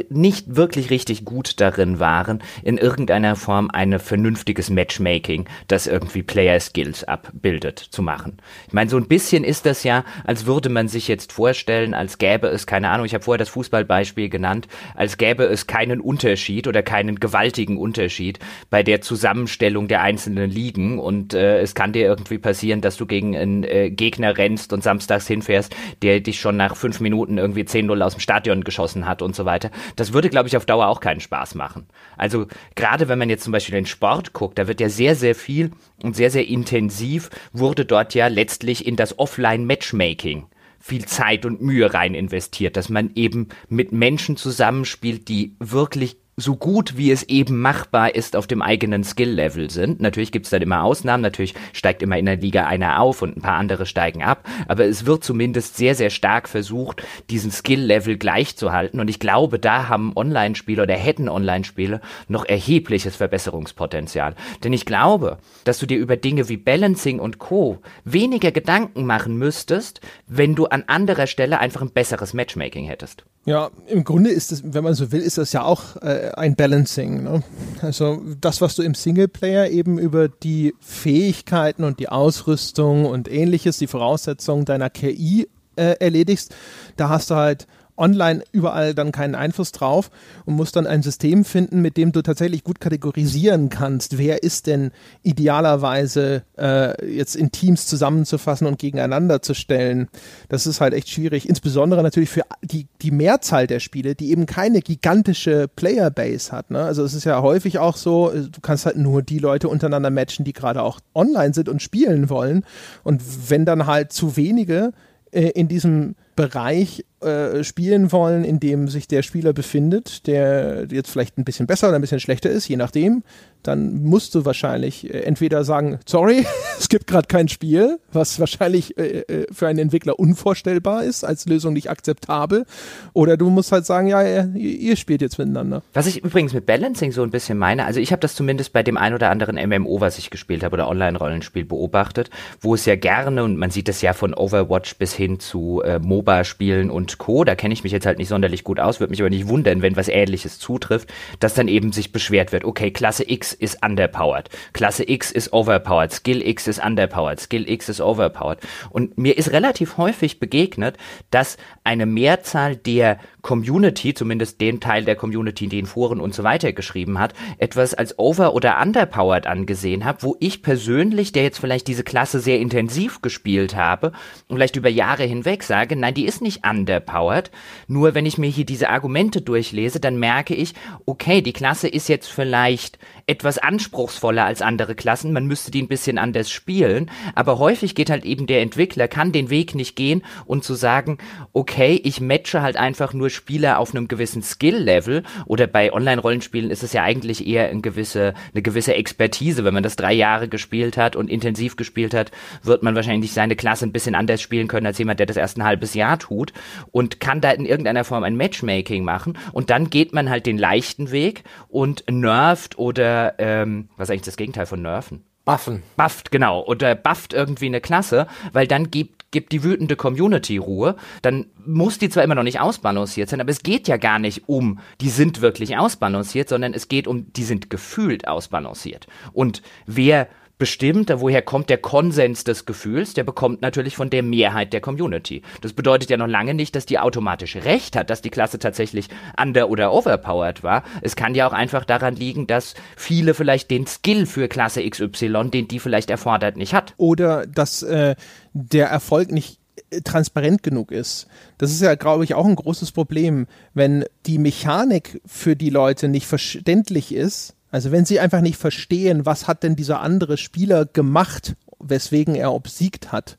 nicht 0.09 0.55
wirklich 0.55 0.89
richtig 0.89 1.25
gut 1.25 1.59
darin 1.59 1.99
waren, 1.99 2.41
in 2.63 2.77
irgendeiner 2.77 3.35
Form 3.35 3.69
ein 3.71 3.99
vernünftiges 3.99 4.69
Matchmaking, 4.69 5.45
das 5.67 5.87
irgendwie 5.87 6.23
Player 6.23 6.59
Skills 6.59 7.03
abbildet, 7.03 7.79
zu 7.79 8.01
machen. 8.01 8.37
Ich 8.67 8.73
meine, 8.73 8.89
so 8.89 8.97
ein 8.97 9.07
bisschen 9.07 9.43
ist 9.43 9.65
das 9.65 9.83
ja, 9.83 10.05
als 10.23 10.45
würde 10.45 10.69
man 10.69 10.87
sich 10.87 11.07
jetzt 11.07 11.33
vorstellen, 11.33 11.93
als 11.93 12.17
gäbe 12.17 12.47
es, 12.47 12.65
keine 12.65 12.89
Ahnung, 12.89 13.05
ich 13.05 13.13
habe 13.13 13.23
vorher 13.23 13.39
das 13.39 13.49
Fußballbeispiel 13.49 14.29
genannt, 14.29 14.67
als 14.95 15.17
gäbe 15.17 15.43
es 15.43 15.67
keinen 15.67 15.99
Unterschied 15.99 16.67
oder 16.67 16.81
keinen 16.81 17.19
gewaltigen 17.19 17.77
Unterschied 17.77 18.39
bei 18.69 18.83
der 18.83 19.01
Zusammenstellung 19.01 19.87
der 19.89 20.01
einzelnen 20.01 20.49
Ligen 20.49 20.97
und 20.99 21.33
äh, 21.33 21.59
es 21.59 21.75
kann 21.75 21.91
dir 21.91 22.03
irgendwie 22.03 22.37
passieren, 22.37 22.79
dass 22.79 22.95
du 22.95 23.05
gegen 23.05 23.35
einen 23.35 23.63
äh, 23.63 23.89
Gegner 23.89 24.37
rennst 24.37 24.71
und 24.71 24.81
samstags 24.81 25.27
hinfährst, 25.27 25.75
der 26.01 26.21
dich 26.21 26.39
schon 26.39 26.55
nach 26.55 26.77
fünf 26.77 27.01
Minuten 27.01 27.37
irgendwie 27.37 27.63
10-0 27.63 28.01
aus 28.01 28.13
dem 28.15 28.21
Stadion 28.21 28.63
geschossen 28.63 29.07
hat 29.07 29.21
und 29.21 29.35
so 29.35 29.45
weiter. 29.45 29.71
Das 29.95 30.13
würde, 30.13 30.29
glaube 30.29 30.47
ich, 30.47 30.57
auf 30.57 30.65
Dauer 30.65 30.87
auch 30.87 30.99
keinen 30.99 31.19
Spaß 31.19 31.55
machen. 31.55 31.87
Also 32.17 32.47
gerade 32.75 33.07
wenn 33.07 33.19
man 33.19 33.29
jetzt 33.29 33.43
zum 33.43 33.53
Beispiel 33.53 33.75
den 33.75 33.85
Sport 33.85 34.33
guckt, 34.33 34.57
da 34.57 34.67
wird 34.67 34.81
ja 34.81 34.89
sehr, 34.89 35.15
sehr 35.15 35.35
viel 35.35 35.71
und 36.01 36.15
sehr, 36.15 36.31
sehr 36.31 36.47
intensiv 36.47 37.29
wurde 37.51 37.85
dort 37.85 38.13
ja 38.13 38.27
letztlich 38.27 38.85
in 38.85 38.95
das 38.95 39.17
Offline-Matchmaking 39.19 40.47
viel 40.79 41.05
Zeit 41.05 41.45
und 41.45 41.61
Mühe 41.61 41.93
rein 41.93 42.13
investiert, 42.13 42.75
dass 42.75 42.89
man 42.89 43.11
eben 43.15 43.47
mit 43.69 43.93
Menschen 43.93 44.35
zusammenspielt, 44.35 45.29
die 45.29 45.55
wirklich 45.59 46.17
so 46.35 46.55
gut 46.55 46.97
wie 46.97 47.11
es 47.11 47.23
eben 47.23 47.61
machbar 47.61 48.15
ist 48.15 48.35
auf 48.35 48.47
dem 48.47 48.61
eigenen 48.61 49.03
Skill-Level 49.03 49.69
sind. 49.69 50.01
Natürlich 50.01 50.31
gibt 50.31 50.45
es 50.45 50.49
dann 50.49 50.61
immer 50.61 50.83
Ausnahmen, 50.83 51.21
natürlich 51.21 51.53
steigt 51.73 52.01
immer 52.01 52.17
in 52.17 52.25
der 52.25 52.37
Liga 52.37 52.65
einer 52.65 52.99
auf 52.99 53.21
und 53.21 53.37
ein 53.37 53.41
paar 53.41 53.57
andere 53.57 53.85
steigen 53.85 54.23
ab, 54.23 54.47
aber 54.67 54.85
es 54.85 55.05
wird 55.05 55.23
zumindest 55.23 55.77
sehr, 55.77 55.95
sehr 55.95 56.09
stark 56.09 56.49
versucht, 56.49 57.03
diesen 57.29 57.51
Skill-Level 57.51 58.17
gleichzuhalten 58.17 58.99
und 58.99 59.09
ich 59.09 59.19
glaube, 59.19 59.59
da 59.59 59.89
haben 59.89 60.13
Online-Spieler 60.15 60.83
oder 60.83 60.95
hätten 60.95 61.29
Online-Spieler 61.29 62.01
noch 62.27 62.45
erhebliches 62.45 63.15
Verbesserungspotenzial. 63.15 64.35
Denn 64.63 64.73
ich 64.73 64.85
glaube, 64.85 65.37
dass 65.63 65.79
du 65.79 65.85
dir 65.85 65.97
über 65.97 66.17
Dinge 66.17 66.49
wie 66.49 66.57
Balancing 66.57 67.19
und 67.19 67.39
Co. 67.39 67.79
weniger 68.03 68.51
Gedanken 68.51 69.05
machen 69.05 69.37
müsstest, 69.37 70.01
wenn 70.27 70.55
du 70.55 70.65
an 70.65 70.83
anderer 70.87 71.27
Stelle 71.27 71.59
einfach 71.59 71.81
ein 71.81 71.91
besseres 71.91 72.33
Matchmaking 72.33 72.85
hättest. 72.85 73.23
Ja, 73.45 73.71
im 73.87 74.05
Grunde 74.05 74.29
ist 74.29 74.53
es, 74.53 74.63
wenn 74.65 74.85
man 74.85 74.93
so 74.93 75.11
will, 75.11 75.21
ist 75.21 75.37
das 75.37 75.51
ja 75.51 75.63
auch 75.63 75.97
äh, 75.97 76.31
ein 76.35 76.55
Balancing. 76.55 77.23
Ne? 77.23 77.43
Also 77.81 78.21
das, 78.39 78.61
was 78.61 78.75
du 78.75 78.83
im 78.83 78.93
Singleplayer 78.93 79.69
eben 79.69 79.99
über 79.99 80.29
die 80.29 80.73
Fähigkeiten 80.79 81.83
und 81.83 81.99
die 81.99 82.07
Ausrüstung 82.07 83.05
und 83.05 83.29
ähnliches, 83.29 83.77
die 83.79 83.87
Voraussetzungen 83.87 84.63
deiner 84.63 84.89
KI 84.89 85.49
äh, 85.75 85.95
erledigst, 85.99 86.55
da 86.95 87.09
hast 87.09 87.31
du 87.31 87.35
halt 87.35 87.67
online 87.97 88.43
überall 88.51 88.93
dann 88.93 89.11
keinen 89.11 89.35
Einfluss 89.35 89.71
drauf 89.71 90.09
und 90.45 90.55
musst 90.55 90.75
dann 90.75 90.87
ein 90.87 91.03
System 91.03 91.45
finden, 91.45 91.81
mit 91.81 91.97
dem 91.97 92.11
du 92.11 92.21
tatsächlich 92.21 92.63
gut 92.63 92.79
kategorisieren 92.79 93.69
kannst, 93.69 94.17
wer 94.17 94.43
ist 94.43 94.67
denn 94.67 94.91
idealerweise 95.21 96.43
äh, 96.57 97.13
jetzt 97.13 97.35
in 97.35 97.51
Teams 97.51 97.87
zusammenzufassen 97.87 98.67
und 98.67 98.79
gegeneinander 98.79 99.41
zu 99.41 99.53
stellen. 99.53 100.07
Das 100.49 100.65
ist 100.67 100.81
halt 100.81 100.93
echt 100.93 101.09
schwierig, 101.09 101.47
insbesondere 101.47 102.03
natürlich 102.03 102.29
für 102.29 102.43
die, 102.63 102.87
die 103.01 103.11
Mehrzahl 103.11 103.67
der 103.67 103.79
Spiele, 103.79 104.15
die 104.15 104.31
eben 104.31 104.45
keine 104.45 104.81
gigantische 104.81 105.67
Playerbase 105.67 106.51
hat. 106.51 106.71
Ne? 106.71 106.81
Also 106.81 107.03
es 107.03 107.13
ist 107.13 107.25
ja 107.25 107.41
häufig 107.41 107.79
auch 107.79 107.97
so, 107.97 108.31
du 108.31 108.61
kannst 108.61 108.85
halt 108.85 108.97
nur 108.97 109.21
die 109.21 109.39
Leute 109.39 109.69
untereinander 109.69 110.09
matchen, 110.09 110.45
die 110.45 110.53
gerade 110.53 110.81
auch 110.81 110.99
online 111.13 111.53
sind 111.53 111.69
und 111.69 111.81
spielen 111.81 112.29
wollen. 112.29 112.65
Und 113.03 113.21
wenn 113.49 113.65
dann 113.65 113.85
halt 113.85 114.11
zu 114.11 114.35
wenige 114.35 114.93
äh, 115.31 115.49
in 115.49 115.67
diesem 115.67 116.15
Bereich 116.35 117.05
äh, 117.23 117.63
spielen 117.63 118.11
wollen, 118.11 118.43
in 118.43 118.59
dem 118.59 118.87
sich 118.87 119.07
der 119.07 119.23
Spieler 119.23 119.53
befindet, 119.53 120.27
der 120.27 120.87
jetzt 120.91 121.09
vielleicht 121.09 121.37
ein 121.37 121.45
bisschen 121.45 121.67
besser 121.67 121.87
oder 121.87 121.97
ein 121.97 122.01
bisschen 122.01 122.19
schlechter 122.19 122.49
ist, 122.49 122.67
je 122.67 122.77
nachdem, 122.77 123.23
dann 123.63 124.03
musst 124.03 124.35
du 124.35 124.45
wahrscheinlich 124.45 125.11
äh, 125.11 125.21
entweder 125.21 125.63
sagen, 125.63 125.99
sorry, 126.05 126.45
es 126.79 126.89
gibt 126.89 127.07
gerade 127.07 127.27
kein 127.27 127.47
Spiel, 127.47 127.97
was 128.11 128.39
wahrscheinlich 128.39 128.97
äh, 128.97 129.19
äh, 129.21 129.45
für 129.51 129.67
einen 129.67 129.79
Entwickler 129.79 130.19
unvorstellbar 130.19 131.03
ist, 131.03 131.23
als 131.23 131.45
Lösung 131.45 131.73
nicht 131.73 131.89
akzeptabel, 131.89 132.65
oder 133.13 133.37
du 133.37 133.49
musst 133.49 133.71
halt 133.71 133.85
sagen, 133.85 134.07
ja, 134.07 134.43
ihr, 134.43 134.95
spielt 134.97 135.21
jetzt 135.21 135.39
miteinander. 135.39 135.81
Was 135.93 136.05
ich 136.05 136.23
übrigens 136.23 136.53
mit 136.53 136.65
Balancing 136.65 137.11
so 137.11 137.23
ein 137.23 137.31
bisschen 137.31 137.57
meine, 137.57 137.85
also 137.85 137.99
ich 137.99 138.11
habe 138.11 138.19
das 138.19 138.35
zumindest 138.35 138.73
bei 138.73 138.83
dem 138.83 138.97
ein 138.97 139.13
oder 139.13 139.29
anderen 139.29 139.55
MMO, 139.55 140.01
was 140.01 140.17
ich 140.17 140.29
gespielt 140.29 140.63
habe, 140.63 140.73
oder 140.73 140.87
Online-Rollenspiel 140.87 141.65
beobachtet, 141.65 142.29
wo 142.61 142.75
es 142.75 142.85
ja 142.85 142.95
gerne, 142.95 143.43
und 143.43 143.57
man 143.57 143.71
sieht 143.71 143.89
es 143.89 144.01
ja 144.01 144.13
von 144.13 144.33
Overwatch 144.33 144.97
bis 144.97 145.13
hin 145.13 145.39
zu 145.39 145.81
MOBA-Spielen 146.01 146.89
und 146.89 147.12
Co., 147.17 147.43
da 147.43 147.55
kenne 147.55 147.73
ich 147.73 147.83
mich 147.83 147.91
jetzt 147.91 148.05
halt 148.05 148.17
nicht 148.17 148.27
sonderlich 148.27 148.63
gut 148.63 148.79
aus, 148.79 148.99
würde 148.99 149.11
mich 149.11 149.21
aber 149.21 149.29
nicht 149.29 149.47
wundern, 149.47 149.81
wenn 149.81 149.95
was 149.95 150.07
ähnliches 150.07 150.59
zutrifft, 150.59 151.11
dass 151.39 151.53
dann 151.53 151.67
eben 151.67 151.91
sich 151.91 152.11
beschwert 152.11 152.51
wird, 152.51 152.65
okay, 152.65 152.91
Klasse 152.91 153.29
X 153.29 153.53
ist 153.53 153.83
underpowered. 153.83 154.49
Klasse 154.73 155.09
X 155.09 155.31
ist 155.31 155.53
overpowered. 155.53 156.11
Skill 156.11 156.45
X 156.45 156.67
ist 156.67 156.83
underpowered. 156.83 157.39
Skill 157.39 157.69
X 157.69 157.89
ist 157.89 158.01
overpowered. 158.01 158.59
Und 158.89 159.17
mir 159.17 159.37
ist 159.37 159.51
relativ 159.51 159.97
häufig 159.97 160.39
begegnet, 160.39 160.97
dass 161.31 161.57
eine 161.83 162.05
Mehrzahl 162.05 162.75
der 162.75 163.19
Community, 163.41 164.13
zumindest 164.13 164.61
den 164.61 164.79
Teil 164.79 165.03
der 165.03 165.17
Community, 165.17 165.67
den 165.67 165.85
Foren 165.85 166.21
und 166.21 166.33
so 166.33 166.43
weiter 166.43 166.71
geschrieben 166.71 167.19
hat, 167.19 167.33
etwas 167.57 167.93
als 167.93 168.17
over- 168.17 168.53
oder 168.53 168.81
underpowered 168.81 169.47
angesehen 169.47 170.05
habe, 170.05 170.23
wo 170.23 170.37
ich 170.39 170.61
persönlich, 170.61 171.33
der 171.33 171.43
jetzt 171.43 171.59
vielleicht 171.59 171.87
diese 171.87 172.03
Klasse 172.03 172.39
sehr 172.39 172.59
intensiv 172.59 173.21
gespielt 173.21 173.75
habe 173.75 174.13
und 174.47 174.55
vielleicht 174.55 174.77
über 174.77 174.89
Jahre 174.89 175.23
hinweg 175.23 175.63
sage, 175.63 175.97
nein, 175.97 176.13
die 176.13 176.25
ist 176.25 176.41
nicht 176.41 176.65
underpowered. 176.65 177.51
Nur 177.87 178.15
wenn 178.15 178.25
ich 178.25 178.37
mir 178.37 178.49
hier 178.49 178.65
diese 178.65 178.89
Argumente 178.89 179.41
durchlese, 179.41 179.99
dann 179.99 180.17
merke 180.17 180.55
ich, 180.55 180.73
okay, 181.05 181.41
die 181.41 181.53
Klasse 181.53 181.89
ist 181.89 182.07
jetzt 182.07 182.31
vielleicht 182.31 182.97
etwas 183.25 183.57
anspruchsvoller 183.57 184.43
als 184.43 184.61
andere 184.61 184.95
Klassen, 184.95 185.31
man 185.31 185.47
müsste 185.47 185.71
die 185.71 185.81
ein 185.81 185.87
bisschen 185.87 186.17
anders 186.17 186.51
spielen, 186.51 187.09
aber 187.35 187.57
häufig 187.57 187.95
geht 187.95 188.09
halt 188.09 188.25
eben 188.25 188.47
der 188.47 188.61
Entwickler, 188.61 189.07
kann 189.07 189.31
den 189.31 189.49
Weg 189.49 189.75
nicht 189.75 189.95
gehen 189.95 190.23
und 190.45 190.63
zu 190.63 190.73
sagen, 190.73 191.17
okay, 191.53 191.99
ich 192.03 192.19
matche 192.19 192.61
halt 192.61 192.75
einfach 192.75 193.13
nur 193.13 193.29
Spieler 193.29 193.79
auf 193.79 193.95
einem 193.95 194.07
gewissen 194.07 194.43
Skill-Level. 194.43 195.23
Oder 195.45 195.67
bei 195.67 195.93
Online-Rollenspielen 195.93 196.69
ist 196.69 196.83
es 196.83 196.93
ja 196.93 197.03
eigentlich 197.03 197.47
eher 197.47 197.69
eine 197.69 197.81
gewisse, 197.81 198.33
eine 198.53 198.61
gewisse 198.61 198.95
Expertise, 198.95 199.63
wenn 199.63 199.73
man 199.73 199.83
das 199.83 199.95
drei 199.95 200.13
Jahre 200.13 200.49
gespielt 200.49 200.97
hat 200.97 201.15
und 201.15 201.29
intensiv 201.29 201.75
gespielt 201.75 202.13
hat, 202.13 202.31
wird 202.61 202.83
man 202.83 202.95
wahrscheinlich 202.95 203.31
seine 203.31 203.55
Klasse 203.55 203.85
ein 203.85 203.93
bisschen 203.93 204.15
anders 204.15 204.41
spielen 204.41 204.67
können 204.67 204.87
als 204.87 204.97
jemand, 204.97 205.19
der 205.19 205.27
das 205.27 205.37
erst 205.37 205.57
ein 205.57 205.63
halbes 205.63 205.93
Jahr 205.93 206.19
tut 206.19 206.51
und 206.91 207.19
kann 207.19 207.41
da 207.41 207.51
in 207.51 207.65
irgendeiner 207.65 208.03
Form 208.03 208.23
ein 208.23 208.35
Matchmaking 208.35 209.03
machen. 209.03 209.37
Und 209.53 209.69
dann 209.69 209.89
geht 209.89 210.13
man 210.13 210.29
halt 210.29 210.45
den 210.45 210.57
leichten 210.57 211.11
Weg 211.11 211.43
und 211.69 212.03
nervt 212.09 212.77
oder 212.77 213.12
ähm, 213.37 213.89
was 213.97 214.07
ist 214.07 214.11
eigentlich 214.11 214.21
das 214.23 214.37
Gegenteil 214.37 214.65
von 214.65 214.81
nerven? 214.81 215.23
Buffen. 215.45 215.83
Bufft, 215.97 216.31
genau. 216.31 216.63
Oder 216.65 216.95
bufft 216.95 217.33
irgendwie 217.33 217.65
eine 217.65 217.81
Klasse, 217.81 218.27
weil 218.53 218.65
dann 218.65 218.91
gibt, 218.91 219.31
gibt 219.31 219.51
die 219.51 219.63
wütende 219.63 219.95
Community 219.95 220.57
Ruhe. 220.57 220.95
Dann 221.21 221.47
muss 221.65 221.97
die 221.97 222.09
zwar 222.09 222.23
immer 222.23 222.35
noch 222.35 222.43
nicht 222.43 222.61
ausbalanciert 222.61 223.29
sein, 223.29 223.41
aber 223.41 223.51
es 223.51 223.61
geht 223.61 223.87
ja 223.89 223.97
gar 223.97 224.19
nicht 224.19 224.47
um, 224.47 224.79
die 225.01 225.09
sind 225.09 225.41
wirklich 225.41 225.77
ausbalanciert, 225.77 226.47
sondern 226.47 226.73
es 226.73 226.87
geht 226.87 227.07
um, 227.07 227.31
die 227.33 227.43
sind 227.43 227.69
gefühlt 227.69 228.27
ausbalanciert. 228.27 229.07
Und 229.33 229.61
wer 229.85 230.29
bestimmt, 230.63 231.11
woher 231.17 231.41
kommt 231.41 231.69
der 231.69 231.77
Konsens 231.77 232.45
des 232.45 232.65
Gefühls, 232.65 233.13
der 233.13 233.25
bekommt 233.25 233.61
natürlich 233.61 233.97
von 233.97 234.09
der 234.09 234.23
Mehrheit 234.23 234.71
der 234.71 234.79
Community. 234.79 235.41
Das 235.59 235.73
bedeutet 235.73 236.09
ja 236.09 236.15
noch 236.15 236.25
lange 236.25 236.53
nicht, 236.53 236.73
dass 236.73 236.85
die 236.85 236.99
automatisch 236.99 237.57
recht 237.57 237.97
hat, 237.97 238.09
dass 238.09 238.21
die 238.21 238.29
Klasse 238.29 238.59
tatsächlich 238.59 239.09
under- 239.37 239.69
oder 239.69 239.91
overpowered 239.91 240.63
war. 240.63 240.83
Es 241.01 241.17
kann 241.17 241.35
ja 241.35 241.45
auch 241.45 241.51
einfach 241.51 241.83
daran 241.83 242.15
liegen, 242.15 242.47
dass 242.47 242.75
viele 242.95 243.33
vielleicht 243.33 243.71
den 243.71 243.85
Skill 243.87 244.25
für 244.25 244.47
Klasse 244.47 244.89
XY, 244.89 245.49
den 245.49 245.67
die 245.67 245.79
vielleicht 245.79 246.09
erfordert, 246.09 246.55
nicht 246.55 246.73
hat. 246.73 246.93
Oder 246.95 247.45
dass 247.45 247.83
äh, 247.83 248.15
der 248.53 248.87
Erfolg 248.87 249.33
nicht 249.33 249.59
äh, 249.89 249.99
transparent 249.99 250.63
genug 250.63 250.93
ist. 250.93 251.27
Das 251.57 251.71
ist 251.71 251.81
ja, 251.81 251.95
glaube 251.95 252.23
ich, 252.23 252.35
auch 252.35 252.45
ein 252.45 252.55
großes 252.55 252.93
Problem, 252.93 253.47
wenn 253.73 254.05
die 254.27 254.37
Mechanik 254.37 255.19
für 255.25 255.57
die 255.57 255.71
Leute 255.71 256.07
nicht 256.07 256.25
verständlich 256.25 257.13
ist 257.13 257.53
also 257.73 257.91
wenn 257.91 258.05
sie 258.05 258.19
einfach 258.19 258.41
nicht 258.41 258.59
verstehen, 258.59 259.25
was 259.25 259.47
hat 259.47 259.63
denn 259.63 259.75
dieser 259.75 259.99
andere 259.99 260.37
Spieler 260.37 260.85
gemacht, 260.85 261.55
weswegen 261.79 262.35
er 262.35 262.53
obsiegt 262.53 263.11
hat, 263.11 263.35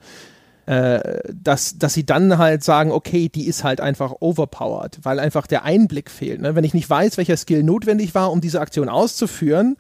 äh, 0.66 1.20
dass, 1.32 1.78
dass 1.78 1.95
sie 1.95 2.05
dann 2.05 2.37
halt 2.37 2.64
sagen, 2.64 2.91
okay, 2.91 3.28
die 3.28 3.47
ist 3.47 3.62
halt 3.62 3.80
einfach 3.80 4.12
overpowered, 4.18 4.99
weil 5.05 5.20
einfach 5.20 5.47
der 5.47 5.62
Einblick 5.62 6.11
fehlt. 6.11 6.41
Ne? 6.41 6.57
Wenn 6.57 6.64
ich 6.64 6.74
nicht 6.74 6.91
weiß, 6.91 7.16
welcher 7.16 7.37
Skill 7.37 7.62
notwendig 7.62 8.12
war, 8.16 8.32
um 8.32 8.41
diese 8.41 8.61
Aktion 8.61 8.89
auszuführen, 8.89 9.76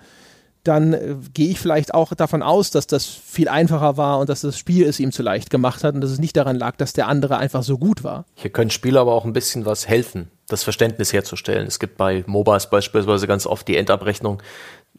dann 0.64 0.92
äh, 0.94 1.16
gehe 1.32 1.50
ich 1.50 1.60
vielleicht 1.60 1.94
auch 1.94 2.14
davon 2.14 2.42
aus, 2.42 2.70
dass 2.70 2.86
das 2.86 3.06
viel 3.06 3.48
einfacher 3.48 3.96
war 3.96 4.18
und 4.18 4.28
dass 4.28 4.40
das 4.40 4.58
Spiel 4.58 4.86
es 4.86 4.98
ihm 4.98 5.12
zu 5.12 5.22
leicht 5.22 5.50
gemacht 5.50 5.84
hat 5.84 5.94
und 5.94 6.00
dass 6.00 6.10
es 6.10 6.18
nicht 6.18 6.36
daran 6.36 6.56
lag, 6.56 6.76
dass 6.76 6.92
der 6.92 7.06
andere 7.08 7.36
einfach 7.36 7.62
so 7.62 7.78
gut 7.78 8.02
war. 8.02 8.24
Hier 8.34 8.50
können 8.50 8.70
Spieler 8.70 9.02
aber 9.02 9.12
auch 9.12 9.24
ein 9.24 9.32
bisschen 9.32 9.66
was 9.66 9.86
helfen, 9.86 10.30
das 10.48 10.64
Verständnis 10.64 11.12
herzustellen. 11.12 11.66
Es 11.66 11.78
gibt 11.78 11.96
bei 11.96 12.24
MOBAs 12.26 12.70
beispielsweise 12.70 13.26
ganz 13.26 13.46
oft 13.46 13.68
die 13.68 13.76
Endabrechnung, 13.76 14.42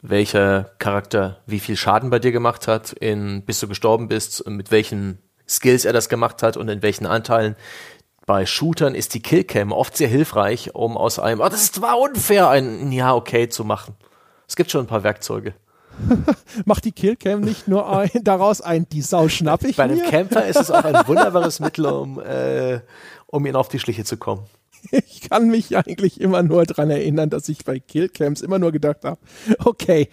welcher 0.00 0.70
Charakter 0.78 1.40
wie 1.46 1.60
viel 1.60 1.76
Schaden 1.76 2.10
bei 2.10 2.18
dir 2.18 2.32
gemacht 2.32 2.68
hat, 2.68 2.92
in, 2.92 3.42
bis 3.42 3.60
du 3.60 3.68
gestorben 3.68 4.08
bist, 4.08 4.46
mit 4.48 4.70
welchen 4.70 5.18
Skills 5.48 5.84
er 5.84 5.92
das 5.92 6.08
gemacht 6.08 6.42
hat 6.42 6.56
und 6.56 6.68
in 6.68 6.82
welchen 6.82 7.06
Anteilen. 7.06 7.56
Bei 8.26 8.44
Shootern 8.44 8.96
ist 8.96 9.14
die 9.14 9.22
Killcam 9.22 9.70
oft 9.70 9.96
sehr 9.96 10.08
hilfreich, 10.08 10.74
um 10.74 10.96
aus 10.96 11.18
einem, 11.20 11.40
oh, 11.40 11.48
das 11.48 11.80
war 11.80 11.98
unfair, 11.98 12.48
ein 12.50 12.90
Ja, 12.90 13.14
okay 13.14 13.48
zu 13.48 13.64
machen. 13.64 13.94
Es 14.48 14.56
gibt 14.56 14.70
schon 14.70 14.82
ein 14.82 14.86
paar 14.86 15.02
Werkzeuge. 15.02 15.54
Macht 16.64 16.84
die 16.84 16.92
Killcam 16.92 17.40
nicht 17.40 17.68
nur 17.68 17.90
ein, 17.90 18.10
daraus 18.22 18.60
ein, 18.60 18.88
die 18.88 19.02
Sau 19.02 19.28
schnapp 19.28 19.64
ich 19.64 19.76
Bei 19.76 19.84
einem 19.84 19.98
mir? 19.98 20.04
Camper 20.10 20.46
ist 20.46 20.60
es 20.60 20.70
auch 20.70 20.84
ein 20.84 20.94
wunderbares 21.06 21.60
Mittel, 21.60 21.86
um, 21.86 22.20
äh, 22.20 22.80
um 23.26 23.46
ihn 23.46 23.56
auf 23.56 23.68
die 23.68 23.78
Schliche 23.78 24.04
zu 24.04 24.16
kommen. 24.16 24.42
Ich 25.16 25.30
kann 25.30 25.48
mich 25.48 25.76
eigentlich 25.76 26.20
immer 26.20 26.42
nur 26.42 26.64
dran 26.64 26.90
erinnern, 26.90 27.30
dass 27.30 27.48
ich 27.48 27.64
bei 27.64 27.80
Killcams 27.80 28.42
immer 28.42 28.58
nur 28.58 28.72
gedacht 28.72 29.04
habe, 29.04 29.18
okay, 29.64 30.08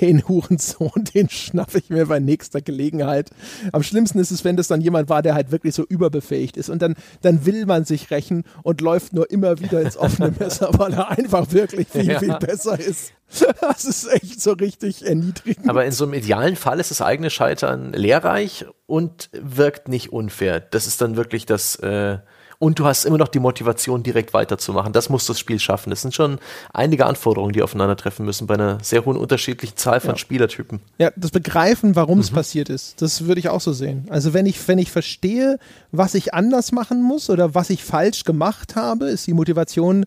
den 0.00 0.26
Hurensohn, 0.26 1.04
den 1.14 1.28
schnappe 1.28 1.78
ich 1.78 1.90
mir 1.90 2.06
bei 2.06 2.20
nächster 2.20 2.60
Gelegenheit. 2.60 3.30
Am 3.72 3.82
schlimmsten 3.82 4.18
ist 4.18 4.30
es, 4.30 4.44
wenn 4.44 4.56
das 4.56 4.68
dann 4.68 4.80
jemand 4.80 5.08
war, 5.08 5.22
der 5.22 5.34
halt 5.34 5.50
wirklich 5.50 5.74
so 5.74 5.84
überbefähigt 5.84 6.56
ist 6.56 6.68
und 6.68 6.82
dann, 6.82 6.94
dann 7.22 7.46
will 7.46 7.66
man 7.66 7.84
sich 7.84 8.10
rächen 8.10 8.44
und 8.62 8.80
läuft 8.80 9.12
nur 9.12 9.30
immer 9.30 9.58
wieder 9.60 9.80
ins 9.80 9.96
offene 9.96 10.32
Messer, 10.38 10.70
weil 10.78 10.92
er 10.94 11.10
einfach 11.10 11.52
wirklich 11.52 11.88
viel, 11.88 12.06
ja. 12.06 12.18
viel 12.18 12.36
besser 12.38 12.78
ist. 12.78 13.12
Das 13.60 13.84
ist 13.84 14.06
echt 14.06 14.40
so 14.40 14.52
richtig 14.52 15.06
erniedrigend. 15.06 15.68
Aber 15.68 15.84
in 15.84 15.92
so 15.92 16.04
einem 16.04 16.14
idealen 16.14 16.56
Fall 16.56 16.78
ist 16.78 16.90
das 16.90 17.00
eigene 17.00 17.30
Scheitern 17.30 17.92
lehrreich 17.92 18.66
und 18.86 19.30
wirkt 19.32 19.88
nicht 19.88 20.12
unfair. 20.12 20.60
Das 20.60 20.86
ist 20.86 21.00
dann 21.00 21.16
wirklich 21.16 21.46
das, 21.46 21.76
äh, 21.76 22.18
und 22.58 22.78
du 22.78 22.84
hast 22.84 23.04
immer 23.04 23.18
noch 23.18 23.28
die 23.28 23.38
Motivation, 23.38 24.02
direkt 24.02 24.32
weiterzumachen. 24.34 24.92
Das 24.92 25.08
muss 25.08 25.26
das 25.26 25.38
Spiel 25.38 25.58
schaffen. 25.58 25.90
Das 25.90 26.02
sind 26.02 26.14
schon 26.14 26.38
einige 26.72 27.06
Anforderungen, 27.06 27.52
die 27.52 27.62
aufeinandertreffen 27.62 28.24
müssen 28.24 28.46
bei 28.46 28.54
einer 28.54 28.78
sehr 28.82 29.04
hohen 29.04 29.16
unterschiedlichen 29.16 29.76
Zahl 29.76 30.00
von 30.00 30.10
ja. 30.10 30.16
Spielertypen. 30.16 30.80
Ja, 30.98 31.10
das 31.16 31.30
Begreifen, 31.30 31.96
warum 31.96 32.16
mhm. 32.16 32.22
es 32.22 32.30
passiert 32.30 32.68
ist, 32.68 33.00
das 33.02 33.26
würde 33.26 33.40
ich 33.40 33.48
auch 33.48 33.60
so 33.60 33.72
sehen. 33.72 34.06
Also 34.10 34.34
wenn 34.34 34.46
ich, 34.46 34.66
wenn 34.68 34.78
ich 34.78 34.90
verstehe, 34.90 35.58
was 35.92 36.14
ich 36.14 36.34
anders 36.34 36.72
machen 36.72 37.02
muss 37.02 37.30
oder 37.30 37.54
was 37.54 37.70
ich 37.70 37.84
falsch 37.84 38.24
gemacht 38.24 38.76
habe, 38.76 39.06
ist 39.06 39.26
die 39.26 39.34
Motivation 39.34 40.06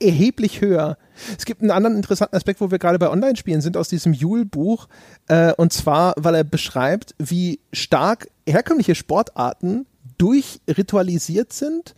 erheblich 0.00 0.60
höher. 0.60 0.96
Es 1.36 1.44
gibt 1.44 1.62
einen 1.62 1.70
anderen 1.70 1.96
interessanten 1.96 2.36
Aspekt, 2.36 2.60
wo 2.60 2.70
wir 2.70 2.78
gerade 2.78 2.98
bei 2.98 3.10
Online-Spielen 3.10 3.60
sind, 3.60 3.76
aus 3.76 3.88
diesem 3.88 4.12
Jule-Buch. 4.12 4.86
Äh, 5.26 5.52
und 5.54 5.72
zwar, 5.72 6.14
weil 6.16 6.36
er 6.36 6.44
beschreibt, 6.44 7.14
wie 7.18 7.60
stark 7.72 8.28
herkömmliche 8.46 8.94
Sportarten 8.94 9.86
durchritualisiert 10.18 11.52
sind, 11.52 11.94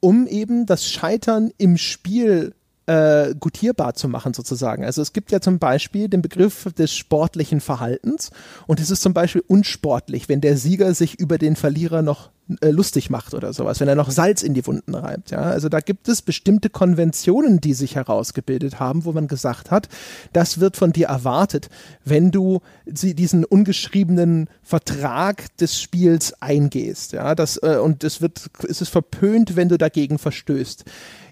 um 0.00 0.26
eben 0.26 0.66
das 0.66 0.86
Scheitern 0.88 1.50
im 1.58 1.76
Spiel 1.76 2.54
äh, 2.86 3.34
gutierbar 3.38 3.94
zu 3.94 4.08
machen 4.08 4.34
sozusagen. 4.34 4.84
Also 4.84 5.02
es 5.02 5.12
gibt 5.12 5.30
ja 5.30 5.40
zum 5.40 5.58
Beispiel 5.58 6.08
den 6.08 6.22
Begriff 6.22 6.72
des 6.76 6.94
sportlichen 6.94 7.60
Verhaltens 7.60 8.30
und 8.66 8.80
es 8.80 8.90
ist 8.90 9.02
zum 9.02 9.14
Beispiel 9.14 9.44
unsportlich, 9.46 10.28
wenn 10.28 10.40
der 10.40 10.56
Sieger 10.56 10.94
sich 10.94 11.18
über 11.18 11.38
den 11.38 11.56
Verlierer 11.56 12.02
noch 12.02 12.30
äh, 12.60 12.70
lustig 12.70 13.10
macht 13.10 13.34
oder 13.34 13.52
sowas, 13.52 13.80
wenn 13.80 13.88
er 13.88 13.94
noch 13.94 14.10
Salz 14.10 14.42
in 14.42 14.54
die 14.54 14.66
Wunden 14.66 14.94
reibt. 14.94 15.30
Ja? 15.30 15.40
Also 15.40 15.68
da 15.68 15.80
gibt 15.80 16.08
es 16.08 16.22
bestimmte 16.22 16.70
Konventionen, 16.70 17.60
die 17.60 17.74
sich 17.74 17.96
herausgebildet 17.96 18.80
haben, 18.80 19.04
wo 19.04 19.12
man 19.12 19.28
gesagt 19.28 19.70
hat, 19.70 19.88
das 20.32 20.60
wird 20.60 20.76
von 20.76 20.92
dir 20.92 21.08
erwartet, 21.08 21.68
wenn 22.04 22.30
du 22.30 22.60
diesen 22.86 23.44
ungeschriebenen 23.44 24.48
Vertrag 24.62 25.56
des 25.56 25.80
Spiels 25.80 26.40
eingehst. 26.42 27.12
Ja? 27.12 27.34
Das, 27.34 27.56
äh, 27.62 27.78
und 27.82 28.04
es 28.04 28.20
wird, 28.20 28.50
es 28.68 28.80
ist 28.80 28.90
verpönt, 28.90 29.56
wenn 29.56 29.68
du 29.68 29.78
dagegen 29.78 30.18
verstößt. 30.18 30.84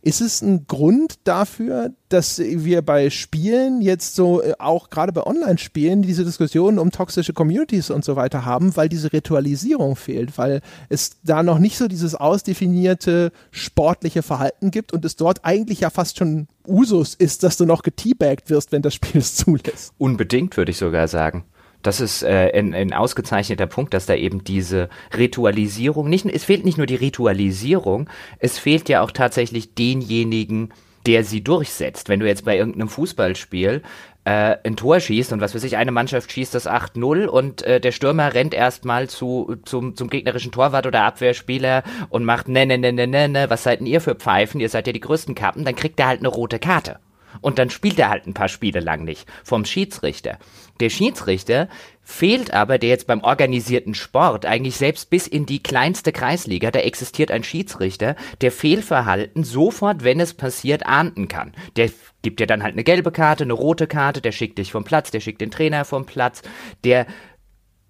Ist 0.02 0.20
es 0.20 0.40
ein 0.40 0.66
Grund 0.66 1.18
dafür, 1.24 1.92
dass 2.08 2.38
wir 2.38 2.82
bei 2.82 3.10
Spielen 3.10 3.80
jetzt 3.82 4.14
so, 4.14 4.42
äh, 4.42 4.54
auch 4.58 4.90
gerade 4.90 5.12
bei 5.12 5.24
Online-Spielen, 5.24 6.02
diese 6.02 6.24
Diskussionen 6.24 6.78
um 6.78 6.90
toxische 6.90 7.32
Communities 7.32 7.90
und 7.90 8.04
so 8.04 8.16
weiter 8.16 8.44
haben, 8.44 8.76
weil 8.76 8.88
diese 8.88 9.12
Ritualisierung 9.12 9.96
fehlt, 9.96 10.38
weil 10.38 10.62
es 10.88 11.18
da 11.22 11.42
noch 11.42 11.58
nicht 11.58 11.76
so 11.76 11.86
dieses 11.86 12.14
ausdefinierte 12.14 13.32
sportliche 13.50 14.22
Verhalten 14.22 14.70
gibt 14.70 14.92
und 14.92 15.04
es 15.04 15.16
dort 15.16 15.44
eigentlich 15.44 15.80
ja 15.80 15.90
fast 15.90 16.18
schon 16.18 16.48
Usus 16.66 17.14
ist, 17.14 17.42
dass 17.42 17.56
du 17.56 17.66
noch 17.66 17.82
geteabagt 17.82 18.50
wirst, 18.50 18.72
wenn 18.72 18.82
das 18.82 18.94
Spiel 18.94 19.20
es 19.20 19.34
zulässt. 19.36 19.92
Unbedingt, 19.98 20.56
würde 20.56 20.70
ich 20.70 20.78
sogar 20.78 21.08
sagen. 21.08 21.44
Das 21.82 22.00
ist 22.00 22.22
äh, 22.22 22.52
ein, 22.54 22.74
ein 22.74 22.92
ausgezeichneter 22.92 23.66
Punkt, 23.66 23.94
dass 23.94 24.06
da 24.06 24.14
eben 24.14 24.44
diese 24.44 24.88
Ritualisierung, 25.16 26.08
nicht, 26.08 26.26
es 26.26 26.44
fehlt 26.44 26.64
nicht 26.64 26.78
nur 26.78 26.86
die 26.86 26.96
Ritualisierung, 26.96 28.08
es 28.38 28.58
fehlt 28.58 28.88
ja 28.88 29.02
auch 29.02 29.10
tatsächlich 29.10 29.74
denjenigen, 29.74 30.72
der 31.06 31.24
sie 31.24 31.42
durchsetzt. 31.42 32.08
Wenn 32.08 32.20
du 32.20 32.26
jetzt 32.26 32.44
bei 32.44 32.56
irgendeinem 32.56 32.88
Fußballspiel 32.88 33.82
äh, 34.24 34.56
ein 34.64 34.76
Tor 34.76 35.00
schießt 35.00 35.32
und 35.32 35.40
was 35.40 35.54
weiß 35.54 35.64
ich, 35.64 35.76
eine 35.76 35.92
Mannschaft 35.92 36.30
schießt 36.30 36.54
das 36.54 36.68
8-0 36.68 37.26
und 37.26 37.62
äh, 37.62 37.80
der 37.80 37.92
Stürmer 37.92 38.34
rennt 38.34 38.52
erstmal 38.52 39.08
zu, 39.08 39.56
zum, 39.64 39.96
zum 39.96 40.10
gegnerischen 40.10 40.52
Torwart 40.52 40.86
oder 40.86 41.02
Abwehrspieler 41.04 41.82
und 42.10 42.24
macht 42.24 42.48
ne, 42.48 42.66
ne, 42.66 42.76
ne, 42.76 42.92
ne, 42.92 43.06
ne, 43.06 43.28
ne, 43.28 43.48
was 43.48 43.62
seid 43.62 43.80
denn 43.80 43.86
ihr 43.86 44.02
für 44.02 44.14
Pfeifen, 44.14 44.60
ihr 44.60 44.68
seid 44.68 44.86
ja 44.86 44.92
die 44.92 45.00
größten 45.00 45.34
Kappen, 45.34 45.64
dann 45.64 45.74
kriegt 45.74 45.98
er 45.98 46.08
halt 46.08 46.20
eine 46.20 46.28
rote 46.28 46.58
Karte. 46.58 46.98
Und 47.40 47.58
dann 47.58 47.70
spielt 47.70 47.98
er 47.98 48.08
halt 48.08 48.26
ein 48.26 48.34
paar 48.34 48.48
Spiele 48.48 48.80
lang 48.80 49.04
nicht 49.04 49.26
vom 49.44 49.64
Schiedsrichter. 49.64 50.38
Der 50.80 50.90
Schiedsrichter 50.90 51.68
fehlt 52.02 52.52
aber, 52.52 52.78
der 52.78 52.88
jetzt 52.88 53.06
beim 53.06 53.22
organisierten 53.22 53.94
Sport 53.94 54.46
eigentlich 54.46 54.76
selbst 54.76 55.10
bis 55.10 55.26
in 55.26 55.46
die 55.46 55.62
kleinste 55.62 56.12
Kreisliga, 56.12 56.70
da 56.70 56.80
existiert 56.80 57.30
ein 57.30 57.44
Schiedsrichter, 57.44 58.16
der 58.40 58.50
Fehlverhalten 58.50 59.44
sofort, 59.44 60.02
wenn 60.04 60.20
es 60.20 60.34
passiert, 60.34 60.86
ahnden 60.86 61.28
kann. 61.28 61.52
Der 61.76 61.90
gibt 62.22 62.40
dir 62.40 62.46
dann 62.46 62.62
halt 62.62 62.74
eine 62.74 62.84
gelbe 62.84 63.12
Karte, 63.12 63.44
eine 63.44 63.52
rote 63.52 63.86
Karte, 63.86 64.20
der 64.20 64.32
schickt 64.32 64.58
dich 64.58 64.72
vom 64.72 64.84
Platz, 64.84 65.10
der 65.10 65.20
schickt 65.20 65.40
den 65.40 65.50
Trainer 65.50 65.84
vom 65.84 66.06
Platz, 66.06 66.42
der 66.84 67.06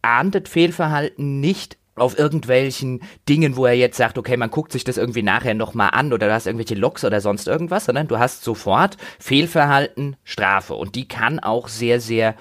ahndet 0.02 0.48
Fehlverhalten 0.48 1.40
nicht 1.40 1.79
auf 2.00 2.18
irgendwelchen 2.18 3.02
Dingen, 3.28 3.56
wo 3.56 3.66
er 3.66 3.74
jetzt 3.74 3.96
sagt, 3.96 4.18
okay, 4.18 4.36
man 4.36 4.50
guckt 4.50 4.72
sich 4.72 4.84
das 4.84 4.96
irgendwie 4.96 5.22
nachher 5.22 5.54
nochmal 5.54 5.90
an 5.92 6.12
oder 6.12 6.26
du 6.26 6.32
hast 6.32 6.46
irgendwelche 6.46 6.74
Logs 6.74 7.04
oder 7.04 7.20
sonst 7.20 7.46
irgendwas, 7.46 7.84
sondern 7.84 8.08
du 8.08 8.18
hast 8.18 8.42
sofort 8.42 8.96
Fehlverhalten, 9.18 10.16
Strafe. 10.24 10.74
Und 10.74 10.94
die 10.94 11.06
kann 11.06 11.38
auch 11.38 11.68
sehr, 11.68 12.00
sehr 12.00 12.34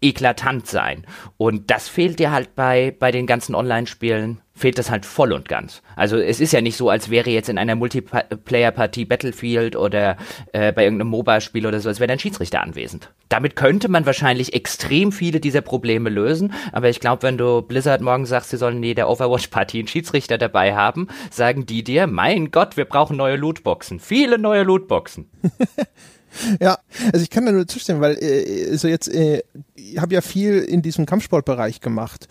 eklatant 0.00 0.66
sein. 0.66 1.06
Und 1.36 1.70
das 1.70 1.88
fehlt 1.88 2.18
dir 2.18 2.30
halt 2.30 2.54
bei, 2.54 2.94
bei 2.98 3.10
den 3.10 3.26
ganzen 3.26 3.54
Online-Spielen, 3.54 4.40
fehlt 4.54 4.78
das 4.78 4.90
halt 4.90 5.04
voll 5.04 5.32
und 5.32 5.48
ganz. 5.48 5.82
Also 5.96 6.18
es 6.18 6.40
ist 6.40 6.52
ja 6.52 6.60
nicht 6.60 6.76
so, 6.76 6.88
als 6.88 7.10
wäre 7.10 7.30
jetzt 7.30 7.48
in 7.48 7.58
einer 7.58 7.74
Multiplayer-Partie 7.76 9.04
Battlefield 9.04 9.76
oder 9.76 10.16
äh, 10.52 10.72
bei 10.72 10.84
irgendeinem 10.84 11.08
MOBA-Spiel 11.08 11.66
oder 11.66 11.80
so, 11.80 11.88
als 11.88 12.00
wäre 12.00 12.12
ein 12.12 12.18
Schiedsrichter 12.18 12.62
anwesend. 12.62 13.10
Damit 13.28 13.56
könnte 13.56 13.88
man 13.88 14.06
wahrscheinlich 14.06 14.54
extrem 14.54 15.12
viele 15.12 15.40
dieser 15.40 15.60
Probleme 15.60 16.10
lösen, 16.10 16.52
aber 16.72 16.88
ich 16.88 17.00
glaube, 17.00 17.22
wenn 17.22 17.38
du 17.38 17.62
Blizzard 17.62 18.00
morgen 18.00 18.26
sagst, 18.26 18.50
sie 18.50 18.56
sollen 18.56 18.78
in 18.78 18.82
jeder 18.82 19.08
Overwatch-Partie 19.10 19.80
einen 19.80 19.88
Schiedsrichter 19.88 20.38
dabei 20.38 20.74
haben, 20.74 21.08
sagen 21.30 21.66
die 21.66 21.84
dir, 21.84 22.06
mein 22.06 22.50
Gott, 22.50 22.76
wir 22.76 22.84
brauchen 22.84 23.16
neue 23.16 23.36
Lootboxen. 23.36 24.00
Viele 24.00 24.38
neue 24.38 24.62
Lootboxen. 24.62 25.28
Ja, 26.60 26.78
also 27.12 27.22
ich 27.22 27.30
kann 27.30 27.46
da 27.46 27.52
nur 27.52 27.66
zustimmen, 27.66 28.00
weil 28.00 28.16
äh, 28.20 28.70
also 28.70 28.88
jetzt 28.88 29.08
äh, 29.08 29.42
ich 29.74 29.98
habe 29.98 30.14
ja 30.14 30.20
viel 30.20 30.58
in 30.58 30.82
diesem 30.82 31.06
Kampfsportbereich 31.06 31.80
gemacht 31.80 32.28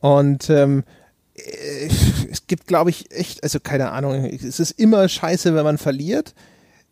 und 0.00 0.48
ähm, 0.50 0.84
äh, 1.34 1.88
es 2.30 2.46
gibt, 2.46 2.66
glaube 2.66 2.90
ich, 2.90 3.10
echt, 3.10 3.42
also 3.42 3.60
keine 3.60 3.90
Ahnung, 3.90 4.24
es 4.24 4.60
ist 4.60 4.72
immer 4.72 5.08
scheiße, 5.08 5.54
wenn 5.54 5.64
man 5.64 5.78
verliert. 5.78 6.34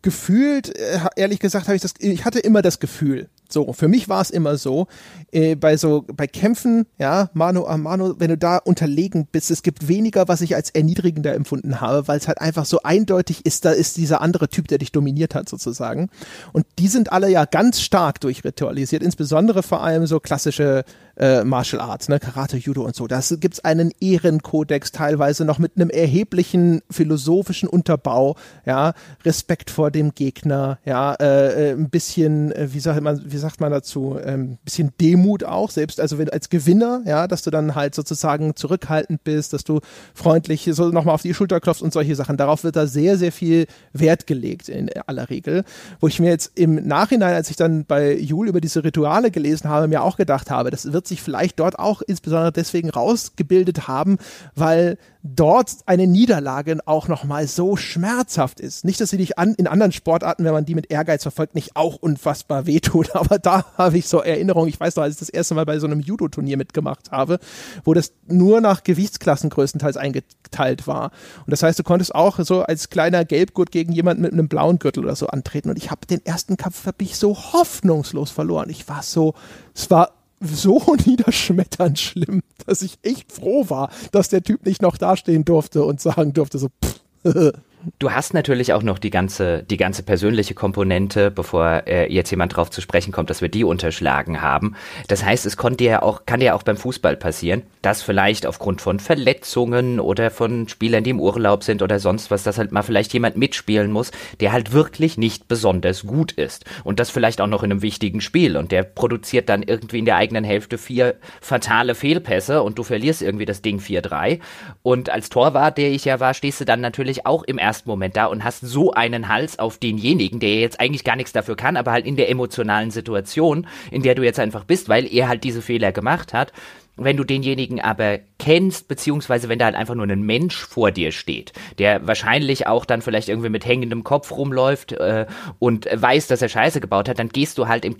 Gefühlt, 0.01 0.75
äh, 0.77 0.99
ehrlich 1.15 1.39
gesagt, 1.39 1.67
habe 1.67 1.75
ich 1.75 1.81
das, 1.81 1.93
ich 1.99 2.25
hatte 2.25 2.39
immer 2.39 2.61
das 2.61 2.79
Gefühl, 2.79 3.29
So, 3.49 3.73
für 3.73 3.87
mich 3.87 4.09
war 4.09 4.21
es 4.21 4.29
immer 4.29 4.57
so, 4.57 4.87
äh, 5.31 5.55
bei 5.55 5.77
so, 5.77 6.05
bei 6.13 6.27
Kämpfen, 6.27 6.85
ja, 6.97 7.29
Mano 7.33 7.65
a 7.67 7.77
Mano, 7.77 8.19
wenn 8.19 8.29
du 8.29 8.37
da 8.37 8.57
unterlegen 8.57 9.27
bist, 9.31 9.51
es 9.51 9.63
gibt 9.63 9.87
weniger, 9.87 10.27
was 10.27 10.41
ich 10.41 10.55
als 10.55 10.69
erniedrigender 10.69 11.33
empfunden 11.33 11.81
habe, 11.81 12.07
weil 12.07 12.17
es 12.17 12.27
halt 12.27 12.41
einfach 12.41 12.65
so 12.65 12.81
eindeutig 12.83 13.45
ist, 13.45 13.65
da 13.65 13.71
ist 13.71 13.97
dieser 13.97 14.21
andere 14.21 14.49
Typ, 14.49 14.67
der 14.67 14.77
dich 14.77 14.91
dominiert 14.91 15.35
hat, 15.35 15.49
sozusagen. 15.49 16.09
Und 16.53 16.65
die 16.79 16.87
sind 16.87 17.11
alle 17.11 17.29
ja 17.29 17.45
ganz 17.45 17.81
stark 17.81 18.19
durchritualisiert, 18.21 19.03
insbesondere 19.03 19.63
vor 19.63 19.83
allem 19.83 20.07
so 20.07 20.19
klassische 20.19 20.83
äh, 21.17 21.43
Martial 21.43 21.81
Arts, 21.81 22.09
ne, 22.09 22.19
Karate, 22.19 22.57
Judo 22.57 22.83
und 22.83 22.95
so. 22.95 23.07
Da 23.07 23.19
gibt's 23.39 23.59
einen 23.59 23.91
Ehrenkodex 23.99 24.91
teilweise 24.91 25.45
noch 25.45 25.59
mit 25.59 25.73
einem 25.75 25.89
erheblichen 25.89 26.81
philosophischen 26.89 27.67
Unterbau, 27.67 28.35
ja, 28.65 28.93
Respekt 29.25 29.69
vor 29.69 29.91
dem 29.91 30.13
Gegner, 30.13 30.79
ja, 30.85 31.13
äh, 31.15 31.71
äh 31.71 31.71
ein 31.71 31.89
bisschen, 31.89 32.51
äh, 32.51 32.73
wie 32.73 32.79
sagt 32.79 33.01
man, 33.01 33.21
wie 33.25 33.37
sagt 33.37 33.59
man 33.59 33.71
dazu, 33.71 34.15
ein 34.15 34.33
ähm, 34.33 34.57
bisschen 34.63 34.91
Demut 35.01 35.43
auch, 35.43 35.71
selbst 35.71 35.99
also 35.99 36.17
wenn 36.17 36.29
als 36.29 36.49
Gewinner, 36.49 37.01
ja, 37.05 37.27
dass 37.27 37.41
du 37.41 37.49
dann 37.49 37.75
halt 37.75 37.95
sozusagen 37.95 38.55
zurückhaltend 38.55 39.23
bist, 39.23 39.53
dass 39.53 39.63
du 39.63 39.79
freundlich 40.13 40.69
so 40.71 40.89
nochmal 40.89 41.15
auf 41.15 41.21
die 41.21 41.33
Schulter 41.33 41.59
klopfst 41.59 41.81
und 41.81 41.93
solche 41.93 42.15
Sachen. 42.15 42.37
Darauf 42.37 42.63
wird 42.63 42.75
da 42.75 42.87
sehr, 42.87 43.17
sehr 43.17 43.31
viel 43.31 43.67
Wert 43.93 44.27
gelegt 44.27 44.69
in 44.69 44.89
aller 45.05 45.29
Regel. 45.29 45.63
Wo 45.99 46.07
ich 46.07 46.19
mir 46.19 46.29
jetzt 46.29 46.51
im 46.55 46.75
Nachhinein, 46.87 47.33
als 47.33 47.49
ich 47.49 47.55
dann 47.55 47.85
bei 47.85 48.15
Jul 48.15 48.47
über 48.47 48.61
diese 48.61 48.83
Rituale 48.83 49.31
gelesen 49.31 49.69
habe, 49.69 49.87
mir 49.87 50.03
auch 50.03 50.17
gedacht 50.17 50.51
habe, 50.51 50.69
das 50.69 50.91
wird 50.91 51.06
sich 51.07 51.21
vielleicht 51.21 51.59
dort 51.59 51.79
auch 51.79 52.01
insbesondere 52.01 52.51
deswegen 52.51 52.89
rausgebildet 52.89 53.87
haben, 53.87 54.17
weil 54.55 54.97
dort 55.35 55.71
eine 55.85 56.07
Niederlage 56.07 56.77
auch 56.85 57.07
nochmal 57.07 57.47
so 57.47 57.75
schmerzhaft 57.75 58.59
ist. 58.59 58.85
Nicht, 58.85 59.01
dass 59.01 59.09
sie 59.09 59.17
dich 59.17 59.37
an, 59.37 59.55
in 59.55 59.67
anderen 59.67 59.91
Sportarten, 59.91 60.45
wenn 60.45 60.53
man 60.53 60.65
die 60.65 60.75
mit 60.75 60.91
Ehrgeiz 60.91 61.23
verfolgt, 61.23 61.55
nicht 61.55 61.75
auch 61.75 61.95
unfassbar 61.95 62.65
wehtut, 62.65 63.15
aber 63.15 63.39
da 63.39 63.65
habe 63.77 63.97
ich 63.97 64.07
so 64.07 64.21
Erinnerungen. 64.21 64.69
Ich 64.69 64.79
weiß 64.79 64.95
noch, 64.95 65.03
als 65.03 65.15
ich 65.15 65.19
das 65.19 65.29
erste 65.29 65.55
Mal 65.55 65.65
bei 65.65 65.79
so 65.79 65.87
einem 65.87 65.99
Judo-Turnier 65.99 66.57
mitgemacht 66.57 67.11
habe, 67.11 67.39
wo 67.83 67.93
das 67.93 68.13
nur 68.27 68.61
nach 68.61 68.83
Gewichtsklassen 68.83 69.49
größtenteils 69.49 69.97
eingeteilt 69.97 70.87
war. 70.87 71.11
Und 71.45 71.51
das 71.51 71.63
heißt, 71.63 71.79
du 71.79 71.83
konntest 71.83 72.15
auch 72.15 72.39
so 72.39 72.61
als 72.61 72.89
kleiner 72.89 73.25
Gelbgurt 73.25 73.71
gegen 73.71 73.91
jemanden 73.91 74.21
mit 74.21 74.33
einem 74.33 74.47
blauen 74.47 74.79
Gürtel 74.79 75.03
oder 75.03 75.15
so 75.15 75.27
antreten. 75.27 75.69
Und 75.69 75.77
ich 75.77 75.91
habe 75.91 76.05
den 76.07 76.25
ersten 76.25 76.57
Kampf 76.57 76.85
hab 76.85 77.01
ich 77.01 77.17
so 77.17 77.35
hoffnungslos 77.35 78.31
verloren. 78.31 78.69
Ich 78.69 78.87
war 78.87 79.03
so, 79.03 79.33
es 79.73 79.89
war 79.89 80.16
so 80.39 80.95
niederschmetternd 81.05 81.99
schlimm, 81.99 82.41
dass 82.65 82.81
ich 82.81 82.97
echt 83.01 83.31
froh 83.31 83.69
war, 83.69 83.89
dass 84.11 84.29
der 84.29 84.43
Typ 84.43 84.65
nicht 84.65 84.81
noch 84.81 84.97
dastehen 84.97 85.45
durfte 85.45 85.83
und 85.83 86.01
sagen 86.01 86.33
durfte 86.33 86.57
so, 86.57 86.69
pff, 86.83 86.99
Du 87.99 88.11
hast 88.11 88.33
natürlich 88.33 88.73
auch 88.73 88.83
noch 88.83 88.99
die 88.99 89.09
ganze, 89.09 89.63
die 89.63 89.77
ganze 89.77 90.03
persönliche 90.03 90.53
Komponente, 90.53 91.31
bevor 91.31 91.83
äh, 91.87 92.11
jetzt 92.11 92.29
jemand 92.31 92.55
drauf 92.55 92.69
zu 92.69 92.81
sprechen 92.81 93.13
kommt, 93.13 93.29
dass 93.29 93.41
wir 93.41 93.49
die 93.49 93.63
unterschlagen 93.63 94.41
haben. 94.41 94.75
Das 95.07 95.23
heißt, 95.23 95.45
es 95.45 95.55
konnte 95.55 95.85
ja 95.85 96.01
auch, 96.01 96.25
kann 96.25 96.41
ja 96.41 96.53
auch 96.53 96.63
beim 96.63 96.75
Fußball 96.75 97.15
passieren, 97.15 97.63
dass 97.81 98.01
vielleicht 98.01 98.45
aufgrund 98.45 98.81
von 98.81 98.99
Verletzungen 98.99 99.99
oder 100.01 100.31
von 100.31 100.67
Spielern, 100.67 101.03
die 101.03 101.11
im 101.11 101.21
Urlaub 101.21 101.63
sind 101.63 101.81
oder 101.81 101.99
sonst 101.99 102.29
was, 102.29 102.43
dass 102.43 102.57
halt 102.57 102.71
mal 102.71 102.83
vielleicht 102.83 103.13
jemand 103.13 103.37
mitspielen 103.37 103.91
muss, 103.91 104.11
der 104.41 104.51
halt 104.51 104.73
wirklich 104.73 105.17
nicht 105.17 105.47
besonders 105.47 106.05
gut 106.05 106.33
ist. 106.33 106.65
Und 106.83 106.99
das 106.99 107.09
vielleicht 107.09 107.39
auch 107.39 107.47
noch 107.47 107.63
in 107.63 107.71
einem 107.71 107.81
wichtigen 107.81 108.19
Spiel. 108.19 108.57
Und 108.57 108.71
der 108.71 108.83
produziert 108.83 109.47
dann 109.47 109.63
irgendwie 109.63 109.99
in 109.99 110.05
der 110.05 110.17
eigenen 110.17 110.43
Hälfte 110.43 110.77
vier 110.77 111.15
fatale 111.39 111.95
Fehlpässe 111.95 112.61
und 112.63 112.77
du 112.77 112.83
verlierst 112.83 113.21
irgendwie 113.21 113.45
das 113.45 113.61
Ding 113.61 113.79
4-3. 113.79 114.39
Und 114.83 115.09
als 115.09 115.29
Torwart, 115.29 115.77
der 115.77 115.91
ich 115.91 116.05
ja 116.05 116.19
war, 116.19 116.33
stehst 116.33 116.59
du 116.59 116.65
dann 116.65 116.81
natürlich 116.81 117.25
auch 117.25 117.43
im 117.43 117.57
ersten 117.57 117.76
Moment 117.85 118.17
da 118.17 118.25
und 118.25 118.43
hast 118.43 118.61
so 118.61 118.91
einen 118.93 119.27
Hals 119.27 119.59
auf 119.59 119.77
denjenigen, 119.77 120.39
der 120.39 120.55
jetzt 120.55 120.79
eigentlich 120.79 121.03
gar 121.03 121.15
nichts 121.15 121.31
dafür 121.31 121.55
kann, 121.55 121.77
aber 121.77 121.91
halt 121.91 122.05
in 122.05 122.15
der 122.15 122.29
emotionalen 122.29 122.91
Situation, 122.91 123.67
in 123.91 124.03
der 124.03 124.15
du 124.15 124.23
jetzt 124.23 124.39
einfach 124.39 124.63
bist, 124.63 124.89
weil 124.89 125.11
er 125.11 125.27
halt 125.27 125.43
diese 125.43 125.61
Fehler 125.61 125.91
gemacht 125.91 126.33
hat. 126.33 126.51
Wenn 126.99 127.15
du 127.15 127.23
denjenigen 127.23 127.79
aber 127.79 128.19
kennst, 128.39 128.87
beziehungsweise 128.87 129.49
wenn 129.49 129.59
da 129.59 129.65
halt 129.65 129.75
einfach 129.75 129.93
nur 129.93 130.07
ein 130.07 130.23
Mensch 130.23 130.57
vor 130.65 130.89
dir 130.89 131.11
steht, 131.11 131.53
der 131.77 132.07
wahrscheinlich 132.07 132.65
auch 132.65 132.85
dann 132.85 133.03
vielleicht 133.03 133.29
irgendwie 133.29 133.49
mit 133.49 133.67
hängendem 133.67 134.03
Kopf 134.03 134.31
rumläuft 134.31 134.93
äh, 134.93 135.27
und 135.59 135.85
weiß, 135.93 136.25
dass 136.25 136.41
er 136.41 136.49
Scheiße 136.49 136.81
gebaut 136.81 137.07
hat, 137.07 137.19
dann 137.19 137.29
gehst 137.29 137.59
du 137.59 137.67
halt 137.67 137.85
im 137.85 137.95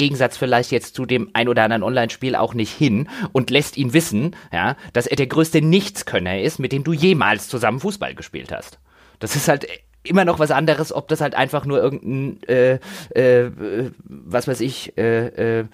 Gegensatz 0.00 0.38
vielleicht 0.38 0.72
jetzt 0.72 0.94
zu 0.94 1.04
dem 1.04 1.28
ein 1.34 1.46
oder 1.46 1.62
anderen 1.62 1.82
Online-Spiel 1.82 2.34
auch 2.34 2.54
nicht 2.54 2.72
hin 2.72 3.10
und 3.32 3.50
lässt 3.50 3.76
ihn 3.76 3.92
wissen, 3.92 4.34
ja, 4.50 4.76
dass 4.94 5.06
er 5.06 5.16
der 5.16 5.26
größte 5.26 5.60
Nichtskönner 5.60 6.40
ist, 6.40 6.58
mit 6.58 6.72
dem 6.72 6.84
du 6.84 6.94
jemals 6.94 7.48
zusammen 7.48 7.80
Fußball 7.80 8.14
gespielt 8.14 8.50
hast. 8.50 8.78
Das 9.20 9.36
ist 9.36 9.48
halt 9.48 9.66
immer 10.02 10.24
noch 10.24 10.38
was 10.38 10.50
anderes, 10.50 10.92
ob 10.92 11.08
das 11.08 11.20
halt 11.20 11.34
einfach 11.34 11.64
nur 11.66 11.78
irgendein, 11.78 12.42
äh, 12.48 12.78
äh, 13.14 13.50
was 14.04 14.48
weiß 14.48 14.60
ich, 14.60 14.96
äh, 14.98 15.60
äh, 15.60 15.66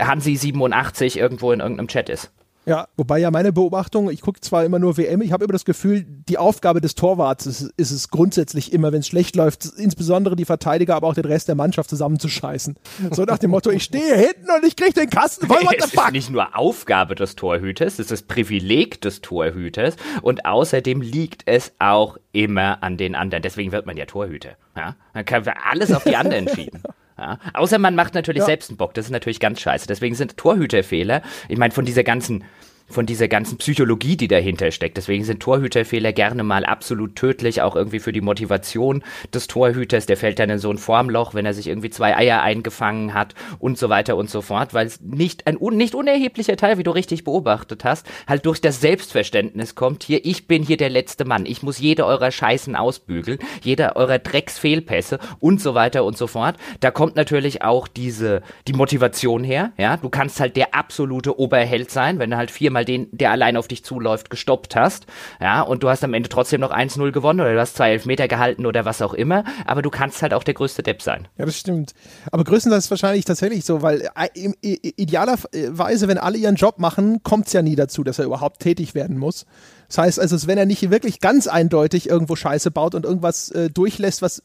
Hansi 0.00 0.36
87 0.36 1.18
irgendwo 1.18 1.52
in 1.52 1.60
irgendeinem 1.60 1.88
Chat 1.88 2.08
ist. 2.08 2.30
Ja, 2.64 2.86
wobei 2.96 3.18
ja 3.18 3.30
meine 3.30 3.52
Beobachtung, 3.52 4.08
ich 4.10 4.20
gucke 4.20 4.40
zwar 4.40 4.64
immer 4.64 4.78
nur 4.78 4.96
WM, 4.96 5.20
ich 5.20 5.32
habe 5.32 5.44
immer 5.44 5.52
das 5.52 5.64
Gefühl, 5.64 6.04
die 6.06 6.38
Aufgabe 6.38 6.80
des 6.80 6.94
Torwarts 6.94 7.46
ist, 7.46 7.72
ist 7.76 7.90
es 7.90 8.08
grundsätzlich 8.08 8.72
immer, 8.72 8.92
wenn 8.92 9.00
es 9.00 9.08
schlecht 9.08 9.34
läuft, 9.34 9.66
insbesondere 9.76 10.36
die 10.36 10.44
Verteidiger, 10.44 10.94
aber 10.94 11.08
auch 11.08 11.14
den 11.14 11.24
Rest 11.24 11.48
der 11.48 11.56
Mannschaft 11.56 11.90
zusammenzuscheißen. 11.90 12.76
So 13.10 13.24
nach 13.24 13.38
dem 13.38 13.50
Motto, 13.50 13.70
ich 13.70 13.82
stehe 13.82 14.14
hinten 14.14 14.48
und 14.56 14.64
ich 14.64 14.76
kriege 14.76 14.92
den 14.92 15.10
Kasten 15.10 15.46
voll, 15.46 15.62
what 15.62 15.74
the 15.80 15.88
fuck? 15.88 15.98
Es 15.98 16.04
ist 16.04 16.12
nicht 16.12 16.30
nur 16.30 16.56
Aufgabe 16.56 17.16
des 17.16 17.34
Torhüters, 17.34 17.94
es 17.94 17.98
ist 17.98 18.10
das 18.12 18.22
Privileg 18.22 19.00
des 19.00 19.22
Torhüters 19.22 19.96
und 20.22 20.46
außerdem 20.46 21.00
liegt 21.00 21.42
es 21.46 21.72
auch 21.80 22.16
immer 22.30 22.82
an 22.82 22.96
den 22.96 23.16
anderen. 23.16 23.42
Deswegen 23.42 23.72
wird 23.72 23.86
man 23.86 23.96
ja 23.96 24.06
Torhüter. 24.06 24.50
Ja? 24.76 24.94
Dann 25.14 25.24
können 25.24 25.46
wir 25.46 25.66
alles 25.68 25.92
auf 25.92 26.04
die 26.04 26.16
anderen 26.16 26.48
schieben. 26.48 26.82
Ja, 27.18 27.38
außer 27.54 27.78
man 27.78 27.94
macht 27.94 28.14
natürlich 28.14 28.40
ja. 28.40 28.46
selbst 28.46 28.70
einen 28.70 28.76
Bock. 28.76 28.94
Das 28.94 29.06
ist 29.06 29.10
natürlich 29.10 29.40
ganz 29.40 29.60
scheiße. 29.60 29.86
Deswegen 29.86 30.14
sind 30.14 30.36
Torhüterfehler, 30.36 31.22
ich 31.48 31.58
meine, 31.58 31.72
von 31.72 31.84
dieser 31.84 32.04
ganzen 32.04 32.44
von 32.92 33.06
dieser 33.06 33.28
ganzen 33.28 33.58
Psychologie, 33.58 34.16
die 34.16 34.28
dahinter 34.28 34.70
steckt. 34.70 34.96
Deswegen 34.96 35.24
sind 35.24 35.40
Torhüterfehler 35.40 36.12
gerne 36.12 36.42
mal 36.42 36.64
absolut 36.64 37.16
tödlich, 37.16 37.62
auch 37.62 37.74
irgendwie 37.74 37.98
für 37.98 38.12
die 38.12 38.20
Motivation 38.20 39.02
des 39.34 39.46
Torhüters. 39.46 40.06
Der 40.06 40.16
fällt 40.16 40.38
dann 40.38 40.50
in 40.50 40.58
so 40.58 40.70
ein 40.70 40.78
Formloch, 40.78 41.34
wenn 41.34 41.46
er 41.46 41.54
sich 41.54 41.66
irgendwie 41.66 41.90
zwei 41.90 42.16
Eier 42.16 42.42
eingefangen 42.42 43.14
hat 43.14 43.34
und 43.58 43.78
so 43.78 43.88
weiter 43.88 44.16
und 44.16 44.30
so 44.30 44.42
fort, 44.42 44.74
weil 44.74 44.86
es 44.86 45.00
nicht 45.00 45.46
ein 45.46 45.56
un 45.56 45.76
nicht 45.76 45.94
unerheblicher 45.94 46.56
Teil, 46.56 46.78
wie 46.78 46.82
du 46.82 46.90
richtig 46.90 47.24
beobachtet 47.24 47.84
hast, 47.84 48.06
halt 48.28 48.46
durch 48.46 48.60
das 48.60 48.80
Selbstverständnis 48.80 49.74
kommt, 49.74 50.04
hier, 50.04 50.24
ich 50.24 50.46
bin 50.46 50.62
hier 50.62 50.76
der 50.76 50.90
letzte 50.90 51.24
Mann. 51.24 51.46
Ich 51.46 51.62
muss 51.62 51.78
jede 51.78 52.06
eurer 52.06 52.30
Scheißen 52.30 52.76
ausbügeln, 52.76 53.38
jeder 53.62 53.96
eurer 53.96 54.18
Drecksfehlpässe 54.18 55.18
und 55.40 55.60
so 55.60 55.74
weiter 55.74 56.04
und 56.04 56.16
so 56.16 56.26
fort. 56.26 56.56
Da 56.80 56.90
kommt 56.90 57.16
natürlich 57.16 57.62
auch 57.62 57.88
diese, 57.88 58.42
die 58.68 58.72
Motivation 58.72 59.44
her, 59.44 59.72
ja. 59.78 59.96
Du 59.96 60.08
kannst 60.08 60.40
halt 60.40 60.56
der 60.56 60.74
absolute 60.74 61.38
Oberheld 61.38 61.90
sein, 61.90 62.18
wenn 62.18 62.30
du 62.30 62.36
halt 62.36 62.50
viermal 62.50 62.81
mal 62.82 62.84
den, 62.84 63.08
der 63.12 63.30
allein 63.30 63.56
auf 63.56 63.68
dich 63.68 63.84
zuläuft, 63.84 64.30
gestoppt 64.30 64.76
hast. 64.76 65.06
Ja, 65.40 65.62
und 65.62 65.82
du 65.82 65.88
hast 65.88 66.04
am 66.04 66.14
Ende 66.14 66.28
trotzdem 66.28 66.60
noch 66.60 66.72
1-0 66.72 67.12
gewonnen 67.12 67.40
oder 67.40 67.54
du 67.54 67.60
hast 67.60 67.76
zwei 67.76 67.92
Elfmeter 67.92 68.28
gehalten 68.28 68.66
oder 68.66 68.84
was 68.84 69.02
auch 69.02 69.14
immer. 69.14 69.44
Aber 69.64 69.82
du 69.82 69.90
kannst 69.90 70.22
halt 70.22 70.34
auch 70.34 70.44
der 70.44 70.54
größte 70.54 70.82
Depp 70.82 71.02
sein. 71.02 71.28
Ja, 71.38 71.46
das 71.46 71.56
stimmt. 71.56 71.94
Aber 72.30 72.44
größtenteils 72.44 72.90
wahrscheinlich 72.90 73.24
tatsächlich 73.24 73.64
so, 73.64 73.82
weil 73.82 74.08
äh, 74.14 74.48
idealerweise, 74.62 76.08
wenn 76.08 76.18
alle 76.18 76.38
ihren 76.38 76.56
Job 76.56 76.78
machen, 76.78 77.22
kommt 77.22 77.46
es 77.46 77.52
ja 77.52 77.62
nie 77.62 77.76
dazu, 77.76 78.02
dass 78.04 78.18
er 78.18 78.24
überhaupt 78.24 78.60
tätig 78.60 78.94
werden 78.94 79.18
muss. 79.18 79.46
Das 79.92 79.98
heißt 79.98 80.20
also, 80.20 80.46
wenn 80.46 80.56
er 80.56 80.64
nicht 80.64 80.90
wirklich 80.90 81.20
ganz 81.20 81.46
eindeutig 81.46 82.08
irgendwo 82.08 82.34
Scheiße 82.34 82.70
baut 82.70 82.94
und 82.94 83.04
irgendwas 83.04 83.50
äh, 83.50 83.68
durchlässt, 83.68 84.22
was, 84.22 84.42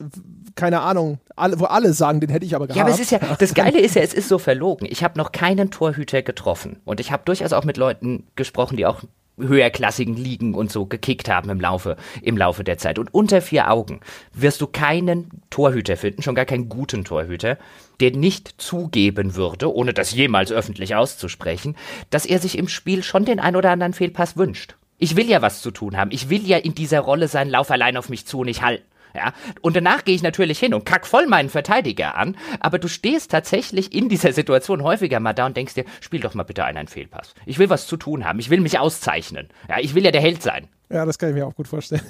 keine 0.56 0.82
Ahnung, 0.82 1.20
alle, 1.38 1.58
wo 1.62 1.66
alle 1.66 1.94
sagen, 1.94 2.20
den 2.20 2.30
hätte 2.30 2.46
ich 2.46 2.54
aber 2.54 2.68
gehabt. 2.68 2.76
Ja, 2.76 2.84
aber 2.84 2.94
es 2.94 3.00
ist 3.00 3.12
ja, 3.12 3.20
das 3.40 3.54
Geile 3.54 3.80
ist 3.80 3.96
ja, 3.96 4.02
es 4.02 4.14
ist 4.14 4.28
so 4.28 4.40
verlogen. 4.40 4.86
Ich 4.92 5.06
habe 5.06 5.18
noch 5.18 5.32
keinen 5.32 5.72
Torhüter 5.72 6.22
getroffen. 6.22 6.82
Und 6.84 7.00
ich 7.00 7.14
habe 7.14 7.24
durchaus 7.24 7.54
auch 7.54 7.64
mit 7.64 7.78
Leuten 7.78 8.28
gesprochen, 8.36 8.76
die 8.76 8.86
auch 8.86 9.04
höherklassigen 9.38 10.18
Ligen 10.18 10.54
und 10.54 10.70
so 10.70 10.86
gekickt 10.86 11.30
haben 11.30 11.50
im 11.50 11.62
Laufe, 11.62 11.96
im 12.22 12.36
Laufe 12.36 12.66
der 12.66 12.78
Zeit. 12.78 13.00
Und 13.00 13.14
unter 13.14 13.42
vier 13.42 13.72
Augen 13.72 14.02
wirst 14.34 14.60
du 14.60 14.68
keinen 14.68 15.30
Torhüter 15.50 15.96
finden, 15.96 16.24
schon 16.24 16.36
gar 16.36 16.44
keinen 16.44 16.68
guten 16.68 17.06
Torhüter, 17.06 17.58
der 18.02 18.12
nicht 18.12 18.56
zugeben 18.58 19.36
würde, 19.36 19.74
ohne 19.74 19.94
das 19.94 20.12
jemals 20.12 20.52
öffentlich 20.52 20.96
auszusprechen, 20.96 21.78
dass 22.10 22.26
er 22.26 22.40
sich 22.40 22.58
im 22.58 22.68
Spiel 22.68 23.02
schon 23.02 23.24
den 23.24 23.40
ein 23.40 23.56
oder 23.56 23.72
anderen 23.72 23.94
Fehlpass 23.94 24.36
wünscht. 24.36 24.76
Ich 24.98 25.16
will 25.16 25.30
ja 25.30 25.42
was 25.42 25.62
zu 25.62 25.72
tun 25.72 25.98
haben. 25.98 26.12
Ich 26.12 26.30
will 26.30 26.46
ja 26.48 26.58
in 26.58 26.74
dieser 26.74 27.02
Rolle 27.02 27.28
sein, 27.28 27.50
lauf 27.50 27.70
allein 27.72 27.98
auf 27.98 28.10
mich 28.10 28.26
zu 28.26 28.40
und 28.40 28.48
ich 28.48 28.62
halt. 28.62 28.84
Ja, 29.16 29.34
und 29.62 29.76
danach 29.76 30.04
gehe 30.04 30.14
ich 30.14 30.22
natürlich 30.22 30.60
hin 30.60 30.76
und 30.76 30.86
kack 30.86 31.08
voll 31.08 31.26
meinen 31.26 31.50
Verteidiger 31.50 32.16
an, 32.16 32.38
aber 32.60 32.78
du 32.78 32.88
stehst 32.88 33.32
tatsächlich 33.32 33.94
in 33.94 34.10
dieser 34.10 34.32
Situation 34.32 34.84
häufiger 34.84 35.20
mal 35.20 35.34
da 35.34 35.48
und 35.48 35.58
denkst 35.58 35.74
dir, 35.74 35.86
spiel 36.02 36.20
doch 36.20 36.36
mal 36.36 36.44
bitte 36.44 36.66
einen 36.66 36.88
Fehlpass. 36.88 37.34
Ich 37.46 37.58
will 37.58 37.70
was 37.70 37.88
zu 37.88 37.98
tun 37.98 38.26
haben, 38.26 38.38
ich 38.38 38.52
will 38.52 38.60
mich 38.60 38.78
auszeichnen. 38.78 39.48
Ja, 39.70 39.80
ich 39.80 39.96
will 39.96 40.06
ja 40.06 40.12
der 40.12 40.22
Held 40.22 40.44
sein. 40.44 40.68
Ja, 40.90 41.06
das 41.06 41.18
kann 41.18 41.30
ich 41.30 41.36
mir 41.36 41.48
auch 41.48 41.56
gut 41.56 41.68
vorstellen. 41.68 42.04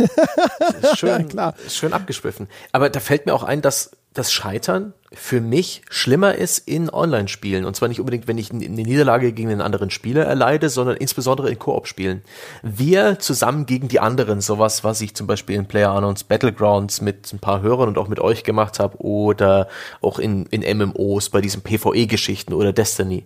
ist 0.82 0.98
schön, 1.00 1.10
ja, 1.10 1.24
klar. 1.24 1.56
Schön 1.70 1.94
abgeschwiffen. 1.94 2.48
Aber 2.74 2.90
da 2.90 3.00
fällt 3.00 3.26
mir 3.26 3.34
auch 3.34 3.44
ein, 3.44 3.62
dass 3.62 3.92
das 4.14 4.34
Scheitern 4.34 4.94
für 5.14 5.40
mich 5.40 5.84
schlimmer 5.90 6.36
ist 6.36 6.68
in 6.68 6.90
Online-Spielen. 6.90 7.64
Und 7.64 7.76
zwar 7.76 7.88
nicht 7.88 8.00
unbedingt, 8.00 8.28
wenn 8.28 8.38
ich 8.38 8.52
eine 8.52 8.68
Niederlage 8.68 9.32
gegen 9.32 9.50
einen 9.50 9.62
anderen 9.62 9.90
Spieler 9.90 10.26
erleide, 10.26 10.70
sondern 10.70 10.98
insbesondere 10.98 11.50
in 11.50 11.58
Koop-Spielen. 11.58 12.24
Wir 12.62 13.18
zusammen 13.20 13.66
gegen 13.66 13.88
die 13.88 14.02
anderen, 14.02 14.42
sowas, 14.42 14.84
was 14.84 15.00
ich 15.00 15.16
zum 15.16 15.26
Beispiel 15.26 15.56
in 15.56 15.66
PlayerUnknown's 15.66 16.26
Battlegrounds 16.26 17.00
mit 17.02 17.32
ein 17.32 17.40
paar 17.40 17.62
Hörern 17.62 17.88
und 17.88 17.98
auch 17.98 18.10
mit 18.10 18.20
euch 18.20 18.44
gemacht 18.44 18.80
habe 18.80 18.98
oder 18.98 19.70
auch 20.02 20.20
in, 20.20 20.46
in 20.48 20.78
MMOs 20.78 21.30
bei 21.30 21.40
diesen 21.40 21.62
PvE-Geschichten 21.62 22.54
oder 22.54 22.74
Destiny 22.74 23.26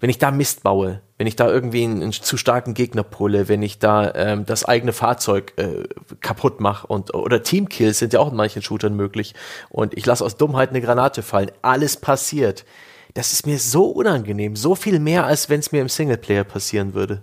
wenn 0.00 0.10
ich 0.10 0.18
da 0.18 0.30
Mist 0.30 0.62
baue, 0.62 1.00
wenn 1.18 1.26
ich 1.26 1.36
da 1.36 1.48
irgendwie 1.48 1.84
einen, 1.84 2.02
einen 2.02 2.12
zu 2.12 2.36
starken 2.36 2.74
Gegner 2.74 3.02
pulle, 3.02 3.48
wenn 3.48 3.62
ich 3.62 3.78
da 3.78 4.12
ähm, 4.14 4.44
das 4.46 4.64
eigene 4.64 4.92
Fahrzeug 4.92 5.54
äh, 5.56 5.84
kaputt 6.20 6.60
mache 6.60 6.86
und 6.86 7.14
oder 7.14 7.42
Teamkills 7.42 7.98
sind 7.98 8.12
ja 8.12 8.20
auch 8.20 8.30
in 8.30 8.36
manchen 8.36 8.62
Shootern 8.62 8.94
möglich 8.94 9.34
und 9.70 9.96
ich 9.96 10.04
lasse 10.04 10.24
aus 10.24 10.36
Dummheit 10.36 10.70
eine 10.70 10.80
Granate 10.80 11.22
fallen, 11.22 11.50
alles 11.62 11.96
passiert. 11.96 12.64
Das 13.14 13.32
ist 13.32 13.46
mir 13.46 13.58
so 13.58 13.86
unangenehm, 13.86 14.56
so 14.56 14.74
viel 14.74 14.98
mehr 14.98 15.24
als 15.24 15.48
wenn 15.48 15.60
es 15.60 15.72
mir 15.72 15.80
im 15.80 15.88
Singleplayer 15.88 16.44
passieren 16.44 16.92
würde. 16.92 17.22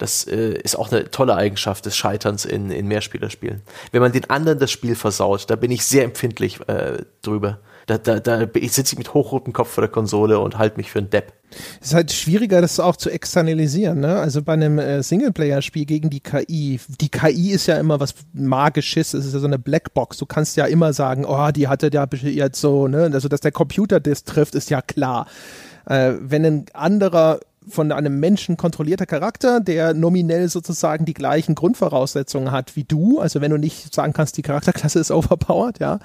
Das 0.00 0.26
äh, 0.26 0.54
ist 0.54 0.76
auch 0.76 0.90
eine 0.90 1.10
tolle 1.10 1.36
Eigenschaft 1.36 1.84
des 1.84 1.94
Scheiterns 1.94 2.46
in, 2.46 2.70
in 2.70 2.88
Mehrspielerspielen. 2.88 3.60
Wenn 3.92 4.00
man 4.00 4.12
den 4.12 4.30
anderen 4.30 4.58
das 4.58 4.70
Spiel 4.70 4.94
versaut, 4.94 5.50
da 5.50 5.56
bin 5.56 5.70
ich 5.70 5.84
sehr 5.84 6.04
empfindlich 6.04 6.58
äh, 6.68 7.04
drüber. 7.20 7.60
Da, 7.90 7.98
da, 7.98 8.20
da 8.20 8.46
sitze 8.68 8.94
ich 8.94 8.98
mit 8.98 9.14
hochrotem 9.14 9.52
Kopf 9.52 9.70
vor 9.70 9.82
der 9.82 9.90
Konsole 9.90 10.38
und 10.38 10.58
halte 10.58 10.76
mich 10.76 10.92
für 10.92 11.00
einen 11.00 11.10
Depp. 11.10 11.32
Es 11.80 11.88
ist 11.88 11.94
halt 11.94 12.12
schwieriger, 12.12 12.60
das 12.60 12.78
auch 12.78 12.94
zu 12.94 13.10
externalisieren. 13.10 13.98
Ne? 13.98 14.16
Also 14.16 14.42
bei 14.42 14.52
einem 14.52 14.78
äh, 14.78 15.02
Singleplayer-Spiel 15.02 15.86
gegen 15.86 16.08
die 16.08 16.20
KI. 16.20 16.78
Die 17.00 17.08
KI 17.08 17.50
ist 17.50 17.66
ja 17.66 17.78
immer 17.78 17.98
was 17.98 18.14
Magisches, 18.32 19.12
es 19.12 19.26
ist 19.26 19.32
ja 19.32 19.40
so 19.40 19.48
eine 19.48 19.58
Blackbox. 19.58 20.18
Du 20.18 20.26
kannst 20.26 20.56
ja 20.56 20.66
immer 20.66 20.92
sagen, 20.92 21.24
oh, 21.24 21.50
die 21.50 21.66
hatte 21.66 21.90
ja 21.92 22.06
jetzt 22.12 22.60
so, 22.60 22.86
ne? 22.86 23.10
Also, 23.12 23.26
dass 23.26 23.40
der 23.40 23.50
Computer 23.50 23.98
das 23.98 24.22
trifft, 24.22 24.54
ist 24.54 24.70
ja 24.70 24.82
klar. 24.82 25.26
Äh, 25.86 26.12
wenn 26.20 26.44
ein 26.44 26.66
anderer 26.72 27.40
von 27.68 27.90
einem 27.90 28.20
Menschen 28.20 28.56
kontrollierter 28.56 29.06
Charakter, 29.06 29.58
der 29.58 29.94
nominell 29.94 30.48
sozusagen 30.48 31.04
die 31.06 31.14
gleichen 31.14 31.56
Grundvoraussetzungen 31.56 32.52
hat 32.52 32.76
wie 32.76 32.84
du, 32.84 33.18
also 33.18 33.40
wenn 33.40 33.50
du 33.50 33.58
nicht 33.58 33.92
sagen 33.92 34.12
kannst, 34.12 34.36
die 34.36 34.42
Charakterklasse 34.42 35.00
ist 35.00 35.10
overpowered, 35.10 35.80
ja, 35.80 35.98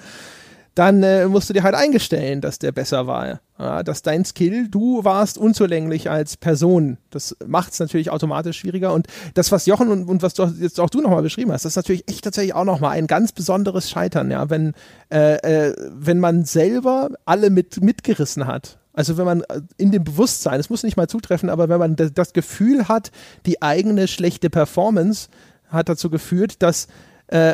dann 0.76 1.04
äh, 1.04 1.26
musst 1.28 1.50
du 1.50 1.54
dir 1.54 1.64
halt 1.64 1.74
eingestellen, 1.74 2.42
dass 2.42 2.60
der 2.60 2.74
besser 2.74 3.08
war. 3.08 3.40
Ja, 3.58 3.82
dass 3.82 4.02
dein 4.02 4.26
Skill, 4.26 4.68
du 4.68 5.06
warst 5.06 5.38
unzulänglich 5.38 6.10
als 6.10 6.36
Person. 6.36 6.98
Das 7.10 7.36
macht 7.48 7.72
es 7.72 7.80
natürlich 7.80 8.10
automatisch 8.10 8.60
schwieriger. 8.60 8.94
Und 8.94 9.08
das, 9.34 9.54
was 9.54 9.66
Jochen 9.66 9.88
und, 9.88 10.10
und 10.10 10.22
was 10.22 10.34
du 10.34 10.44
jetzt 10.60 10.80
auch 10.82 10.90
du 10.90 11.00
nochmal 11.00 11.24
beschrieben 11.24 11.54
hast, 11.54 11.64
das 11.64 11.72
ist 11.72 11.78
natürlich 11.78 12.10
echt 12.10 12.26
tatsächlich 12.26 12.54
auch 12.54 12.66
nochmal 12.66 12.92
ein 12.92 13.08
ganz 13.08 13.32
besonderes 13.32 13.90
Scheitern, 13.90 14.30
ja, 14.30 14.50
wenn, 14.50 14.74
äh, 15.10 15.36
äh, 15.70 15.76
wenn 15.90 16.20
man 16.20 16.44
selber 16.44 17.10
alle 17.24 17.50
mit, 17.50 17.82
mitgerissen 17.82 18.46
hat. 18.46 18.78
Also 18.92 19.16
wenn 19.16 19.26
man 19.26 19.42
äh, 19.44 19.62
in 19.78 19.92
dem 19.92 20.04
Bewusstsein, 20.04 20.60
es 20.60 20.70
muss 20.70 20.84
nicht 20.84 20.98
mal 20.98 21.08
zutreffen, 21.08 21.50
aber 21.50 21.70
wenn 21.70 21.80
man 21.80 21.96
das 21.96 22.34
Gefühl 22.34 22.90
hat, 22.90 23.12
die 23.46 23.62
eigene 23.62 24.10
schlechte 24.10 24.50
Performance 24.50 25.30
hat 25.70 25.88
dazu 25.88 26.10
geführt, 26.10 26.62
dass 26.62 26.88
äh, 27.28 27.54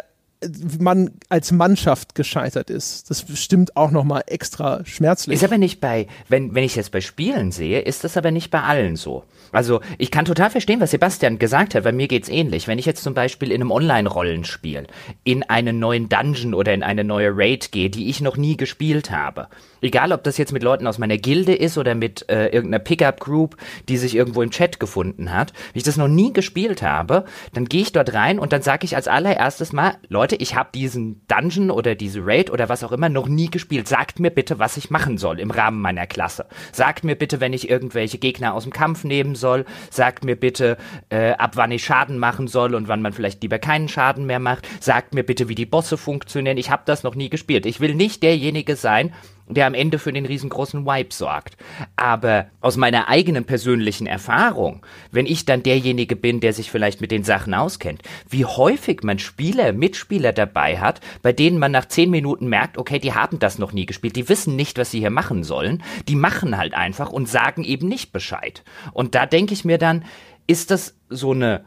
man 0.79 1.11
als 1.29 1.51
Mannschaft 1.51 2.15
gescheitert 2.15 2.69
ist. 2.69 3.09
Das 3.09 3.25
stimmt 3.35 3.77
auch 3.77 3.91
nochmal 3.91 4.23
extra 4.27 4.83
schmerzlich. 4.85 5.35
Ist 5.35 5.43
aber 5.43 5.57
nicht 5.57 5.79
bei, 5.79 6.07
wenn, 6.29 6.55
wenn 6.55 6.63
ich 6.63 6.75
jetzt 6.75 6.91
bei 6.91 7.01
Spielen 7.01 7.51
sehe, 7.51 7.81
ist 7.81 8.03
das 8.03 8.17
aber 8.17 8.31
nicht 8.31 8.49
bei 8.49 8.61
allen 8.61 8.95
so. 8.95 9.23
Also 9.51 9.81
ich 9.97 10.11
kann 10.11 10.25
total 10.25 10.49
verstehen, 10.49 10.79
was 10.79 10.91
Sebastian 10.91 11.37
gesagt 11.37 11.75
hat, 11.75 11.83
weil 11.83 11.93
mir 11.93 12.07
geht's 12.07 12.29
ähnlich. 12.29 12.67
Wenn 12.67 12.79
ich 12.79 12.85
jetzt 12.85 13.03
zum 13.03 13.13
Beispiel 13.13 13.51
in 13.51 13.61
einem 13.61 13.71
Online-Rollenspiel 13.71 14.87
in 15.23 15.43
einen 15.43 15.79
neuen 15.79 16.09
Dungeon 16.09 16.53
oder 16.53 16.73
in 16.73 16.83
eine 16.83 17.03
neue 17.03 17.31
Raid 17.33 17.71
gehe, 17.71 17.89
die 17.89 18.09
ich 18.09 18.21
noch 18.21 18.37
nie 18.37 18.57
gespielt 18.57 19.11
habe, 19.11 19.47
egal 19.81 20.11
ob 20.11 20.23
das 20.23 20.37
jetzt 20.37 20.53
mit 20.53 20.63
Leuten 20.63 20.87
aus 20.87 20.97
meiner 20.97 21.17
Gilde 21.17 21.53
ist 21.53 21.77
oder 21.77 21.95
mit 21.95 22.29
äh, 22.29 22.47
irgendeiner 22.47 22.83
Pickup-Group, 22.83 23.57
die 23.89 23.97
sich 23.97 24.15
irgendwo 24.15 24.41
im 24.41 24.51
Chat 24.51 24.79
gefunden 24.79 25.33
hat, 25.33 25.51
wenn 25.73 25.79
ich 25.79 25.83
das 25.83 25.97
noch 25.97 26.07
nie 26.07 26.33
gespielt 26.33 26.81
habe, 26.81 27.25
dann 27.53 27.65
gehe 27.65 27.81
ich 27.81 27.91
dort 27.91 28.13
rein 28.13 28.39
und 28.39 28.53
dann 28.53 28.61
sage 28.61 28.85
ich 28.85 28.95
als 28.95 29.07
allererstes 29.07 29.73
mal, 29.73 29.95
Leute, 30.07 30.30
ich 30.35 30.55
habe 30.55 30.69
diesen 30.73 31.25
Dungeon 31.27 31.71
oder 31.71 31.95
diese 31.95 32.25
Raid 32.25 32.49
oder 32.49 32.69
was 32.69 32.83
auch 32.83 32.91
immer 32.91 33.09
noch 33.09 33.27
nie 33.27 33.49
gespielt. 33.49 33.87
Sagt 33.87 34.19
mir 34.19 34.31
bitte, 34.31 34.59
was 34.59 34.77
ich 34.77 34.89
machen 34.89 35.17
soll 35.17 35.39
im 35.39 35.51
Rahmen 35.51 35.81
meiner 35.81 36.07
Klasse. 36.07 36.45
Sagt 36.71 37.03
mir 37.03 37.15
bitte, 37.15 37.39
wenn 37.39 37.53
ich 37.53 37.69
irgendwelche 37.69 38.17
Gegner 38.17 38.53
aus 38.53 38.63
dem 38.63 38.73
Kampf 38.73 39.03
nehmen 39.03 39.35
soll. 39.35 39.65
Sagt 39.89 40.23
mir 40.23 40.35
bitte, 40.35 40.77
äh, 41.09 41.31
ab 41.31 41.51
wann 41.55 41.71
ich 41.71 41.83
Schaden 41.83 42.17
machen 42.17 42.47
soll 42.47 42.75
und 42.75 42.87
wann 42.87 43.01
man 43.01 43.13
vielleicht 43.13 43.41
lieber 43.41 43.59
keinen 43.59 43.87
Schaden 43.87 44.25
mehr 44.25 44.39
macht. 44.39 44.67
Sagt 44.79 45.13
mir 45.13 45.23
bitte, 45.23 45.49
wie 45.49 45.55
die 45.55 45.65
Bosse 45.65 45.97
funktionieren. 45.97 46.57
Ich 46.57 46.69
habe 46.69 46.83
das 46.85 47.03
noch 47.03 47.15
nie 47.15 47.29
gespielt. 47.29 47.65
Ich 47.65 47.79
will 47.79 47.95
nicht 47.95 48.23
derjenige 48.23 48.75
sein, 48.75 49.13
der 49.53 49.67
am 49.67 49.73
Ende 49.73 49.99
für 49.99 50.13
den 50.13 50.25
riesengroßen 50.25 50.85
Wipe 50.85 51.13
sorgt. 51.13 51.57
Aber 51.95 52.47
aus 52.61 52.77
meiner 52.77 53.07
eigenen 53.07 53.45
persönlichen 53.45 54.07
Erfahrung, 54.07 54.85
wenn 55.11 55.25
ich 55.25 55.45
dann 55.45 55.63
derjenige 55.63 56.15
bin, 56.15 56.39
der 56.39 56.53
sich 56.53 56.71
vielleicht 56.71 57.01
mit 57.01 57.11
den 57.11 57.23
Sachen 57.23 57.53
auskennt, 57.53 58.01
wie 58.29 58.45
häufig 58.45 59.03
man 59.03 59.19
Spieler, 59.19 59.73
Mitspieler 59.73 60.33
dabei 60.33 60.79
hat, 60.79 61.01
bei 61.21 61.33
denen 61.33 61.59
man 61.59 61.71
nach 61.71 61.85
zehn 61.85 62.09
Minuten 62.09 62.47
merkt, 62.47 62.77
okay, 62.77 62.99
die 62.99 63.13
haben 63.13 63.39
das 63.39 63.59
noch 63.59 63.73
nie 63.73 63.85
gespielt, 63.85 64.15
die 64.15 64.29
wissen 64.29 64.55
nicht, 64.55 64.77
was 64.77 64.91
sie 64.91 64.99
hier 64.99 65.09
machen 65.09 65.43
sollen, 65.43 65.83
die 66.07 66.15
machen 66.15 66.57
halt 66.57 66.73
einfach 66.73 67.11
und 67.11 67.29
sagen 67.29 67.63
eben 67.63 67.87
nicht 67.87 68.11
Bescheid. 68.11 68.63
Und 68.93 69.15
da 69.15 69.25
denke 69.25 69.53
ich 69.53 69.65
mir 69.65 69.77
dann, 69.77 70.05
ist 70.47 70.71
das 70.71 70.95
so 71.09 71.31
eine 71.31 71.63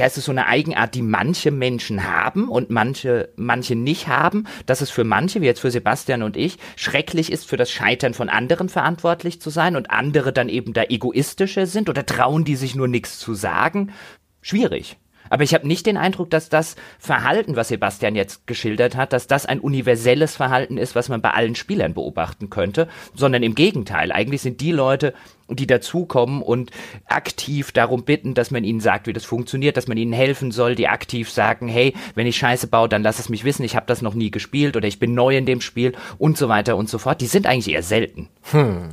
heißt 0.00 0.16
es, 0.16 0.26
so 0.26 0.32
eine 0.32 0.46
Eigenart, 0.46 0.94
die 0.94 1.02
manche 1.02 1.50
Menschen 1.50 2.04
haben 2.04 2.48
und 2.48 2.70
manche, 2.70 3.30
manche 3.34 3.74
nicht 3.74 4.06
haben, 4.06 4.46
dass 4.66 4.80
es 4.80 4.90
für 4.90 5.04
manche, 5.04 5.40
wie 5.40 5.46
jetzt 5.46 5.60
für 5.60 5.72
Sebastian 5.72 6.22
und 6.22 6.36
ich, 6.36 6.56
schrecklich 6.76 7.32
ist, 7.32 7.46
für 7.46 7.56
das 7.56 7.70
Scheitern 7.70 8.14
von 8.14 8.28
anderen 8.28 8.68
verantwortlich 8.68 9.40
zu 9.40 9.50
sein 9.50 9.76
und 9.76 9.90
andere 9.90 10.32
dann 10.32 10.48
eben 10.48 10.72
da 10.72 10.84
egoistischer 10.84 11.66
sind 11.66 11.90
oder 11.90 12.06
trauen 12.06 12.44
die 12.44 12.56
sich 12.56 12.74
nur 12.74 12.88
nichts 12.88 13.18
zu 13.18 13.34
sagen. 13.34 13.92
Schwierig. 14.40 14.96
Aber 15.32 15.44
ich 15.44 15.54
habe 15.54 15.66
nicht 15.66 15.86
den 15.86 15.96
Eindruck, 15.96 16.28
dass 16.28 16.50
das 16.50 16.76
Verhalten, 16.98 17.56
was 17.56 17.68
Sebastian 17.68 18.14
jetzt 18.14 18.46
geschildert 18.46 18.96
hat, 18.96 19.14
dass 19.14 19.26
das 19.26 19.46
ein 19.46 19.60
universelles 19.60 20.36
Verhalten 20.36 20.76
ist, 20.76 20.94
was 20.94 21.08
man 21.08 21.22
bei 21.22 21.30
allen 21.30 21.54
Spielern 21.54 21.94
beobachten 21.94 22.50
könnte, 22.50 22.86
sondern 23.14 23.42
im 23.42 23.54
Gegenteil. 23.54 24.12
Eigentlich 24.12 24.42
sind 24.42 24.60
die 24.60 24.72
Leute, 24.72 25.14
die 25.56 25.66
dazukommen 25.66 26.42
und 26.42 26.70
aktiv 27.06 27.72
darum 27.72 28.04
bitten, 28.04 28.34
dass 28.34 28.50
man 28.50 28.64
ihnen 28.64 28.80
sagt, 28.80 29.06
wie 29.06 29.12
das 29.12 29.24
funktioniert, 29.24 29.76
dass 29.76 29.88
man 29.88 29.96
ihnen 29.96 30.12
helfen 30.12 30.50
soll, 30.50 30.74
die 30.74 30.88
aktiv 30.88 31.30
sagen, 31.30 31.68
hey, 31.68 31.94
wenn 32.14 32.26
ich 32.26 32.36
Scheiße 32.36 32.66
baue, 32.66 32.88
dann 32.88 33.02
lass 33.02 33.18
es 33.18 33.28
mich 33.28 33.44
wissen, 33.44 33.64
ich 33.64 33.76
habe 33.76 33.86
das 33.86 34.02
noch 34.02 34.14
nie 34.14 34.30
gespielt 34.30 34.76
oder 34.76 34.88
ich 34.88 34.98
bin 34.98 35.14
neu 35.14 35.36
in 35.36 35.46
dem 35.46 35.60
Spiel 35.60 35.92
und 36.18 36.36
so 36.36 36.48
weiter 36.48 36.76
und 36.76 36.88
so 36.88 36.98
fort. 36.98 37.20
Die 37.20 37.26
sind 37.26 37.46
eigentlich 37.46 37.74
eher 37.74 37.82
selten. 37.82 38.28
Hm. 38.50 38.90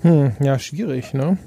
Hm, 0.00 0.32
ja, 0.40 0.58
schwierig, 0.58 1.12
ne? 1.12 1.38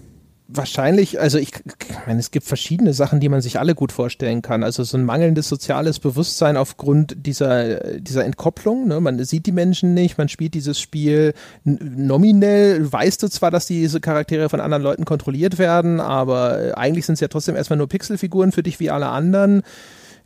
Wahrscheinlich, 0.53 1.19
also 1.19 1.37
ich, 1.37 1.53
ich 1.55 2.07
meine, 2.07 2.19
es 2.19 2.31
gibt 2.31 2.45
verschiedene 2.45 2.93
Sachen, 2.93 3.19
die 3.19 3.29
man 3.29 3.41
sich 3.41 3.59
alle 3.59 3.75
gut 3.75 3.91
vorstellen 3.91 4.41
kann. 4.41 4.63
Also 4.63 4.83
so 4.83 4.97
ein 4.97 5.03
mangelndes 5.03 5.47
soziales 5.49 5.99
Bewusstsein 5.99 6.57
aufgrund 6.57 7.15
dieser, 7.25 7.99
dieser 7.99 8.25
Entkopplung. 8.25 8.87
Ne? 8.87 8.99
Man 8.99 9.23
sieht 9.23 9.45
die 9.45 9.51
Menschen 9.51 9.93
nicht, 9.93 10.17
man 10.17 10.29
spielt 10.29 10.53
dieses 10.53 10.79
Spiel 10.79 11.33
nominell, 11.63 12.91
weißt 12.91 13.23
du 13.23 13.29
zwar, 13.29 13.51
dass 13.51 13.65
diese 13.65 13.99
Charaktere 13.99 14.49
von 14.49 14.59
anderen 14.59 14.83
Leuten 14.83 15.05
kontrolliert 15.05 15.57
werden, 15.57 15.99
aber 15.99 16.77
eigentlich 16.77 17.05
sind 17.05 17.13
es 17.13 17.21
ja 17.21 17.27
trotzdem 17.27 17.55
erstmal 17.55 17.77
nur 17.77 17.87
Pixelfiguren 17.87 18.51
für 18.51 18.63
dich 18.63 18.79
wie 18.79 18.89
alle 18.89 19.07
anderen 19.07 19.63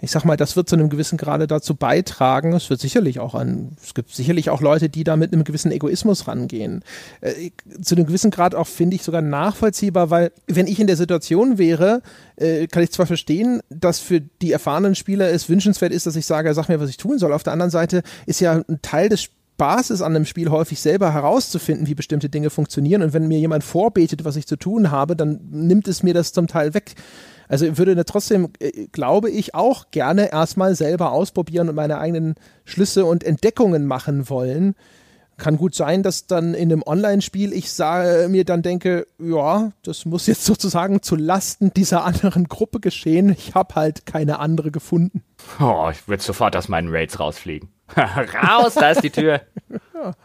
ich 0.01 0.11
sag 0.11 0.26
mal, 0.26 0.38
das 0.38 0.55
wird 0.55 0.69
zu 0.69 0.76
einem 0.76 0.89
gewissen 0.89 1.17
Grade 1.17 1.47
dazu 1.47 1.76
beitragen. 1.76 2.53
Es 2.53 2.69
wird 2.69 2.80
sicherlich 2.80 3.19
auch 3.19 3.35
an, 3.35 3.77
es 3.81 3.93
gibt 3.93 4.11
sicherlich 4.11 4.49
auch 4.49 4.61
Leute, 4.61 4.89
die 4.89 5.03
da 5.03 5.15
mit 5.15 5.34
einem 5.34 5.43
gewissen 5.43 5.72
Egoismus 5.72 6.27
rangehen. 6.27 6.84
Äh, 7.22 7.51
zu 7.81 7.95
einem 7.95 8.05
gewissen 8.05 8.31
Grad 8.31 8.55
auch 8.55 8.67
finde 8.67 8.95
ich 8.95 9.03
sogar 9.03 9.22
nachvollziehbar, 9.22 10.09
weil 10.09 10.31
wenn 10.47 10.67
ich 10.67 10.80
in 10.80 10.88
der 10.88 10.97
Situation 10.97 11.57
wäre, 11.57 12.01
äh, 12.35 12.67
kann 12.67 12.84
ich 12.84 12.91
zwar 12.91 13.05
verstehen, 13.05 13.61
dass 13.69 13.99
für 13.99 14.22
die 14.22 14.51
erfahrenen 14.51 14.95
Spieler 14.95 15.30
es 15.30 15.49
wünschenswert 15.49 15.93
ist, 15.93 16.05
dass 16.05 16.15
ich 16.15 16.26
sage, 16.26 16.53
sag 16.53 16.69
mir, 16.69 16.80
was 16.80 16.89
ich 16.89 16.97
tun 16.97 17.17
soll. 17.17 17.34
Auf 17.34 17.43
der 17.43 17.53
anderen 17.53 17.72
Seite 17.72 18.03
ist 18.26 18.41
ja 18.41 18.53
ein 18.67 18.81
Teil 18.81 19.09
des 19.09 19.30
Spaßes 19.55 20.01
an 20.01 20.15
einem 20.15 20.26
Spiel 20.26 20.49
häufig 20.49 20.81
selber 20.81 21.13
herauszufinden, 21.13 21.88
wie 21.88 21.95
bestimmte 21.95 22.27
Dinge 22.27 22.49
funktionieren. 22.49 23.01
Und 23.01 23.13
wenn 23.13 23.27
mir 23.27 23.39
jemand 23.39 23.63
vorbetet, 23.63 24.26
was 24.26 24.35
ich 24.35 24.47
zu 24.47 24.57
tun 24.57 24.91
habe, 24.91 25.15
dann 25.15 25.39
nimmt 25.49 25.88
es 25.88 26.03
mir 26.03 26.13
das 26.13 26.34
zum 26.34 26.47
Teil 26.47 26.73
weg. 26.73 26.95
Also 27.47 27.77
würde 27.77 28.03
trotzdem, 28.05 28.49
äh, 28.59 28.88
glaube 28.91 29.30
ich, 29.30 29.55
auch 29.55 29.91
gerne 29.91 30.31
erstmal 30.31 30.76
selber 30.76 31.11
ausprobieren 31.11 31.69
und 31.69 31.76
meine 31.76 31.97
eigenen 31.99 32.35
Schlüsse 32.63 33.05
und 33.05 33.23
Entdeckungen 33.23 33.85
machen 33.85 34.30
wollen. 34.30 34.76
Kann 35.38 35.57
gut 35.57 35.76
sein, 35.76 36.01
dass 36.01 36.27
dann 36.27 36.53
in 36.53 36.72
einem 36.72 36.81
Online-Spiel 36.85 37.51
ich 37.51 37.69
sage, 37.72 38.30
mir 38.30 38.45
dann 38.45 38.61
denke, 38.61 39.05
ja, 39.19 39.72
das 39.84 40.05
muss 40.05 40.27
jetzt 40.27 40.45
sozusagen 40.45 41.01
zu 41.01 41.15
Lasten 41.15 41.73
dieser 41.73 42.05
anderen 42.05 42.45
Gruppe 42.45 42.80
geschehen. 42.80 43.35
Ich 43.38 43.53
habe 43.53 43.76
halt 43.76 44.05
keine 44.05 44.39
andere 44.39 44.72
gefunden. 44.72 45.23
Oh, 45.59 45.89
ich 45.91 46.07
würde 46.07 46.23
sofort 46.23 46.55
aus 46.55 46.69
meinen 46.69 46.88
Raids 46.89 47.19
rausfliegen. 47.19 47.69
Raus, 47.97 48.73
da 48.76 48.91
ist 48.91 49.03
die 49.03 49.11
Tür. 49.11 49.41
ja. 49.93 50.13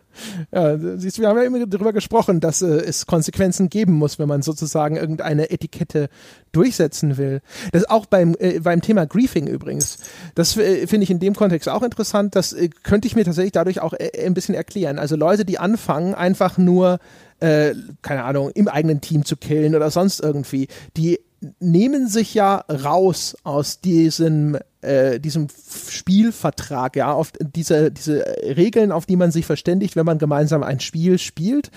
Ja, 0.52 0.78
siehst 0.96 1.18
du, 1.18 1.22
wir 1.22 1.28
haben 1.28 1.38
ja 1.38 1.44
immer 1.44 1.66
darüber 1.66 1.92
gesprochen, 1.92 2.40
dass 2.40 2.62
äh, 2.62 2.66
es 2.66 3.06
Konsequenzen 3.06 3.68
geben 3.68 3.92
muss, 3.94 4.18
wenn 4.18 4.28
man 4.28 4.42
sozusagen 4.42 4.96
irgendeine 4.96 5.50
Etikette 5.50 6.08
durchsetzen 6.52 7.16
will. 7.16 7.40
Das 7.72 7.88
auch 7.88 8.06
beim, 8.06 8.34
äh, 8.38 8.60
beim 8.60 8.80
Thema 8.82 9.06
Griefing 9.06 9.46
übrigens. 9.46 9.98
Das 10.34 10.56
äh, 10.56 10.86
finde 10.86 11.04
ich 11.04 11.10
in 11.10 11.20
dem 11.20 11.34
Kontext 11.34 11.68
auch 11.68 11.82
interessant. 11.82 12.36
Das 12.36 12.52
äh, 12.52 12.68
könnte 12.82 13.06
ich 13.06 13.16
mir 13.16 13.24
tatsächlich 13.24 13.52
dadurch 13.52 13.80
auch 13.80 13.92
äh, 13.94 14.26
ein 14.26 14.34
bisschen 14.34 14.54
erklären. 14.54 14.98
Also 14.98 15.16
Leute, 15.16 15.44
die 15.44 15.58
anfangen, 15.58 16.14
einfach 16.14 16.58
nur, 16.58 16.98
äh, 17.40 17.74
keine 18.02 18.24
Ahnung, 18.24 18.50
im 18.50 18.68
eigenen 18.68 19.00
Team 19.00 19.24
zu 19.24 19.36
killen 19.36 19.74
oder 19.74 19.90
sonst 19.90 20.20
irgendwie, 20.20 20.68
die 20.96 21.20
nehmen 21.58 22.06
sich 22.08 22.34
ja 22.34 22.64
raus 22.68 23.36
aus 23.44 23.80
diesem 23.80 24.58
äh, 24.82 25.20
diesem 25.20 25.48
Spielvertrag, 25.88 26.96
ja, 26.96 27.12
auf 27.12 27.32
diese, 27.38 27.90
diese 27.90 28.24
Regeln, 28.42 28.92
auf 28.92 29.06
die 29.06 29.16
man 29.16 29.30
sich 29.30 29.46
verständigt, 29.46 29.96
wenn 29.96 30.06
man 30.06 30.18
gemeinsam 30.18 30.62
ein 30.62 30.80
Spiel 30.80 31.18
spielt. 31.18 31.70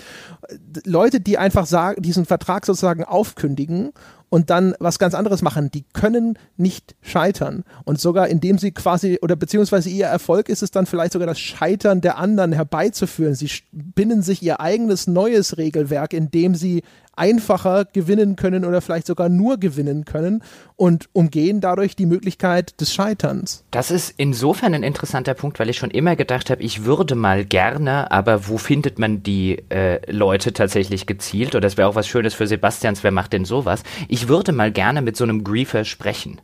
Leute, 0.84 1.20
die 1.20 1.38
einfach 1.38 1.66
sagen, 1.66 2.02
diesen 2.02 2.24
Vertrag 2.24 2.66
sozusagen 2.66 3.04
aufkündigen 3.04 3.92
und 4.34 4.50
dann 4.50 4.74
was 4.80 4.98
ganz 4.98 5.14
anderes 5.14 5.42
machen, 5.42 5.70
die 5.70 5.84
können 5.92 6.38
nicht 6.56 6.96
scheitern. 7.02 7.62
Und 7.84 8.00
sogar 8.00 8.26
indem 8.28 8.58
sie 8.58 8.72
quasi, 8.72 9.18
oder 9.22 9.36
beziehungsweise 9.36 9.90
ihr 9.90 10.06
Erfolg 10.06 10.48
ist 10.48 10.62
es 10.62 10.72
dann 10.72 10.86
vielleicht 10.86 11.12
sogar 11.12 11.28
das 11.28 11.38
Scheitern 11.38 12.00
der 12.00 12.18
anderen 12.18 12.52
herbeizuführen. 12.52 13.34
Sie 13.34 13.48
spinnen 13.48 14.22
sich 14.22 14.42
ihr 14.42 14.60
eigenes 14.60 15.06
neues 15.06 15.56
Regelwerk, 15.56 16.12
indem 16.12 16.56
sie 16.56 16.82
einfacher 17.16 17.84
gewinnen 17.84 18.36
können 18.36 18.64
oder 18.64 18.80
vielleicht 18.80 19.06
sogar 19.06 19.28
nur 19.28 19.58
gewinnen 19.58 20.04
können 20.04 20.42
und 20.76 21.08
umgehen 21.12 21.60
dadurch 21.60 21.96
die 21.96 22.06
Möglichkeit 22.06 22.80
des 22.80 22.92
Scheiterns. 22.92 23.64
Das 23.70 23.90
ist 23.90 24.14
insofern 24.16 24.74
ein 24.74 24.82
interessanter 24.82 25.34
Punkt, 25.34 25.58
weil 25.58 25.68
ich 25.68 25.76
schon 25.76 25.90
immer 25.90 26.16
gedacht 26.16 26.50
habe, 26.50 26.62
ich 26.62 26.84
würde 26.84 27.14
mal 27.14 27.44
gerne, 27.44 28.10
aber 28.10 28.48
wo 28.48 28.58
findet 28.58 28.98
man 28.98 29.22
die 29.22 29.62
äh, 29.70 30.00
Leute 30.10 30.52
tatsächlich 30.52 31.06
gezielt? 31.06 31.54
Oder 31.54 31.60
das 31.60 31.76
wäre 31.76 31.88
auch 31.88 31.94
was 31.94 32.08
Schönes 32.08 32.34
für 32.34 32.46
Sebastians, 32.46 33.04
wer 33.04 33.10
macht 33.10 33.32
denn 33.32 33.44
sowas? 33.44 33.82
Ich 34.08 34.28
würde 34.28 34.52
mal 34.52 34.72
gerne 34.72 35.02
mit 35.02 35.16
so 35.16 35.24
einem 35.24 35.44
Griefer 35.44 35.84
sprechen 35.84 36.40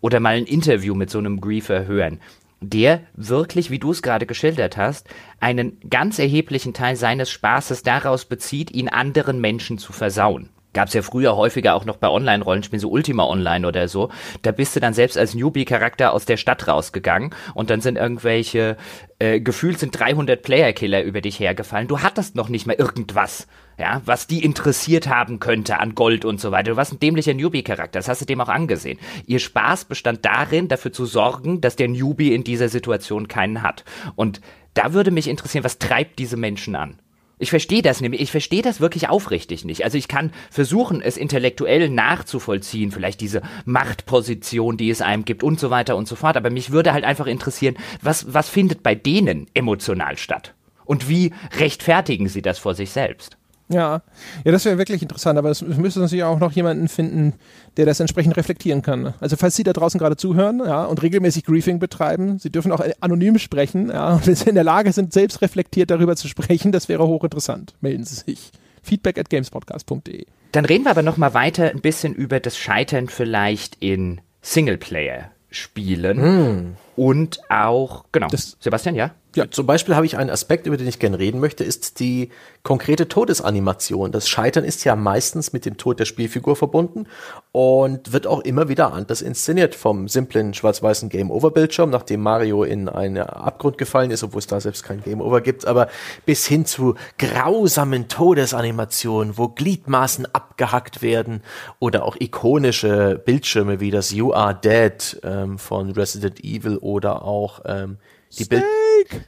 oder 0.00 0.20
mal 0.20 0.36
ein 0.36 0.44
Interview 0.44 0.94
mit 0.94 1.10
so 1.10 1.18
einem 1.18 1.40
Griefer 1.40 1.86
hören 1.86 2.20
der 2.60 3.02
wirklich, 3.14 3.70
wie 3.70 3.78
du 3.78 3.92
es 3.92 4.02
gerade 4.02 4.26
geschildert 4.26 4.76
hast, 4.76 5.08
einen 5.40 5.78
ganz 5.88 6.18
erheblichen 6.18 6.74
Teil 6.74 6.96
seines 6.96 7.30
Spaßes 7.30 7.82
daraus 7.82 8.24
bezieht, 8.24 8.70
ihn 8.70 8.88
anderen 8.88 9.40
Menschen 9.40 9.78
zu 9.78 9.92
versauen. 9.92 10.50
Gab's 10.72 10.94
ja 10.94 11.02
früher 11.02 11.36
häufiger 11.36 11.74
auch 11.74 11.84
noch 11.84 11.96
bei 11.96 12.08
Online-Rollenspielen, 12.08 12.80
so 12.80 12.90
Ultima 12.90 13.24
Online 13.24 13.66
oder 13.66 13.88
so. 13.88 14.10
Da 14.42 14.52
bist 14.52 14.76
du 14.76 14.80
dann 14.80 14.94
selbst 14.94 15.16
als 15.16 15.34
Newbie-Charakter 15.34 16.12
aus 16.12 16.24
der 16.24 16.36
Stadt 16.36 16.68
rausgegangen 16.68 17.34
und 17.54 17.70
dann 17.70 17.80
sind 17.80 17.96
irgendwelche, 17.96 18.76
äh, 19.18 19.40
gefühlt 19.40 19.78
sind 19.78 19.98
300 19.98 20.42
Player-Killer 20.42 21.02
über 21.02 21.20
dich 21.20 21.40
hergefallen. 21.40 21.88
Du 21.88 22.00
hattest 22.00 22.36
noch 22.36 22.48
nicht 22.48 22.66
mal 22.66 22.76
irgendwas 22.76 23.46
ja, 23.78 24.02
was 24.04 24.26
die 24.26 24.44
interessiert 24.44 25.08
haben 25.08 25.38
könnte 25.38 25.78
an 25.78 25.94
Gold 25.94 26.24
und 26.24 26.40
so 26.40 26.50
weiter. 26.50 26.72
Du 26.72 26.76
warst 26.76 26.92
ein 26.92 26.98
dämlicher 26.98 27.32
Newbie-Charakter, 27.32 27.98
das 27.98 28.08
hast 28.08 28.20
du 28.20 28.24
dem 28.26 28.40
auch 28.40 28.48
angesehen. 28.48 28.98
Ihr 29.26 29.38
Spaß 29.38 29.84
bestand 29.84 30.24
darin, 30.24 30.68
dafür 30.68 30.92
zu 30.92 31.06
sorgen, 31.06 31.60
dass 31.60 31.76
der 31.76 31.88
Newbie 31.88 32.34
in 32.34 32.42
dieser 32.42 32.68
Situation 32.68 33.28
keinen 33.28 33.62
hat. 33.62 33.84
Und 34.16 34.40
da 34.74 34.92
würde 34.92 35.12
mich 35.12 35.28
interessieren, 35.28 35.64
was 35.64 35.78
treibt 35.78 36.18
diese 36.18 36.36
Menschen 36.36 36.74
an? 36.74 36.98
Ich 37.38 37.50
verstehe 37.50 37.82
das 37.82 38.00
nämlich, 38.00 38.20
ich 38.20 38.30
verstehe 38.30 38.62
das 38.62 38.80
wirklich 38.80 39.08
aufrichtig 39.08 39.64
nicht. 39.64 39.84
Also 39.84 39.96
ich 39.96 40.08
kann 40.08 40.32
versuchen, 40.50 41.00
es 41.00 41.16
intellektuell 41.16 41.88
nachzuvollziehen, 41.88 42.90
vielleicht 42.90 43.20
diese 43.20 43.42
Machtposition, 43.64 44.76
die 44.76 44.90
es 44.90 45.00
einem 45.00 45.24
gibt 45.24 45.42
und 45.42 45.60
so 45.60 45.70
weiter 45.70 45.96
und 45.96 46.08
so 46.08 46.16
fort. 46.16 46.36
Aber 46.36 46.50
mich 46.50 46.70
würde 46.72 46.92
halt 46.92 47.04
einfach 47.04 47.26
interessieren, 47.26 47.76
was, 48.02 48.32
was 48.34 48.48
findet 48.48 48.82
bei 48.82 48.94
denen 48.94 49.46
emotional 49.54 50.18
statt? 50.18 50.54
Und 50.84 51.08
wie 51.08 51.32
rechtfertigen 51.58 52.28
sie 52.28 52.42
das 52.42 52.58
vor 52.58 52.74
sich 52.74 52.90
selbst? 52.90 53.37
Ja, 53.70 54.02
ja, 54.44 54.52
das 54.52 54.64
wäre 54.64 54.78
wirklich 54.78 55.02
interessant, 55.02 55.38
aber 55.38 55.50
es 55.50 55.60
müsste 55.60 56.00
natürlich 56.00 56.24
auch 56.24 56.38
noch 56.38 56.52
jemanden 56.52 56.88
finden, 56.88 57.34
der 57.76 57.84
das 57.84 58.00
entsprechend 58.00 58.36
reflektieren 58.36 58.80
kann. 58.80 59.12
Also 59.20 59.36
falls 59.36 59.56
Sie 59.56 59.62
da 59.62 59.74
draußen 59.74 59.98
gerade 59.98 60.16
zuhören, 60.16 60.62
ja, 60.64 60.84
und 60.84 61.02
regelmäßig 61.02 61.44
Griefing 61.44 61.78
betreiben, 61.78 62.38
Sie 62.38 62.50
dürfen 62.50 62.72
auch 62.72 62.82
anonym 63.00 63.38
sprechen, 63.38 63.90
ja, 63.90 64.14
und 64.14 64.26
wenn 64.26 64.34
Sie 64.34 64.48
in 64.48 64.54
der 64.54 64.64
Lage 64.64 64.92
sind, 64.92 65.12
selbst 65.12 65.42
reflektiert 65.42 65.90
darüber 65.90 66.16
zu 66.16 66.28
sprechen, 66.28 66.72
das 66.72 66.88
wäre 66.88 67.06
hochinteressant. 67.06 67.74
Melden 67.80 68.04
Sie 68.04 68.16
sich. 68.16 68.52
Feedback 68.82 69.18
at 69.18 69.28
gamespodcast.de. 69.28 70.24
Dann 70.52 70.64
reden 70.64 70.84
wir 70.84 70.90
aber 70.90 71.02
noch 71.02 71.18
mal 71.18 71.34
weiter 71.34 71.70
ein 71.70 71.80
bisschen 71.80 72.14
über 72.14 72.40
das 72.40 72.56
Scheitern 72.56 73.08
vielleicht 73.08 73.76
in 73.80 74.22
Singleplayer-Spielen 74.40 76.18
mm. 76.18 76.76
und 76.96 77.40
auch, 77.50 78.06
genau, 78.12 78.28
das, 78.28 78.56
Sebastian, 78.60 78.94
ja? 78.94 79.10
Ja. 79.38 79.48
Zum 79.48 79.66
Beispiel 79.66 79.94
habe 79.94 80.04
ich 80.04 80.16
einen 80.18 80.30
Aspekt, 80.30 80.66
über 80.66 80.76
den 80.76 80.88
ich 80.88 80.98
gerne 80.98 81.20
reden 81.20 81.38
möchte, 81.38 81.62
ist 81.62 82.00
die 82.00 82.30
konkrete 82.64 83.06
Todesanimation. 83.06 84.10
Das 84.10 84.28
Scheitern 84.28 84.64
ist 84.64 84.82
ja 84.82 84.96
meistens 84.96 85.52
mit 85.52 85.64
dem 85.64 85.76
Tod 85.76 86.00
der 86.00 86.06
Spielfigur 86.06 86.56
verbunden 86.56 87.06
und 87.52 88.12
wird 88.12 88.26
auch 88.26 88.40
immer 88.40 88.68
wieder 88.68 88.92
anders 88.92 89.22
inszeniert 89.22 89.76
vom 89.76 90.08
simplen 90.08 90.54
schwarz-weißen 90.54 91.08
Game-Over-Bildschirm, 91.08 91.88
nachdem 91.88 92.20
Mario 92.20 92.64
in 92.64 92.88
einen 92.88 93.18
Abgrund 93.18 93.78
gefallen 93.78 94.10
ist, 94.10 94.24
obwohl 94.24 94.40
es 94.40 94.48
da 94.48 94.58
selbst 94.58 94.82
kein 94.82 95.04
Game-Over 95.04 95.40
gibt, 95.40 95.68
aber 95.68 95.86
bis 96.26 96.44
hin 96.44 96.66
zu 96.66 96.96
grausamen 97.16 98.08
Todesanimationen, 98.08 99.38
wo 99.38 99.46
Gliedmaßen 99.50 100.26
abgehackt 100.34 101.00
werden 101.00 101.44
oder 101.78 102.04
auch 102.04 102.16
ikonische 102.18 103.22
Bildschirme 103.24 103.78
wie 103.78 103.92
das 103.92 104.10
You 104.10 104.32
Are 104.32 104.58
Dead 104.60 105.20
ähm, 105.22 105.60
von 105.60 105.92
Resident 105.92 106.42
Evil 106.42 106.78
oder 106.78 107.22
auch 107.22 107.60
ähm, 107.66 107.98
die 108.30 108.44
Snake! 108.44 108.62
Bild 108.62 108.78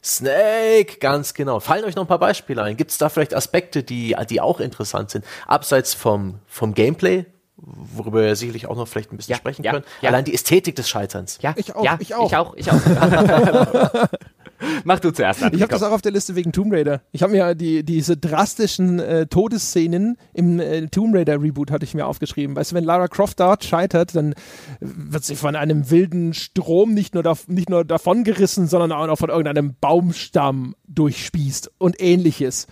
Snake, 0.02 0.98
ganz 0.98 1.35
genau. 1.35 1.60
Fallen 1.60 1.85
euch 1.85 1.97
noch 1.97 2.05
ein 2.05 2.09
paar 2.09 2.18
Beispiele 2.18 2.62
ein? 2.62 2.77
Gibt 2.77 2.90
es 2.90 2.98
da 2.98 3.09
vielleicht 3.09 3.35
Aspekte, 3.35 3.82
die, 3.82 4.16
die 4.28 4.40
auch 4.40 4.60
interessant 4.60 5.10
sind? 5.10 5.24
Abseits 5.47 5.94
vom, 5.94 6.40
vom 6.47 6.74
Gameplay, 6.74 7.27
worüber 7.56 8.22
wir 8.22 8.36
sicherlich 8.36 8.66
auch 8.66 8.77
noch 8.77 8.89
vielleicht 8.89 9.12
ein 9.12 9.16
bisschen 9.16 9.32
ja, 9.32 9.39
sprechen 9.39 9.62
ja, 9.62 9.72
können. 9.72 9.85
Ja. 10.01 10.10
Allein 10.10 10.24
die 10.24 10.35
Ästhetik 10.35 10.77
des 10.77 10.89
Scheiterns. 10.89 11.39
Ja, 11.40 11.55
ich 11.56 11.74
auch. 11.74 11.85
Ja, 11.85 11.98
ich 12.01 12.14
auch. 12.14 12.27
Ich 12.27 12.36
auch. 12.36 12.55
Ich 12.56 12.70
auch. 12.70 14.09
Mach 14.84 15.00
du 15.00 15.12
zuerst. 15.12 15.42
An. 15.42 15.54
Ich 15.54 15.62
habe 15.62 15.72
das 15.72 15.82
auch 15.82 15.92
auf 15.92 16.02
der 16.02 16.12
Liste 16.12 16.34
wegen 16.34 16.52
Tomb 16.52 16.72
Raider. 16.72 17.02
Ich 17.12 17.22
habe 17.22 17.32
mir 17.32 17.54
die, 17.54 17.84
diese 17.84 18.16
drastischen 18.16 18.98
äh, 18.98 19.26
Todesszenen 19.26 20.16
im 20.32 20.60
äh, 20.60 20.86
Tomb 20.88 21.14
Raider 21.14 21.40
Reboot 21.40 21.70
hatte 21.70 21.84
ich 21.84 21.94
mir 21.94 22.06
aufgeschrieben. 22.06 22.56
Weißt 22.56 22.72
du, 22.72 22.76
wenn 22.76 22.84
Lara 22.84 23.08
Croft 23.08 23.40
dort 23.40 23.64
scheitert, 23.64 24.14
dann 24.14 24.34
wird 24.80 25.24
sie 25.24 25.36
von 25.36 25.56
einem 25.56 25.90
wilden 25.90 26.34
Strom 26.34 26.94
nicht 26.94 27.14
nur, 27.14 27.36
nicht 27.46 27.70
nur 27.70 27.84
davongerissen, 27.84 28.66
sondern 28.66 28.92
auch 28.92 29.06
noch 29.06 29.18
von 29.18 29.30
irgendeinem 29.30 29.74
Baumstamm 29.80 30.74
durchspießt 30.88 31.72
und 31.78 32.00
ähnliches. 32.00 32.66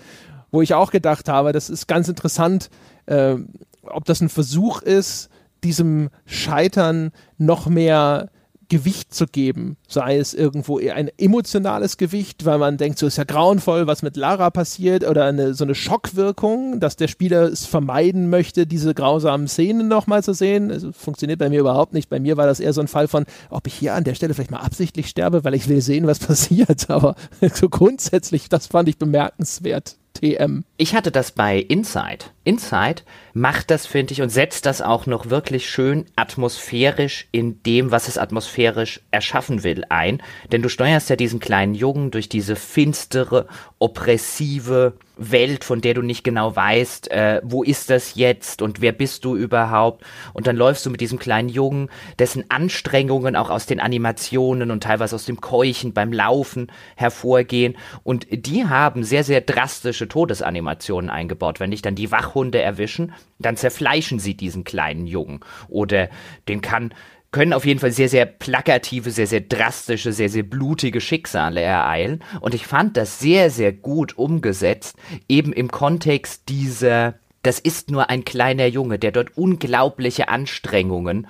Wo 0.51 0.63
ich 0.63 0.75
auch 0.75 0.91
gedacht 0.91 1.29
habe, 1.29 1.53
das 1.53 1.69
ist 1.69 1.89
ganz 1.89 2.09
interessant, 2.09 2.71
äh, 3.07 3.37
ob 3.83 4.05
das 4.05 4.21
ein 4.21 4.29
Versuch 4.29 4.83
ist, 4.83 5.29
diesem 5.65 6.11
Scheitern 6.25 7.11
noch 7.37 7.67
mehr 7.67 8.31
Gewicht 8.69 9.15
zu 9.15 9.27
geben, 9.27 9.77
sei 9.89 10.19
es 10.19 10.35
irgendwo 10.35 10.79
eher 10.79 10.95
ein 10.95 11.11
emotionales 11.17 11.97
Gewicht, 11.97 12.45
weil 12.45 12.59
man 12.59 12.77
denkt, 12.77 12.99
so 12.99 13.07
ist 13.07 13.17
ja 13.17 13.25
grauenvoll, 13.25 13.87
was 13.87 14.03
mit 14.03 14.17
Lara 14.17 14.51
passiert, 14.51 15.05
oder 15.09 15.25
eine, 15.25 15.55
so 15.55 15.65
eine 15.65 15.75
Schockwirkung, 15.75 16.79
dass 16.79 16.97
der 16.97 17.09
Spieler 17.09 17.45
es 17.45 17.65
vermeiden 17.65 18.29
möchte, 18.29 18.67
diese 18.67 18.95
grausamen 18.95 19.49
Szenen 19.49 19.89
nochmal 19.89 20.23
zu 20.23 20.35
sehen. 20.35 20.69
Das 20.69 20.87
funktioniert 20.93 21.39
bei 21.39 21.49
mir 21.49 21.61
überhaupt 21.61 21.95
nicht. 21.95 22.11
Bei 22.11 22.21
mir 22.21 22.37
war 22.37 22.47
das 22.47 22.61
eher 22.61 22.73
so 22.73 22.81
ein 22.81 22.89
Fall 22.89 23.09
von, 23.09 23.25
ob 23.51 23.67
ich 23.67 23.75
hier 23.75 23.95
an 23.95 24.05
der 24.05 24.15
Stelle 24.15 24.35
vielleicht 24.35 24.51
mal 24.51 24.61
absichtlich 24.61 25.09
sterbe, 25.09 25.45
weil 25.45 25.55
ich 25.55 25.69
will 25.69 25.81
sehen, 25.81 26.07
was 26.07 26.19
passiert. 26.27 26.91
Aber 26.91 27.15
so 27.55 27.69
grundsätzlich, 27.69 28.49
das 28.49 28.67
fand 28.67 28.89
ich 28.89 28.99
bemerkenswert. 28.99 29.97
TM. 30.15 30.65
Ich 30.77 30.95
hatte 30.95 31.13
das 31.13 31.33
bei 31.33 31.59
Inside. 31.59 32.25
Inside 32.45 33.03
macht 33.39 33.71
das, 33.71 33.87
finde 33.87 34.13
ich, 34.13 34.23
und 34.23 34.31
setzt 34.31 34.67
das 34.67 34.83
auch 34.83 35.07
noch 35.07 35.31
wirklich 35.31 35.69
schön 35.69 36.07
atmosphärisch 36.17 37.27
in 37.33 37.63
dem, 37.63 37.91
was 37.91 38.09
es 38.09 38.19
atmosphärisch 38.19 39.01
erschaffen 39.11 39.65
will, 39.65 39.85
ein. 39.89 40.23
Denn 40.53 40.63
du 40.63 40.69
steuerst 40.69 41.11
ja 41.11 41.17
diesen 41.17 41.41
kleinen 41.41 41.75
Jungen 41.75 42.11
durch 42.11 42.29
diese 42.29 42.57
finstere, 42.57 43.47
oppressive 43.79 44.95
Welt, 45.19 45.65
von 45.65 45.81
der 45.81 45.95
du 45.95 46.03
nicht 46.03 46.25
genau 46.25 46.55
weißt, 46.55 47.11
äh, 47.11 47.41
wo 47.43 47.63
ist 47.63 47.91
das 47.91 48.15
jetzt 48.15 48.63
und 48.63 48.81
wer 48.81 48.93
bist 48.93 49.25
du 49.25 49.37
überhaupt. 49.37 50.05
Und 50.33 50.47
dann 50.47 50.57
läufst 50.57 50.87
du 50.87 50.91
mit 50.91 51.01
diesem 51.01 51.19
kleinen 51.19 51.49
Jungen, 51.49 51.91
dessen 52.19 52.45
Anstrengungen 52.51 53.37
auch 53.37 53.51
aus 53.51 53.67
den 53.67 53.81
Animationen 53.81 54.71
und 54.71 54.83
teilweise 54.83 55.17
aus 55.17 55.27
dem 55.27 55.41
Keuchen 55.41 55.93
beim 55.93 56.13
Laufen 56.13 56.71
hervorgehen. 56.97 57.77
Und 58.05 58.27
die 58.31 58.67
haben 58.67 59.05
sehr, 59.05 59.25
sehr 59.25 59.41
drastische 59.41 60.09
Todesanimationen 60.09 61.11
eingebaut. 61.11 61.61
Wenn 61.61 61.73
dich 61.73 61.83
dann 61.83 61.95
die 61.95 62.11
Wachhunde 62.11 62.63
erwischen, 62.63 63.13
dann 63.39 63.57
zerfleischen 63.57 64.19
sie 64.19 64.35
diesen 64.35 64.65
kleinen 64.65 65.07
Jungen. 65.07 65.41
Oder 65.69 66.09
den 66.49 66.61
kann 66.61 66.93
können 67.31 67.53
auf 67.53 67.67
jeden 67.67 67.81
Fall 67.81 67.93
sehr, 67.93 68.09
sehr 68.09 68.27
plakative, 68.27 69.11
sehr, 69.11 69.27
sehr 69.27 69.43
drastische, 69.43 70.13
sehr, 70.13 70.31
sehr 70.31 70.43
blutige 70.43 71.01
Schicksale 71.01 71.61
ereilen. 71.61 72.25
Und 72.41 72.55
ich 72.55 72.67
fand 72.67 72.97
das 72.97 73.19
sehr, 73.19 73.51
sehr 73.51 73.73
gut 73.73 74.17
umgesetzt, 74.17 74.97
eben 75.29 75.53
im 75.53 75.71
Kontext 75.71 76.49
dieser, 76.49 77.19
das 77.43 77.59
ist 77.59 77.91
nur 77.91 78.09
ein 78.09 78.25
kleiner 78.25 78.67
Junge, 78.67 78.99
der 78.99 79.13
dort 79.13 79.37
unglaubliche 79.37 80.29
Anstrengungen 80.29 81.27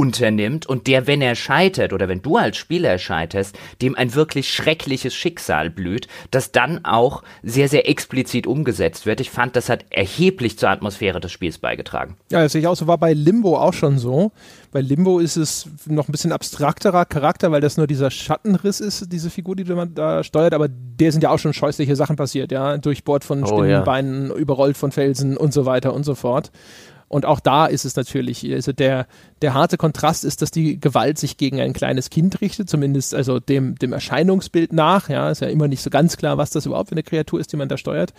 unternimmt 0.00 0.64
und 0.64 0.86
der, 0.86 1.06
wenn 1.06 1.20
er 1.20 1.34
scheitert 1.34 1.92
oder 1.92 2.08
wenn 2.08 2.22
du 2.22 2.38
als 2.38 2.56
Spieler 2.56 2.96
scheiterst, 2.96 3.54
dem 3.82 3.94
ein 3.94 4.14
wirklich 4.14 4.48
schreckliches 4.50 5.14
Schicksal 5.14 5.68
blüht, 5.68 6.08
das 6.30 6.52
dann 6.52 6.86
auch 6.86 7.22
sehr, 7.42 7.68
sehr 7.68 7.86
explizit 7.86 8.46
umgesetzt 8.46 9.04
wird. 9.04 9.20
Ich 9.20 9.30
fand, 9.30 9.56
das 9.56 9.68
hat 9.68 9.84
erheblich 9.90 10.58
zur 10.58 10.70
Atmosphäre 10.70 11.20
des 11.20 11.32
Spiels 11.32 11.58
beigetragen. 11.58 12.16
Ja, 12.32 12.42
das 12.42 12.52
sehe 12.52 12.62
ich 12.62 12.66
auch 12.66 12.76
so, 12.76 12.86
war 12.86 12.96
bei 12.96 13.12
Limbo 13.12 13.58
auch 13.58 13.74
schon 13.74 13.98
so. 13.98 14.32
Bei 14.72 14.80
Limbo 14.80 15.18
ist 15.18 15.36
es 15.36 15.68
noch 15.86 16.08
ein 16.08 16.12
bisschen 16.12 16.32
abstrakterer 16.32 17.04
Charakter, 17.04 17.52
weil 17.52 17.60
das 17.60 17.76
nur 17.76 17.86
dieser 17.86 18.10
Schattenriss 18.10 18.80
ist, 18.80 19.12
diese 19.12 19.28
Figur, 19.28 19.54
die 19.54 19.64
man 19.64 19.94
da 19.94 20.24
steuert, 20.24 20.54
aber 20.54 20.68
der 20.70 21.12
sind 21.12 21.22
ja 21.22 21.30
auch 21.30 21.38
schon 21.38 21.52
scheußliche 21.52 21.94
Sachen 21.94 22.16
passiert, 22.16 22.52
ja, 22.52 22.78
durchbohrt 22.78 23.22
von 23.24 23.44
Oh, 23.44 23.64
ja. 23.64 23.80
Spinnenbeinen, 23.82 24.30
überrollt 24.30 24.78
von 24.78 24.92
Felsen 24.92 25.36
und 25.36 25.52
so 25.52 25.66
weiter 25.66 25.92
und 25.92 26.04
so 26.04 26.14
fort. 26.14 26.50
Und 27.10 27.26
auch 27.26 27.40
da 27.40 27.66
ist 27.66 27.84
es 27.84 27.96
natürlich, 27.96 28.48
also 28.52 28.72
der, 28.72 29.08
der 29.42 29.52
harte 29.52 29.76
Kontrast 29.76 30.24
ist, 30.24 30.42
dass 30.42 30.52
die 30.52 30.78
Gewalt 30.78 31.18
sich 31.18 31.36
gegen 31.36 31.60
ein 31.60 31.72
kleines 31.72 32.08
Kind 32.08 32.40
richtet, 32.40 32.70
zumindest 32.70 33.16
also 33.16 33.40
dem, 33.40 33.74
dem 33.74 33.92
Erscheinungsbild 33.92 34.72
nach. 34.72 35.08
Ja, 35.08 35.28
ist 35.28 35.40
ja 35.40 35.48
immer 35.48 35.66
nicht 35.66 35.82
so 35.82 35.90
ganz 35.90 36.16
klar, 36.16 36.38
was 36.38 36.50
das 36.50 36.66
überhaupt 36.66 36.90
für 36.90 36.94
eine 36.94 37.02
Kreatur 37.02 37.40
ist, 37.40 37.52
die 37.52 37.56
man 37.56 37.68
da 37.68 37.76
steuert. 37.76 38.14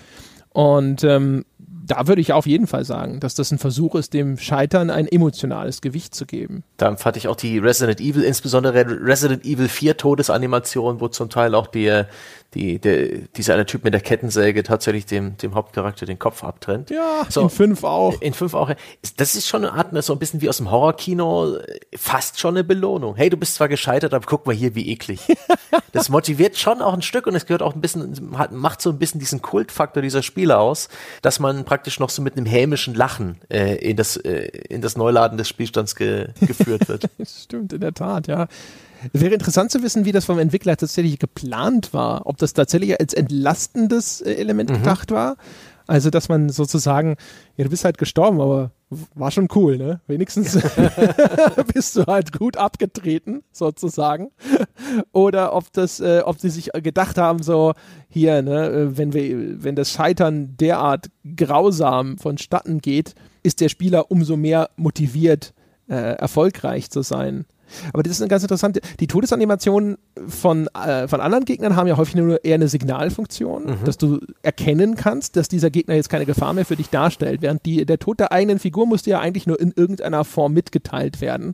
Und 0.49 1.05
ähm, 1.05 1.45
da 1.88 2.05
würde 2.07 2.19
ich 2.19 2.34
auf 2.34 2.45
jeden 2.45 2.68
Fall 2.68 2.84
sagen, 2.84 3.22
dass 3.22 3.34
das 3.34 3.51
ein 3.51 3.59
Versuch 3.59 3.95
ist, 3.95 4.13
dem 4.13 4.38
Scheitern 4.38 4.89
ein 4.89 5.07
emotionales 5.07 5.80
Gewicht 5.80 6.13
zu 6.13 6.26
geben. 6.26 6.65
Da 6.76 6.93
fand 6.97 7.15
ich 7.15 7.30
auch 7.30 7.38
die 7.38 7.59
Resident 7.59 8.01
Evil, 8.01 8.23
insbesondere 8.23 8.85
Resident 9.05 9.45
Evil 9.45 9.69
4 9.69 9.95
Todesanimation, 9.95 10.99
wo 10.99 11.07
zum 11.07 11.30
Teil 11.30 11.55
auch 11.55 11.68
die, 11.68 12.03
die, 12.53 12.80
der, 12.80 13.07
dieser 13.36 13.53
eine 13.53 13.65
Typ 13.65 13.84
mit 13.84 13.94
der 13.94 14.02
Kettensäge 14.02 14.64
tatsächlich 14.64 15.06
dem, 15.06 15.38
dem 15.38 15.56
Hauptcharakter 15.56 16.06
den 16.06 16.19
Kopf 16.19 16.44
abtrennt. 16.44 16.90
Ja, 16.90 17.26
So. 17.30 17.41
in 17.41 17.49
fünf 17.49 17.84
auch. 17.84 18.19
In 18.22 18.34
fünf 18.34 18.53
auch. 18.53 18.72
Das 19.15 19.36
ist 19.36 19.48
schon 19.48 19.64
eine 19.64 19.73
Art, 19.73 20.03
so 20.03 20.14
ein 20.14 20.19
bisschen 20.19 20.41
wie 20.41 20.49
aus 20.49 20.57
dem 20.57 20.69
Horrorkino, 20.69 21.57
fast 21.95 22.40
schon 22.40 22.56
eine 22.56 22.64
Belohnung. 22.65 23.15
Hey, 23.15 23.30
du 23.30 23.38
bist 23.38 23.56
zwar 23.56 23.69
gescheitert, 23.69 24.14
aber 24.14 24.26
guck 24.26 24.45
mal 24.45 24.56
hier, 24.56 24.76
wie 24.76 24.90
eklig. 24.90 25.22
Das 25.94 26.07
motiviert 26.10 26.57
schon 26.57 26.82
auch 26.82 26.94
ein 26.94 27.02
Stück 27.02 27.28
und 27.28 27.36
es 27.36 27.45
gehört 27.45 27.61
auch 27.61 27.76
ein 27.76 27.82
bisschen, 27.82 28.30
macht 28.52 28.82
so 28.82 28.90
ein 28.90 28.98
bisschen 28.98 29.19
diesen 29.19 29.41
Kultfaktor 29.41 30.02
dieser 30.02 30.22
Spiele 30.23 30.57
aus, 30.57 30.88
dass 31.22 31.40
man 31.40 31.65
praktisch 31.65 31.99
noch 31.99 32.10
so 32.10 32.22
mit 32.22 32.38
einem 32.38 32.45
hämischen 32.45 32.94
Lachen 32.94 33.40
äh, 33.49 33.76
in 33.76 33.98
das 33.98 34.15
äh, 34.18 34.48
in 34.69 34.82
das 34.82 34.95
Neuladen 34.95 35.38
des 35.38 35.49
Spielstands 35.49 35.95
ge, 35.95 36.30
geführt 36.40 36.88
wird. 36.88 37.10
Stimmt, 37.26 37.73
in 37.73 37.82
der 37.82 37.94
Tat, 37.94 38.28
ja. 38.28 38.48
Wäre 39.14 39.34
interessant 39.34 39.72
zu 39.72 39.84
wissen, 39.84 40.06
wie 40.06 40.11
das 40.11 40.26
vom 40.26 40.40
Entwickler 40.40 40.78
tatsächlich 40.78 41.19
geplant 41.19 41.94
war. 41.94 42.26
Ob 42.26 42.38
das 42.38 42.53
tatsächlich 42.53 42.99
als 42.99 43.14
entlastendes 43.14 44.22
äh, 44.22 44.34
Element 44.34 44.72
gedacht 44.72 45.11
war. 45.11 45.38
Also, 45.88 46.10
dass 46.10 46.30
man 46.30 46.49
sozusagen, 46.49 47.18
ja, 47.57 47.65
du 47.65 47.69
bist 47.69 47.84
halt 47.84 47.98
gestorben, 47.98 48.40
aber 48.40 48.72
war 49.15 49.32
schon 49.32 49.48
cool, 49.56 49.78
ne? 49.78 50.02
Wenigstens 50.07 50.57
bist 51.73 51.95
du 51.95 52.06
halt 52.06 52.32
gut 52.38 52.56
abgetreten, 52.57 53.44
sozusagen. 53.52 54.32
Oder 55.11 55.53
ob 55.53 55.72
das, 55.73 55.99
äh, 55.99 56.22
ob 56.26 56.40
sie 56.40 56.49
sich 56.49 56.69
gedacht 56.73 57.18
haben, 57.18 57.41
so, 57.41 57.73
hier, 58.10 58.41
ne, 58.41 58.68
äh, 58.68 58.98
wenn 58.98 59.14
wir, 59.14 59.64
wenn 59.64 59.76
das 59.76 59.91
Scheitern 59.91 60.56
derart 60.57 61.10
grausam 61.36 62.18
vonstatten 62.18 62.80
geht, 62.80 63.15
ist 63.44 63.61
der 63.61 63.69
Spieler 63.69 64.11
umso 64.11 64.38
mehr 64.38 64.69
motiviert, 64.76 65.53
äh, 65.90 65.95
erfolgreich 65.95 66.90
zu 66.90 67.02
sein. 67.02 67.45
Aber 67.93 68.03
das 68.03 68.14
ist 68.14 68.22
eine 68.22 68.30
ganz 68.30 68.43
interessante. 68.43 68.81
Die 68.99 69.07
Todesanimationen 69.07 69.98
von, 70.27 70.68
äh, 70.68 71.07
von 71.07 71.22
anderen 71.22 71.45
Gegnern 71.45 71.76
haben 71.76 71.88
ja 71.88 71.98
häufig 71.98 72.15
nur 72.15 72.43
eher 72.43 72.56
eine 72.56 72.68
Signalfunktion, 72.68 73.77
dass 73.85 73.98
du 73.98 74.19
erkennen 74.41 74.95
kannst, 74.95 75.35
dass 75.35 75.48
dieser 75.48 75.69
Gegner 75.69 75.95
jetzt 75.95 76.10
keine 76.10 76.26
Gefahr 76.26 76.53
mehr 76.53 76.65
für 76.65 76.76
dich 76.76 76.89
darstellt. 76.89 77.41
Während 77.41 77.65
die, 77.65 77.85
der 77.85 77.99
Tod 77.99 78.19
der 78.19 78.31
eigenen 78.31 78.60
Figur 78.60 78.85
musste 78.85 79.10
ja 79.10 79.19
eigentlich 79.19 79.48
nur 79.48 79.60
in 79.60 79.72
irgendeiner 79.76 80.23
Form 80.23 80.53
mitgeteilt 80.53 81.22
werden. 81.22 81.53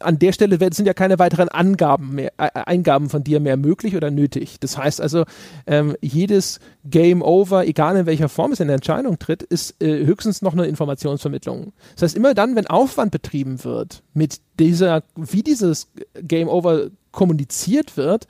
An 0.00 0.18
der 0.18 0.32
Stelle 0.32 0.58
sind 0.72 0.86
ja 0.86 0.94
keine 0.94 1.18
weiteren 1.18 1.48
Angaben 1.48 2.14
mehr, 2.14 2.32
äh, 2.38 2.50
Eingaben 2.54 3.08
von 3.08 3.24
dir 3.24 3.40
mehr 3.40 3.56
möglich 3.56 3.96
oder 3.96 4.10
nötig. 4.10 4.58
Das 4.60 4.78
heißt 4.78 5.00
also, 5.00 5.24
ähm, 5.66 5.96
jedes 6.00 6.60
Game 6.84 7.22
Over, 7.22 7.66
egal 7.66 7.96
in 7.96 8.06
welcher 8.06 8.28
Form 8.28 8.52
es 8.52 8.60
in 8.60 8.68
der 8.68 8.76
Entscheidung 8.76 9.18
tritt, 9.18 9.42
ist 9.42 9.82
äh, 9.82 10.04
höchstens 10.04 10.42
noch 10.42 10.52
eine 10.52 10.66
Informationsvermittlung. 10.66 11.72
Das 11.94 12.02
heißt, 12.02 12.16
immer 12.16 12.34
dann, 12.34 12.56
wenn 12.56 12.66
Aufwand 12.66 13.10
betrieben 13.10 13.64
wird 13.64 14.02
mit 14.14 14.40
dieser, 14.58 15.02
wie 15.16 15.42
dieses 15.42 15.88
Game 16.22 16.48
Over 16.48 16.88
kommuniziert 17.12 17.96
wird, 17.96 18.26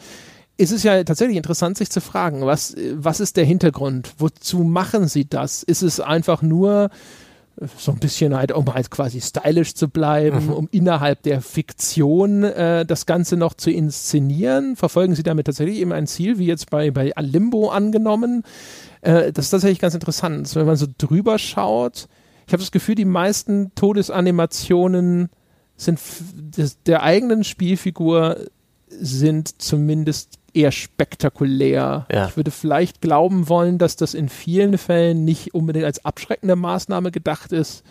ist 0.58 0.72
es 0.72 0.82
ja 0.82 1.02
tatsächlich 1.04 1.36
interessant, 1.36 1.76
sich 1.76 1.90
zu 1.90 2.00
fragen, 2.00 2.46
was, 2.46 2.74
was 2.94 3.20
ist 3.20 3.36
der 3.36 3.44
Hintergrund? 3.44 4.14
Wozu 4.18 4.58
machen 4.58 5.06
sie 5.06 5.28
das? 5.28 5.62
Ist 5.62 5.82
es 5.82 6.00
einfach 6.00 6.40
nur 6.40 6.90
äh, 7.60 7.66
so 7.76 7.92
ein 7.92 7.98
bisschen 7.98 8.34
halt, 8.34 8.52
um 8.52 8.72
halt 8.72 8.90
quasi 8.90 9.20
stylisch 9.20 9.74
zu 9.74 9.88
bleiben, 9.88 10.48
um 10.50 10.68
innerhalb 10.72 11.22
der 11.22 11.42
Fiktion 11.42 12.42
äh, 12.42 12.86
das 12.86 13.04
Ganze 13.04 13.36
noch 13.36 13.54
zu 13.54 13.70
inszenieren? 13.70 14.76
Verfolgen 14.76 15.14
sie 15.14 15.22
damit 15.22 15.46
tatsächlich 15.46 15.78
eben 15.78 15.92
ein 15.92 16.06
Ziel, 16.06 16.38
wie 16.38 16.46
jetzt 16.46 16.70
bei, 16.70 16.90
bei 16.90 17.12
Limbo 17.18 17.68
angenommen? 17.68 18.42
Äh, 19.02 19.32
das 19.32 19.46
ist 19.46 19.50
tatsächlich 19.50 19.80
ganz 19.80 19.94
interessant, 19.94 20.54
wenn 20.54 20.66
man 20.66 20.76
so 20.76 20.86
drüber 20.96 21.38
schaut. 21.38 22.08
Ich 22.46 22.52
habe 22.52 22.62
das 22.62 22.72
Gefühl, 22.72 22.94
die 22.94 23.04
meisten 23.04 23.72
Todesanimationen 23.74 25.28
sind 25.76 25.98
des, 26.56 26.82
der 26.84 27.02
eigenen 27.02 27.44
Spielfigur 27.44 28.38
sind 28.88 29.60
zumindest 29.60 30.38
eher 30.54 30.72
spektakulär. 30.72 32.06
Ja. 32.10 32.28
Ich 32.28 32.36
würde 32.36 32.50
vielleicht 32.50 33.00
glauben 33.00 33.48
wollen, 33.48 33.78
dass 33.78 33.96
das 33.96 34.14
in 34.14 34.28
vielen 34.28 34.78
Fällen 34.78 35.24
nicht 35.24 35.54
unbedingt 35.54 35.84
als 35.84 36.04
abschreckende 36.04 36.56
Maßnahme 36.56 37.10
gedacht 37.10 37.52
ist, 37.52 37.84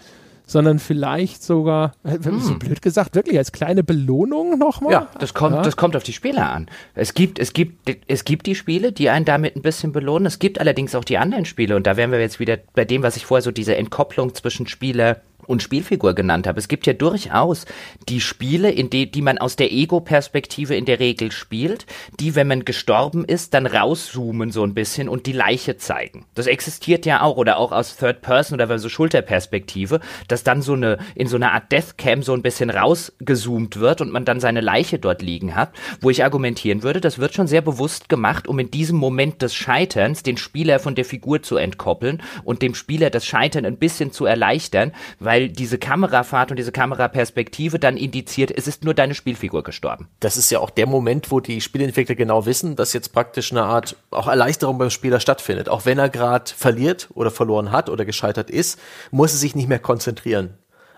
sondern 0.47 0.77
vielleicht 0.77 1.43
sogar, 1.43 1.93
äh, 2.03 2.17
so 2.39 2.55
blöd 2.55 2.81
gesagt, 2.81 3.15
wirklich 3.15 3.37
als 3.37 3.51
kleine 3.51 3.83
Belohnung 3.83 4.59
nochmal. 4.59 4.91
Ja, 4.93 5.07
Das 5.19 5.33
kommt, 5.33 5.55
Ja. 5.55 5.61
das 5.63 5.75
kommt 5.75 5.95
auf 5.95 6.03
die 6.03 6.13
Spieler 6.13 6.51
an. 6.51 6.67
Es 6.93 7.13
gibt, 7.15 7.39
es 7.39 7.53
gibt, 7.53 7.89
es 8.07 8.25
gibt 8.25 8.45
die 8.45 8.53
Spiele, 8.55 8.91
die 8.91 9.09
einen 9.09 9.25
damit 9.25 9.55
ein 9.55 9.63
bisschen 9.63 9.91
belohnen. 9.91 10.27
Es 10.27 10.37
gibt 10.39 10.59
allerdings 10.59 10.93
auch 10.93 11.03
die 11.03 11.17
anderen 11.17 11.45
Spiele. 11.45 11.75
Und 11.75 11.87
da 11.87 11.97
wären 11.97 12.11
wir 12.11 12.19
jetzt 12.19 12.39
wieder 12.39 12.57
bei 12.73 12.85
dem, 12.85 13.01
was 13.01 13.17
ich 13.17 13.25
vorher 13.25 13.41
so 13.41 13.51
diese 13.51 13.75
Entkopplung 13.75 14.33
zwischen 14.35 14.67
Spieler 14.67 15.21
und 15.47 15.61
Spielfigur 15.61 16.13
genannt 16.13 16.47
habe. 16.47 16.59
Es 16.59 16.67
gibt 16.67 16.87
ja 16.87 16.93
durchaus 16.93 17.65
die 18.09 18.21
Spiele, 18.21 18.71
in 18.71 18.89
die, 18.89 19.09
die 19.09 19.21
man 19.21 19.37
aus 19.37 19.55
der 19.55 19.71
Ego-Perspektive 19.71 20.75
in 20.75 20.85
der 20.85 20.99
Regel 20.99 21.31
spielt, 21.31 21.85
die, 22.19 22.35
wenn 22.35 22.47
man 22.47 22.65
gestorben 22.65 23.25
ist, 23.25 23.53
dann 23.53 23.65
rauszoomen 23.65 24.51
so 24.51 24.63
ein 24.63 24.73
bisschen 24.73 25.09
und 25.09 25.25
die 25.25 25.31
Leiche 25.31 25.77
zeigen. 25.77 26.25
Das 26.35 26.47
existiert 26.47 27.05
ja 27.05 27.21
auch 27.21 27.37
oder 27.37 27.57
auch 27.57 27.71
aus 27.71 27.97
Third 27.97 28.21
Person 28.21 28.59
oder 28.59 28.79
so 28.79 28.89
Schulterperspektive, 28.89 29.99
dass 30.27 30.43
dann 30.43 30.61
so 30.61 30.73
eine, 30.73 30.97
in 31.15 31.27
so 31.27 31.35
einer 31.35 31.53
Art 31.53 31.71
Deathcam 31.71 32.23
so 32.23 32.33
ein 32.33 32.41
bisschen 32.41 32.69
rausgezoomt 32.69 33.79
wird 33.79 34.01
und 34.01 34.11
man 34.11 34.25
dann 34.25 34.39
seine 34.39 34.61
Leiche 34.61 34.99
dort 34.99 35.21
liegen 35.21 35.55
hat, 35.55 35.71
wo 36.01 36.09
ich 36.09 36.23
argumentieren 36.23 36.83
würde, 36.83 37.01
das 37.01 37.19
wird 37.19 37.33
schon 37.33 37.47
sehr 37.47 37.61
bewusst 37.61 38.09
gemacht, 38.09 38.47
um 38.47 38.59
in 38.59 38.71
diesem 38.71 38.97
Moment 38.97 39.41
des 39.41 39.53
Scheiterns 39.53 40.23
den 40.23 40.37
Spieler 40.37 40.79
von 40.79 40.95
der 40.95 41.05
Figur 41.05 41.41
zu 41.41 41.57
entkoppeln 41.57 42.21
und 42.43 42.61
dem 42.61 42.75
Spieler 42.75 43.09
das 43.09 43.25
Scheitern 43.25 43.65
ein 43.65 43.77
bisschen 43.77 44.11
zu 44.11 44.25
erleichtern, 44.25 44.91
weil 45.19 45.34
diese 45.41 45.77
Kamerafahrt 45.77 46.51
und 46.51 46.57
diese 46.57 46.71
Kameraperspektive 46.71 47.79
dann 47.79 47.97
indiziert, 47.97 48.51
es 48.51 48.67
ist 48.67 48.83
nur 48.83 48.93
deine 48.93 49.15
Spielfigur 49.15 49.63
gestorben. 49.63 50.07
Das 50.19 50.37
ist 50.37 50.51
ja 50.51 50.59
auch 50.59 50.69
der 50.69 50.87
Moment, 50.87 51.31
wo 51.31 51.39
die 51.39 51.61
Spieleentwickler 51.61 52.15
genau 52.15 52.45
wissen, 52.45 52.75
dass 52.75 52.93
jetzt 52.93 53.13
praktisch 53.13 53.51
eine 53.51 53.63
Art 53.63 53.95
auch 54.11 54.27
Erleichterung 54.27 54.77
beim 54.77 54.89
Spieler 54.89 55.19
stattfindet. 55.19 55.69
Auch 55.69 55.85
wenn 55.85 55.99
er 55.99 56.09
gerade 56.09 56.51
verliert 56.55 57.09
oder 57.13 57.31
verloren 57.31 57.71
hat 57.71 57.89
oder 57.89 58.05
gescheitert 58.05 58.49
ist, 58.49 58.79
muss 59.11 59.33
er 59.33 59.37
sich 59.37 59.55
nicht 59.55 59.69
mehr 59.69 59.79
konzentrieren. 59.79 60.55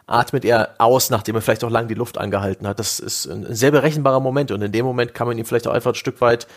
Atmet 0.07 0.45
er 0.45 0.75
aus, 0.77 1.09
nachdem 1.09 1.35
er 1.35 1.41
vielleicht 1.41 1.65
auch 1.65 1.69
lang 1.69 1.89
die 1.89 1.93
Luft 1.93 2.17
angehalten 2.17 2.65
hat. 2.65 2.79
Das 2.79 2.99
ist 2.99 3.25
ein 3.25 3.53
sehr 3.53 3.71
berechenbarer 3.71 4.21
Moment 4.21 4.51
und 4.51 4.61
in 4.61 4.71
dem 4.71 4.85
Moment 4.85 5.13
kann 5.13 5.27
man 5.27 5.37
ihm 5.37 5.45
vielleicht 5.45 5.67
auch 5.67 5.73
einfach 5.73 5.91
ein 5.91 5.95
Stück 5.95 6.21
weit 6.21 6.47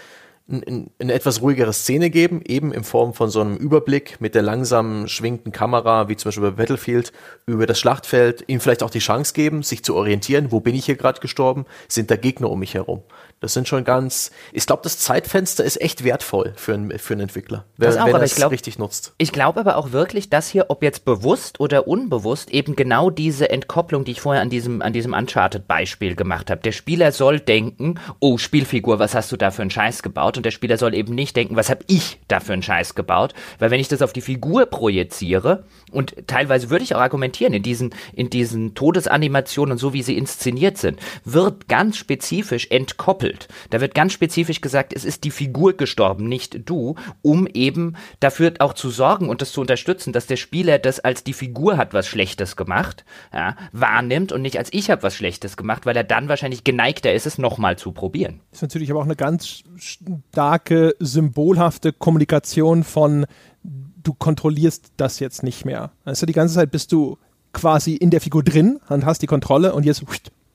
eine 0.48 1.12
etwas 1.12 1.42
ruhigere 1.42 1.72
Szene 1.72 2.10
geben, 2.10 2.42
eben 2.44 2.72
in 2.72 2.82
Form 2.82 3.14
von 3.14 3.30
so 3.30 3.40
einem 3.40 3.56
Überblick 3.56 4.20
mit 4.20 4.34
der 4.34 4.42
langsam 4.42 5.06
schwingenden 5.06 5.52
Kamera, 5.52 6.08
wie 6.08 6.16
zum 6.16 6.28
Beispiel 6.28 6.50
bei 6.50 6.62
Battlefield, 6.62 7.12
über 7.46 7.66
das 7.66 7.78
Schlachtfeld, 7.78 8.44
ihm 8.48 8.60
vielleicht 8.60 8.82
auch 8.82 8.90
die 8.90 8.98
Chance 8.98 9.32
geben, 9.32 9.62
sich 9.62 9.84
zu 9.84 9.94
orientieren, 9.94 10.50
wo 10.50 10.60
bin 10.60 10.74
ich 10.74 10.86
hier 10.86 10.96
gerade 10.96 11.20
gestorben, 11.20 11.66
sind 11.88 12.10
da 12.10 12.16
Gegner 12.16 12.50
um 12.50 12.58
mich 12.58 12.74
herum. 12.74 13.02
Das 13.40 13.54
sind 13.54 13.66
schon 13.66 13.84
ganz, 13.84 14.30
ich 14.52 14.66
glaube, 14.66 14.82
das 14.82 14.98
Zeitfenster 14.98 15.64
ist 15.64 15.80
echt 15.80 16.04
wertvoll 16.04 16.52
für 16.56 16.74
einen, 16.74 16.98
für 16.98 17.14
einen 17.14 17.22
Entwickler, 17.22 17.64
wenn, 17.78 17.96
auch, 17.96 18.06
wenn 18.06 18.16
er 18.16 18.22
es 18.22 18.34
glaub- 18.34 18.52
richtig 18.52 18.78
nutzt. 18.78 19.14
Ich 19.16 19.32
glaube 19.32 19.60
aber 19.60 19.78
auch 19.78 19.92
wirklich, 19.92 20.28
dass 20.28 20.50
hier, 20.50 20.66
ob 20.68 20.82
jetzt 20.82 21.06
bewusst 21.06 21.58
oder 21.58 21.88
unbewusst, 21.88 22.50
eben 22.50 22.76
genau 22.76 23.08
diese 23.08 23.48
Entkopplung, 23.48 24.04
die 24.04 24.12
ich 24.12 24.20
vorher 24.20 24.42
an 24.42 24.50
diesem, 24.50 24.82
an 24.82 24.92
diesem 24.92 25.14
Uncharted-Beispiel 25.14 26.16
gemacht 26.16 26.50
habe. 26.50 26.60
Der 26.60 26.72
Spieler 26.72 27.12
soll 27.12 27.40
denken, 27.40 27.98
oh, 28.18 28.36
Spielfigur, 28.36 28.98
was 28.98 29.14
hast 29.14 29.32
du 29.32 29.38
da 29.38 29.50
für 29.50 29.62
einen 29.62 29.70
Scheiß 29.70 30.02
gebaut? 30.02 30.36
Und 30.36 30.44
der 30.44 30.50
Spieler 30.50 30.76
soll 30.76 30.94
eben 30.94 31.14
nicht 31.14 31.34
denken, 31.34 31.56
was 31.56 31.70
habe 31.70 31.84
ich 31.86 32.20
da 32.28 32.40
für 32.40 32.52
einen 32.52 32.62
Scheiß 32.62 32.94
gebaut? 32.94 33.32
Weil 33.58 33.70
wenn 33.70 33.80
ich 33.80 33.88
das 33.88 34.02
auf 34.02 34.12
die 34.12 34.20
Figur 34.20 34.66
projiziere, 34.66 35.64
und 35.92 36.14
teilweise 36.26 36.68
würde 36.68 36.84
ich 36.84 36.94
auch 36.94 37.00
argumentieren, 37.00 37.54
in 37.54 37.62
diesen, 37.62 37.94
in 38.12 38.28
diesen 38.28 38.74
Todesanimationen 38.74 39.72
und 39.72 39.78
so 39.78 39.94
wie 39.94 40.02
sie 40.02 40.18
inszeniert 40.18 40.76
sind, 40.76 41.00
wird 41.24 41.68
ganz 41.68 41.96
spezifisch 41.96 42.66
entkoppelt 42.70 43.29
Kult. 43.30 43.48
Da 43.70 43.80
wird 43.80 43.94
ganz 43.94 44.12
spezifisch 44.12 44.60
gesagt, 44.60 44.92
es 44.92 45.04
ist 45.04 45.24
die 45.24 45.30
Figur 45.30 45.76
gestorben, 45.76 46.28
nicht 46.28 46.68
du, 46.68 46.96
um 47.22 47.46
eben 47.46 47.96
dafür 48.18 48.54
auch 48.58 48.74
zu 48.74 48.90
sorgen 48.90 49.28
und 49.28 49.40
das 49.40 49.52
zu 49.52 49.60
unterstützen, 49.60 50.12
dass 50.12 50.26
der 50.26 50.36
Spieler 50.36 50.78
das 50.78 51.00
als 51.00 51.24
die 51.24 51.32
Figur 51.32 51.76
hat 51.76 51.94
was 51.94 52.06
Schlechtes 52.06 52.56
gemacht, 52.56 53.04
ja, 53.32 53.56
wahrnimmt 53.72 54.32
und 54.32 54.42
nicht 54.42 54.58
als 54.58 54.72
ich 54.72 54.90
habe 54.90 55.02
was 55.02 55.14
Schlechtes 55.14 55.56
gemacht, 55.56 55.86
weil 55.86 55.96
er 55.96 56.04
dann 56.04 56.28
wahrscheinlich 56.28 56.64
geneigter 56.64 57.12
ist, 57.12 57.26
es 57.26 57.38
nochmal 57.38 57.78
zu 57.78 57.92
probieren. 57.92 58.40
Das 58.50 58.58
ist 58.58 58.62
natürlich 58.62 58.90
aber 58.90 59.00
auch 59.00 59.04
eine 59.04 59.16
ganz 59.16 59.62
starke, 59.76 60.94
symbolhafte 60.98 61.92
Kommunikation 61.92 62.84
von 62.84 63.26
du 63.62 64.14
kontrollierst 64.14 64.92
das 64.96 65.20
jetzt 65.20 65.42
nicht 65.42 65.64
mehr. 65.64 65.92
Also 66.04 66.24
die 66.24 66.32
ganze 66.32 66.54
Zeit 66.54 66.70
bist 66.70 66.90
du 66.90 67.18
quasi 67.52 67.94
in 67.94 68.10
der 68.10 68.20
Figur 68.20 68.42
drin 68.42 68.80
und 68.88 69.04
hast 69.04 69.20
die 69.20 69.26
Kontrolle 69.26 69.74
und 69.74 69.84
jetzt 69.84 70.02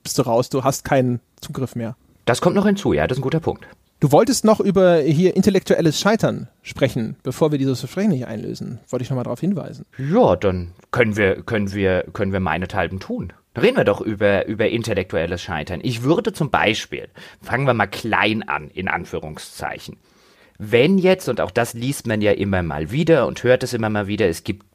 bist 0.02 0.18
du 0.18 0.22
raus, 0.22 0.50
du 0.50 0.64
hast 0.64 0.84
keinen 0.84 1.20
Zugriff 1.40 1.76
mehr. 1.76 1.96
Das 2.26 2.40
kommt 2.40 2.56
noch 2.56 2.66
hinzu, 2.66 2.92
ja, 2.92 3.06
das 3.06 3.16
ist 3.16 3.20
ein 3.20 3.22
guter 3.22 3.40
Punkt. 3.40 3.66
Du 4.00 4.12
wolltest 4.12 4.44
noch 4.44 4.60
über 4.60 4.98
hier 4.98 5.36
intellektuelles 5.36 5.98
Scheitern 5.98 6.48
sprechen, 6.60 7.16
bevor 7.22 7.50
wir 7.50 7.58
dieses 7.58 7.80
Versprechen 7.80 8.10
nicht 8.10 8.26
einlösen. 8.26 8.78
Wollte 8.90 9.04
ich 9.04 9.10
nochmal 9.10 9.24
darauf 9.24 9.40
hinweisen. 9.40 9.86
Ja, 9.96 10.36
dann 10.36 10.72
können 10.90 11.16
wir, 11.16 11.42
können 11.42 11.72
wir, 11.72 12.04
können 12.12 12.32
wir 12.32 12.40
meinethalben 12.40 13.00
tun. 13.00 13.32
Reden 13.56 13.78
wir 13.78 13.84
doch 13.84 14.02
über, 14.02 14.46
über 14.46 14.68
intellektuelles 14.68 15.40
Scheitern. 15.40 15.80
Ich 15.82 16.02
würde 16.02 16.34
zum 16.34 16.50
Beispiel, 16.50 17.08
fangen 17.40 17.66
wir 17.66 17.72
mal 17.72 17.86
klein 17.86 18.42
an, 18.46 18.68
in 18.68 18.88
Anführungszeichen. 18.88 19.96
Wenn 20.58 20.98
jetzt, 20.98 21.28
und 21.30 21.40
auch 21.40 21.50
das 21.50 21.72
liest 21.72 22.06
man 22.06 22.20
ja 22.20 22.32
immer 22.32 22.62
mal 22.62 22.90
wieder 22.90 23.26
und 23.26 23.44
hört 23.44 23.62
es 23.62 23.72
immer 23.72 23.88
mal 23.88 24.08
wieder, 24.08 24.28
es 24.28 24.44
gibt 24.44 24.66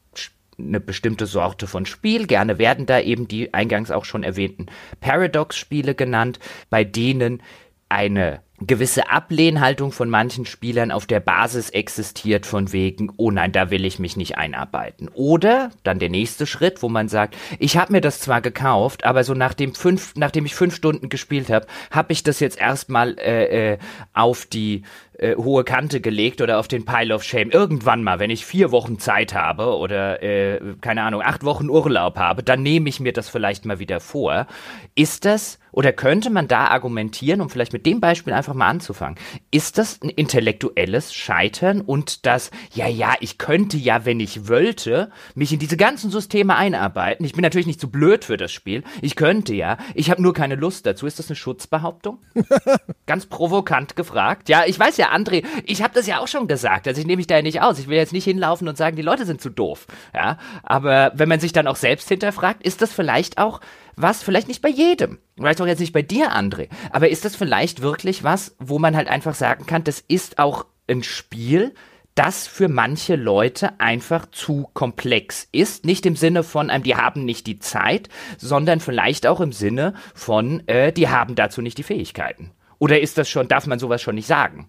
eine 0.58 0.80
bestimmte 0.80 1.26
Sorte 1.26 1.66
von 1.66 1.86
Spiel. 1.86 2.26
Gerne 2.26 2.58
werden 2.58 2.86
da 2.86 3.00
eben 3.00 3.28
die 3.28 3.54
eingangs 3.54 3.90
auch 3.90 4.04
schon 4.04 4.22
erwähnten 4.22 4.66
Paradox-Spiele 5.00 5.94
genannt, 5.94 6.38
bei 6.70 6.84
denen 6.84 7.42
eine 7.88 8.40
gewisse 8.66 9.10
Ablehnhaltung 9.10 9.92
von 9.92 10.08
manchen 10.08 10.46
Spielern 10.46 10.90
auf 10.90 11.06
der 11.06 11.20
Basis 11.20 11.70
existiert 11.70 12.46
von 12.46 12.72
wegen, 12.72 13.12
oh 13.16 13.30
nein, 13.30 13.52
da 13.52 13.70
will 13.70 13.84
ich 13.84 13.98
mich 13.98 14.16
nicht 14.16 14.38
einarbeiten. 14.38 15.08
Oder 15.12 15.70
dann 15.82 15.98
der 15.98 16.08
nächste 16.08 16.46
Schritt, 16.46 16.82
wo 16.82 16.88
man 16.88 17.08
sagt, 17.08 17.36
ich 17.58 17.76
habe 17.76 17.92
mir 17.92 18.00
das 18.00 18.20
zwar 18.20 18.40
gekauft, 18.40 19.04
aber 19.04 19.24
so 19.24 19.34
nachdem, 19.34 19.74
fünf, 19.74 20.14
nachdem 20.16 20.46
ich 20.46 20.54
fünf 20.54 20.74
Stunden 20.74 21.08
gespielt 21.08 21.50
habe, 21.50 21.66
habe 21.90 22.12
ich 22.12 22.22
das 22.22 22.40
jetzt 22.40 22.58
erstmal 22.58 23.18
äh, 23.18 23.72
äh, 23.72 23.78
auf 24.12 24.46
die 24.46 24.82
äh, 25.22 25.36
hohe 25.36 25.64
Kante 25.64 26.00
gelegt 26.00 26.40
oder 26.40 26.58
auf 26.58 26.68
den 26.68 26.84
Pile 26.84 27.14
of 27.14 27.22
Shame. 27.22 27.50
Irgendwann 27.50 28.02
mal, 28.02 28.18
wenn 28.18 28.30
ich 28.30 28.44
vier 28.44 28.72
Wochen 28.72 28.98
Zeit 28.98 29.34
habe 29.34 29.76
oder 29.76 30.22
äh, 30.22 30.60
keine 30.80 31.02
Ahnung, 31.02 31.22
acht 31.22 31.44
Wochen 31.44 31.70
Urlaub 31.70 32.16
habe, 32.16 32.42
dann 32.42 32.62
nehme 32.62 32.88
ich 32.88 33.00
mir 33.00 33.12
das 33.12 33.28
vielleicht 33.28 33.64
mal 33.64 33.78
wieder 33.78 34.00
vor. 34.00 34.46
Ist 34.94 35.24
das 35.24 35.58
oder 35.72 35.92
könnte 35.92 36.30
man 36.30 36.48
da 36.48 36.66
argumentieren, 36.68 37.40
um 37.40 37.50
vielleicht 37.50 37.72
mit 37.72 37.86
dem 37.86 38.00
Beispiel 38.00 38.32
einfach 38.32 38.54
mal 38.54 38.68
anzufangen, 38.68 39.18
ist 39.50 39.78
das 39.78 40.00
ein 40.02 40.10
intellektuelles 40.10 41.14
Scheitern 41.14 41.80
und 41.80 42.26
das, 42.26 42.50
ja, 42.74 42.86
ja, 42.86 43.14
ich 43.20 43.38
könnte 43.38 43.76
ja, 43.76 44.04
wenn 44.04 44.20
ich 44.20 44.48
wollte, 44.48 45.10
mich 45.34 45.52
in 45.52 45.58
diese 45.58 45.76
ganzen 45.76 46.10
Systeme 46.10 46.54
einarbeiten. 46.54 47.24
Ich 47.24 47.32
bin 47.32 47.42
natürlich 47.42 47.66
nicht 47.66 47.80
zu 47.80 47.90
blöd 47.90 48.24
für 48.24 48.36
das 48.36 48.52
Spiel. 48.52 48.84
Ich 49.00 49.16
könnte 49.16 49.54
ja, 49.54 49.78
ich 49.94 50.10
habe 50.10 50.22
nur 50.22 50.34
keine 50.34 50.54
Lust 50.54 50.86
dazu. 50.86 51.06
Ist 51.06 51.18
das 51.18 51.28
eine 51.28 51.36
Schutzbehauptung? 51.36 52.18
Ganz 53.06 53.26
provokant 53.26 53.96
gefragt. 53.96 54.48
Ja, 54.48 54.64
ich 54.66 54.78
weiß 54.78 54.98
ja, 54.98 55.12
André, 55.12 55.44
ich 55.64 55.82
habe 55.82 55.94
das 55.94 56.06
ja 56.06 56.20
auch 56.20 56.28
schon 56.28 56.46
gesagt. 56.46 56.86
Also 56.86 57.00
ich 57.00 57.06
nehme 57.06 57.16
mich 57.18 57.26
da 57.26 57.36
ja 57.36 57.42
nicht 57.42 57.62
aus. 57.62 57.78
Ich 57.78 57.88
will 57.88 57.96
jetzt 57.96 58.12
nicht 58.12 58.24
hinlaufen 58.24 58.68
und 58.68 58.76
sagen, 58.76 58.96
die 58.96 59.02
Leute 59.02 59.24
sind 59.24 59.40
zu 59.40 59.50
doof. 59.50 59.86
Ja, 60.14 60.38
aber 60.62 61.12
wenn 61.14 61.28
man 61.28 61.40
sich 61.40 61.52
dann 61.52 61.66
auch 61.66 61.76
selbst 61.76 62.08
hinterfragt, 62.08 62.62
ist 62.62 62.82
das 62.82 62.92
vielleicht 62.92 63.38
auch 63.38 63.60
was, 63.96 64.22
vielleicht 64.22 64.48
nicht 64.48 64.62
bei 64.62 64.68
jedem, 64.68 65.18
vielleicht 65.36 65.60
auch 65.60 65.66
jetzt 65.66 65.80
nicht 65.80 65.92
bei 65.92 66.02
dir, 66.02 66.32
André, 66.32 66.68
aber 66.90 67.08
ist 67.08 67.24
das 67.24 67.36
vielleicht 67.36 67.82
wirklich 67.82 68.24
was, 68.24 68.56
wo 68.58 68.78
man 68.78 68.96
halt 68.96 69.08
einfach 69.08 69.34
sagen 69.34 69.66
kann, 69.66 69.84
das 69.84 70.02
ist 70.06 70.38
auch 70.38 70.66
ein 70.88 71.02
Spiel, 71.02 71.74
das 72.14 72.46
für 72.46 72.68
manche 72.68 73.16
Leute 73.16 73.80
einfach 73.80 74.26
zu 74.30 74.68
komplex 74.74 75.48
ist. 75.50 75.86
Nicht 75.86 76.04
im 76.04 76.16
Sinne 76.16 76.42
von, 76.42 76.68
ähm, 76.70 76.82
die 76.82 76.96
haben 76.96 77.24
nicht 77.24 77.46
die 77.46 77.58
Zeit, 77.58 78.08
sondern 78.36 78.80
vielleicht 78.80 79.26
auch 79.26 79.40
im 79.40 79.52
Sinne 79.52 79.94
von, 80.14 80.66
äh, 80.68 80.92
die 80.92 81.08
haben 81.08 81.34
dazu 81.34 81.62
nicht 81.62 81.78
die 81.78 81.82
Fähigkeiten. 81.82 82.50
Oder 82.78 83.00
ist 83.00 83.16
das 83.16 83.28
schon, 83.28 83.48
darf 83.48 83.66
man 83.66 83.78
sowas 83.78 84.02
schon 84.02 84.16
nicht 84.16 84.26
sagen? 84.26 84.68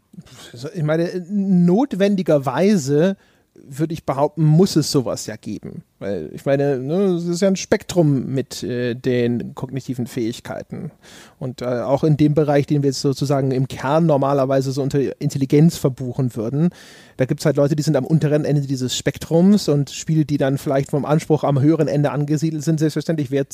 Ich 0.74 0.84
meine, 0.84 1.26
notwendigerweise 1.30 3.18
würde 3.56 3.94
ich 3.94 4.06
behaupten, 4.06 4.44
muss 4.44 4.76
es 4.76 4.92
sowas 4.92 5.28
ja 5.28 5.36
geben. 5.36 5.84
Weil 6.00 6.30
ich 6.34 6.46
meine, 6.46 6.80
ne, 6.80 7.16
es 7.16 7.26
ist 7.26 7.42
ja 7.42 7.48
ein 7.48 7.56
Spektrum 7.56 8.34
mit 8.34 8.64
äh, 8.64 8.96
den 8.96 9.54
kognitiven 9.56 10.08
Fähigkeiten. 10.08 10.92
Und 11.40 11.62
äh, 11.62 11.66
auch 11.66 12.04
in 12.04 12.18
dem 12.18 12.34
Bereich, 12.34 12.66
den 12.66 12.82
wir 12.82 12.90
jetzt 12.90 13.02
sozusagen 13.02 13.52
im 13.52 13.68
Kern 13.68 14.06
normalerweise 14.06 14.72
so 14.72 14.82
unter 14.82 15.22
Intelligenz 15.22 15.78
verbuchen 15.78 16.36
würden, 16.36 16.70
da 17.18 17.26
gibt 17.26 17.42
es 17.42 17.46
halt 17.46 17.58
Leute, 17.58 17.76
die 17.76 17.84
sind 17.84 17.96
am 17.96 18.06
unteren 18.06 18.44
Ende 18.44 18.62
dieses 18.62 18.98
Spektrums 18.98 19.70
und 19.70 19.92
Spiele, 19.92 20.26
die 20.26 20.38
dann 20.38 20.58
vielleicht 20.58 20.90
vom 20.90 21.06
Anspruch 21.06 21.44
am 21.44 21.62
höheren 21.62 21.88
Ende 21.88 22.12
angesiedelt 22.12 22.64
sind, 22.64 22.80
selbstverständlich 22.80 23.30
wird, 23.30 23.54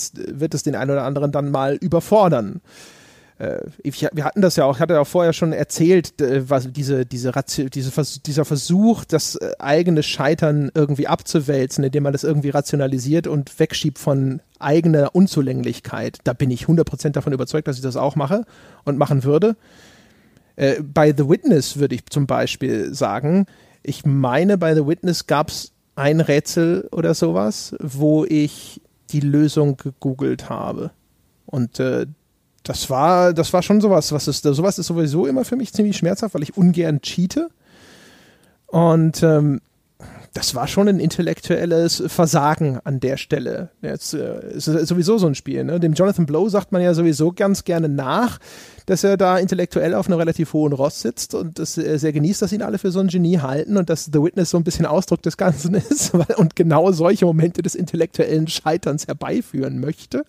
es 0.54 0.64
den 0.64 0.76
einen 0.76 0.92
oder 0.92 1.04
anderen 1.04 1.32
dann 1.32 1.52
mal 1.52 1.76
überfordern 1.76 2.62
ich, 3.84 4.06
wir 4.12 4.26
hatten 4.26 4.42
das 4.42 4.58
ja 4.58 4.66
auch, 4.66 4.76
ich 4.76 4.82
hatte 4.82 4.96
ja 4.96 5.02
auch 5.02 5.08
vorher 5.08 5.32
schon 5.32 5.54
erzählt, 5.54 6.14
was 6.20 6.72
diese, 6.72 7.06
diese, 7.06 7.32
diese 7.70 8.20
dieser 8.26 8.46
Versuch, 8.46 9.06
das 9.06 9.36
äh, 9.36 9.54
eigene 9.60 10.04
Scheitern 10.04 10.72
irgendwie 10.74 11.08
abzuwälzen, 11.08 11.86
indem 11.86 12.04
man 12.04 12.12
das 12.12 12.26
irgendwie 12.26 12.50
rationalisiert 12.50 13.28
und 13.28 13.58
wegschiebt 13.58 13.98
von 13.98 14.42
eigener 14.60 15.16
Unzulänglichkeit. 15.16 16.18
Da 16.26 16.34
bin 16.34 16.52
ich 16.52 16.66
100% 16.66 17.12
davon 17.12 17.32
überzeugt, 17.32 17.68
dass 17.70 17.78
ich 17.78 17.82
das 17.82 17.96
auch 17.96 18.18
mache 18.18 18.46
und 18.84 18.98
machen 18.98 19.24
würde. 19.24 19.56
Äh, 20.58 20.82
bei 20.84 21.14
The 21.16 21.30
Witness 21.30 21.78
würde 21.78 21.96
ich 21.96 22.06
zum 22.08 22.28
Beispiel 22.28 22.94
sagen, 22.94 23.46
ich 23.84 24.06
meine, 24.06 24.58
bei 24.58 24.76
The 24.76 24.86
Witness 24.86 25.28
gab 25.28 25.48
es 25.48 25.72
ein 25.96 26.20
Rätsel 26.20 26.90
oder 26.92 27.14
sowas, 27.14 27.74
wo 27.80 28.26
ich 28.26 28.82
die 29.12 29.22
Lösung 29.22 29.78
gegoogelt 29.78 30.50
habe. 30.50 30.92
Und 31.46 31.80
äh, 31.80 32.06
das 32.70 32.88
war, 32.88 33.34
das 33.34 33.52
war 33.52 33.64
schon 33.64 33.82
sowas, 33.82 34.12
was 34.12 34.28
ist, 34.28 34.44
sowas 34.44 34.78
ist 34.78 34.86
sowieso 34.86 35.26
immer 35.26 35.44
für 35.44 35.56
mich 35.56 35.74
ziemlich 35.74 35.98
schmerzhaft, 35.98 36.36
weil 36.36 36.44
ich 36.44 36.56
ungern 36.56 37.02
cheate. 37.02 37.50
Und 38.68 39.24
ähm, 39.24 39.60
das 40.34 40.56
war 40.56 40.68
schon 40.68 40.88
ein 40.88 41.00
intellektuelles 41.00 42.04
Versagen 42.08 42.80
an 42.84 43.00
der 43.00 43.18
Stelle. 43.18 43.70
Jetzt 43.82 44.14
äh, 44.14 44.54
ist 44.54 44.66
sowieso 44.66 45.18
so 45.18 45.28
ein 45.28 45.36
Spiel. 45.36 45.64
Ne? 45.64 45.80
Dem 45.80 45.94
Jonathan 45.94 46.26
Blow 46.26 46.50
sagt 46.50 46.72
man 46.72 46.82
ja 46.82 46.94
sowieso 46.94 47.32
ganz 47.32 47.64
gerne 47.64 47.90
nach, 47.90 48.40
dass 48.86 49.04
er 49.04 49.18
da 49.18 49.38
intellektuell 49.38 49.94
auf 49.94 50.08
einem 50.08 50.20
relativ 50.20 50.54
hohen 50.54 50.74
Ross 50.74 51.02
sitzt 51.02 51.36
und 51.36 51.60
das 51.60 51.78
äh, 51.78 51.98
sehr 51.98 52.14
genießt, 52.14 52.42
dass 52.42 52.52
ihn 52.52 52.62
alle 52.62 52.78
für 52.78 52.92
so 52.92 53.00
ein 53.00 53.08
Genie 53.08 53.40
halten 53.40 53.78
und 53.78 53.90
dass 53.90 54.06
The 54.06 54.22
Witness 54.22 54.52
so 54.52 54.58
ein 54.58 54.64
bisschen 54.64 54.86
Ausdruck 54.86 55.22
des 55.22 55.38
Ganzen 55.38 55.74
ist 55.90 56.14
und 56.38 56.56
genau 56.56 56.92
solche 56.92 57.26
Momente 57.26 57.62
des 57.62 57.76
intellektuellen 57.76 58.48
Scheiterns 58.48 59.08
herbeiführen 59.08 59.80
möchte. 59.80 60.26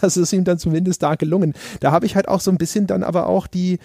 Das 0.00 0.16
ist 0.16 0.32
ihm 0.32 0.44
dann 0.44 0.58
zumindest 0.58 1.02
da 1.02 1.14
gelungen. 1.14 1.54
Da 1.78 1.92
habe 1.92 2.06
ich 2.06 2.16
halt 2.16 2.26
auch 2.28 2.40
so 2.40 2.50
ein 2.50 2.58
bisschen 2.58 2.86
dann 2.86 3.02
aber 3.02 3.26
auch 3.26 3.46
die 3.46 3.78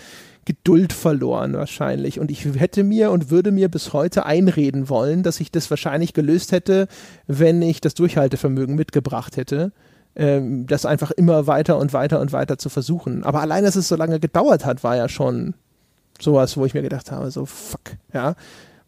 Geduld 0.45 0.93
verloren 0.93 1.53
wahrscheinlich. 1.53 2.19
Und 2.19 2.31
ich 2.31 2.45
hätte 2.45 2.83
mir 2.83 3.11
und 3.11 3.29
würde 3.31 3.51
mir 3.51 3.69
bis 3.69 3.93
heute 3.93 4.25
einreden 4.25 4.89
wollen, 4.89 5.23
dass 5.23 5.39
ich 5.39 5.51
das 5.51 5.69
wahrscheinlich 5.69 6.13
gelöst 6.13 6.51
hätte, 6.51 6.87
wenn 7.27 7.61
ich 7.61 7.81
das 7.81 7.95
Durchhaltevermögen 7.95 8.75
mitgebracht 8.75 9.37
hätte. 9.37 9.71
Ähm, 10.15 10.65
das 10.67 10.85
einfach 10.85 11.11
immer 11.11 11.47
weiter 11.47 11.77
und 11.77 11.93
weiter 11.93 12.21
und 12.21 12.31
weiter 12.31 12.57
zu 12.57 12.69
versuchen. 12.69 13.23
Aber 13.23 13.41
allein, 13.41 13.63
dass 13.63 13.75
es 13.75 13.87
so 13.87 13.95
lange 13.95 14.19
gedauert 14.19 14.65
hat, 14.65 14.83
war 14.83 14.95
ja 14.95 15.09
schon 15.09 15.55
sowas, 16.21 16.55
wo 16.55 16.65
ich 16.65 16.73
mir 16.73 16.83
gedacht 16.83 17.11
habe, 17.11 17.29
so 17.31 17.45
fuck, 17.45 17.97
ja 18.13 18.35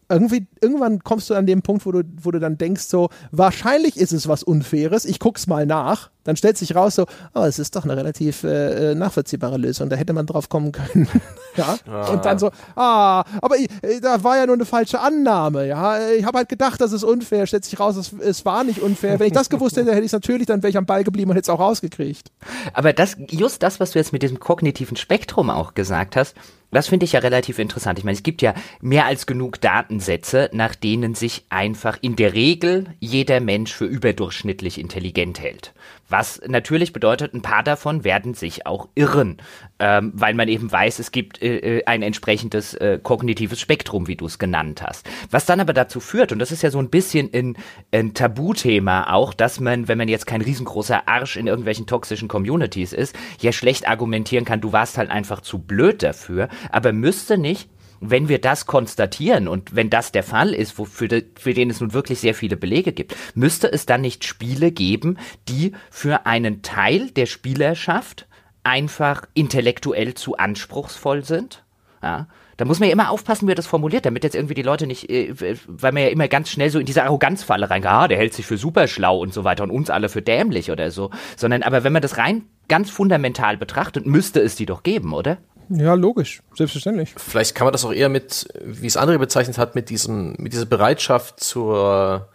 irgendwie, 0.08 0.46
irgendwann 0.60 1.00
kommst 1.00 1.28
du 1.28 1.34
an 1.34 1.46
den 1.46 1.62
Punkt, 1.62 1.84
wo 1.84 1.92
du, 1.92 2.02
wo 2.22 2.30
du 2.30 2.40
dann 2.40 2.56
denkst, 2.56 2.84
so, 2.84 3.10
wahrscheinlich 3.30 3.96
ist 3.96 4.12
es 4.12 4.26
was 4.26 4.42
Unfaires, 4.42 5.04
ich 5.04 5.18
guck's 5.18 5.46
mal 5.46 5.66
nach. 5.66 6.10
Dann 6.24 6.36
stellt 6.36 6.58
sich 6.58 6.74
raus, 6.74 6.94
so, 6.94 7.06
oh, 7.34 7.42
es 7.42 7.58
ist 7.58 7.74
doch 7.74 7.84
eine 7.84 7.96
relativ 7.96 8.44
äh, 8.44 8.90
äh 8.90 8.94
nachvollziehbare 8.94 9.56
Lösung, 9.56 9.88
da 9.88 9.96
hätte 9.96 10.12
man 10.12 10.26
drauf 10.26 10.48
kommen 10.48 10.72
können. 10.72 11.08
ja. 11.56 11.76
Ah. 11.86 12.10
Und 12.10 12.24
dann 12.24 12.38
so, 12.38 12.50
ah, 12.76 13.24
aber 13.40 13.56
ich, 13.56 13.68
äh, 13.82 14.00
da 14.00 14.22
war 14.24 14.36
ja 14.36 14.46
nur 14.46 14.56
eine 14.56 14.66
falsche 14.66 15.00
Annahme, 15.00 15.66
ja. 15.66 16.10
Ich 16.10 16.24
habe 16.24 16.38
halt 16.38 16.48
gedacht, 16.48 16.80
das 16.80 16.92
ist 16.92 17.04
unfair, 17.04 17.46
stellt 17.46 17.64
sich 17.64 17.78
raus, 17.80 17.96
es, 17.96 18.12
es 18.12 18.44
war 18.44 18.64
nicht 18.64 18.80
unfair. 18.80 19.18
Wenn 19.18 19.28
ich 19.28 19.32
das 19.32 19.48
gewusst 19.48 19.76
hätte, 19.76 19.90
hätte 19.90 20.00
ich 20.00 20.06
es 20.06 20.12
natürlich, 20.12 20.46
dann 20.46 20.62
wäre 20.62 20.70
ich 20.70 20.76
am 20.76 20.86
Ball 20.86 21.04
geblieben 21.04 21.30
und 21.30 21.36
hätte 21.36 21.50
es 21.50 21.54
auch 21.54 21.60
rausgekriegt. 21.60 22.30
Aber 22.72 22.92
das, 22.92 23.16
just 23.30 23.62
das, 23.62 23.80
was 23.80 23.92
du 23.92 23.98
jetzt 23.98 24.12
mit 24.12 24.22
diesem 24.22 24.40
kognitiven 24.40 24.96
Spektrum 24.96 25.50
auch 25.50 25.74
gesagt 25.74 26.16
hast, 26.16 26.34
das 26.70 26.88
finde 26.88 27.04
ich 27.04 27.12
ja 27.12 27.20
relativ 27.20 27.58
interessant. 27.58 27.98
Ich 27.98 28.04
meine, 28.04 28.16
es 28.16 28.22
gibt 28.22 28.42
ja 28.42 28.54
mehr 28.80 29.06
als 29.06 29.26
genug 29.26 29.60
Datensätze, 29.60 30.50
nach 30.52 30.74
denen 30.74 31.14
sich 31.14 31.44
einfach 31.48 31.98
in 32.00 32.16
der 32.16 32.34
Regel 32.34 32.86
jeder 33.00 33.40
Mensch 33.40 33.72
für 33.72 33.86
überdurchschnittlich 33.86 34.78
intelligent 34.78 35.40
hält. 35.40 35.72
Was 36.08 36.40
natürlich 36.46 36.92
bedeutet, 36.92 37.34
ein 37.34 37.42
paar 37.42 37.62
davon 37.62 38.02
werden 38.02 38.34
sich 38.34 38.66
auch 38.66 38.88
irren, 38.94 39.38
ähm, 39.78 40.12
weil 40.14 40.34
man 40.34 40.48
eben 40.48 40.70
weiß, 40.70 40.98
es 40.98 41.12
gibt 41.12 41.42
äh, 41.42 41.82
ein 41.86 42.02
entsprechendes 42.02 42.74
äh, 42.74 42.98
kognitives 43.02 43.60
Spektrum, 43.60 44.06
wie 44.08 44.16
du 44.16 44.26
es 44.26 44.38
genannt 44.38 44.82
hast. 44.82 45.08
Was 45.30 45.46
dann 45.46 45.60
aber 45.60 45.72
dazu 45.72 46.00
führt, 46.00 46.32
und 46.32 46.38
das 46.38 46.52
ist 46.52 46.62
ja 46.62 46.70
so 46.70 46.78
ein 46.78 46.88
bisschen 46.88 47.30
ein, 47.34 47.56
ein 47.92 48.14
Tabuthema 48.14 49.12
auch, 49.12 49.34
dass 49.34 49.60
man, 49.60 49.88
wenn 49.88 49.98
man 49.98 50.08
jetzt 50.08 50.26
kein 50.26 50.40
riesengroßer 50.40 51.08
Arsch 51.08 51.36
in 51.36 51.46
irgendwelchen 51.46 51.86
toxischen 51.86 52.28
Communities 52.28 52.92
ist, 52.92 53.14
ja 53.40 53.52
schlecht 53.52 53.86
argumentieren 53.86 54.44
kann, 54.44 54.60
du 54.60 54.72
warst 54.72 54.98
halt 54.98 55.10
einfach 55.10 55.42
zu 55.42 55.58
blöd 55.58 56.02
dafür, 56.02 56.48
aber 56.70 56.92
müsste 56.92 57.36
nicht 57.36 57.68
wenn 58.00 58.28
wir 58.28 58.40
das 58.40 58.66
konstatieren 58.66 59.48
und 59.48 59.74
wenn 59.74 59.90
das 59.90 60.12
der 60.12 60.22
Fall 60.22 60.54
ist, 60.54 60.78
wofür 60.78 61.08
de, 61.08 61.24
für 61.38 61.54
den 61.54 61.70
es 61.70 61.80
nun 61.80 61.92
wirklich 61.92 62.20
sehr 62.20 62.34
viele 62.34 62.56
Belege 62.56 62.92
gibt, 62.92 63.16
müsste 63.34 63.72
es 63.72 63.86
dann 63.86 64.00
nicht 64.00 64.24
Spiele 64.24 64.72
geben, 64.72 65.18
die 65.48 65.72
für 65.90 66.26
einen 66.26 66.62
Teil 66.62 67.10
der 67.10 67.26
Spielerschaft 67.26 68.26
einfach 68.62 69.24
intellektuell 69.34 70.14
zu 70.14 70.36
anspruchsvoll 70.36 71.24
sind? 71.24 71.64
Ja, 72.02 72.28
da 72.58 72.64
muss 72.64 72.80
man 72.80 72.88
ja 72.88 72.92
immer 72.92 73.10
aufpassen, 73.10 73.46
wie 73.46 73.52
er 73.52 73.56
das 73.56 73.66
formuliert, 73.66 74.04
damit 74.04 74.24
jetzt 74.24 74.34
irgendwie 74.34 74.54
die 74.54 74.62
Leute 74.62 74.86
nicht, 74.86 75.08
äh, 75.08 75.32
weil 75.66 75.92
man 75.92 76.02
ja 76.02 76.08
immer 76.08 76.28
ganz 76.28 76.50
schnell 76.50 76.70
so 76.70 76.78
in 76.78 76.86
diese 76.86 77.04
Arroganzfalle 77.04 77.70
reingeht, 77.70 77.90
ah, 77.90 78.08
der 78.08 78.18
hält 78.18 78.34
sich 78.34 78.46
für 78.46 78.58
super 78.58 78.88
schlau 78.88 79.18
und 79.18 79.32
so 79.32 79.44
weiter 79.44 79.64
und 79.64 79.70
uns 79.70 79.90
alle 79.90 80.08
für 80.08 80.22
dämlich 80.22 80.70
oder 80.70 80.90
so, 80.90 81.10
sondern 81.36 81.62
aber 81.62 81.84
wenn 81.84 81.92
man 81.92 82.02
das 82.02 82.18
rein 82.18 82.44
ganz 82.68 82.90
fundamental 82.90 83.56
betrachtet, 83.56 84.06
müsste 84.06 84.40
es 84.40 84.56
die 84.56 84.66
doch 84.66 84.82
geben, 84.82 85.12
oder? 85.12 85.38
Ja, 85.70 85.94
logisch, 85.94 86.42
selbstverständlich. 86.56 87.14
Vielleicht 87.16 87.54
kann 87.54 87.66
man 87.66 87.72
das 87.72 87.84
auch 87.84 87.92
eher 87.92 88.08
mit, 88.08 88.48
wie 88.64 88.86
es 88.86 88.96
andere 88.96 89.18
bezeichnet 89.18 89.58
hat, 89.58 89.74
mit 89.74 89.90
diesem, 89.90 90.34
mit 90.38 90.52
dieser 90.52 90.66
Bereitschaft 90.66 91.40
zur, 91.40 92.28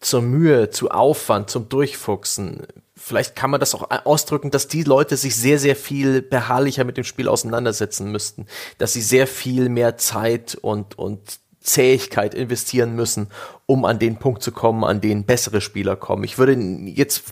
zur 0.00 0.22
Mühe, 0.22 0.70
zu 0.70 0.90
Aufwand, 0.90 1.50
zum 1.50 1.68
Durchfuchsen. 1.68 2.66
Vielleicht 2.96 3.34
kann 3.34 3.50
man 3.50 3.60
das 3.60 3.74
auch 3.74 3.88
ausdrücken, 4.04 4.50
dass 4.50 4.68
die 4.68 4.84
Leute 4.84 5.16
sich 5.16 5.34
sehr, 5.34 5.58
sehr 5.58 5.76
viel 5.76 6.22
beharrlicher 6.22 6.84
mit 6.84 6.96
dem 6.96 7.04
Spiel 7.04 7.28
auseinandersetzen 7.28 8.10
müssten, 8.12 8.46
dass 8.78 8.92
sie 8.92 9.02
sehr 9.02 9.26
viel 9.26 9.68
mehr 9.68 9.96
Zeit 9.96 10.56
und, 10.60 10.98
und 10.98 11.40
Zähigkeit 11.60 12.34
investieren 12.34 12.94
müssen, 12.94 13.28
um 13.66 13.84
an 13.84 13.98
den 13.98 14.16
Punkt 14.16 14.42
zu 14.42 14.52
kommen, 14.52 14.84
an 14.84 15.00
den 15.00 15.24
bessere 15.24 15.60
Spieler 15.60 15.96
kommen. 15.96 16.24
Ich 16.24 16.38
würde 16.38 16.54
jetzt 16.54 17.24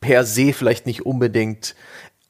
per 0.00 0.24
se 0.24 0.52
vielleicht 0.52 0.86
nicht 0.86 1.06
unbedingt 1.06 1.74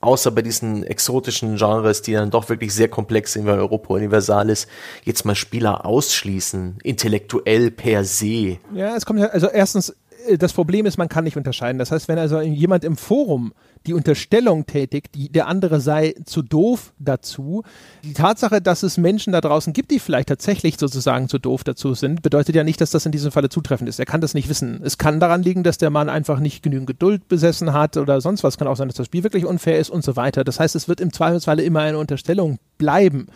außer 0.01 0.31
bei 0.31 0.43
diesen 0.43 0.83
exotischen 0.83 1.57
Genres, 1.57 2.03
die 2.03 2.13
dann 2.13 2.31
doch 2.31 2.49
wirklich 2.49 2.75
sehr 2.75 2.89
komplex 2.89 3.35
sind, 3.35 3.47
weil 3.47 3.59
Europa 3.59 3.95
universal 3.95 4.49
ist, 4.49 4.69
jetzt 5.05 5.25
mal 5.25 5.35
Spieler 5.35 5.85
ausschließen, 5.85 6.79
intellektuell 6.83 7.71
per 7.71 8.05
se. 8.05 8.59
Ja, 8.75 8.97
es 8.97 9.05
kommt 9.07 9.21
ja, 9.21 9.27
also 9.27 9.49
erstens, 9.49 9.95
äh, 10.27 10.39
das 10.39 10.53
Problem 10.53 10.87
ist, 10.87 10.97
man 10.97 11.09
kann 11.09 11.25
nicht 11.25 11.37
unterscheiden. 11.37 11.79
Das 11.79 11.93
heißt, 11.93 12.09
wenn 12.09 12.19
also 12.19 12.41
jemand 12.41 12.85
im 12.85 12.97
Forum 12.97 13.53
die 13.87 13.95
Unterstellung 13.95 14.67
tätigt, 14.67 15.15
die, 15.15 15.31
der 15.31 15.47
andere 15.47 15.81
sei 15.81 16.15
zu 16.25 16.43
doof 16.43 16.93
dazu. 16.99 17.63
Die 18.05 18.13
Tatsache, 18.13 18.61
dass 18.61 18.83
es 18.83 18.99
Menschen 18.99 19.33
da 19.33 19.41
draußen 19.41 19.73
gibt, 19.73 19.91
die 19.91 19.99
vielleicht 19.99 20.29
tatsächlich 20.29 20.79
sozusagen 20.79 21.29
zu 21.29 21.39
doof 21.39 21.65
dazu 21.65 21.95
sind, 21.95 22.21
bedeutet 22.23 22.55
ja 22.55 22.65
nicht, 22.65 22.81
dass 22.81 22.91
das 22.91 23.07
in 23.07 23.13
diesem 23.13 23.33
Falle 23.33 23.49
zutreffend 23.49 23.89
ist. 23.89 23.99
Er 23.99 24.07
kann 24.07 24.21
das 24.21 24.35
nicht 24.35 24.49
wissen. 24.49 24.81
Es 24.85 24.99
kann 24.99 25.19
daran 25.19 25.43
liegen, 25.43 25.63
dass 25.63 25.79
der 25.79 25.91
Mann 25.91 26.11
einfach 26.11 26.41
nicht 26.41 26.63
genügend 26.63 26.89
Geduld 26.89 27.27
besessen 27.29 27.73
hat 27.73 27.97
oder 27.97 28.21
sonst 28.21 28.45
was. 28.45 28.59
Kann 28.59 28.69
auch 28.69 28.77
sein, 28.77 28.89
dass 28.89 28.97
das 28.97 29.07
Spiel 29.07 29.23
wirklich 29.23 29.47
unfair 29.47 29.79
ist 29.79 29.91
und 29.91 30.05
so 30.05 30.15
weiter. 30.17 30.45
Das 30.45 30.61
heißt, 30.61 30.77
es 30.77 30.87
wird 30.87 31.01
im 31.01 31.13
Zweifelsfalle 31.13 31.63
immer 31.63 31.81
eine 31.81 31.99
Unterstellung 31.99 32.59
bleiben. 32.77 33.29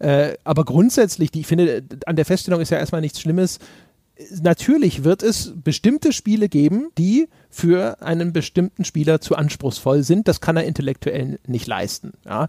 Äh, 0.00 0.34
aber 0.44 0.64
grundsätzlich, 0.64 1.30
die, 1.30 1.40
ich 1.40 1.46
finde, 1.46 1.84
an 2.06 2.16
der 2.16 2.24
Feststellung 2.24 2.60
ist 2.60 2.70
ja 2.70 2.78
erstmal 2.78 3.02
nichts 3.02 3.20
Schlimmes 3.20 3.58
natürlich 4.42 5.04
wird 5.04 5.22
es 5.22 5.52
bestimmte 5.54 6.12
Spiele 6.12 6.48
geben, 6.48 6.88
die 6.98 7.28
für 7.48 8.00
einen 8.02 8.32
bestimmten 8.32 8.84
Spieler 8.84 9.20
zu 9.20 9.36
anspruchsvoll 9.36 10.02
sind. 10.02 10.28
Das 10.28 10.40
kann 10.40 10.56
er 10.56 10.64
intellektuell 10.64 11.38
nicht 11.46 11.66
leisten. 11.66 12.12
Ja. 12.24 12.48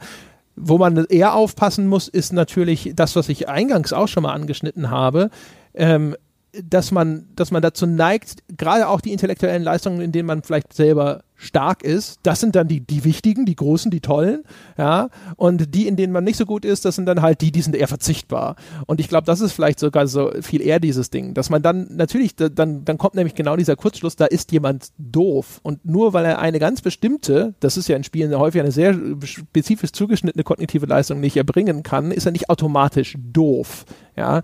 Wo 0.56 0.78
man 0.78 1.06
eher 1.06 1.34
aufpassen 1.34 1.88
muss, 1.88 2.08
ist 2.08 2.34
natürlich 2.34 2.94
das, 2.96 3.16
was 3.16 3.30
ich 3.30 3.50
eingangs 3.50 3.94
auch 3.94 4.08
schon 4.08 4.24
mal 4.24 4.34
angeschnitten 4.34 4.90
habe. 4.90 5.30
Ähm, 5.74 6.16
dass 6.54 6.92
man, 6.92 7.28
dass 7.36 7.52
man 7.52 7.62
dazu 7.62 7.86
neigt, 7.86 8.44
gerade 8.58 8.88
auch 8.88 9.02
die 9.02 9.12
intellektuellen 9.12 9.64
Leistungen, 9.64 10.02
in 10.02 10.12
denen 10.12 10.28
man 10.28 10.44
vielleicht 10.44 10.74
selber 10.74 11.24
stark 11.42 11.84
ist, 11.84 12.20
das 12.24 12.40
sind 12.40 12.56
dann 12.56 12.68
die, 12.68 12.82
die 12.82 13.04
wichtigen, 13.04 13.46
die 13.46 13.56
großen, 13.56 13.90
die 13.90 14.00
tollen, 14.00 14.44
ja, 14.78 15.10
und 15.38 15.74
die, 15.74 15.88
in 15.88 15.96
denen 15.96 16.14
man 16.14 16.24
nicht 16.24 16.38
so 16.38 16.46
gut 16.46 16.66
ist, 16.66 16.86
das 16.86 16.96
sind 16.96 17.08
dann 17.08 17.22
halt 17.22 17.42
die, 17.42 17.52
die 17.52 17.62
sind 17.62 17.76
eher 17.76 17.88
verzichtbar. 17.88 18.56
Und 18.86 19.00
ich 19.00 19.08
glaube, 19.08 19.26
das 19.26 19.42
ist 19.42 19.54
vielleicht 19.54 19.80
sogar 19.80 20.06
so 20.08 20.32
viel 20.42 20.62
eher 20.62 20.80
dieses 20.80 21.10
Ding, 21.10 21.34
dass 21.34 21.50
man 21.50 21.64
dann 21.64 21.88
natürlich, 21.96 22.36
dann, 22.36 22.86
dann 22.86 22.98
kommt 22.98 23.16
nämlich 23.16 23.34
genau 23.34 23.56
dieser 23.56 23.76
Kurzschluss, 23.76 24.16
da 24.16 24.26
ist 24.26 24.52
jemand 24.52 24.90
doof. 25.00 25.60
Und 25.64 25.84
nur 25.84 26.14
weil 26.14 26.26
er 26.26 26.40
eine 26.40 26.60
ganz 26.60 26.82
bestimmte, 26.82 27.56
das 27.60 27.76
ist 27.76 27.88
ja 27.88 27.96
in 27.96 28.04
Spielen 28.04 28.38
häufig 28.38 28.62
eine 28.62 28.72
sehr 28.72 28.96
spezifisch 29.24 29.94
zugeschnittene 29.94 30.44
kognitive 30.44 30.86
Leistung 30.86 31.20
nicht 31.20 31.38
erbringen 31.38 31.82
kann, 31.82 32.12
ist 32.12 32.26
er 32.26 32.34
nicht 32.34 32.50
automatisch 32.50 33.18
doof, 33.18 33.86
ja. 34.16 34.42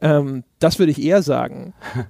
Ähm, 0.00 0.44
das 0.58 0.78
würde 0.78 0.92
ich 0.92 1.02
eher 1.02 1.22
sagen. 1.22 1.74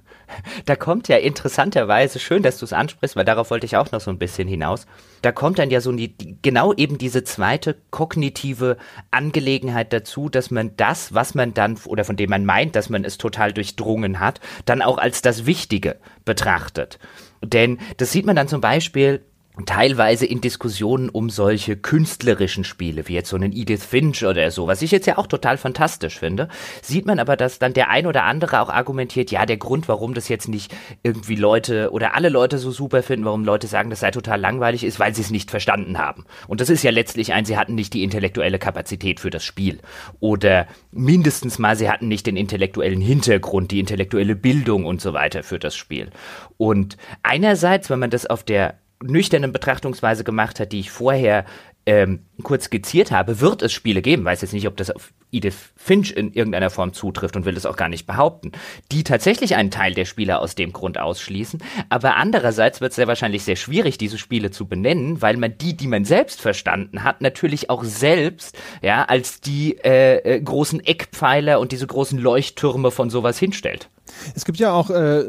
Da 0.65 0.75
kommt 0.75 1.07
ja 1.07 1.17
interessanterweise, 1.17 2.19
schön, 2.19 2.43
dass 2.43 2.59
du 2.59 2.65
es 2.65 2.71
ansprichst, 2.71 3.15
weil 3.15 3.25
darauf 3.25 3.49
wollte 3.49 3.65
ich 3.65 3.77
auch 3.77 3.91
noch 3.91 3.99
so 3.99 4.11
ein 4.11 4.19
bisschen 4.19 4.47
hinaus. 4.47 4.85
Da 5.23 5.31
kommt 5.31 5.57
dann 5.57 5.71
ja 5.71 5.81
so 5.81 5.91
die, 5.91 6.15
genau 6.43 6.71
eben 6.75 6.99
diese 6.99 7.23
zweite 7.23 7.75
kognitive 7.89 8.77
Angelegenheit 9.09 9.91
dazu, 9.91 10.29
dass 10.29 10.51
man 10.51 10.77
das, 10.77 11.15
was 11.15 11.33
man 11.33 11.55
dann 11.55 11.79
oder 11.85 12.03
von 12.03 12.15
dem 12.15 12.29
man 12.29 12.45
meint, 12.45 12.75
dass 12.75 12.89
man 12.89 13.05
es 13.05 13.17
total 13.17 13.53
durchdrungen 13.53 14.19
hat, 14.19 14.39
dann 14.65 14.83
auch 14.83 14.99
als 14.99 15.23
das 15.23 15.47
Wichtige 15.47 15.95
betrachtet. 16.25 16.99
Denn 17.41 17.79
das 17.97 18.11
sieht 18.11 18.27
man 18.27 18.35
dann 18.35 18.47
zum 18.47 18.61
Beispiel 18.61 19.21
teilweise 19.65 20.25
in 20.25 20.41
Diskussionen 20.41 21.09
um 21.09 21.29
solche 21.29 21.75
künstlerischen 21.75 22.63
Spiele, 22.63 23.07
wie 23.07 23.13
jetzt 23.13 23.29
so 23.29 23.35
einen 23.35 23.51
Edith 23.51 23.83
Finch 23.83 24.23
oder 24.25 24.51
so, 24.51 24.67
was 24.67 24.81
ich 24.81 24.91
jetzt 24.91 25.07
ja 25.07 25.17
auch 25.17 25.27
total 25.27 25.57
fantastisch 25.57 26.19
finde, 26.19 26.47
sieht 26.81 27.05
man 27.05 27.19
aber, 27.19 27.35
dass 27.35 27.59
dann 27.59 27.73
der 27.73 27.89
ein 27.89 28.07
oder 28.07 28.23
andere 28.23 28.61
auch 28.61 28.69
argumentiert, 28.69 29.31
ja, 29.31 29.45
der 29.45 29.57
Grund, 29.57 29.87
warum 29.87 30.13
das 30.13 30.29
jetzt 30.29 30.47
nicht 30.47 30.75
irgendwie 31.03 31.35
Leute 31.35 31.91
oder 31.91 32.15
alle 32.15 32.29
Leute 32.29 32.57
so 32.57 32.71
super 32.71 33.03
finden, 33.03 33.25
warum 33.25 33.43
Leute 33.43 33.67
sagen, 33.67 33.89
das 33.89 33.99
sei 34.01 34.11
total 34.11 34.39
langweilig, 34.39 34.83
ist, 34.83 34.99
weil 34.99 35.15
sie 35.15 35.21
es 35.21 35.31
nicht 35.31 35.51
verstanden 35.51 35.97
haben. 35.97 36.25
Und 36.47 36.61
das 36.61 36.69
ist 36.69 36.83
ja 36.83 36.91
letztlich 36.91 37.33
ein, 37.33 37.45
sie 37.45 37.57
hatten 37.57 37.75
nicht 37.75 37.93
die 37.93 38.03
intellektuelle 38.03 38.59
Kapazität 38.59 39.19
für 39.19 39.29
das 39.29 39.43
Spiel. 39.43 39.79
Oder 40.19 40.67
mindestens 40.91 41.59
mal, 41.59 41.75
sie 41.75 41.89
hatten 41.89 42.07
nicht 42.07 42.27
den 42.27 42.37
intellektuellen 42.37 43.01
Hintergrund, 43.01 43.71
die 43.71 43.79
intellektuelle 43.79 44.35
Bildung 44.35 44.85
und 44.85 45.01
so 45.01 45.13
weiter 45.13 45.43
für 45.43 45.59
das 45.59 45.75
Spiel. 45.75 46.09
Und 46.57 46.97
einerseits, 47.23 47.89
wenn 47.89 47.99
man 47.99 48.09
das 48.09 48.25
auf 48.25 48.43
der 48.43 48.75
nüchternen 49.01 49.51
Betrachtungsweise 49.51 50.23
gemacht 50.23 50.59
hat, 50.59 50.71
die 50.71 50.79
ich 50.79 50.91
vorher 50.91 51.45
ähm, 51.85 52.25
kurz 52.43 52.65
skizziert 52.65 53.11
habe, 53.11 53.39
wird 53.39 53.63
es 53.63 53.71
Spiele 53.71 54.01
geben, 54.01 54.25
weiß 54.25 54.41
jetzt 54.41 54.53
nicht, 54.53 54.67
ob 54.67 54.77
das 54.77 54.91
auf 54.91 55.11
Edith 55.31 55.71
Finch 55.75 56.11
in 56.11 56.33
irgendeiner 56.33 56.69
Form 56.69 56.93
zutrifft 56.93 57.35
und 57.35 57.45
will 57.45 57.57
es 57.57 57.65
auch 57.65 57.77
gar 57.77 57.89
nicht 57.89 58.05
behaupten, 58.05 58.51
die 58.91 59.03
tatsächlich 59.03 59.55
einen 59.55 59.71
Teil 59.71 59.93
der 59.93 60.05
Spieler 60.05 60.39
aus 60.39 60.53
dem 60.53 60.73
Grund 60.73 60.99
ausschließen. 60.99 61.63
Aber 61.89 62.17
andererseits 62.17 62.81
wird 62.81 62.91
es 62.91 62.97
sehr 62.97 63.07
wahrscheinlich 63.07 63.43
sehr 63.43 63.55
schwierig, 63.55 63.97
diese 63.97 64.17
Spiele 64.17 64.51
zu 64.51 64.67
benennen, 64.67 65.21
weil 65.21 65.37
man 65.37 65.57
die, 65.57 65.75
die 65.75 65.87
man 65.87 66.05
selbst 66.05 66.41
verstanden 66.41 67.03
hat, 67.03 67.21
natürlich 67.21 67.69
auch 67.69 67.83
selbst 67.83 68.57
ja 68.81 69.05
als 69.05 69.41
die 69.41 69.77
äh, 69.83 70.17
äh, 70.17 70.41
großen 70.41 70.85
Eckpfeiler 70.85 71.59
und 71.59 71.71
diese 71.71 71.87
großen 71.87 72.19
Leuchttürme 72.19 72.91
von 72.91 73.09
sowas 73.09 73.39
hinstellt. 73.39 73.89
Es 74.35 74.45
gibt 74.45 74.59
ja 74.59 74.73
auch, 74.73 74.89
äh, 74.89 75.23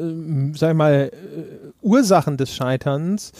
sag 0.54 0.70
ich 0.70 0.76
mal, 0.76 1.10
äh, 1.12 1.70
Ursachen 1.80 2.36
des 2.36 2.54
Scheiterns, 2.54 3.32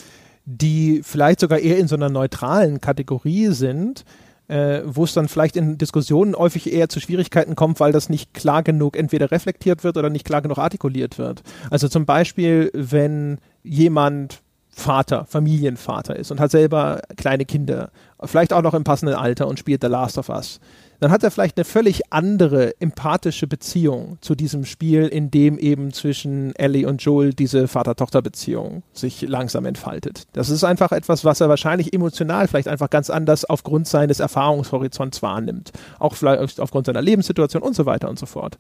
die 0.57 1.03
vielleicht 1.05 1.41
sogar 1.41 1.59
eher 1.61 1.79
in 1.79 1.89
so 1.89 1.95
einer 1.95 2.09
neutralen 2.09 2.81
Kategorie 2.81 3.49
sind, 3.49 4.05
äh, 4.49 4.83
wo 4.85 5.05
es 5.05 5.15
dann 5.15 5.29
vielleicht 5.29 5.57
in 5.57 5.79
Diskussionen 5.79 6.35
häufig 6.35 6.73
eher 6.73 6.89
zu 6.89 6.99
Schwierigkeiten 6.99 7.55
kommt, 7.55 7.79
weil 7.79 7.93
das 7.93 8.09
nicht 8.09 8.35
klar 8.35 8.63
genug 8.65 8.97
entweder 8.97 9.31
reflektiert 9.31 9.85
wird 9.85 9.97
oder 9.97 10.11
nicht 10.11 10.27
klar 10.27 10.43
genug 10.43 10.59
artikuliert 10.59 11.19
wird. 11.19 11.43
Also 11.71 11.89
zum 11.89 12.05
Beispiel, 12.05 12.71
wenn 12.75 13.39
jemand 13.63 14.43
Vater, 14.71 15.25
Familienvater 15.27 16.17
ist 16.17 16.31
und 16.31 16.41
hat 16.41 16.51
selber 16.51 17.03
kleine 17.17 17.45
Kinder, 17.45 17.91
vielleicht 18.25 18.53
auch 18.53 18.63
noch 18.63 18.75
im 18.75 18.83
passenden 18.85 19.15
Alter 19.15 19.47
und 19.47 19.59
spielt 19.59 19.83
The 19.83 19.89
Last 19.89 20.19
of 20.19 20.29
Us, 20.29 20.59
dann 21.01 21.11
hat 21.11 21.25
er 21.25 21.31
vielleicht 21.31 21.57
eine 21.57 21.65
völlig 21.65 22.13
andere 22.13 22.79
empathische 22.81 23.47
Beziehung 23.47 24.19
zu 24.21 24.35
diesem 24.35 24.65
Spiel, 24.65 25.07
in 25.07 25.31
dem 25.31 25.59
eben 25.59 25.93
zwischen 25.93 26.55
Ellie 26.57 26.87
und 26.87 27.03
Joel 27.03 27.33
diese 27.33 27.69
Vater-Tochter-Beziehung 27.69 28.83
sich 28.93 29.23
langsam 29.23 29.65
entfaltet. 29.65 30.25
Das 30.35 30.51
ist 30.51 30.63
einfach 30.63 30.93
etwas, 30.93 31.25
was 31.25 31.41
er 31.41 31.49
wahrscheinlich 31.49 31.93
emotional 31.93 32.47
vielleicht 32.49 32.69
einfach 32.69 32.91
ganz 32.91 33.11
anders 33.11 33.45
aufgrund 33.45 33.89
seines 33.89 34.21
Erfahrungshorizonts 34.21 35.23
wahrnimmt. 35.23 35.73
Auch 35.99 36.15
vielleicht 36.15 36.61
aufgrund 36.61 36.87
seiner 36.87 37.03
Lebenssituation 37.03 37.63
und 37.63 37.75
so 37.75 37.87
weiter 37.87 38.09
und 38.09 38.19
so 38.19 38.27
fort. 38.27 38.59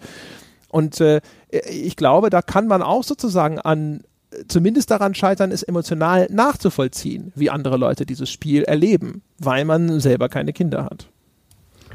Und 0.68 1.00
äh, 1.00 1.20
ich 1.48 1.96
glaube, 1.96 2.30
da 2.30 2.42
kann 2.42 2.66
man 2.66 2.80
auch 2.80 3.04
sozusagen 3.04 3.58
an 3.58 4.02
zumindest 4.48 4.90
daran 4.90 5.14
scheitern, 5.14 5.50
es 5.50 5.62
emotional 5.62 6.28
nachzuvollziehen, 6.30 7.32
wie 7.34 7.50
andere 7.50 7.76
Leute 7.76 8.06
dieses 8.06 8.30
Spiel 8.30 8.62
erleben, 8.62 9.22
weil 9.38 9.64
man 9.64 10.00
selber 10.00 10.28
keine 10.28 10.52
Kinder 10.52 10.84
hat. 10.84 11.08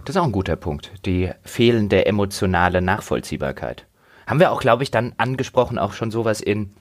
Das 0.05 0.15
ist 0.15 0.21
auch 0.21 0.25
ein 0.25 0.31
guter 0.31 0.55
Punkt. 0.55 0.91
Die 1.07 1.31
fehlende 1.43 2.05
emotionale 2.05 2.79
Nachvollziehbarkeit. 2.79 3.87
Haben 4.27 4.39
wir 4.39 4.51
auch, 4.51 4.61
glaube 4.61 4.83
ich, 4.83 4.91
dann 4.91 5.13
angesprochen, 5.17 5.79
auch 5.79 5.93
schon 5.93 6.11
sowas 6.11 6.41
in 6.41 6.73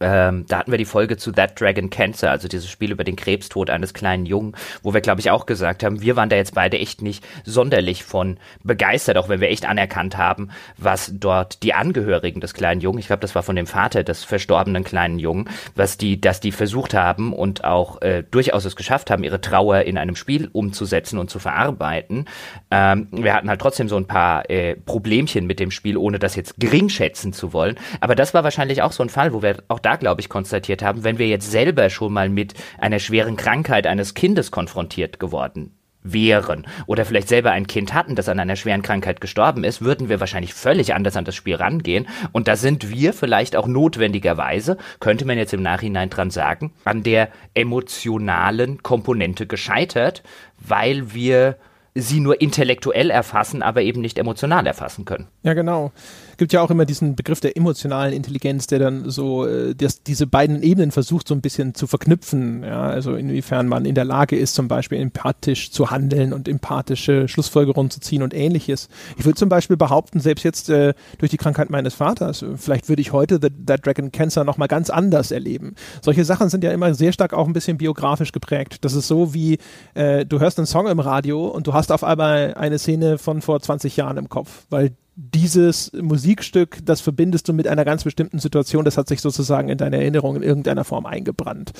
ähm, 0.00 0.46
da 0.48 0.58
hatten 0.58 0.70
wir 0.70 0.78
die 0.78 0.84
Folge 0.84 1.16
zu 1.16 1.32
That 1.32 1.60
Dragon 1.60 1.90
Cancer, 1.90 2.30
also 2.30 2.48
dieses 2.48 2.68
Spiel 2.68 2.90
über 2.90 3.04
den 3.04 3.16
Krebstod 3.16 3.70
eines 3.70 3.94
kleinen 3.94 4.26
Jungen, 4.26 4.54
wo 4.82 4.94
wir, 4.94 5.00
glaube 5.00 5.20
ich, 5.20 5.30
auch 5.30 5.46
gesagt 5.46 5.84
haben, 5.84 6.00
wir 6.00 6.16
waren 6.16 6.28
da 6.28 6.36
jetzt 6.36 6.54
beide 6.54 6.78
echt 6.78 7.02
nicht 7.02 7.26
sonderlich 7.44 8.04
von 8.04 8.38
begeistert, 8.64 9.18
auch 9.18 9.28
wenn 9.28 9.40
wir 9.40 9.50
echt 9.50 9.66
anerkannt 9.66 10.16
haben, 10.16 10.50
was 10.76 11.12
dort 11.14 11.62
die 11.62 11.74
Angehörigen 11.74 12.40
des 12.40 12.54
kleinen 12.54 12.80
Jungen, 12.80 12.98
ich 12.98 13.06
glaube, 13.06 13.20
das 13.20 13.34
war 13.34 13.42
von 13.42 13.56
dem 13.56 13.66
Vater 13.66 14.02
des 14.02 14.24
verstorbenen 14.24 14.84
kleinen 14.84 15.18
Jungen, 15.18 15.48
was 15.74 15.98
die, 15.98 16.20
dass 16.20 16.40
die 16.40 16.52
versucht 16.52 16.94
haben 16.94 17.32
und 17.32 17.64
auch 17.64 18.00
äh, 18.02 18.24
durchaus 18.30 18.64
es 18.64 18.76
geschafft 18.76 19.10
haben, 19.10 19.24
ihre 19.24 19.40
Trauer 19.40 19.82
in 19.82 19.98
einem 19.98 20.16
Spiel 20.16 20.48
umzusetzen 20.52 21.18
und 21.18 21.30
zu 21.30 21.38
verarbeiten. 21.38 22.26
Ähm, 22.70 23.08
wir 23.10 23.34
hatten 23.34 23.48
halt 23.50 23.60
trotzdem 23.60 23.88
so 23.88 23.96
ein 23.96 24.06
paar 24.06 24.48
äh, 24.48 24.76
Problemchen 24.76 25.46
mit 25.46 25.60
dem 25.60 25.70
Spiel, 25.70 25.96
ohne 25.96 26.18
das 26.18 26.36
jetzt 26.36 26.54
gering 26.58 26.88
schätzen 26.88 27.32
zu 27.32 27.52
wollen. 27.52 27.76
Aber 28.00 28.14
das 28.14 28.34
war 28.34 28.44
wahrscheinlich 28.44 28.82
auch 28.82 28.92
so 28.92 29.02
ein 29.02 29.08
Fall, 29.08 29.32
wo 29.32 29.42
wir 29.42 29.62
auch 29.68 29.78
da, 29.78 29.89
glaube 29.96 30.20
ich, 30.20 30.28
konstatiert 30.28 30.82
haben, 30.82 31.04
wenn 31.04 31.18
wir 31.18 31.28
jetzt 31.28 31.50
selber 31.50 31.90
schon 31.90 32.12
mal 32.12 32.28
mit 32.28 32.54
einer 32.78 32.98
schweren 32.98 33.36
Krankheit 33.36 33.86
eines 33.86 34.14
Kindes 34.14 34.50
konfrontiert 34.50 35.20
geworden 35.20 35.76
wären 36.02 36.66
oder 36.86 37.04
vielleicht 37.04 37.28
selber 37.28 37.50
ein 37.52 37.66
Kind 37.66 37.92
hatten, 37.92 38.14
das 38.14 38.28
an 38.28 38.40
einer 38.40 38.56
schweren 38.56 38.82
Krankheit 38.82 39.20
gestorben 39.20 39.64
ist, 39.64 39.82
würden 39.82 40.08
wir 40.08 40.20
wahrscheinlich 40.20 40.54
völlig 40.54 40.94
anders 40.94 41.16
an 41.16 41.24
das 41.24 41.34
Spiel 41.34 41.56
rangehen. 41.56 42.08
Und 42.32 42.48
da 42.48 42.56
sind 42.56 42.90
wir 42.90 43.12
vielleicht 43.12 43.56
auch 43.56 43.66
notwendigerweise, 43.66 44.78
könnte 44.98 45.24
man 45.24 45.38
jetzt 45.38 45.52
im 45.52 45.62
Nachhinein 45.62 46.10
dran 46.10 46.30
sagen, 46.30 46.72
an 46.84 47.02
der 47.02 47.28
emotionalen 47.54 48.82
Komponente 48.82 49.46
gescheitert, 49.46 50.22
weil 50.58 51.12
wir 51.12 51.56
sie 51.94 52.20
nur 52.20 52.40
intellektuell 52.40 53.10
erfassen, 53.10 53.62
aber 53.62 53.82
eben 53.82 54.00
nicht 54.00 54.18
emotional 54.18 54.66
erfassen 54.66 55.04
können. 55.04 55.28
Ja, 55.42 55.54
genau 55.54 55.92
gibt 56.40 56.54
ja 56.54 56.62
auch 56.62 56.70
immer 56.70 56.86
diesen 56.86 57.16
Begriff 57.16 57.40
der 57.40 57.58
emotionalen 57.58 58.14
Intelligenz, 58.14 58.66
der 58.66 58.78
dann 58.78 59.10
so 59.10 59.46
äh, 59.46 59.74
das, 59.74 60.02
diese 60.02 60.26
beiden 60.26 60.62
Ebenen 60.62 60.90
versucht 60.90 61.28
so 61.28 61.34
ein 61.34 61.42
bisschen 61.42 61.74
zu 61.74 61.86
verknüpfen. 61.86 62.64
Ja, 62.64 62.84
also 62.84 63.14
inwiefern 63.14 63.68
man 63.68 63.84
in 63.84 63.94
der 63.94 64.06
Lage 64.06 64.38
ist, 64.38 64.54
zum 64.54 64.66
Beispiel 64.66 64.98
empathisch 65.00 65.70
zu 65.70 65.90
handeln 65.90 66.32
und 66.32 66.48
empathische 66.48 67.28
Schlussfolgerungen 67.28 67.90
zu 67.90 68.00
ziehen 68.00 68.22
und 68.22 68.32
ähnliches. 68.32 68.88
Ich 69.18 69.26
würde 69.26 69.36
zum 69.36 69.50
Beispiel 69.50 69.76
behaupten, 69.76 70.18
selbst 70.18 70.42
jetzt 70.42 70.70
äh, 70.70 70.94
durch 71.18 71.30
die 71.30 71.36
Krankheit 71.36 71.68
meines 71.68 71.92
Vaters, 71.92 72.42
vielleicht 72.56 72.88
würde 72.88 73.02
ich 73.02 73.12
heute 73.12 73.38
The, 73.40 73.48
The 73.48 73.76
Dragon 73.76 74.10
Cancer 74.10 74.42
nochmal 74.42 74.68
ganz 74.68 74.88
anders 74.88 75.32
erleben. 75.32 75.74
Solche 76.00 76.24
Sachen 76.24 76.48
sind 76.48 76.64
ja 76.64 76.72
immer 76.72 76.94
sehr 76.94 77.12
stark 77.12 77.34
auch 77.34 77.46
ein 77.46 77.52
bisschen 77.52 77.76
biografisch 77.76 78.32
geprägt. 78.32 78.78
Das 78.80 78.94
ist 78.94 79.08
so 79.08 79.34
wie, 79.34 79.58
äh, 79.92 80.24
du 80.24 80.40
hörst 80.40 80.58
einen 80.58 80.66
Song 80.66 80.86
im 80.86 81.00
Radio 81.00 81.48
und 81.48 81.66
du 81.66 81.74
hast 81.74 81.79
auf 81.88 82.04
einmal 82.04 82.54
eine 82.54 82.78
Szene 82.78 83.18
von 83.18 83.40
vor 83.40 83.60
20 83.60 83.96
Jahren 83.96 84.16
im 84.16 84.28
Kopf, 84.28 84.66
weil 84.70 84.96
dieses 85.16 85.92
Musikstück, 85.92 86.78
das 86.84 87.02
verbindest 87.02 87.46
du 87.48 87.52
mit 87.52 87.68
einer 87.68 87.84
ganz 87.84 88.04
bestimmten 88.04 88.38
Situation, 88.38 88.84
das 88.84 88.96
hat 88.96 89.08
sich 89.08 89.20
sozusagen 89.20 89.68
in 89.68 89.76
deine 89.76 89.98
Erinnerung 89.98 90.36
in 90.36 90.42
irgendeiner 90.42 90.84
Form 90.84 91.04
eingebrannt. 91.04 91.72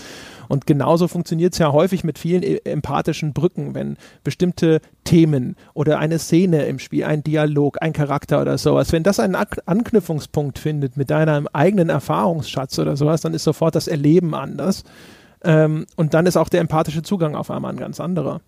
Und 0.49 0.67
genauso 0.67 1.09
funktioniert 1.09 1.55
es 1.55 1.59
ja 1.59 1.73
häufig 1.73 2.05
mit 2.05 2.19
vielen 2.19 2.43
e-, 2.43 2.61
empathischen 2.65 3.33
Brücken, 3.33 3.75
wenn 3.75 3.97
bestimmte 4.25 4.81
Themen 5.05 5.57
oder 5.73 5.99
eine 5.99 6.19
Szene 6.19 6.65
im 6.67 6.79
Spiel, 6.79 7.05
ein 7.05 7.25
Dialog, 7.25 7.79
ein 7.81 7.95
Charakter 7.95 8.43
oder 8.43 8.59
sowas, 8.59 8.93
wenn 8.93 9.05
das 9.05 9.21
einen 9.21 9.37
Anknüpfungspunkt 9.37 10.59
findet 10.59 10.99
mit 10.99 11.09
deinem 11.11 11.49
eigenen 11.53 11.89
Erfahrungsschatz 11.89 12.79
oder 12.79 12.97
sowas, 12.97 13.23
dann 13.23 13.33
ist 13.33 13.45
sofort 13.45 13.75
das 13.75 13.89
Erleben 13.89 14.35
anders. 14.35 14.85
Ähm, 15.43 15.87
und 15.97 16.15
dann 16.15 16.27
ist 16.27 16.37
auch 16.37 16.49
der 16.49 16.61
empathische 16.61 17.03
Zugang 17.03 17.35
auf 17.35 17.51
einmal 17.51 17.73
ein 17.73 17.79
ganz 17.79 18.01
anderer. 18.01 18.41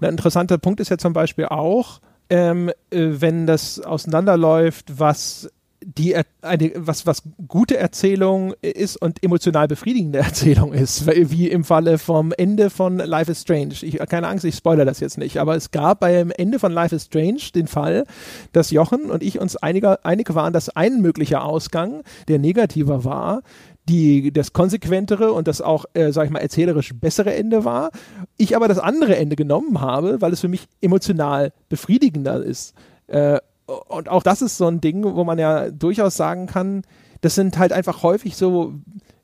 Ein 0.00 0.10
interessanter 0.10 0.58
Punkt 0.58 0.80
ist 0.80 0.88
ja 0.88 0.98
zum 0.98 1.12
Beispiel 1.12 1.46
auch, 1.46 2.00
ähm, 2.30 2.70
äh, 2.90 3.08
wenn 3.20 3.46
das 3.46 3.80
auseinanderläuft, 3.80 4.98
was 4.98 5.48
die 5.84 6.16
eine, 6.42 6.72
was 6.74 7.06
was 7.06 7.22
gute 7.46 7.76
Erzählung 7.76 8.52
ist 8.62 8.96
und 8.96 9.22
emotional 9.22 9.68
befriedigende 9.68 10.18
Erzählung 10.18 10.72
ist, 10.72 11.06
wie 11.06 11.48
im 11.48 11.64
Falle 11.64 11.98
vom 11.98 12.32
Ende 12.32 12.70
von 12.70 12.98
Life 12.98 13.30
is 13.30 13.42
Strange. 13.42 13.74
Ich 13.82 13.98
keine 14.08 14.26
Angst, 14.26 14.44
ich 14.44 14.56
spoilere 14.56 14.86
das 14.86 15.00
jetzt 15.00 15.18
nicht, 15.18 15.38
aber 15.38 15.54
es 15.54 15.70
gab 15.70 16.00
beim 16.00 16.30
Ende 16.30 16.58
von 16.58 16.72
Life 16.72 16.94
is 16.94 17.04
Strange 17.04 17.40
den 17.54 17.68
Fall, 17.68 18.04
dass 18.52 18.70
Jochen 18.70 19.10
und 19.10 19.22
ich 19.22 19.40
uns 19.40 19.56
einiger, 19.56 20.04
einig 20.04 20.34
waren, 20.34 20.52
dass 20.52 20.68
ein 20.68 21.00
möglicher 21.00 21.44
Ausgang, 21.44 22.02
der 22.26 22.38
negativer 22.38 23.04
war, 23.04 23.42
die, 23.88 24.32
das 24.32 24.52
konsequentere 24.52 25.32
und 25.32 25.48
das 25.48 25.60
auch, 25.60 25.86
äh, 25.94 26.12
sag 26.12 26.26
ich 26.26 26.30
mal, 26.30 26.40
erzählerisch 26.40 26.92
bessere 26.94 27.34
Ende 27.34 27.64
war. 27.64 27.90
Ich 28.36 28.54
aber 28.54 28.68
das 28.68 28.78
andere 28.78 29.16
Ende 29.16 29.36
genommen 29.36 29.80
habe, 29.80 30.20
weil 30.20 30.32
es 30.32 30.40
für 30.40 30.48
mich 30.48 30.68
emotional 30.80 31.52
befriedigender 31.68 32.42
ist. 32.42 32.74
Äh, 33.06 33.38
und 33.66 34.08
auch 34.08 34.22
das 34.22 34.42
ist 34.42 34.56
so 34.56 34.66
ein 34.66 34.80
Ding, 34.80 35.04
wo 35.04 35.24
man 35.24 35.38
ja 35.38 35.70
durchaus 35.70 36.16
sagen 36.16 36.46
kann, 36.46 36.82
das 37.20 37.34
sind 37.34 37.58
halt 37.58 37.72
einfach 37.72 38.02
häufig 38.02 38.36
so 38.36 38.74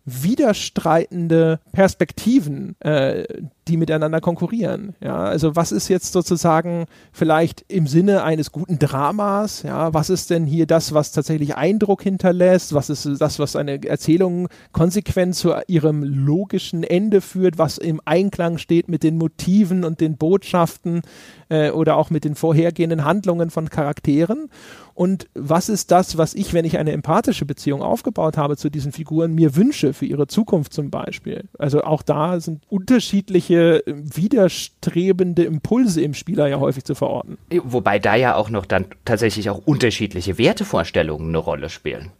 widerstreitende 0.05 1.61
Perspektiven, 1.73 2.79
äh, 2.81 3.25
die 3.69 3.77
miteinander 3.77 4.21
konkurrieren. 4.21 4.95
Ja, 5.01 5.17
also 5.17 5.57
was 5.57 5.73
ist 5.73 5.89
jetzt 5.89 6.13
sozusagen 6.13 6.87
vielleicht 7.13 7.65
im 7.69 7.87
Sinne 7.87 8.23
eines 8.23 8.53
guten 8.53 8.79
Dramas? 8.79 9.63
Ja, 9.63 9.95
was 9.95 10.11
ist 10.11 10.31
denn 10.31 10.47
hier 10.47 10.67
das, 10.67 10.93
was 10.93 11.13
tatsächlich 11.13 11.57
Eindruck 11.57 12.03
hinterlässt? 12.03 12.75
Was 12.75 12.91
ist 12.91 13.09
das, 13.21 13.39
was 13.39 13.57
eine 13.57 13.83
Erzählung 13.85 14.49
konsequent 14.73 15.35
zu 15.35 15.55
ihrem 15.67 16.03
logischen 16.03 16.83
Ende 16.83 17.21
führt? 17.21 17.59
Was 17.59 17.79
im 17.79 18.01
Einklang 18.05 18.59
steht 18.59 18.89
mit 18.89 19.03
den 19.03 19.17
Motiven 19.17 19.85
und 19.85 20.01
den 20.01 20.17
Botschaften 20.17 21.03
äh, 21.49 21.71
oder 21.71 21.97
auch 21.97 22.11
mit 22.11 22.25
den 22.25 22.35
vorhergehenden 22.35 23.05
Handlungen 23.05 23.51
von 23.51 23.71
Charakteren? 23.71 24.51
Und 24.95 25.29
was 25.35 25.69
ist 25.69 25.91
das, 25.91 26.19
was 26.19 26.35
ich, 26.35 26.55
wenn 26.55 26.65
ich 26.65 26.79
eine 26.79 26.93
empathische 26.93 27.45
Beziehung 27.45 27.83
aufgebaut 27.83 28.37
habe 28.37 28.57
zu 28.57 28.71
diesen 28.71 28.93
Figuren, 28.93 29.35
mir 29.35 29.57
wünsche 29.57 29.93
für 29.93 30.07
ihre 30.07 30.29
Zukunft 30.29 30.73
zum 30.73 30.91
Beispiel? 30.91 31.49
Also 31.59 31.83
auch 31.83 32.03
da 32.03 32.39
sind 32.39 32.63
unterschiedliche 32.69 33.54
widerstrebende 33.87 35.45
Impulse 35.45 36.03
im 36.03 36.15
Spieler 36.15 36.47
ja 36.49 36.61
häufig 36.61 36.85
zu 36.85 36.95
verorten. 36.95 37.39
Wobei 37.51 37.99
da 37.99 38.15
ja 38.15 38.35
auch 38.37 38.51
noch 38.51 38.67
dann 38.67 38.87
tatsächlich 39.05 39.51
auch 39.51 39.59
unterschiedliche 39.65 40.39
Wertevorstellungen 40.39 41.29
eine 41.29 41.39
Rolle 41.39 41.69
spielen. 41.69 42.13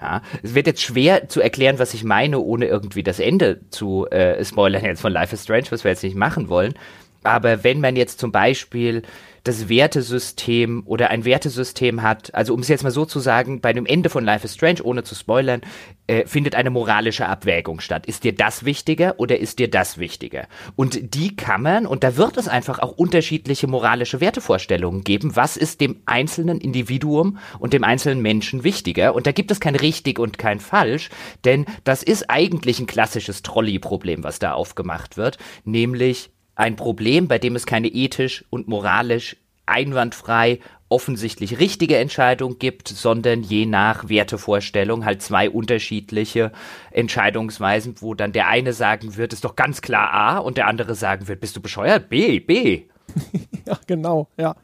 Ja, 0.00 0.22
es 0.42 0.54
wird 0.54 0.66
jetzt 0.66 0.82
schwer 0.82 1.28
zu 1.28 1.40
erklären, 1.40 1.78
was 1.78 1.94
ich 1.94 2.04
meine, 2.04 2.38
ohne 2.40 2.66
irgendwie 2.66 3.02
das 3.02 3.20
Ende 3.20 3.60
zu 3.70 4.06
äh, 4.10 4.44
spoilern 4.44 4.84
jetzt 4.84 5.00
von 5.00 5.12
Life 5.12 5.34
is 5.34 5.44
Strange, 5.44 5.66
was 5.70 5.84
wir 5.84 5.92
jetzt 5.92 6.02
nicht 6.02 6.16
machen 6.16 6.48
wollen. 6.48 6.74
Aber 7.22 7.64
wenn 7.64 7.80
man 7.80 7.96
jetzt 7.96 8.20
zum 8.20 8.30
Beispiel 8.30 9.02
das 9.44 9.68
Wertesystem 9.68 10.82
oder 10.86 11.10
ein 11.10 11.24
Wertesystem 11.24 12.02
hat, 12.02 12.34
also 12.34 12.54
um 12.54 12.60
es 12.60 12.68
jetzt 12.68 12.82
mal 12.82 12.90
so 12.90 13.04
zu 13.04 13.20
sagen, 13.20 13.60
bei 13.60 13.74
dem 13.74 13.84
Ende 13.86 14.08
von 14.08 14.24
Life 14.24 14.44
is 14.44 14.54
Strange, 14.54 14.82
ohne 14.82 15.04
zu 15.04 15.14
spoilern, 15.14 15.60
äh, 16.06 16.26
findet 16.26 16.54
eine 16.54 16.70
moralische 16.70 17.26
Abwägung 17.26 17.80
statt. 17.80 18.06
Ist 18.06 18.24
dir 18.24 18.34
das 18.34 18.64
wichtiger 18.64 19.14
oder 19.18 19.38
ist 19.38 19.58
dir 19.58 19.68
das 19.68 19.98
wichtiger? 19.98 20.48
Und 20.76 21.14
die 21.14 21.36
kann 21.36 21.62
man, 21.62 21.86
und 21.86 22.04
da 22.04 22.16
wird 22.16 22.38
es 22.38 22.48
einfach 22.48 22.78
auch 22.78 22.92
unterschiedliche 22.92 23.66
moralische 23.66 24.20
Wertevorstellungen 24.20 25.04
geben, 25.04 25.36
was 25.36 25.58
ist 25.58 25.82
dem 25.82 26.00
einzelnen 26.06 26.58
Individuum 26.58 27.38
und 27.58 27.74
dem 27.74 27.84
einzelnen 27.84 28.22
Menschen 28.22 28.64
wichtiger? 28.64 29.14
Und 29.14 29.26
da 29.26 29.32
gibt 29.32 29.50
es 29.50 29.60
kein 29.60 29.76
richtig 29.76 30.18
und 30.18 30.38
kein 30.38 30.58
falsch, 30.58 31.10
denn 31.44 31.66
das 31.84 32.02
ist 32.02 32.30
eigentlich 32.30 32.80
ein 32.80 32.86
klassisches 32.86 33.42
Trolley-Problem, 33.42 34.24
was 34.24 34.38
da 34.38 34.52
aufgemacht 34.52 35.18
wird, 35.18 35.36
nämlich 35.64 36.33
ein 36.54 36.76
Problem, 36.76 37.28
bei 37.28 37.38
dem 37.38 37.56
es 37.56 37.66
keine 37.66 37.88
ethisch 37.88 38.44
und 38.50 38.68
moralisch 38.68 39.36
einwandfrei 39.66 40.60
offensichtlich 40.88 41.58
richtige 41.58 41.96
Entscheidung 41.96 42.58
gibt, 42.58 42.88
sondern 42.88 43.42
je 43.42 43.66
nach 43.66 44.08
Wertevorstellung 44.08 45.04
halt 45.04 45.22
zwei 45.22 45.50
unterschiedliche 45.50 46.52
Entscheidungsweisen, 46.90 47.96
wo 48.00 48.14
dann 48.14 48.32
der 48.32 48.48
eine 48.48 48.72
sagen 48.72 49.16
wird, 49.16 49.32
ist 49.32 49.44
doch 49.44 49.56
ganz 49.56 49.80
klar 49.80 50.12
A 50.12 50.38
und 50.38 50.56
der 50.56 50.68
andere 50.68 50.94
sagen 50.94 51.26
wird, 51.26 51.40
bist 51.40 51.56
du 51.56 51.60
bescheuert? 51.60 52.08
B, 52.08 52.38
B. 52.38 52.82
ja, 53.66 53.78
genau, 53.86 54.28
ja. 54.36 54.54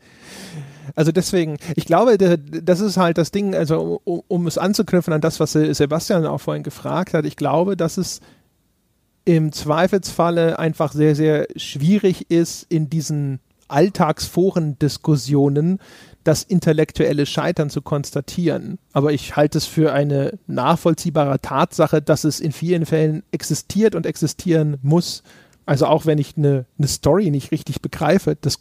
Also 0.94 1.12
deswegen, 1.12 1.56
ich 1.76 1.86
glaube, 1.86 2.18
das 2.18 2.80
ist 2.80 2.96
halt 2.96 3.18
das 3.18 3.30
Ding, 3.30 3.54
also 3.54 4.00
um, 4.04 4.22
um 4.28 4.46
es 4.46 4.58
anzuknüpfen 4.58 5.12
an 5.12 5.20
das, 5.20 5.40
was 5.40 5.52
Sebastian 5.52 6.26
auch 6.26 6.40
vorhin 6.40 6.62
gefragt 6.62 7.14
hat, 7.14 7.24
ich 7.24 7.36
glaube, 7.36 7.76
dass 7.76 7.96
es 7.96 8.20
im 9.24 9.52
Zweifelsfalle 9.52 10.58
einfach 10.58 10.92
sehr, 10.92 11.14
sehr 11.14 11.46
schwierig 11.56 12.30
ist, 12.30 12.66
in 12.68 12.90
diesen 12.90 13.40
Alltagsforen-Diskussionen 13.68 15.78
das 16.24 16.42
intellektuelle 16.42 17.24
Scheitern 17.24 17.70
zu 17.70 17.82
konstatieren. 17.82 18.78
Aber 18.92 19.12
ich 19.12 19.36
halte 19.36 19.58
es 19.58 19.66
für 19.66 19.92
eine 19.92 20.38
nachvollziehbare 20.46 21.40
Tatsache, 21.40 22.02
dass 22.02 22.24
es 22.24 22.40
in 22.40 22.52
vielen 22.52 22.84
Fällen 22.84 23.22
existiert 23.30 23.94
und 23.94 24.06
existieren 24.06 24.78
muss. 24.82 25.22
Also 25.64 25.86
auch 25.86 26.04
wenn 26.04 26.18
ich 26.18 26.36
eine, 26.36 26.66
eine 26.78 26.88
Story 26.88 27.30
nicht 27.30 27.52
richtig 27.52 27.80
begreife, 27.80 28.36
das 28.40 28.58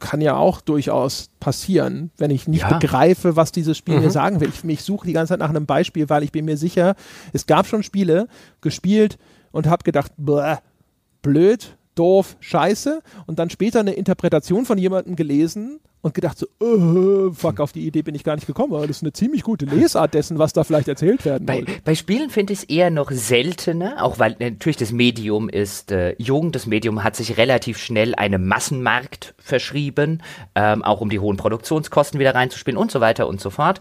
kann 0.00 0.20
ja 0.20 0.36
auch 0.36 0.60
durchaus 0.60 1.30
passieren, 1.38 2.10
wenn 2.16 2.30
ich 2.30 2.48
nicht 2.48 2.62
ja. 2.62 2.78
begreife, 2.78 3.36
was 3.36 3.52
dieses 3.52 3.76
Spiel 3.76 3.96
mhm. 3.96 4.04
mir 4.04 4.10
sagen 4.10 4.40
will. 4.40 4.48
Ich, 4.48 4.64
ich 4.64 4.82
suche 4.82 5.06
die 5.06 5.12
ganze 5.12 5.32
Zeit 5.32 5.40
nach 5.40 5.50
einem 5.50 5.66
Beispiel, 5.66 6.08
weil 6.08 6.22
ich 6.22 6.32
bin 6.32 6.44
mir 6.44 6.56
sicher, 6.56 6.94
es 7.32 7.46
gab 7.46 7.66
schon 7.66 7.82
Spiele 7.82 8.26
gespielt, 8.60 9.18
und 9.52 9.66
habe 9.66 9.84
gedacht, 9.84 10.12
blöd, 11.22 11.76
doof, 11.94 12.36
scheiße 12.40 13.02
und 13.26 13.38
dann 13.38 13.50
später 13.50 13.80
eine 13.80 13.92
Interpretation 13.92 14.64
von 14.64 14.78
jemandem 14.78 15.16
gelesen 15.16 15.80
und 16.02 16.14
gedacht 16.14 16.36
so, 16.36 16.46
uh, 16.60 17.32
fuck, 17.32 17.60
auf 17.60 17.72
die 17.72 17.86
Idee 17.86 18.02
bin 18.02 18.14
ich 18.14 18.24
gar 18.24 18.34
nicht 18.34 18.46
gekommen, 18.46 18.74
aber 18.74 18.86
das 18.86 18.96
ist 18.96 19.02
eine 19.04 19.12
ziemlich 19.12 19.44
gute 19.44 19.66
Lesart 19.66 20.14
dessen, 20.14 20.36
was 20.38 20.52
da 20.52 20.64
vielleicht 20.64 20.88
erzählt 20.88 21.24
werden 21.24 21.46
bei, 21.46 21.58
wollte. 21.58 21.72
Bei 21.84 21.94
Spielen 21.94 22.28
finde 22.28 22.52
ich 22.52 22.60
es 22.60 22.64
eher 22.64 22.90
noch 22.90 23.10
seltener, 23.12 24.02
auch 24.02 24.18
weil 24.18 24.36
natürlich 24.40 24.76
das 24.76 24.90
Medium 24.90 25.48
ist 25.48 25.92
äh, 25.92 26.16
jung, 26.18 26.50
das 26.50 26.66
Medium 26.66 27.04
hat 27.04 27.14
sich 27.14 27.36
relativ 27.36 27.78
schnell 27.78 28.16
einem 28.16 28.46
Massenmarkt 28.48 29.34
verschrieben, 29.38 30.22
ähm, 30.56 30.82
auch 30.82 31.00
um 31.00 31.08
die 31.08 31.20
hohen 31.20 31.36
Produktionskosten 31.36 32.18
wieder 32.18 32.34
reinzuspielen 32.34 32.76
und 32.76 32.90
so 32.90 33.00
weiter 33.00 33.28
und 33.28 33.40
so 33.40 33.50
fort. 33.50 33.80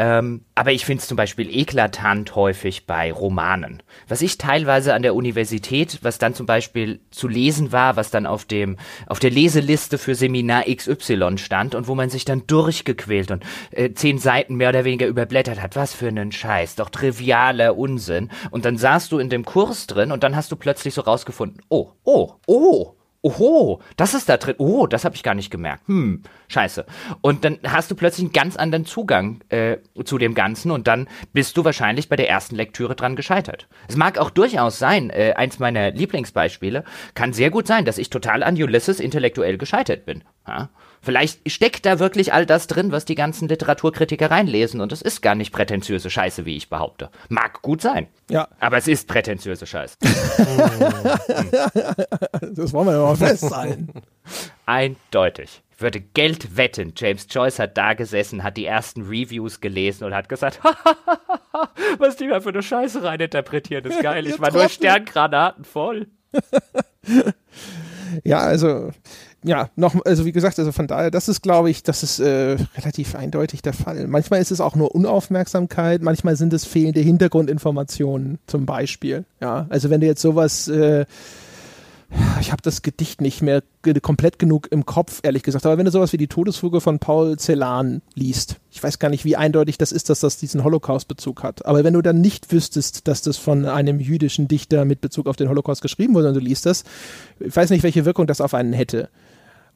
Ähm, 0.00 0.46
aber 0.54 0.72
ich 0.72 0.86
finde 0.86 1.02
es 1.02 1.08
zum 1.08 1.18
Beispiel 1.18 1.54
eklatant 1.54 2.34
häufig 2.34 2.86
bei 2.86 3.12
Romanen. 3.12 3.82
Was 4.08 4.22
ich 4.22 4.38
teilweise 4.38 4.94
an 4.94 5.02
der 5.02 5.14
Universität, 5.14 5.98
was 6.00 6.16
dann 6.16 6.32
zum 6.32 6.46
Beispiel 6.46 7.00
zu 7.10 7.28
lesen 7.28 7.70
war, 7.70 7.96
was 7.96 8.10
dann 8.10 8.24
auf 8.24 8.46
dem, 8.46 8.78
auf 9.08 9.18
der 9.18 9.30
Leseliste 9.30 9.98
für 9.98 10.14
Seminar 10.14 10.64
XY 10.74 11.36
stand 11.36 11.74
und 11.74 11.86
wo 11.86 11.94
man 11.94 12.08
sich 12.08 12.24
dann 12.24 12.46
durchgequält 12.46 13.30
und 13.30 13.44
äh, 13.72 13.92
zehn 13.92 14.16
Seiten 14.16 14.54
mehr 14.54 14.70
oder 14.70 14.86
weniger 14.86 15.06
überblättert 15.06 15.60
hat. 15.60 15.76
Was 15.76 15.92
für 15.92 16.08
einen 16.08 16.32
Scheiß, 16.32 16.76
doch 16.76 16.88
trivialer 16.88 17.76
Unsinn. 17.76 18.30
Und 18.50 18.64
dann 18.64 18.78
saßt 18.78 19.12
du 19.12 19.18
in 19.18 19.28
dem 19.28 19.44
Kurs 19.44 19.86
drin 19.86 20.12
und 20.12 20.24
dann 20.24 20.34
hast 20.34 20.50
du 20.50 20.56
plötzlich 20.56 20.94
so 20.94 21.02
rausgefunden, 21.02 21.60
oh, 21.68 21.90
oh, 22.04 22.36
oh, 22.46 22.94
Oho, 23.22 23.82
das 23.96 24.14
ist 24.14 24.30
da 24.30 24.38
drin. 24.38 24.54
Oh, 24.56 24.86
das 24.86 25.04
habe 25.04 25.14
ich 25.14 25.22
gar 25.22 25.34
nicht 25.34 25.50
gemerkt. 25.50 25.86
Hm, 25.88 26.22
scheiße. 26.48 26.86
Und 27.20 27.44
dann 27.44 27.58
hast 27.66 27.90
du 27.90 27.94
plötzlich 27.94 28.24
einen 28.24 28.32
ganz 28.32 28.56
anderen 28.56 28.86
Zugang 28.86 29.42
äh, 29.50 29.76
zu 30.04 30.16
dem 30.16 30.34
Ganzen 30.34 30.70
und 30.70 30.86
dann 30.86 31.06
bist 31.34 31.56
du 31.58 31.64
wahrscheinlich 31.64 32.08
bei 32.08 32.16
der 32.16 32.30
ersten 32.30 32.56
Lektüre 32.56 32.96
dran 32.96 33.16
gescheitert. 33.16 33.68
Es 33.88 33.96
mag 33.96 34.16
auch 34.16 34.30
durchaus 34.30 34.78
sein, 34.78 35.10
äh, 35.10 35.34
eins 35.36 35.58
meiner 35.58 35.90
Lieblingsbeispiele, 35.90 36.84
kann 37.14 37.34
sehr 37.34 37.50
gut 37.50 37.66
sein, 37.66 37.84
dass 37.84 37.98
ich 37.98 38.08
total 38.08 38.42
an 38.42 38.54
Ulysses 38.54 39.00
intellektuell 39.00 39.58
gescheitert 39.58 40.06
bin. 40.06 40.24
Ja? 40.48 40.70
Vielleicht 41.02 41.50
steckt 41.50 41.86
da 41.86 41.98
wirklich 41.98 42.34
all 42.34 42.44
das 42.44 42.66
drin, 42.66 42.92
was 42.92 43.06
die 43.06 43.14
ganzen 43.14 43.48
Literaturkritiker 43.48 44.30
reinlesen 44.30 44.80
und 44.82 44.92
es 44.92 45.00
ist 45.00 45.22
gar 45.22 45.34
nicht 45.34 45.50
prätentiöse 45.52 46.10
Scheiße, 46.10 46.44
wie 46.44 46.56
ich 46.56 46.68
behaupte. 46.68 47.10
Mag 47.28 47.62
gut 47.62 47.80
sein. 47.80 48.06
Ja. 48.28 48.48
Aber 48.58 48.76
es 48.76 48.86
ist 48.86 49.08
prätentiöse 49.08 49.66
Scheiße. 49.66 49.96
das 52.42 52.72
wollen 52.72 52.86
wir 52.88 52.92
ja 52.92 53.02
mal 53.02 53.16
festhalten. 53.16 53.88
Eindeutig. 54.66 55.62
Ich 55.74 55.82
würde 55.82 56.00
Geld 56.00 56.58
wetten. 56.58 56.92
James 56.94 57.26
Joyce 57.30 57.58
hat 57.60 57.78
da 57.78 57.94
gesessen, 57.94 58.42
hat 58.42 58.58
die 58.58 58.66
ersten 58.66 59.00
Reviews 59.02 59.62
gelesen 59.62 60.04
und 60.04 60.14
hat 60.14 60.28
gesagt, 60.28 60.60
was 61.98 62.16
die 62.16 62.28
da 62.28 62.40
für 62.40 62.50
eine 62.50 62.62
Scheiße 62.62 63.02
reininterpretieren, 63.02 63.86
ist 63.86 64.02
geil. 64.02 64.26
Ich 64.26 64.38
war 64.38 64.52
nur 64.52 64.68
Sterngranaten 64.68 65.64
voll. 65.64 66.08
ja, 68.24 68.40
also 68.40 68.90
ja, 69.42 69.70
noch, 69.76 69.94
also 70.04 70.24
wie 70.24 70.32
gesagt, 70.32 70.58
also 70.58 70.72
von 70.72 70.86
daher, 70.86 71.10
das 71.10 71.28
ist, 71.28 71.42
glaube 71.42 71.70
ich, 71.70 71.82
das 71.82 72.02
ist 72.02 72.20
äh, 72.20 72.56
relativ 72.76 73.14
eindeutig 73.14 73.62
der 73.62 73.72
Fall. 73.72 74.06
Manchmal 74.06 74.40
ist 74.40 74.50
es 74.50 74.60
auch 74.60 74.76
nur 74.76 74.94
Unaufmerksamkeit, 74.94 76.02
manchmal 76.02 76.36
sind 76.36 76.52
es 76.52 76.64
fehlende 76.64 77.00
Hintergrundinformationen 77.00 78.38
zum 78.46 78.66
Beispiel. 78.66 79.24
Ja, 79.40 79.66
also 79.70 79.90
wenn 79.90 80.00
du 80.00 80.06
jetzt 80.06 80.22
sowas 80.22 80.68
äh, 80.68 81.06
ich 82.40 82.50
habe 82.50 82.62
das 82.62 82.82
Gedicht 82.82 83.20
nicht 83.20 83.40
mehr 83.40 83.62
komplett 84.02 84.38
genug 84.38 84.66
im 84.72 84.84
Kopf, 84.84 85.20
ehrlich 85.22 85.44
gesagt. 85.44 85.64
Aber 85.64 85.78
wenn 85.78 85.84
du 85.84 85.92
sowas 85.92 86.12
wie 86.12 86.16
die 86.16 86.26
Todesfuge 86.26 86.80
von 86.80 86.98
Paul 86.98 87.38
Celan 87.38 88.02
liest, 88.14 88.56
ich 88.70 88.82
weiß 88.82 88.98
gar 88.98 89.10
nicht, 89.10 89.24
wie 89.24 89.36
eindeutig 89.36 89.78
das 89.78 89.92
ist, 89.92 90.10
dass 90.10 90.20
das 90.20 90.36
diesen 90.36 90.64
Holocaust-Bezug 90.64 91.42
hat. 91.44 91.64
Aber 91.66 91.84
wenn 91.84 91.94
du 91.94 92.02
dann 92.02 92.20
nicht 92.20 92.52
wüsstest, 92.52 93.06
dass 93.06 93.22
das 93.22 93.36
von 93.36 93.64
einem 93.64 94.00
jüdischen 94.00 94.48
Dichter 94.48 94.84
mit 94.84 95.00
Bezug 95.00 95.28
auf 95.28 95.36
den 95.36 95.48
Holocaust 95.48 95.82
geschrieben 95.82 96.14
wurde 96.14 96.28
und 96.28 96.34
du 96.34 96.40
liest 96.40 96.66
das, 96.66 96.84
ich 97.38 97.54
weiß 97.54 97.70
nicht, 97.70 97.84
welche 97.84 98.04
Wirkung 98.04 98.26
das 98.26 98.40
auf 98.40 98.54
einen 98.54 98.72
hätte. 98.72 99.08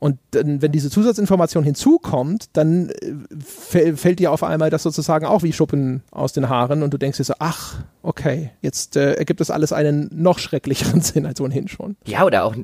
Und 0.04 0.18
dann, 0.32 0.60
wenn 0.60 0.70
diese 0.70 0.90
Zusatzinformation 0.90 1.64
hinzukommt, 1.64 2.50
dann 2.52 2.90
äh, 3.72 3.94
fällt 3.94 4.18
dir 4.18 4.32
auf 4.32 4.42
einmal 4.42 4.68
das 4.68 4.82
sozusagen 4.82 5.24
auch 5.24 5.42
wie 5.42 5.54
Schuppen 5.54 6.02
aus 6.10 6.34
den 6.34 6.50
Haaren 6.50 6.82
und 6.82 6.92
du 6.92 6.98
denkst 6.98 7.16
dir 7.16 7.24
so, 7.24 7.32
ach, 7.38 7.76
okay, 8.02 8.50
jetzt 8.60 8.96
äh, 8.96 9.14
ergibt 9.14 9.40
das 9.40 9.50
alles 9.50 9.72
einen 9.72 10.10
noch 10.12 10.38
schrecklicheren 10.38 11.00
Sinn 11.00 11.24
als 11.24 11.40
ohnehin 11.40 11.68
schon. 11.68 11.96
Ja, 12.04 12.24
oder 12.26 12.44
auch 12.44 12.54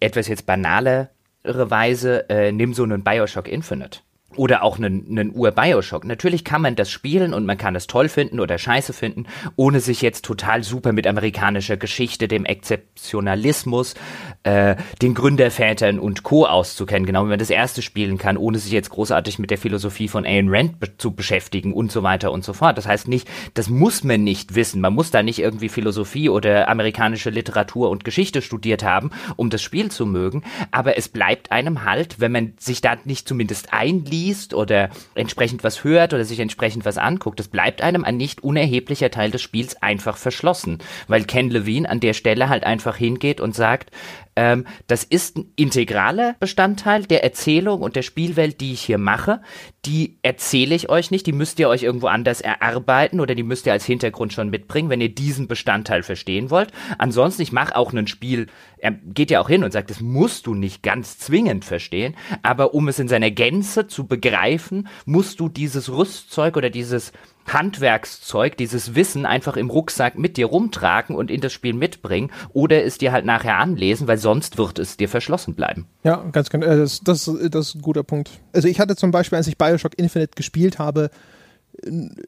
etwas 0.00 0.26
jetzt 0.26 0.44
banalere 0.44 1.08
Weise, 1.44 2.28
äh, 2.30 2.50
nimm 2.50 2.74
so 2.74 2.82
einen 2.82 3.04
Bioshock 3.04 3.46
Infinite 3.46 4.00
oder 4.36 4.62
auch 4.62 4.76
einen, 4.76 5.06
einen 5.08 5.34
Ur-Bioshock. 5.34 6.04
Natürlich 6.04 6.44
kann 6.44 6.60
man 6.60 6.76
das 6.76 6.90
spielen 6.90 7.32
und 7.32 7.46
man 7.46 7.56
kann 7.56 7.74
es 7.74 7.86
toll 7.86 8.08
finden 8.08 8.40
oder 8.40 8.58
scheiße 8.58 8.92
finden, 8.92 9.26
ohne 9.56 9.80
sich 9.80 10.02
jetzt 10.02 10.24
total 10.24 10.62
super 10.62 10.92
mit 10.92 11.06
amerikanischer 11.06 11.78
Geschichte, 11.78 12.28
dem 12.28 12.44
Exzeptionalismus, 12.44 13.94
äh, 14.42 14.76
den 15.00 15.14
Gründervätern 15.14 15.98
und 15.98 16.24
Co. 16.24 16.44
auszukennen. 16.44 17.06
Genau 17.06 17.24
wie 17.24 17.30
man 17.30 17.38
das 17.38 17.48
erste 17.48 17.80
spielen 17.80 18.18
kann, 18.18 18.36
ohne 18.36 18.58
sich 18.58 18.70
jetzt 18.70 18.90
großartig 18.90 19.38
mit 19.38 19.50
der 19.50 19.56
Philosophie 19.56 20.08
von 20.08 20.26
Ayn 20.26 20.48
Rand 20.50 20.78
be 20.78 20.96
zu 20.98 21.12
beschäftigen 21.12 21.72
und 21.72 21.90
so 21.90 22.02
weiter 22.02 22.30
und 22.30 22.44
so 22.44 22.52
fort. 22.52 22.76
Das 22.76 22.86
heißt 22.86 23.08
nicht, 23.08 23.28
das 23.54 23.70
muss 23.70 24.04
man 24.04 24.24
nicht 24.24 24.54
wissen. 24.54 24.82
Man 24.82 24.94
muss 24.94 25.10
da 25.10 25.22
nicht 25.22 25.38
irgendwie 25.38 25.70
Philosophie 25.70 26.28
oder 26.28 26.68
amerikanische 26.68 27.30
Literatur 27.30 27.88
und 27.88 28.04
Geschichte 28.04 28.42
studiert 28.42 28.84
haben, 28.84 29.10
um 29.36 29.48
das 29.48 29.62
Spiel 29.62 29.90
zu 29.90 30.04
mögen. 30.04 30.44
Aber 30.70 30.98
es 30.98 31.08
bleibt 31.08 31.50
einem 31.50 31.84
halt, 31.84 32.20
wenn 32.20 32.32
man 32.32 32.52
sich 32.58 32.82
da 32.82 32.96
nicht 33.04 33.26
zumindest 33.26 33.72
einliest, 33.72 34.17
liest 34.18 34.54
oder 34.54 34.90
entsprechend 35.14 35.64
was 35.64 35.84
hört 35.84 36.12
oder 36.12 36.24
sich 36.24 36.40
entsprechend 36.40 36.84
was 36.84 36.98
anguckt, 36.98 37.38
das 37.38 37.48
bleibt 37.48 37.82
einem 37.82 38.04
ein 38.04 38.16
nicht 38.16 38.42
unerheblicher 38.42 39.10
Teil 39.10 39.30
des 39.30 39.42
Spiels 39.42 39.80
einfach 39.82 40.16
verschlossen, 40.16 40.78
weil 41.06 41.24
Ken 41.24 41.50
Levine 41.50 41.88
an 41.88 42.00
der 42.00 42.14
Stelle 42.14 42.48
halt 42.48 42.64
einfach 42.64 42.96
hingeht 42.96 43.40
und 43.40 43.54
sagt, 43.54 43.90
ähm, 44.38 44.66
das 44.86 45.02
ist 45.02 45.36
ein 45.36 45.52
integraler 45.56 46.36
Bestandteil 46.38 47.02
der 47.02 47.24
Erzählung 47.24 47.82
und 47.82 47.96
der 47.96 48.02
Spielwelt, 48.02 48.60
die 48.60 48.72
ich 48.72 48.82
hier 48.82 48.96
mache. 48.96 49.40
Die 49.84 50.20
erzähle 50.22 50.76
ich 50.76 50.88
euch 50.88 51.10
nicht, 51.10 51.26
die 51.26 51.32
müsst 51.32 51.58
ihr 51.58 51.68
euch 51.68 51.82
irgendwo 51.82 52.06
anders 52.06 52.40
erarbeiten 52.40 53.18
oder 53.18 53.34
die 53.34 53.42
müsst 53.42 53.66
ihr 53.66 53.72
als 53.72 53.84
Hintergrund 53.84 54.32
schon 54.32 54.48
mitbringen, 54.48 54.90
wenn 54.90 55.00
ihr 55.00 55.12
diesen 55.12 55.48
Bestandteil 55.48 56.04
verstehen 56.04 56.50
wollt. 56.50 56.70
Ansonsten, 56.98 57.42
ich 57.42 57.50
mache 57.50 57.74
auch 57.74 57.92
ein 57.92 58.06
Spiel, 58.06 58.46
er 58.76 58.92
geht 58.92 59.32
ja 59.32 59.40
auch 59.40 59.48
hin 59.48 59.64
und 59.64 59.72
sagt, 59.72 59.90
das 59.90 60.00
musst 60.00 60.46
du 60.46 60.54
nicht 60.54 60.84
ganz 60.84 61.18
zwingend 61.18 61.64
verstehen, 61.64 62.14
aber 62.44 62.74
um 62.74 62.86
es 62.86 63.00
in 63.00 63.08
seiner 63.08 63.32
Gänze 63.32 63.88
zu 63.88 64.06
begreifen, 64.06 64.86
musst 65.04 65.40
du 65.40 65.48
dieses 65.48 65.90
Rüstzeug 65.90 66.56
oder 66.56 66.70
dieses 66.70 67.10
Handwerkszeug, 67.52 68.56
dieses 68.56 68.94
Wissen 68.94 69.26
einfach 69.26 69.56
im 69.56 69.70
Rucksack 69.70 70.18
mit 70.18 70.36
dir 70.36 70.46
rumtragen 70.46 71.16
und 71.16 71.30
in 71.30 71.40
das 71.40 71.52
Spiel 71.52 71.74
mitbringen 71.74 72.30
oder 72.52 72.84
es 72.84 72.98
dir 72.98 73.12
halt 73.12 73.24
nachher 73.24 73.58
anlesen, 73.58 74.08
weil 74.08 74.18
sonst 74.18 74.58
wird 74.58 74.78
es 74.78 74.96
dir 74.96 75.08
verschlossen 75.08 75.54
bleiben. 75.54 75.86
Ja, 76.04 76.24
ganz 76.32 76.50
genau. 76.50 76.66
Das, 76.66 77.00
das, 77.00 77.30
das 77.50 77.68
ist 77.68 77.74
ein 77.76 77.82
guter 77.82 78.02
Punkt. 78.02 78.30
Also 78.52 78.68
ich 78.68 78.80
hatte 78.80 78.96
zum 78.96 79.10
Beispiel, 79.10 79.36
als 79.36 79.46
ich 79.46 79.58
Bioshock 79.58 79.98
Infinite 79.98 80.32
gespielt 80.34 80.78
habe, 80.78 81.10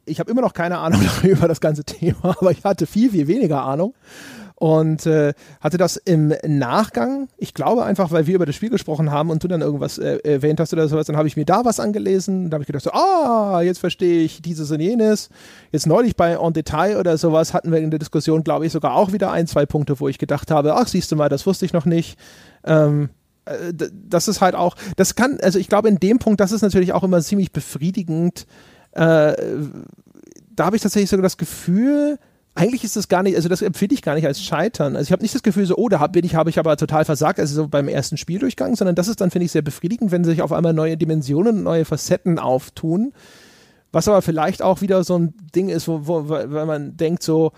ich 0.04 0.20
habe 0.20 0.30
immer 0.30 0.42
noch 0.42 0.52
keine 0.52 0.78
Ahnung 0.78 1.02
über 1.22 1.48
das 1.48 1.60
ganze 1.60 1.84
Thema, 1.84 2.36
aber 2.38 2.50
ich 2.50 2.64
hatte 2.64 2.86
viel, 2.86 3.10
viel 3.10 3.26
weniger 3.26 3.62
Ahnung 3.62 3.94
und 4.60 5.06
äh, 5.06 5.32
hatte 5.62 5.78
das 5.78 5.96
im 5.96 6.34
Nachgang, 6.46 7.28
ich 7.38 7.54
glaube 7.54 7.82
einfach, 7.82 8.10
weil 8.10 8.26
wir 8.26 8.34
über 8.34 8.44
das 8.44 8.54
Spiel 8.54 8.68
gesprochen 8.68 9.10
haben 9.10 9.30
und 9.30 9.42
du 9.42 9.48
dann 9.48 9.62
irgendwas 9.62 9.96
äh, 9.96 10.18
erwähnt 10.22 10.60
hast 10.60 10.74
oder 10.74 10.86
sowas, 10.86 11.06
dann 11.06 11.16
habe 11.16 11.26
ich 11.26 11.36
mir 11.38 11.46
da 11.46 11.64
was 11.64 11.80
angelesen, 11.80 12.50
da 12.50 12.56
habe 12.56 12.64
ich 12.64 12.66
gedacht 12.66 12.84
so, 12.84 12.92
ah, 12.92 13.62
jetzt 13.62 13.78
verstehe 13.78 14.22
ich 14.22 14.42
dieses 14.42 14.70
und 14.70 14.80
jenes. 14.80 15.30
Jetzt 15.72 15.86
neulich 15.86 16.14
bei 16.14 16.38
On 16.38 16.52
Detail 16.52 16.98
oder 16.98 17.16
sowas 17.16 17.54
hatten 17.54 17.72
wir 17.72 17.78
in 17.78 17.90
der 17.90 17.98
Diskussion, 17.98 18.44
glaube 18.44 18.66
ich, 18.66 18.72
sogar 18.72 18.96
auch 18.96 19.14
wieder 19.14 19.32
ein, 19.32 19.46
zwei 19.46 19.64
Punkte, 19.64 19.98
wo 19.98 20.08
ich 20.08 20.18
gedacht 20.18 20.50
habe, 20.50 20.74
ach, 20.74 20.88
siehst 20.88 21.10
du 21.10 21.16
mal, 21.16 21.30
das 21.30 21.46
wusste 21.46 21.64
ich 21.64 21.72
noch 21.72 21.86
nicht. 21.86 22.18
Ähm, 22.62 23.08
äh, 23.46 23.72
das 23.72 24.28
ist 24.28 24.42
halt 24.42 24.54
auch, 24.54 24.76
das 24.96 25.14
kann, 25.14 25.38
also 25.40 25.58
ich 25.58 25.68
glaube 25.68 25.88
in 25.88 25.96
dem 25.96 26.18
Punkt, 26.18 26.38
das 26.38 26.52
ist 26.52 26.60
natürlich 26.60 26.92
auch 26.92 27.02
immer 27.02 27.22
ziemlich 27.22 27.50
befriedigend. 27.50 28.46
Äh, 28.92 29.32
da 30.54 30.66
habe 30.66 30.76
ich 30.76 30.82
tatsächlich 30.82 31.08
sogar 31.08 31.22
das 31.22 31.38
Gefühl, 31.38 32.18
eigentlich 32.60 32.84
ist 32.84 32.96
das 32.96 33.08
gar 33.08 33.22
nicht, 33.22 33.36
also 33.36 33.48
das 33.48 33.62
empfinde 33.62 33.94
ich 33.94 34.02
gar 34.02 34.14
nicht 34.14 34.26
als 34.26 34.42
Scheitern. 34.42 34.94
Also 34.94 35.08
ich 35.08 35.12
habe 35.12 35.22
nicht 35.22 35.34
das 35.34 35.42
Gefühl, 35.42 35.64
so, 35.64 35.76
oh, 35.78 35.88
da 35.88 36.06
bin 36.08 36.26
ich, 36.26 36.34
habe 36.34 36.50
ich 36.50 36.58
aber 36.58 36.76
total 36.76 37.06
versagt, 37.06 37.40
also 37.40 37.54
so 37.54 37.68
beim 37.68 37.88
ersten 37.88 38.18
Spieldurchgang, 38.18 38.76
sondern 38.76 38.94
das 38.94 39.08
ist 39.08 39.22
dann, 39.22 39.30
finde 39.30 39.46
ich, 39.46 39.52
sehr 39.52 39.62
befriedigend, 39.62 40.10
wenn 40.10 40.24
sich 40.24 40.42
auf 40.42 40.52
einmal 40.52 40.74
neue 40.74 40.98
Dimensionen, 40.98 41.62
neue 41.62 41.86
Facetten 41.86 42.38
auftun. 42.38 43.14
Was 43.92 44.08
aber 44.08 44.20
vielleicht 44.20 44.60
auch 44.60 44.82
wieder 44.82 45.02
so 45.04 45.18
ein 45.18 45.34
Ding 45.54 45.70
ist, 45.70 45.88
wo, 45.88 46.06
wo 46.06 46.28
weil 46.28 46.66
man 46.66 46.98
denkt 46.98 47.22
so, 47.22 47.52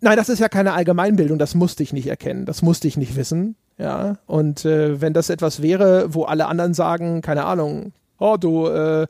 nein, 0.00 0.16
das 0.16 0.30
ist 0.30 0.38
ja 0.38 0.48
keine 0.48 0.72
Allgemeinbildung, 0.72 1.38
das 1.38 1.54
musste 1.54 1.82
ich 1.82 1.92
nicht 1.92 2.06
erkennen, 2.06 2.46
das 2.46 2.62
musste 2.62 2.88
ich 2.88 2.96
nicht 2.96 3.14
wissen. 3.14 3.56
Ja, 3.76 4.16
und 4.24 4.64
äh, 4.64 5.02
wenn 5.02 5.12
das 5.12 5.28
etwas 5.28 5.60
wäre, 5.60 6.14
wo 6.14 6.24
alle 6.24 6.46
anderen 6.46 6.72
sagen, 6.72 7.20
keine 7.20 7.44
Ahnung, 7.44 7.92
oh, 8.18 8.38
du, 8.38 8.68
äh, 8.68 9.06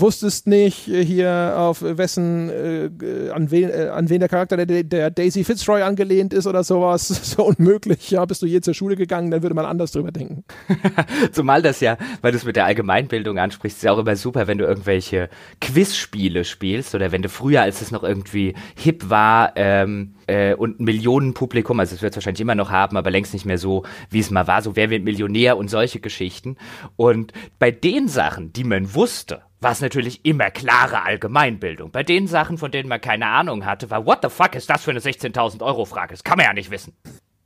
wusstest 0.00 0.46
nicht 0.46 0.88
äh, 0.88 1.04
hier 1.04 1.54
auf 1.56 1.82
wessen, 1.82 2.50
äh, 2.50 3.30
an, 3.30 3.50
wen, 3.50 3.70
äh, 3.70 3.88
an 3.92 4.08
wen 4.08 4.20
der 4.20 4.28
Charakter 4.28 4.64
der, 4.64 4.84
der 4.84 5.10
Daisy 5.10 5.44
Fitzroy 5.44 5.82
angelehnt 5.82 6.32
ist 6.32 6.46
oder 6.46 6.64
sowas. 6.64 7.06
So 7.36 7.44
unmöglich. 7.44 8.10
Ja, 8.10 8.24
bist 8.24 8.40
du 8.42 8.46
je 8.46 8.60
zur 8.60 8.72
Schule 8.72 8.94
gegangen, 8.94 9.30
dann 9.30 9.42
würde 9.42 9.54
man 9.54 9.66
anders 9.66 9.90
drüber 9.90 10.12
denken. 10.12 10.44
Zumal 11.32 11.60
das 11.60 11.80
ja, 11.80 11.98
weil 12.22 12.30
du 12.30 12.38
es 12.38 12.44
mit 12.44 12.56
der 12.56 12.64
Allgemeinbildung 12.66 13.38
ansprichst, 13.38 13.78
ist 13.78 13.82
ja 13.82 13.92
auch 13.92 13.98
immer 13.98 14.16
super, 14.16 14.46
wenn 14.46 14.58
du 14.58 14.64
irgendwelche 14.64 15.28
Quizspiele 15.60 16.44
spielst 16.44 16.94
oder 16.94 17.10
wenn 17.12 17.22
du 17.22 17.28
früher, 17.28 17.62
als 17.62 17.82
es 17.82 17.90
noch 17.90 18.04
irgendwie 18.04 18.54
hip 18.76 19.10
war 19.10 19.52
ähm, 19.56 20.14
äh, 20.26 20.54
und 20.54 20.80
Millionenpublikum, 20.80 21.80
also 21.80 21.94
es 21.94 22.02
wird 22.02 22.12
es 22.12 22.16
wahrscheinlich 22.16 22.40
immer 22.40 22.54
noch 22.54 22.70
haben, 22.70 22.96
aber 22.96 23.10
längst 23.10 23.32
nicht 23.32 23.44
mehr 23.44 23.58
so, 23.58 23.82
wie 24.10 24.20
es 24.20 24.30
mal 24.30 24.46
war, 24.46 24.62
so 24.62 24.76
wer 24.76 24.88
wird 24.88 25.04
Millionär 25.04 25.56
und 25.56 25.68
solche 25.68 26.00
Geschichten. 26.00 26.56
Und 26.96 27.32
bei 27.58 27.70
den 27.70 28.08
Sachen, 28.08 28.52
die 28.52 28.64
man 28.64 28.94
wusste, 28.94 29.42
war 29.60 29.72
es 29.72 29.80
natürlich 29.80 30.24
immer 30.24 30.50
klare 30.50 31.02
Allgemeinbildung. 31.02 31.90
Bei 31.90 32.02
den 32.02 32.26
Sachen, 32.26 32.58
von 32.58 32.70
denen 32.70 32.88
man 32.88 33.00
keine 33.00 33.26
Ahnung 33.26 33.64
hatte, 33.64 33.90
war, 33.90 34.04
what 34.06 34.18
the 34.22 34.28
fuck 34.28 34.54
ist 34.54 34.68
das 34.68 34.84
für 34.84 34.90
eine 34.90 35.00
16.000 35.00 35.62
Euro 35.62 35.84
Frage? 35.84 36.12
Das 36.12 36.24
kann 36.24 36.36
man 36.36 36.46
ja 36.46 36.52
nicht 36.52 36.70
wissen. 36.70 36.92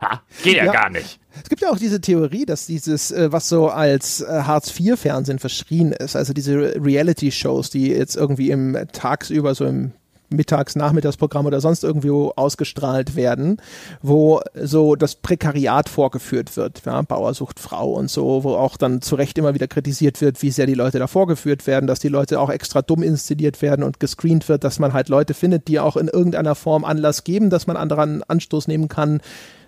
Ha, 0.00 0.22
geht 0.42 0.56
ja, 0.56 0.64
ja, 0.64 0.72
gar 0.72 0.88
nicht. 0.88 1.20
Es 1.42 1.48
gibt 1.50 1.60
ja 1.60 1.70
auch 1.70 1.78
diese 1.78 2.00
Theorie, 2.00 2.46
dass 2.46 2.66
dieses, 2.66 3.10
äh, 3.10 3.30
was 3.32 3.48
so 3.50 3.68
als 3.68 4.22
äh, 4.22 4.42
Hartz-IV-Fernsehen 4.44 5.38
verschrien 5.38 5.92
ist, 5.92 6.16
also 6.16 6.32
diese 6.32 6.74
Reality-Shows, 6.82 7.68
die 7.68 7.88
jetzt 7.88 8.16
irgendwie 8.16 8.50
im 8.50 8.78
tagsüber 8.92 9.54
so 9.54 9.66
im 9.66 9.92
Mittags-, 10.30 10.76
Nachmittagsprogramm 10.76 11.46
oder 11.46 11.60
sonst 11.60 11.84
irgendwo 11.84 12.32
ausgestrahlt 12.36 13.16
werden, 13.16 13.58
wo 14.02 14.40
so 14.54 14.96
das 14.96 15.16
Prekariat 15.16 15.88
vorgeführt 15.88 16.56
wird, 16.56 16.82
ja, 16.86 17.02
Bauer 17.02 17.34
sucht 17.34 17.60
Frau 17.60 17.92
und 17.92 18.10
so, 18.10 18.44
wo 18.44 18.54
auch 18.54 18.76
dann 18.76 19.02
zu 19.02 19.16
Recht 19.16 19.38
immer 19.38 19.54
wieder 19.54 19.68
kritisiert 19.68 20.20
wird, 20.20 20.40
wie 20.42 20.50
sehr 20.50 20.66
die 20.66 20.74
Leute 20.74 20.98
da 20.98 21.06
vorgeführt 21.06 21.66
werden, 21.66 21.86
dass 21.86 22.00
die 22.00 22.08
Leute 22.08 22.40
auch 22.40 22.50
extra 22.50 22.82
dumm 22.82 23.02
inszeniert 23.02 23.60
werden 23.62 23.84
und 23.84 24.00
gescreent 24.00 24.48
wird, 24.48 24.64
dass 24.64 24.78
man 24.78 24.92
halt 24.92 25.08
Leute 25.08 25.34
findet, 25.34 25.68
die 25.68 25.80
auch 25.80 25.96
in 25.96 26.08
irgendeiner 26.08 26.54
Form 26.54 26.84
Anlass 26.84 27.24
geben, 27.24 27.50
dass 27.50 27.66
man 27.66 27.76
anderen 27.76 28.22
Anstoß 28.22 28.68
nehmen 28.68 28.88
kann, 28.88 29.20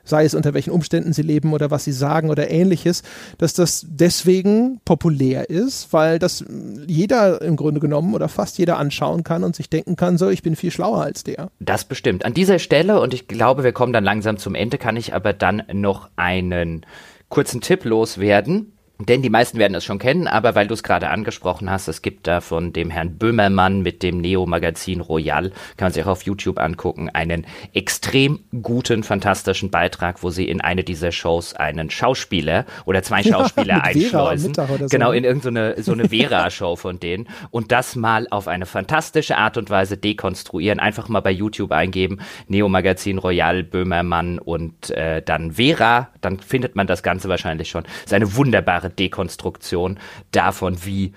sei 0.04 0.24
es 0.24 0.34
unter 0.34 0.54
welchen 0.54 0.70
Umständen 0.70 1.12
sie 1.12 1.22
leben 1.22 1.52
oder 1.52 1.70
was 1.70 1.84
sie 1.84 1.92
sagen 1.92 2.30
oder 2.30 2.50
ähnliches, 2.50 3.02
dass 3.38 3.54
das 3.54 3.86
deswegen 3.88 4.80
populär 4.84 5.50
ist, 5.50 5.92
weil 5.92 6.18
das 6.18 6.44
jeder 6.86 7.40
im 7.42 7.56
Grunde 7.56 7.80
genommen 7.80 8.14
oder 8.14 8.28
fast 8.28 8.58
jeder 8.58 8.78
anschauen 8.78 9.24
kann 9.24 9.44
und 9.44 9.56
sich 9.56 9.70
denken 9.70 9.96
kann, 9.96 10.18
so, 10.18 10.28
ich 10.28 10.42
bin 10.42 10.56
viel 10.56 10.70
schlauer 10.70 11.02
als 11.02 11.24
der. 11.24 11.50
Das 11.60 11.84
bestimmt. 11.84 12.24
An 12.24 12.34
dieser 12.34 12.58
Stelle, 12.58 13.00
und 13.00 13.14
ich 13.14 13.28
glaube, 13.28 13.64
wir 13.64 13.72
kommen 13.72 13.92
dann 13.92 14.04
langsam 14.04 14.36
zum 14.38 14.54
Ende, 14.54 14.78
kann 14.78 14.96
ich 14.96 15.14
aber 15.14 15.32
dann 15.32 15.62
noch 15.72 16.08
einen 16.16 16.84
kurzen 17.28 17.60
Tipp 17.60 17.84
loswerden. 17.84 18.72
Denn 19.06 19.22
die 19.22 19.30
meisten 19.30 19.58
werden 19.58 19.74
es 19.74 19.84
schon 19.84 19.98
kennen, 19.98 20.26
aber 20.26 20.54
weil 20.54 20.66
du 20.66 20.74
es 20.74 20.82
gerade 20.82 21.10
angesprochen 21.10 21.70
hast, 21.70 21.88
es 21.88 22.02
gibt 22.02 22.26
da 22.26 22.40
von 22.40 22.72
dem 22.72 22.90
Herrn 22.90 23.18
Böhmermann 23.18 23.82
mit 23.82 24.02
dem 24.02 24.18
Neo-Magazin 24.18 25.00
Royal, 25.00 25.50
kann 25.76 25.86
man 25.86 25.92
sich 25.92 26.04
auch 26.04 26.08
auf 26.08 26.22
YouTube 26.22 26.58
angucken, 26.58 27.10
einen 27.10 27.46
extrem 27.72 28.40
guten, 28.62 29.02
fantastischen 29.02 29.70
Beitrag, 29.70 30.22
wo 30.22 30.30
sie 30.30 30.48
in 30.48 30.60
eine 30.60 30.84
dieser 30.84 31.12
Shows 31.12 31.54
einen 31.54 31.90
Schauspieler 31.90 32.66
oder 32.84 33.02
zwei 33.02 33.22
Schauspieler 33.22 33.78
ja, 33.78 33.82
einschleusen. 33.82 34.54
So. 34.54 34.86
Genau, 34.90 35.12
in 35.12 35.24
irgendeine 35.24 35.82
so 35.82 35.92
eine 35.92 36.08
Vera-Show 36.08 36.76
von 36.76 37.00
denen 37.00 37.28
und 37.50 37.72
das 37.72 37.96
mal 37.96 38.26
auf 38.30 38.48
eine 38.48 38.66
fantastische 38.66 39.36
Art 39.36 39.56
und 39.56 39.70
Weise 39.70 39.96
dekonstruieren. 39.96 40.80
Einfach 40.80 41.08
mal 41.08 41.20
bei 41.20 41.30
YouTube 41.30 41.72
eingeben, 41.72 42.20
Neo-Magazin 42.48 43.18
Royal, 43.18 43.62
Böhmermann 43.62 44.38
und 44.38 44.90
äh, 44.90 45.22
dann 45.22 45.52
Vera, 45.52 46.08
dann 46.20 46.38
findet 46.40 46.76
man 46.76 46.86
das 46.86 47.02
Ganze 47.02 47.28
wahrscheinlich 47.28 47.70
schon. 47.70 47.84
Das 47.84 48.06
ist 48.06 48.14
eine 48.14 48.36
wunderbare 48.36 48.90
Dekonstruktion 48.98 49.98
davon, 50.31 50.85
wie 50.85 51.12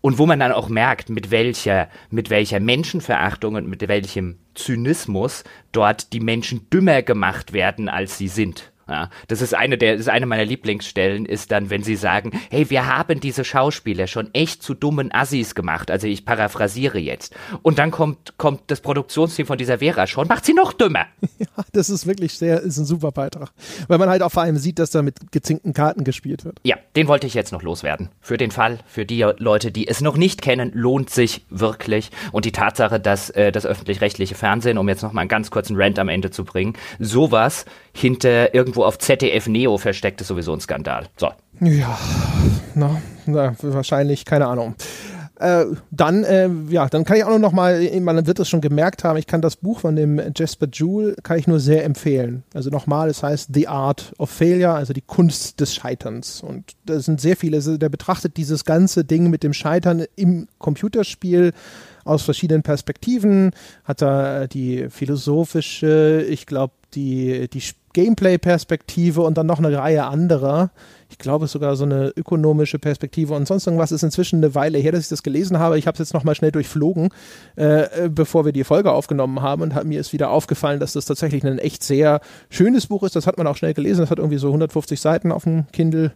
und 0.00 0.18
wo 0.18 0.26
man 0.26 0.38
dann 0.38 0.52
auch 0.52 0.68
merkt, 0.68 1.10
mit 1.10 1.32
welcher, 1.32 1.88
mit 2.10 2.30
welcher 2.30 2.60
Menschenverachtung 2.60 3.56
und 3.56 3.68
mit 3.68 3.88
welchem 3.88 4.38
Zynismus 4.54 5.42
dort 5.72 6.12
die 6.12 6.20
Menschen 6.20 6.70
dümmer 6.70 7.02
gemacht 7.02 7.52
werden, 7.52 7.88
als 7.88 8.16
sie 8.16 8.28
sind. 8.28 8.72
Ja, 8.88 9.10
das 9.26 9.42
ist 9.42 9.52
eine 9.52 9.78
der, 9.78 9.92
das 9.92 10.02
ist 10.02 10.08
eine 10.08 10.26
meiner 10.26 10.44
Lieblingsstellen, 10.44 11.26
ist 11.26 11.50
dann, 11.50 11.70
wenn 11.70 11.82
sie 11.82 11.96
sagen, 11.96 12.30
hey, 12.50 12.70
wir 12.70 12.86
haben 12.86 13.18
diese 13.18 13.44
Schauspieler 13.44 14.06
schon 14.06 14.32
echt 14.32 14.62
zu 14.62 14.74
dummen 14.74 15.12
Assis 15.12 15.56
gemacht. 15.56 15.90
Also 15.90 16.06
ich 16.06 16.24
paraphrasiere 16.24 16.98
jetzt. 16.98 17.34
Und 17.62 17.80
dann 17.80 17.90
kommt, 17.90 18.38
kommt 18.38 18.62
das 18.68 18.80
Produktionsteam 18.80 19.46
von 19.46 19.58
dieser 19.58 19.78
Vera 19.78 20.06
schon, 20.06 20.28
macht 20.28 20.44
sie 20.44 20.54
noch 20.54 20.72
dümmer. 20.72 21.06
Ja, 21.38 21.64
das 21.72 21.90
ist 21.90 22.06
wirklich 22.06 22.38
sehr, 22.38 22.60
ist 22.62 22.78
ein 22.78 22.86
super 22.86 23.12
Beitrag. 23.12 23.50
Weil 23.88 23.98
man 23.98 24.08
halt 24.08 24.22
auch 24.22 24.32
vor 24.32 24.42
allem 24.42 24.56
sieht, 24.56 24.78
dass 24.78 24.90
da 24.90 25.02
mit 25.02 25.32
gezinkten 25.32 25.74
Karten 25.74 26.02
gespielt 26.02 26.46
wird. 26.46 26.60
Ja, 26.62 26.76
den 26.96 27.08
wollte 27.08 27.26
ich 27.26 27.34
jetzt 27.34 27.52
noch 27.52 27.62
loswerden. 27.62 28.08
Für 28.20 28.38
den 28.38 28.50
Fall, 28.50 28.78
für 28.86 29.04
die 29.04 29.20
Leute, 29.36 29.70
die 29.70 29.86
es 29.86 30.00
noch 30.00 30.16
nicht 30.16 30.40
kennen, 30.40 30.72
lohnt 30.72 31.10
sich 31.10 31.44
wirklich. 31.50 32.10
Und 32.32 32.46
die 32.46 32.52
Tatsache, 32.52 32.98
dass 32.98 33.28
äh, 33.30 33.52
das 33.52 33.66
öffentlich-rechtliche 33.66 34.34
Fernsehen, 34.34 34.78
um 34.78 34.88
jetzt 34.88 35.02
noch 35.02 35.12
mal 35.12 35.22
einen 35.22 35.28
ganz 35.28 35.50
kurzen 35.50 35.76
Rant 35.76 35.98
am 35.98 36.08
Ende 36.08 36.30
zu 36.30 36.44
bringen, 36.44 36.72
sowas 36.98 37.66
hinter 37.96 38.54
irgendwo 38.54 38.84
auf 38.84 38.98
ZDF 38.98 39.48
Neo 39.48 39.78
versteckt, 39.78 40.20
ist 40.20 40.28
sowieso 40.28 40.52
ein 40.52 40.60
Skandal. 40.60 41.06
So. 41.16 41.30
Ja, 41.60 41.98
na, 42.74 43.00
na 43.26 43.54
wahrscheinlich, 43.62 44.24
keine 44.24 44.46
Ahnung. 44.46 44.74
Äh, 45.38 45.66
dann, 45.90 46.24
äh, 46.24 46.48
ja, 46.70 46.88
dann 46.88 47.04
kann 47.04 47.18
ich 47.18 47.24
auch 47.24 47.38
noch 47.38 47.52
mal, 47.52 47.78
man 48.00 48.26
wird 48.26 48.38
es 48.38 48.48
schon 48.48 48.62
gemerkt 48.62 49.04
haben, 49.04 49.18
ich 49.18 49.26
kann 49.26 49.42
das 49.42 49.56
Buch 49.56 49.80
von 49.80 49.94
dem 49.94 50.20
Jasper 50.34 50.66
Jewell, 50.72 51.14
kann 51.22 51.38
ich 51.38 51.46
nur 51.46 51.60
sehr 51.60 51.84
empfehlen. 51.84 52.42
Also 52.54 52.70
nochmal, 52.70 53.10
es 53.10 53.22
heißt 53.22 53.50
The 53.52 53.68
Art 53.68 54.12
of 54.18 54.30
Failure, 54.30 54.72
also 54.72 54.94
die 54.94 55.02
Kunst 55.02 55.60
des 55.60 55.74
Scheiterns. 55.74 56.42
Und 56.42 56.72
da 56.86 57.00
sind 57.00 57.20
sehr 57.20 57.36
viele, 57.36 57.58
also 57.58 57.76
der 57.76 57.90
betrachtet 57.90 58.38
dieses 58.38 58.64
ganze 58.64 59.04
Ding 59.04 59.28
mit 59.28 59.42
dem 59.42 59.52
Scheitern 59.52 60.04
im 60.16 60.48
Computerspiel 60.58 61.52
aus 62.06 62.22
verschiedenen 62.22 62.62
Perspektiven, 62.62 63.50
hat 63.84 64.00
da 64.00 64.46
die 64.46 64.88
philosophische, 64.88 66.24
ich 66.28 66.46
glaube, 66.46 66.72
die, 66.94 67.48
die 67.48 67.62
Gameplay-Perspektive 67.92 69.22
und 69.22 69.38
dann 69.38 69.46
noch 69.46 69.58
eine 69.58 69.76
Reihe 69.76 70.04
anderer. 70.04 70.70
Ich 71.08 71.16
glaube 71.16 71.46
sogar 71.46 71.76
so 71.76 71.84
eine 71.84 72.12
ökonomische 72.14 72.78
Perspektive 72.78 73.34
und 73.34 73.48
sonst 73.48 73.66
irgendwas 73.66 73.90
ist 73.90 74.02
inzwischen 74.02 74.36
eine 74.36 74.54
Weile 74.54 74.76
her, 74.76 74.92
dass 74.92 75.04
ich 75.04 75.08
das 75.08 75.22
gelesen 75.22 75.58
habe. 75.58 75.78
Ich 75.78 75.86
habe 75.86 75.94
es 75.94 76.00
jetzt 76.00 76.12
nochmal 76.12 76.34
schnell 76.34 76.52
durchflogen, 76.52 77.08
äh, 77.56 78.10
bevor 78.10 78.44
wir 78.44 78.52
die 78.52 78.64
Folge 78.64 78.92
aufgenommen 78.92 79.40
haben 79.40 79.62
und 79.62 79.84
mir 79.84 79.98
ist 79.98 80.12
wieder 80.12 80.30
aufgefallen, 80.30 80.78
dass 80.78 80.92
das 80.92 81.06
tatsächlich 81.06 81.44
ein 81.44 81.58
echt 81.58 81.82
sehr 81.82 82.20
schönes 82.50 82.86
Buch 82.86 83.02
ist. 83.02 83.16
Das 83.16 83.26
hat 83.26 83.38
man 83.38 83.46
auch 83.46 83.56
schnell 83.56 83.72
gelesen. 83.72 84.00
Das 84.02 84.10
hat 84.10 84.18
irgendwie 84.18 84.38
so 84.38 84.48
150 84.48 85.00
Seiten 85.00 85.32
auf 85.32 85.44
dem 85.44 85.66
Kindle 85.72 86.12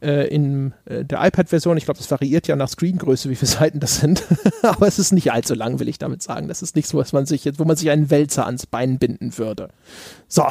äh, 0.00 0.28
in 0.28 0.72
äh, 0.84 1.04
der 1.04 1.24
iPad-Version. 1.24 1.76
Ich 1.76 1.84
glaube, 1.84 1.98
das 1.98 2.10
variiert 2.10 2.46
ja 2.46 2.56
nach 2.56 2.68
Screengröße, 2.68 3.30
wie 3.30 3.36
viele 3.36 3.50
Seiten 3.50 3.80
das 3.80 4.00
sind. 4.00 4.22
Aber 4.62 4.86
es 4.86 4.98
ist 4.98 5.12
nicht 5.12 5.32
allzu 5.32 5.54
lang, 5.54 5.78
will 5.80 5.88
ich 5.88 5.98
damit 5.98 6.22
sagen. 6.22 6.48
Das 6.48 6.62
ist 6.62 6.76
nichts, 6.76 6.94
was 6.94 7.12
man 7.12 7.26
sich 7.26 7.44
jetzt, 7.44 7.58
wo 7.58 7.64
man 7.64 7.76
sich 7.76 7.90
einen 7.90 8.10
Wälzer 8.10 8.46
ans 8.46 8.66
Bein 8.66 8.98
binden 8.98 9.36
würde. 9.38 9.68
So, 10.28 10.46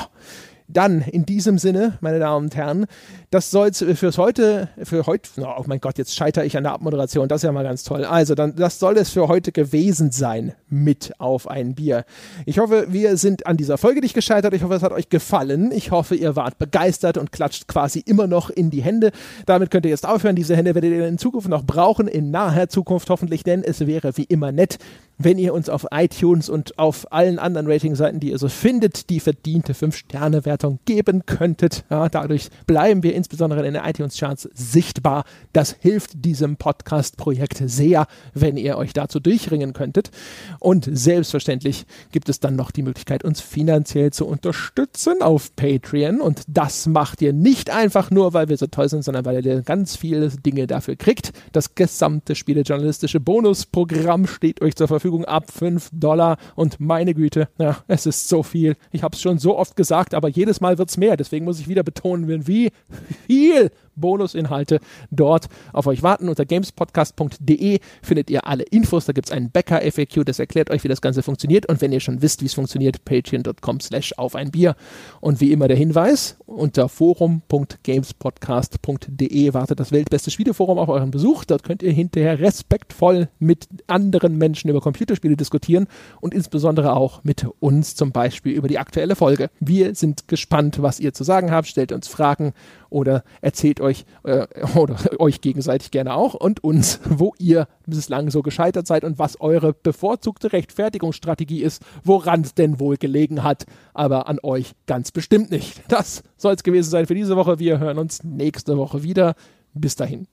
dann 0.68 1.02
in 1.02 1.26
diesem 1.26 1.58
Sinne, 1.58 1.98
meine 2.02 2.20
Damen 2.20 2.46
und 2.46 2.56
Herren, 2.56 2.86
das 3.34 3.50
soll 3.50 3.70
es 3.70 3.84
fürs 3.96 4.20
heute, 4.20 4.70
für 4.84 5.08
heute, 5.08 5.28
oh 5.42 5.64
mein 5.66 5.80
Gott, 5.80 5.98
jetzt 5.98 6.16
scheitere 6.16 6.46
ich 6.46 6.56
an 6.56 6.64
der 6.64 6.74
Abmoderation, 6.74 7.28
das 7.28 7.38
ist 7.40 7.46
ja 7.46 7.52
mal 7.52 7.64
ganz 7.64 7.84
toll. 7.84 8.06
Also, 8.06 8.36
dann, 8.36 8.56
das 8.56 8.78
soll 8.78 8.96
es 8.98 9.10
für 9.10 9.28
heute 9.28 9.52
gewesen 9.52 10.12
sein 10.12 10.54
mit 10.70 11.14
auf 11.18 11.48
ein 11.48 11.74
Bier. 11.74 12.06
Ich 12.46 12.60
hoffe, 12.60 12.88
wir 12.90 13.18
sind 13.18 13.48
an 13.48 13.58
dieser 13.58 13.80
Folge 13.80 14.02
nicht 14.02 14.14
gescheitert. 14.14 14.54
Ich 14.54 14.62
hoffe, 14.62 14.76
es 14.76 14.84
hat 14.84 14.92
euch 14.92 15.10
gefallen. 15.10 15.72
Ich 15.72 15.90
hoffe, 15.90 16.14
ihr 16.14 16.36
wart 16.36 16.60
begeistert 16.60 17.18
und 17.18 17.32
klatscht 17.32 17.68
quasi 17.68 18.04
immer 18.06 18.28
noch 18.28 18.52
in 18.52 18.70
die 18.70 18.84
Hände. 18.84 19.12
Damit 19.48 19.72
könnt 19.72 19.86
ihr 19.86 19.92
jetzt 19.92 20.08
aufhören. 20.08 20.36
Diese 20.36 20.56
Hände 20.56 20.76
werdet 20.76 20.92
ihr 20.92 21.08
in 21.08 21.18
Zukunft 21.18 21.50
noch 21.50 21.64
brauchen, 21.64 22.08
in 22.08 22.30
naher 22.30 22.70
Zukunft 22.70 23.10
hoffentlich, 23.10 23.44
denn 23.44 23.64
es 23.64 23.88
wäre 23.88 24.16
wie 24.16 24.26
immer 24.26 24.52
nett, 24.52 24.78
wenn 25.18 25.38
ihr 25.38 25.54
uns 25.54 25.70
auf 25.70 25.88
iTunes 25.92 26.50
und 26.50 26.78
auf 26.80 27.12
allen 27.12 27.40
anderen 27.40 27.68
Ratingseiten, 27.68 28.20
die 28.20 28.32
ihr 28.32 28.38
so 28.38 28.50
findet, 28.50 29.10
die 29.10 29.20
verdiente 29.20 29.74
5-Sterne-Wertung 29.74 30.80
geben 30.86 31.26
könntet. 31.26 31.86
Ja, 31.90 32.10
dadurch 32.10 32.50
bleiben 32.66 33.04
wir 33.04 33.14
insbesondere 33.24 33.66
in 33.66 33.74
den 33.74 33.84
iTunes-Charts 33.84 34.50
sichtbar. 34.54 35.24
Das 35.54 35.78
hilft 35.80 36.26
diesem 36.26 36.58
Podcast-Projekt 36.58 37.62
sehr, 37.66 38.06
wenn 38.34 38.58
ihr 38.58 38.78
euch 38.78 38.92
dazu 38.92 39.22
durchringen 39.22 39.72
könntet. 39.72 40.12
Und 40.60 40.90
selbstverständlich 40.92 41.86
gibt 42.12 42.28
es 42.28 42.42
dann 42.42 42.58
noch 42.58 42.72
die 42.72 42.84
Möglichkeit, 42.84 43.24
uns 43.24 43.40
finanziell 43.40 44.12
zu 44.12 44.28
unterstützen 44.28 45.22
auf 45.22 45.56
Patreon. 45.56 46.20
Und 46.20 46.42
das 46.48 46.86
macht 46.86 47.22
ihr 47.22 47.32
nicht 47.32 47.70
einfach 47.70 48.12
nur, 48.12 48.34
weil 48.34 48.50
wir 48.50 48.58
so 48.58 48.68
toll 48.68 48.90
sind, 48.90 49.06
sondern 49.06 49.24
weil 49.24 49.46
ihr 49.46 49.62
ganz 49.62 49.96
viele 49.96 50.28
Dinge 50.28 50.68
dafür 50.68 50.98
kriegt. 50.98 51.32
Das 51.54 51.76
gesamte 51.76 52.36
spielejournalistische 52.36 53.22
Bonusprogramm 53.22 54.28
steht 54.28 54.62
euch 54.62 54.76
zur 54.76 54.90
Verfügung 54.90 55.24
ab 55.24 55.50
5 55.50 55.92
Dollar 55.94 56.38
und 56.56 56.82
meine 56.82 57.14
Güte, 57.14 57.48
ja, 57.58 57.78
es 57.88 58.06
ist 58.06 58.28
so 58.28 58.44
viel. 58.44 58.76
Ich 58.92 59.02
habe 59.02 59.16
es 59.16 59.22
schon 59.22 59.40
so 59.40 59.58
oft 59.58 59.78
gesagt, 59.78 60.14
aber 60.14 60.28
jedes 60.28 60.60
Mal 60.60 60.78
wird 60.78 60.90
es 60.90 60.98
mehr. 60.98 61.16
Deswegen 61.16 61.46
muss 61.46 61.60
ich 61.60 61.70
wieder 61.70 61.84
betonen, 61.84 62.48
wie 62.48 62.72
viel 63.14 63.70
Bonusinhalte 63.96 64.80
dort 65.12 65.48
auf 65.72 65.88
euch 65.88 66.04
warten. 66.04 66.28
Unter 66.30 66.46
gamespodcast.de 66.46 67.80
findet 68.02 68.30
ihr 68.30 68.46
alle 68.48 68.64
Infos. 68.64 69.06
Da 69.06 69.14
gibt 69.14 69.28
es 69.28 69.34
einen 69.34 69.52
Bäcker-FAQ, 69.52 70.26
das 70.26 70.40
erklärt 70.40 70.70
euch, 70.70 70.84
wie 70.84 70.90
das 70.90 71.02
Ganze 71.02 71.24
funktioniert. 71.24 71.68
Und 71.68 71.82
wenn 71.82 71.92
ihr 71.92 72.00
schon 72.00 72.22
wisst, 72.22 72.42
wie 72.42 72.46
es 72.46 72.54
funktioniert, 72.54 73.04
patreon.com 73.06 73.80
slash 73.80 74.14
auf 74.18 74.36
ein 74.36 74.52
Bier. 74.52 74.76
Und 75.22 75.42
wie 75.42 75.52
immer 75.52 75.68
der 75.68 75.78
Hinweis, 75.78 76.38
unter 76.46 76.90
forum.gamespodcast.de 76.90 79.54
wartet 79.54 79.80
das 79.80 79.92
weltbeste 79.92 80.32
Spieleforum 80.32 80.78
auf 80.78 80.90
euren 80.90 81.12
Besuch. 81.12 81.46
Dort 81.46 81.64
könnt 81.64 81.84
ihr 81.84 81.92
hinterher 81.92 82.40
respektvoll 82.40 83.30
mit 83.40 83.68
anderen 83.88 84.38
Menschen 84.38 84.70
über 84.70 84.82
Computerspiele 84.82 85.38
diskutieren 85.38 85.88
und 86.22 86.34
insbesondere 86.34 86.96
auch 86.96 87.24
mit 87.24 87.46
uns 87.60 87.96
zum 87.96 88.12
Beispiel 88.12 88.54
über 88.54 88.68
die 88.68 88.80
aktuelle 88.80 89.16
Folge. 89.16 89.50
Wir 89.60 89.96
sind 89.96 90.28
gespannt, 90.28 90.82
was 90.82 91.00
ihr 91.00 91.14
zu 91.14 91.24
sagen 91.24 91.52
habt. 91.52 91.68
Stellt 91.68 91.92
uns 91.92 92.08
Fragen 92.08 92.54
oder 92.90 93.24
erzählt 93.42 93.80
euch 93.84 94.06
äh, 94.24 94.48
oder 94.76 94.98
euch 95.20 95.42
gegenseitig 95.42 95.92
gerne 95.92 96.16
auch 96.16 96.34
und 96.34 96.64
uns, 96.64 97.00
wo 97.06 97.34
ihr 97.38 97.68
bislang 97.86 98.32
so 98.32 98.42
gescheitert 98.42 98.88
seid 98.88 99.04
und 99.04 99.20
was 99.20 99.40
eure 99.40 99.74
bevorzugte 99.74 100.52
Rechtfertigungsstrategie 100.52 101.62
ist, 101.62 101.84
woran 102.04 102.42
es 102.42 102.54
denn 102.54 102.80
wohl 102.80 102.98
gelegen 102.98 103.44
hat, 103.44 103.66
aber 103.94 104.28
an 104.28 104.40
euch 104.42 104.74
ganz 104.88 105.12
bestimmt 105.12 105.52
nicht. 105.52 105.82
Das 105.88 106.24
soll 106.38 106.54
es 106.54 106.64
gewesen 106.64 106.90
sein 106.90 107.06
für 107.06 107.16
diese 107.16 107.36
Woche. 107.36 107.60
Wir 107.60 107.80
hören 107.80 108.00
uns 108.00 108.24
nächste 108.24 108.78
Woche 108.78 109.04
wieder. 109.04 109.36
Bis 109.74 109.96
dahin. 109.96 110.28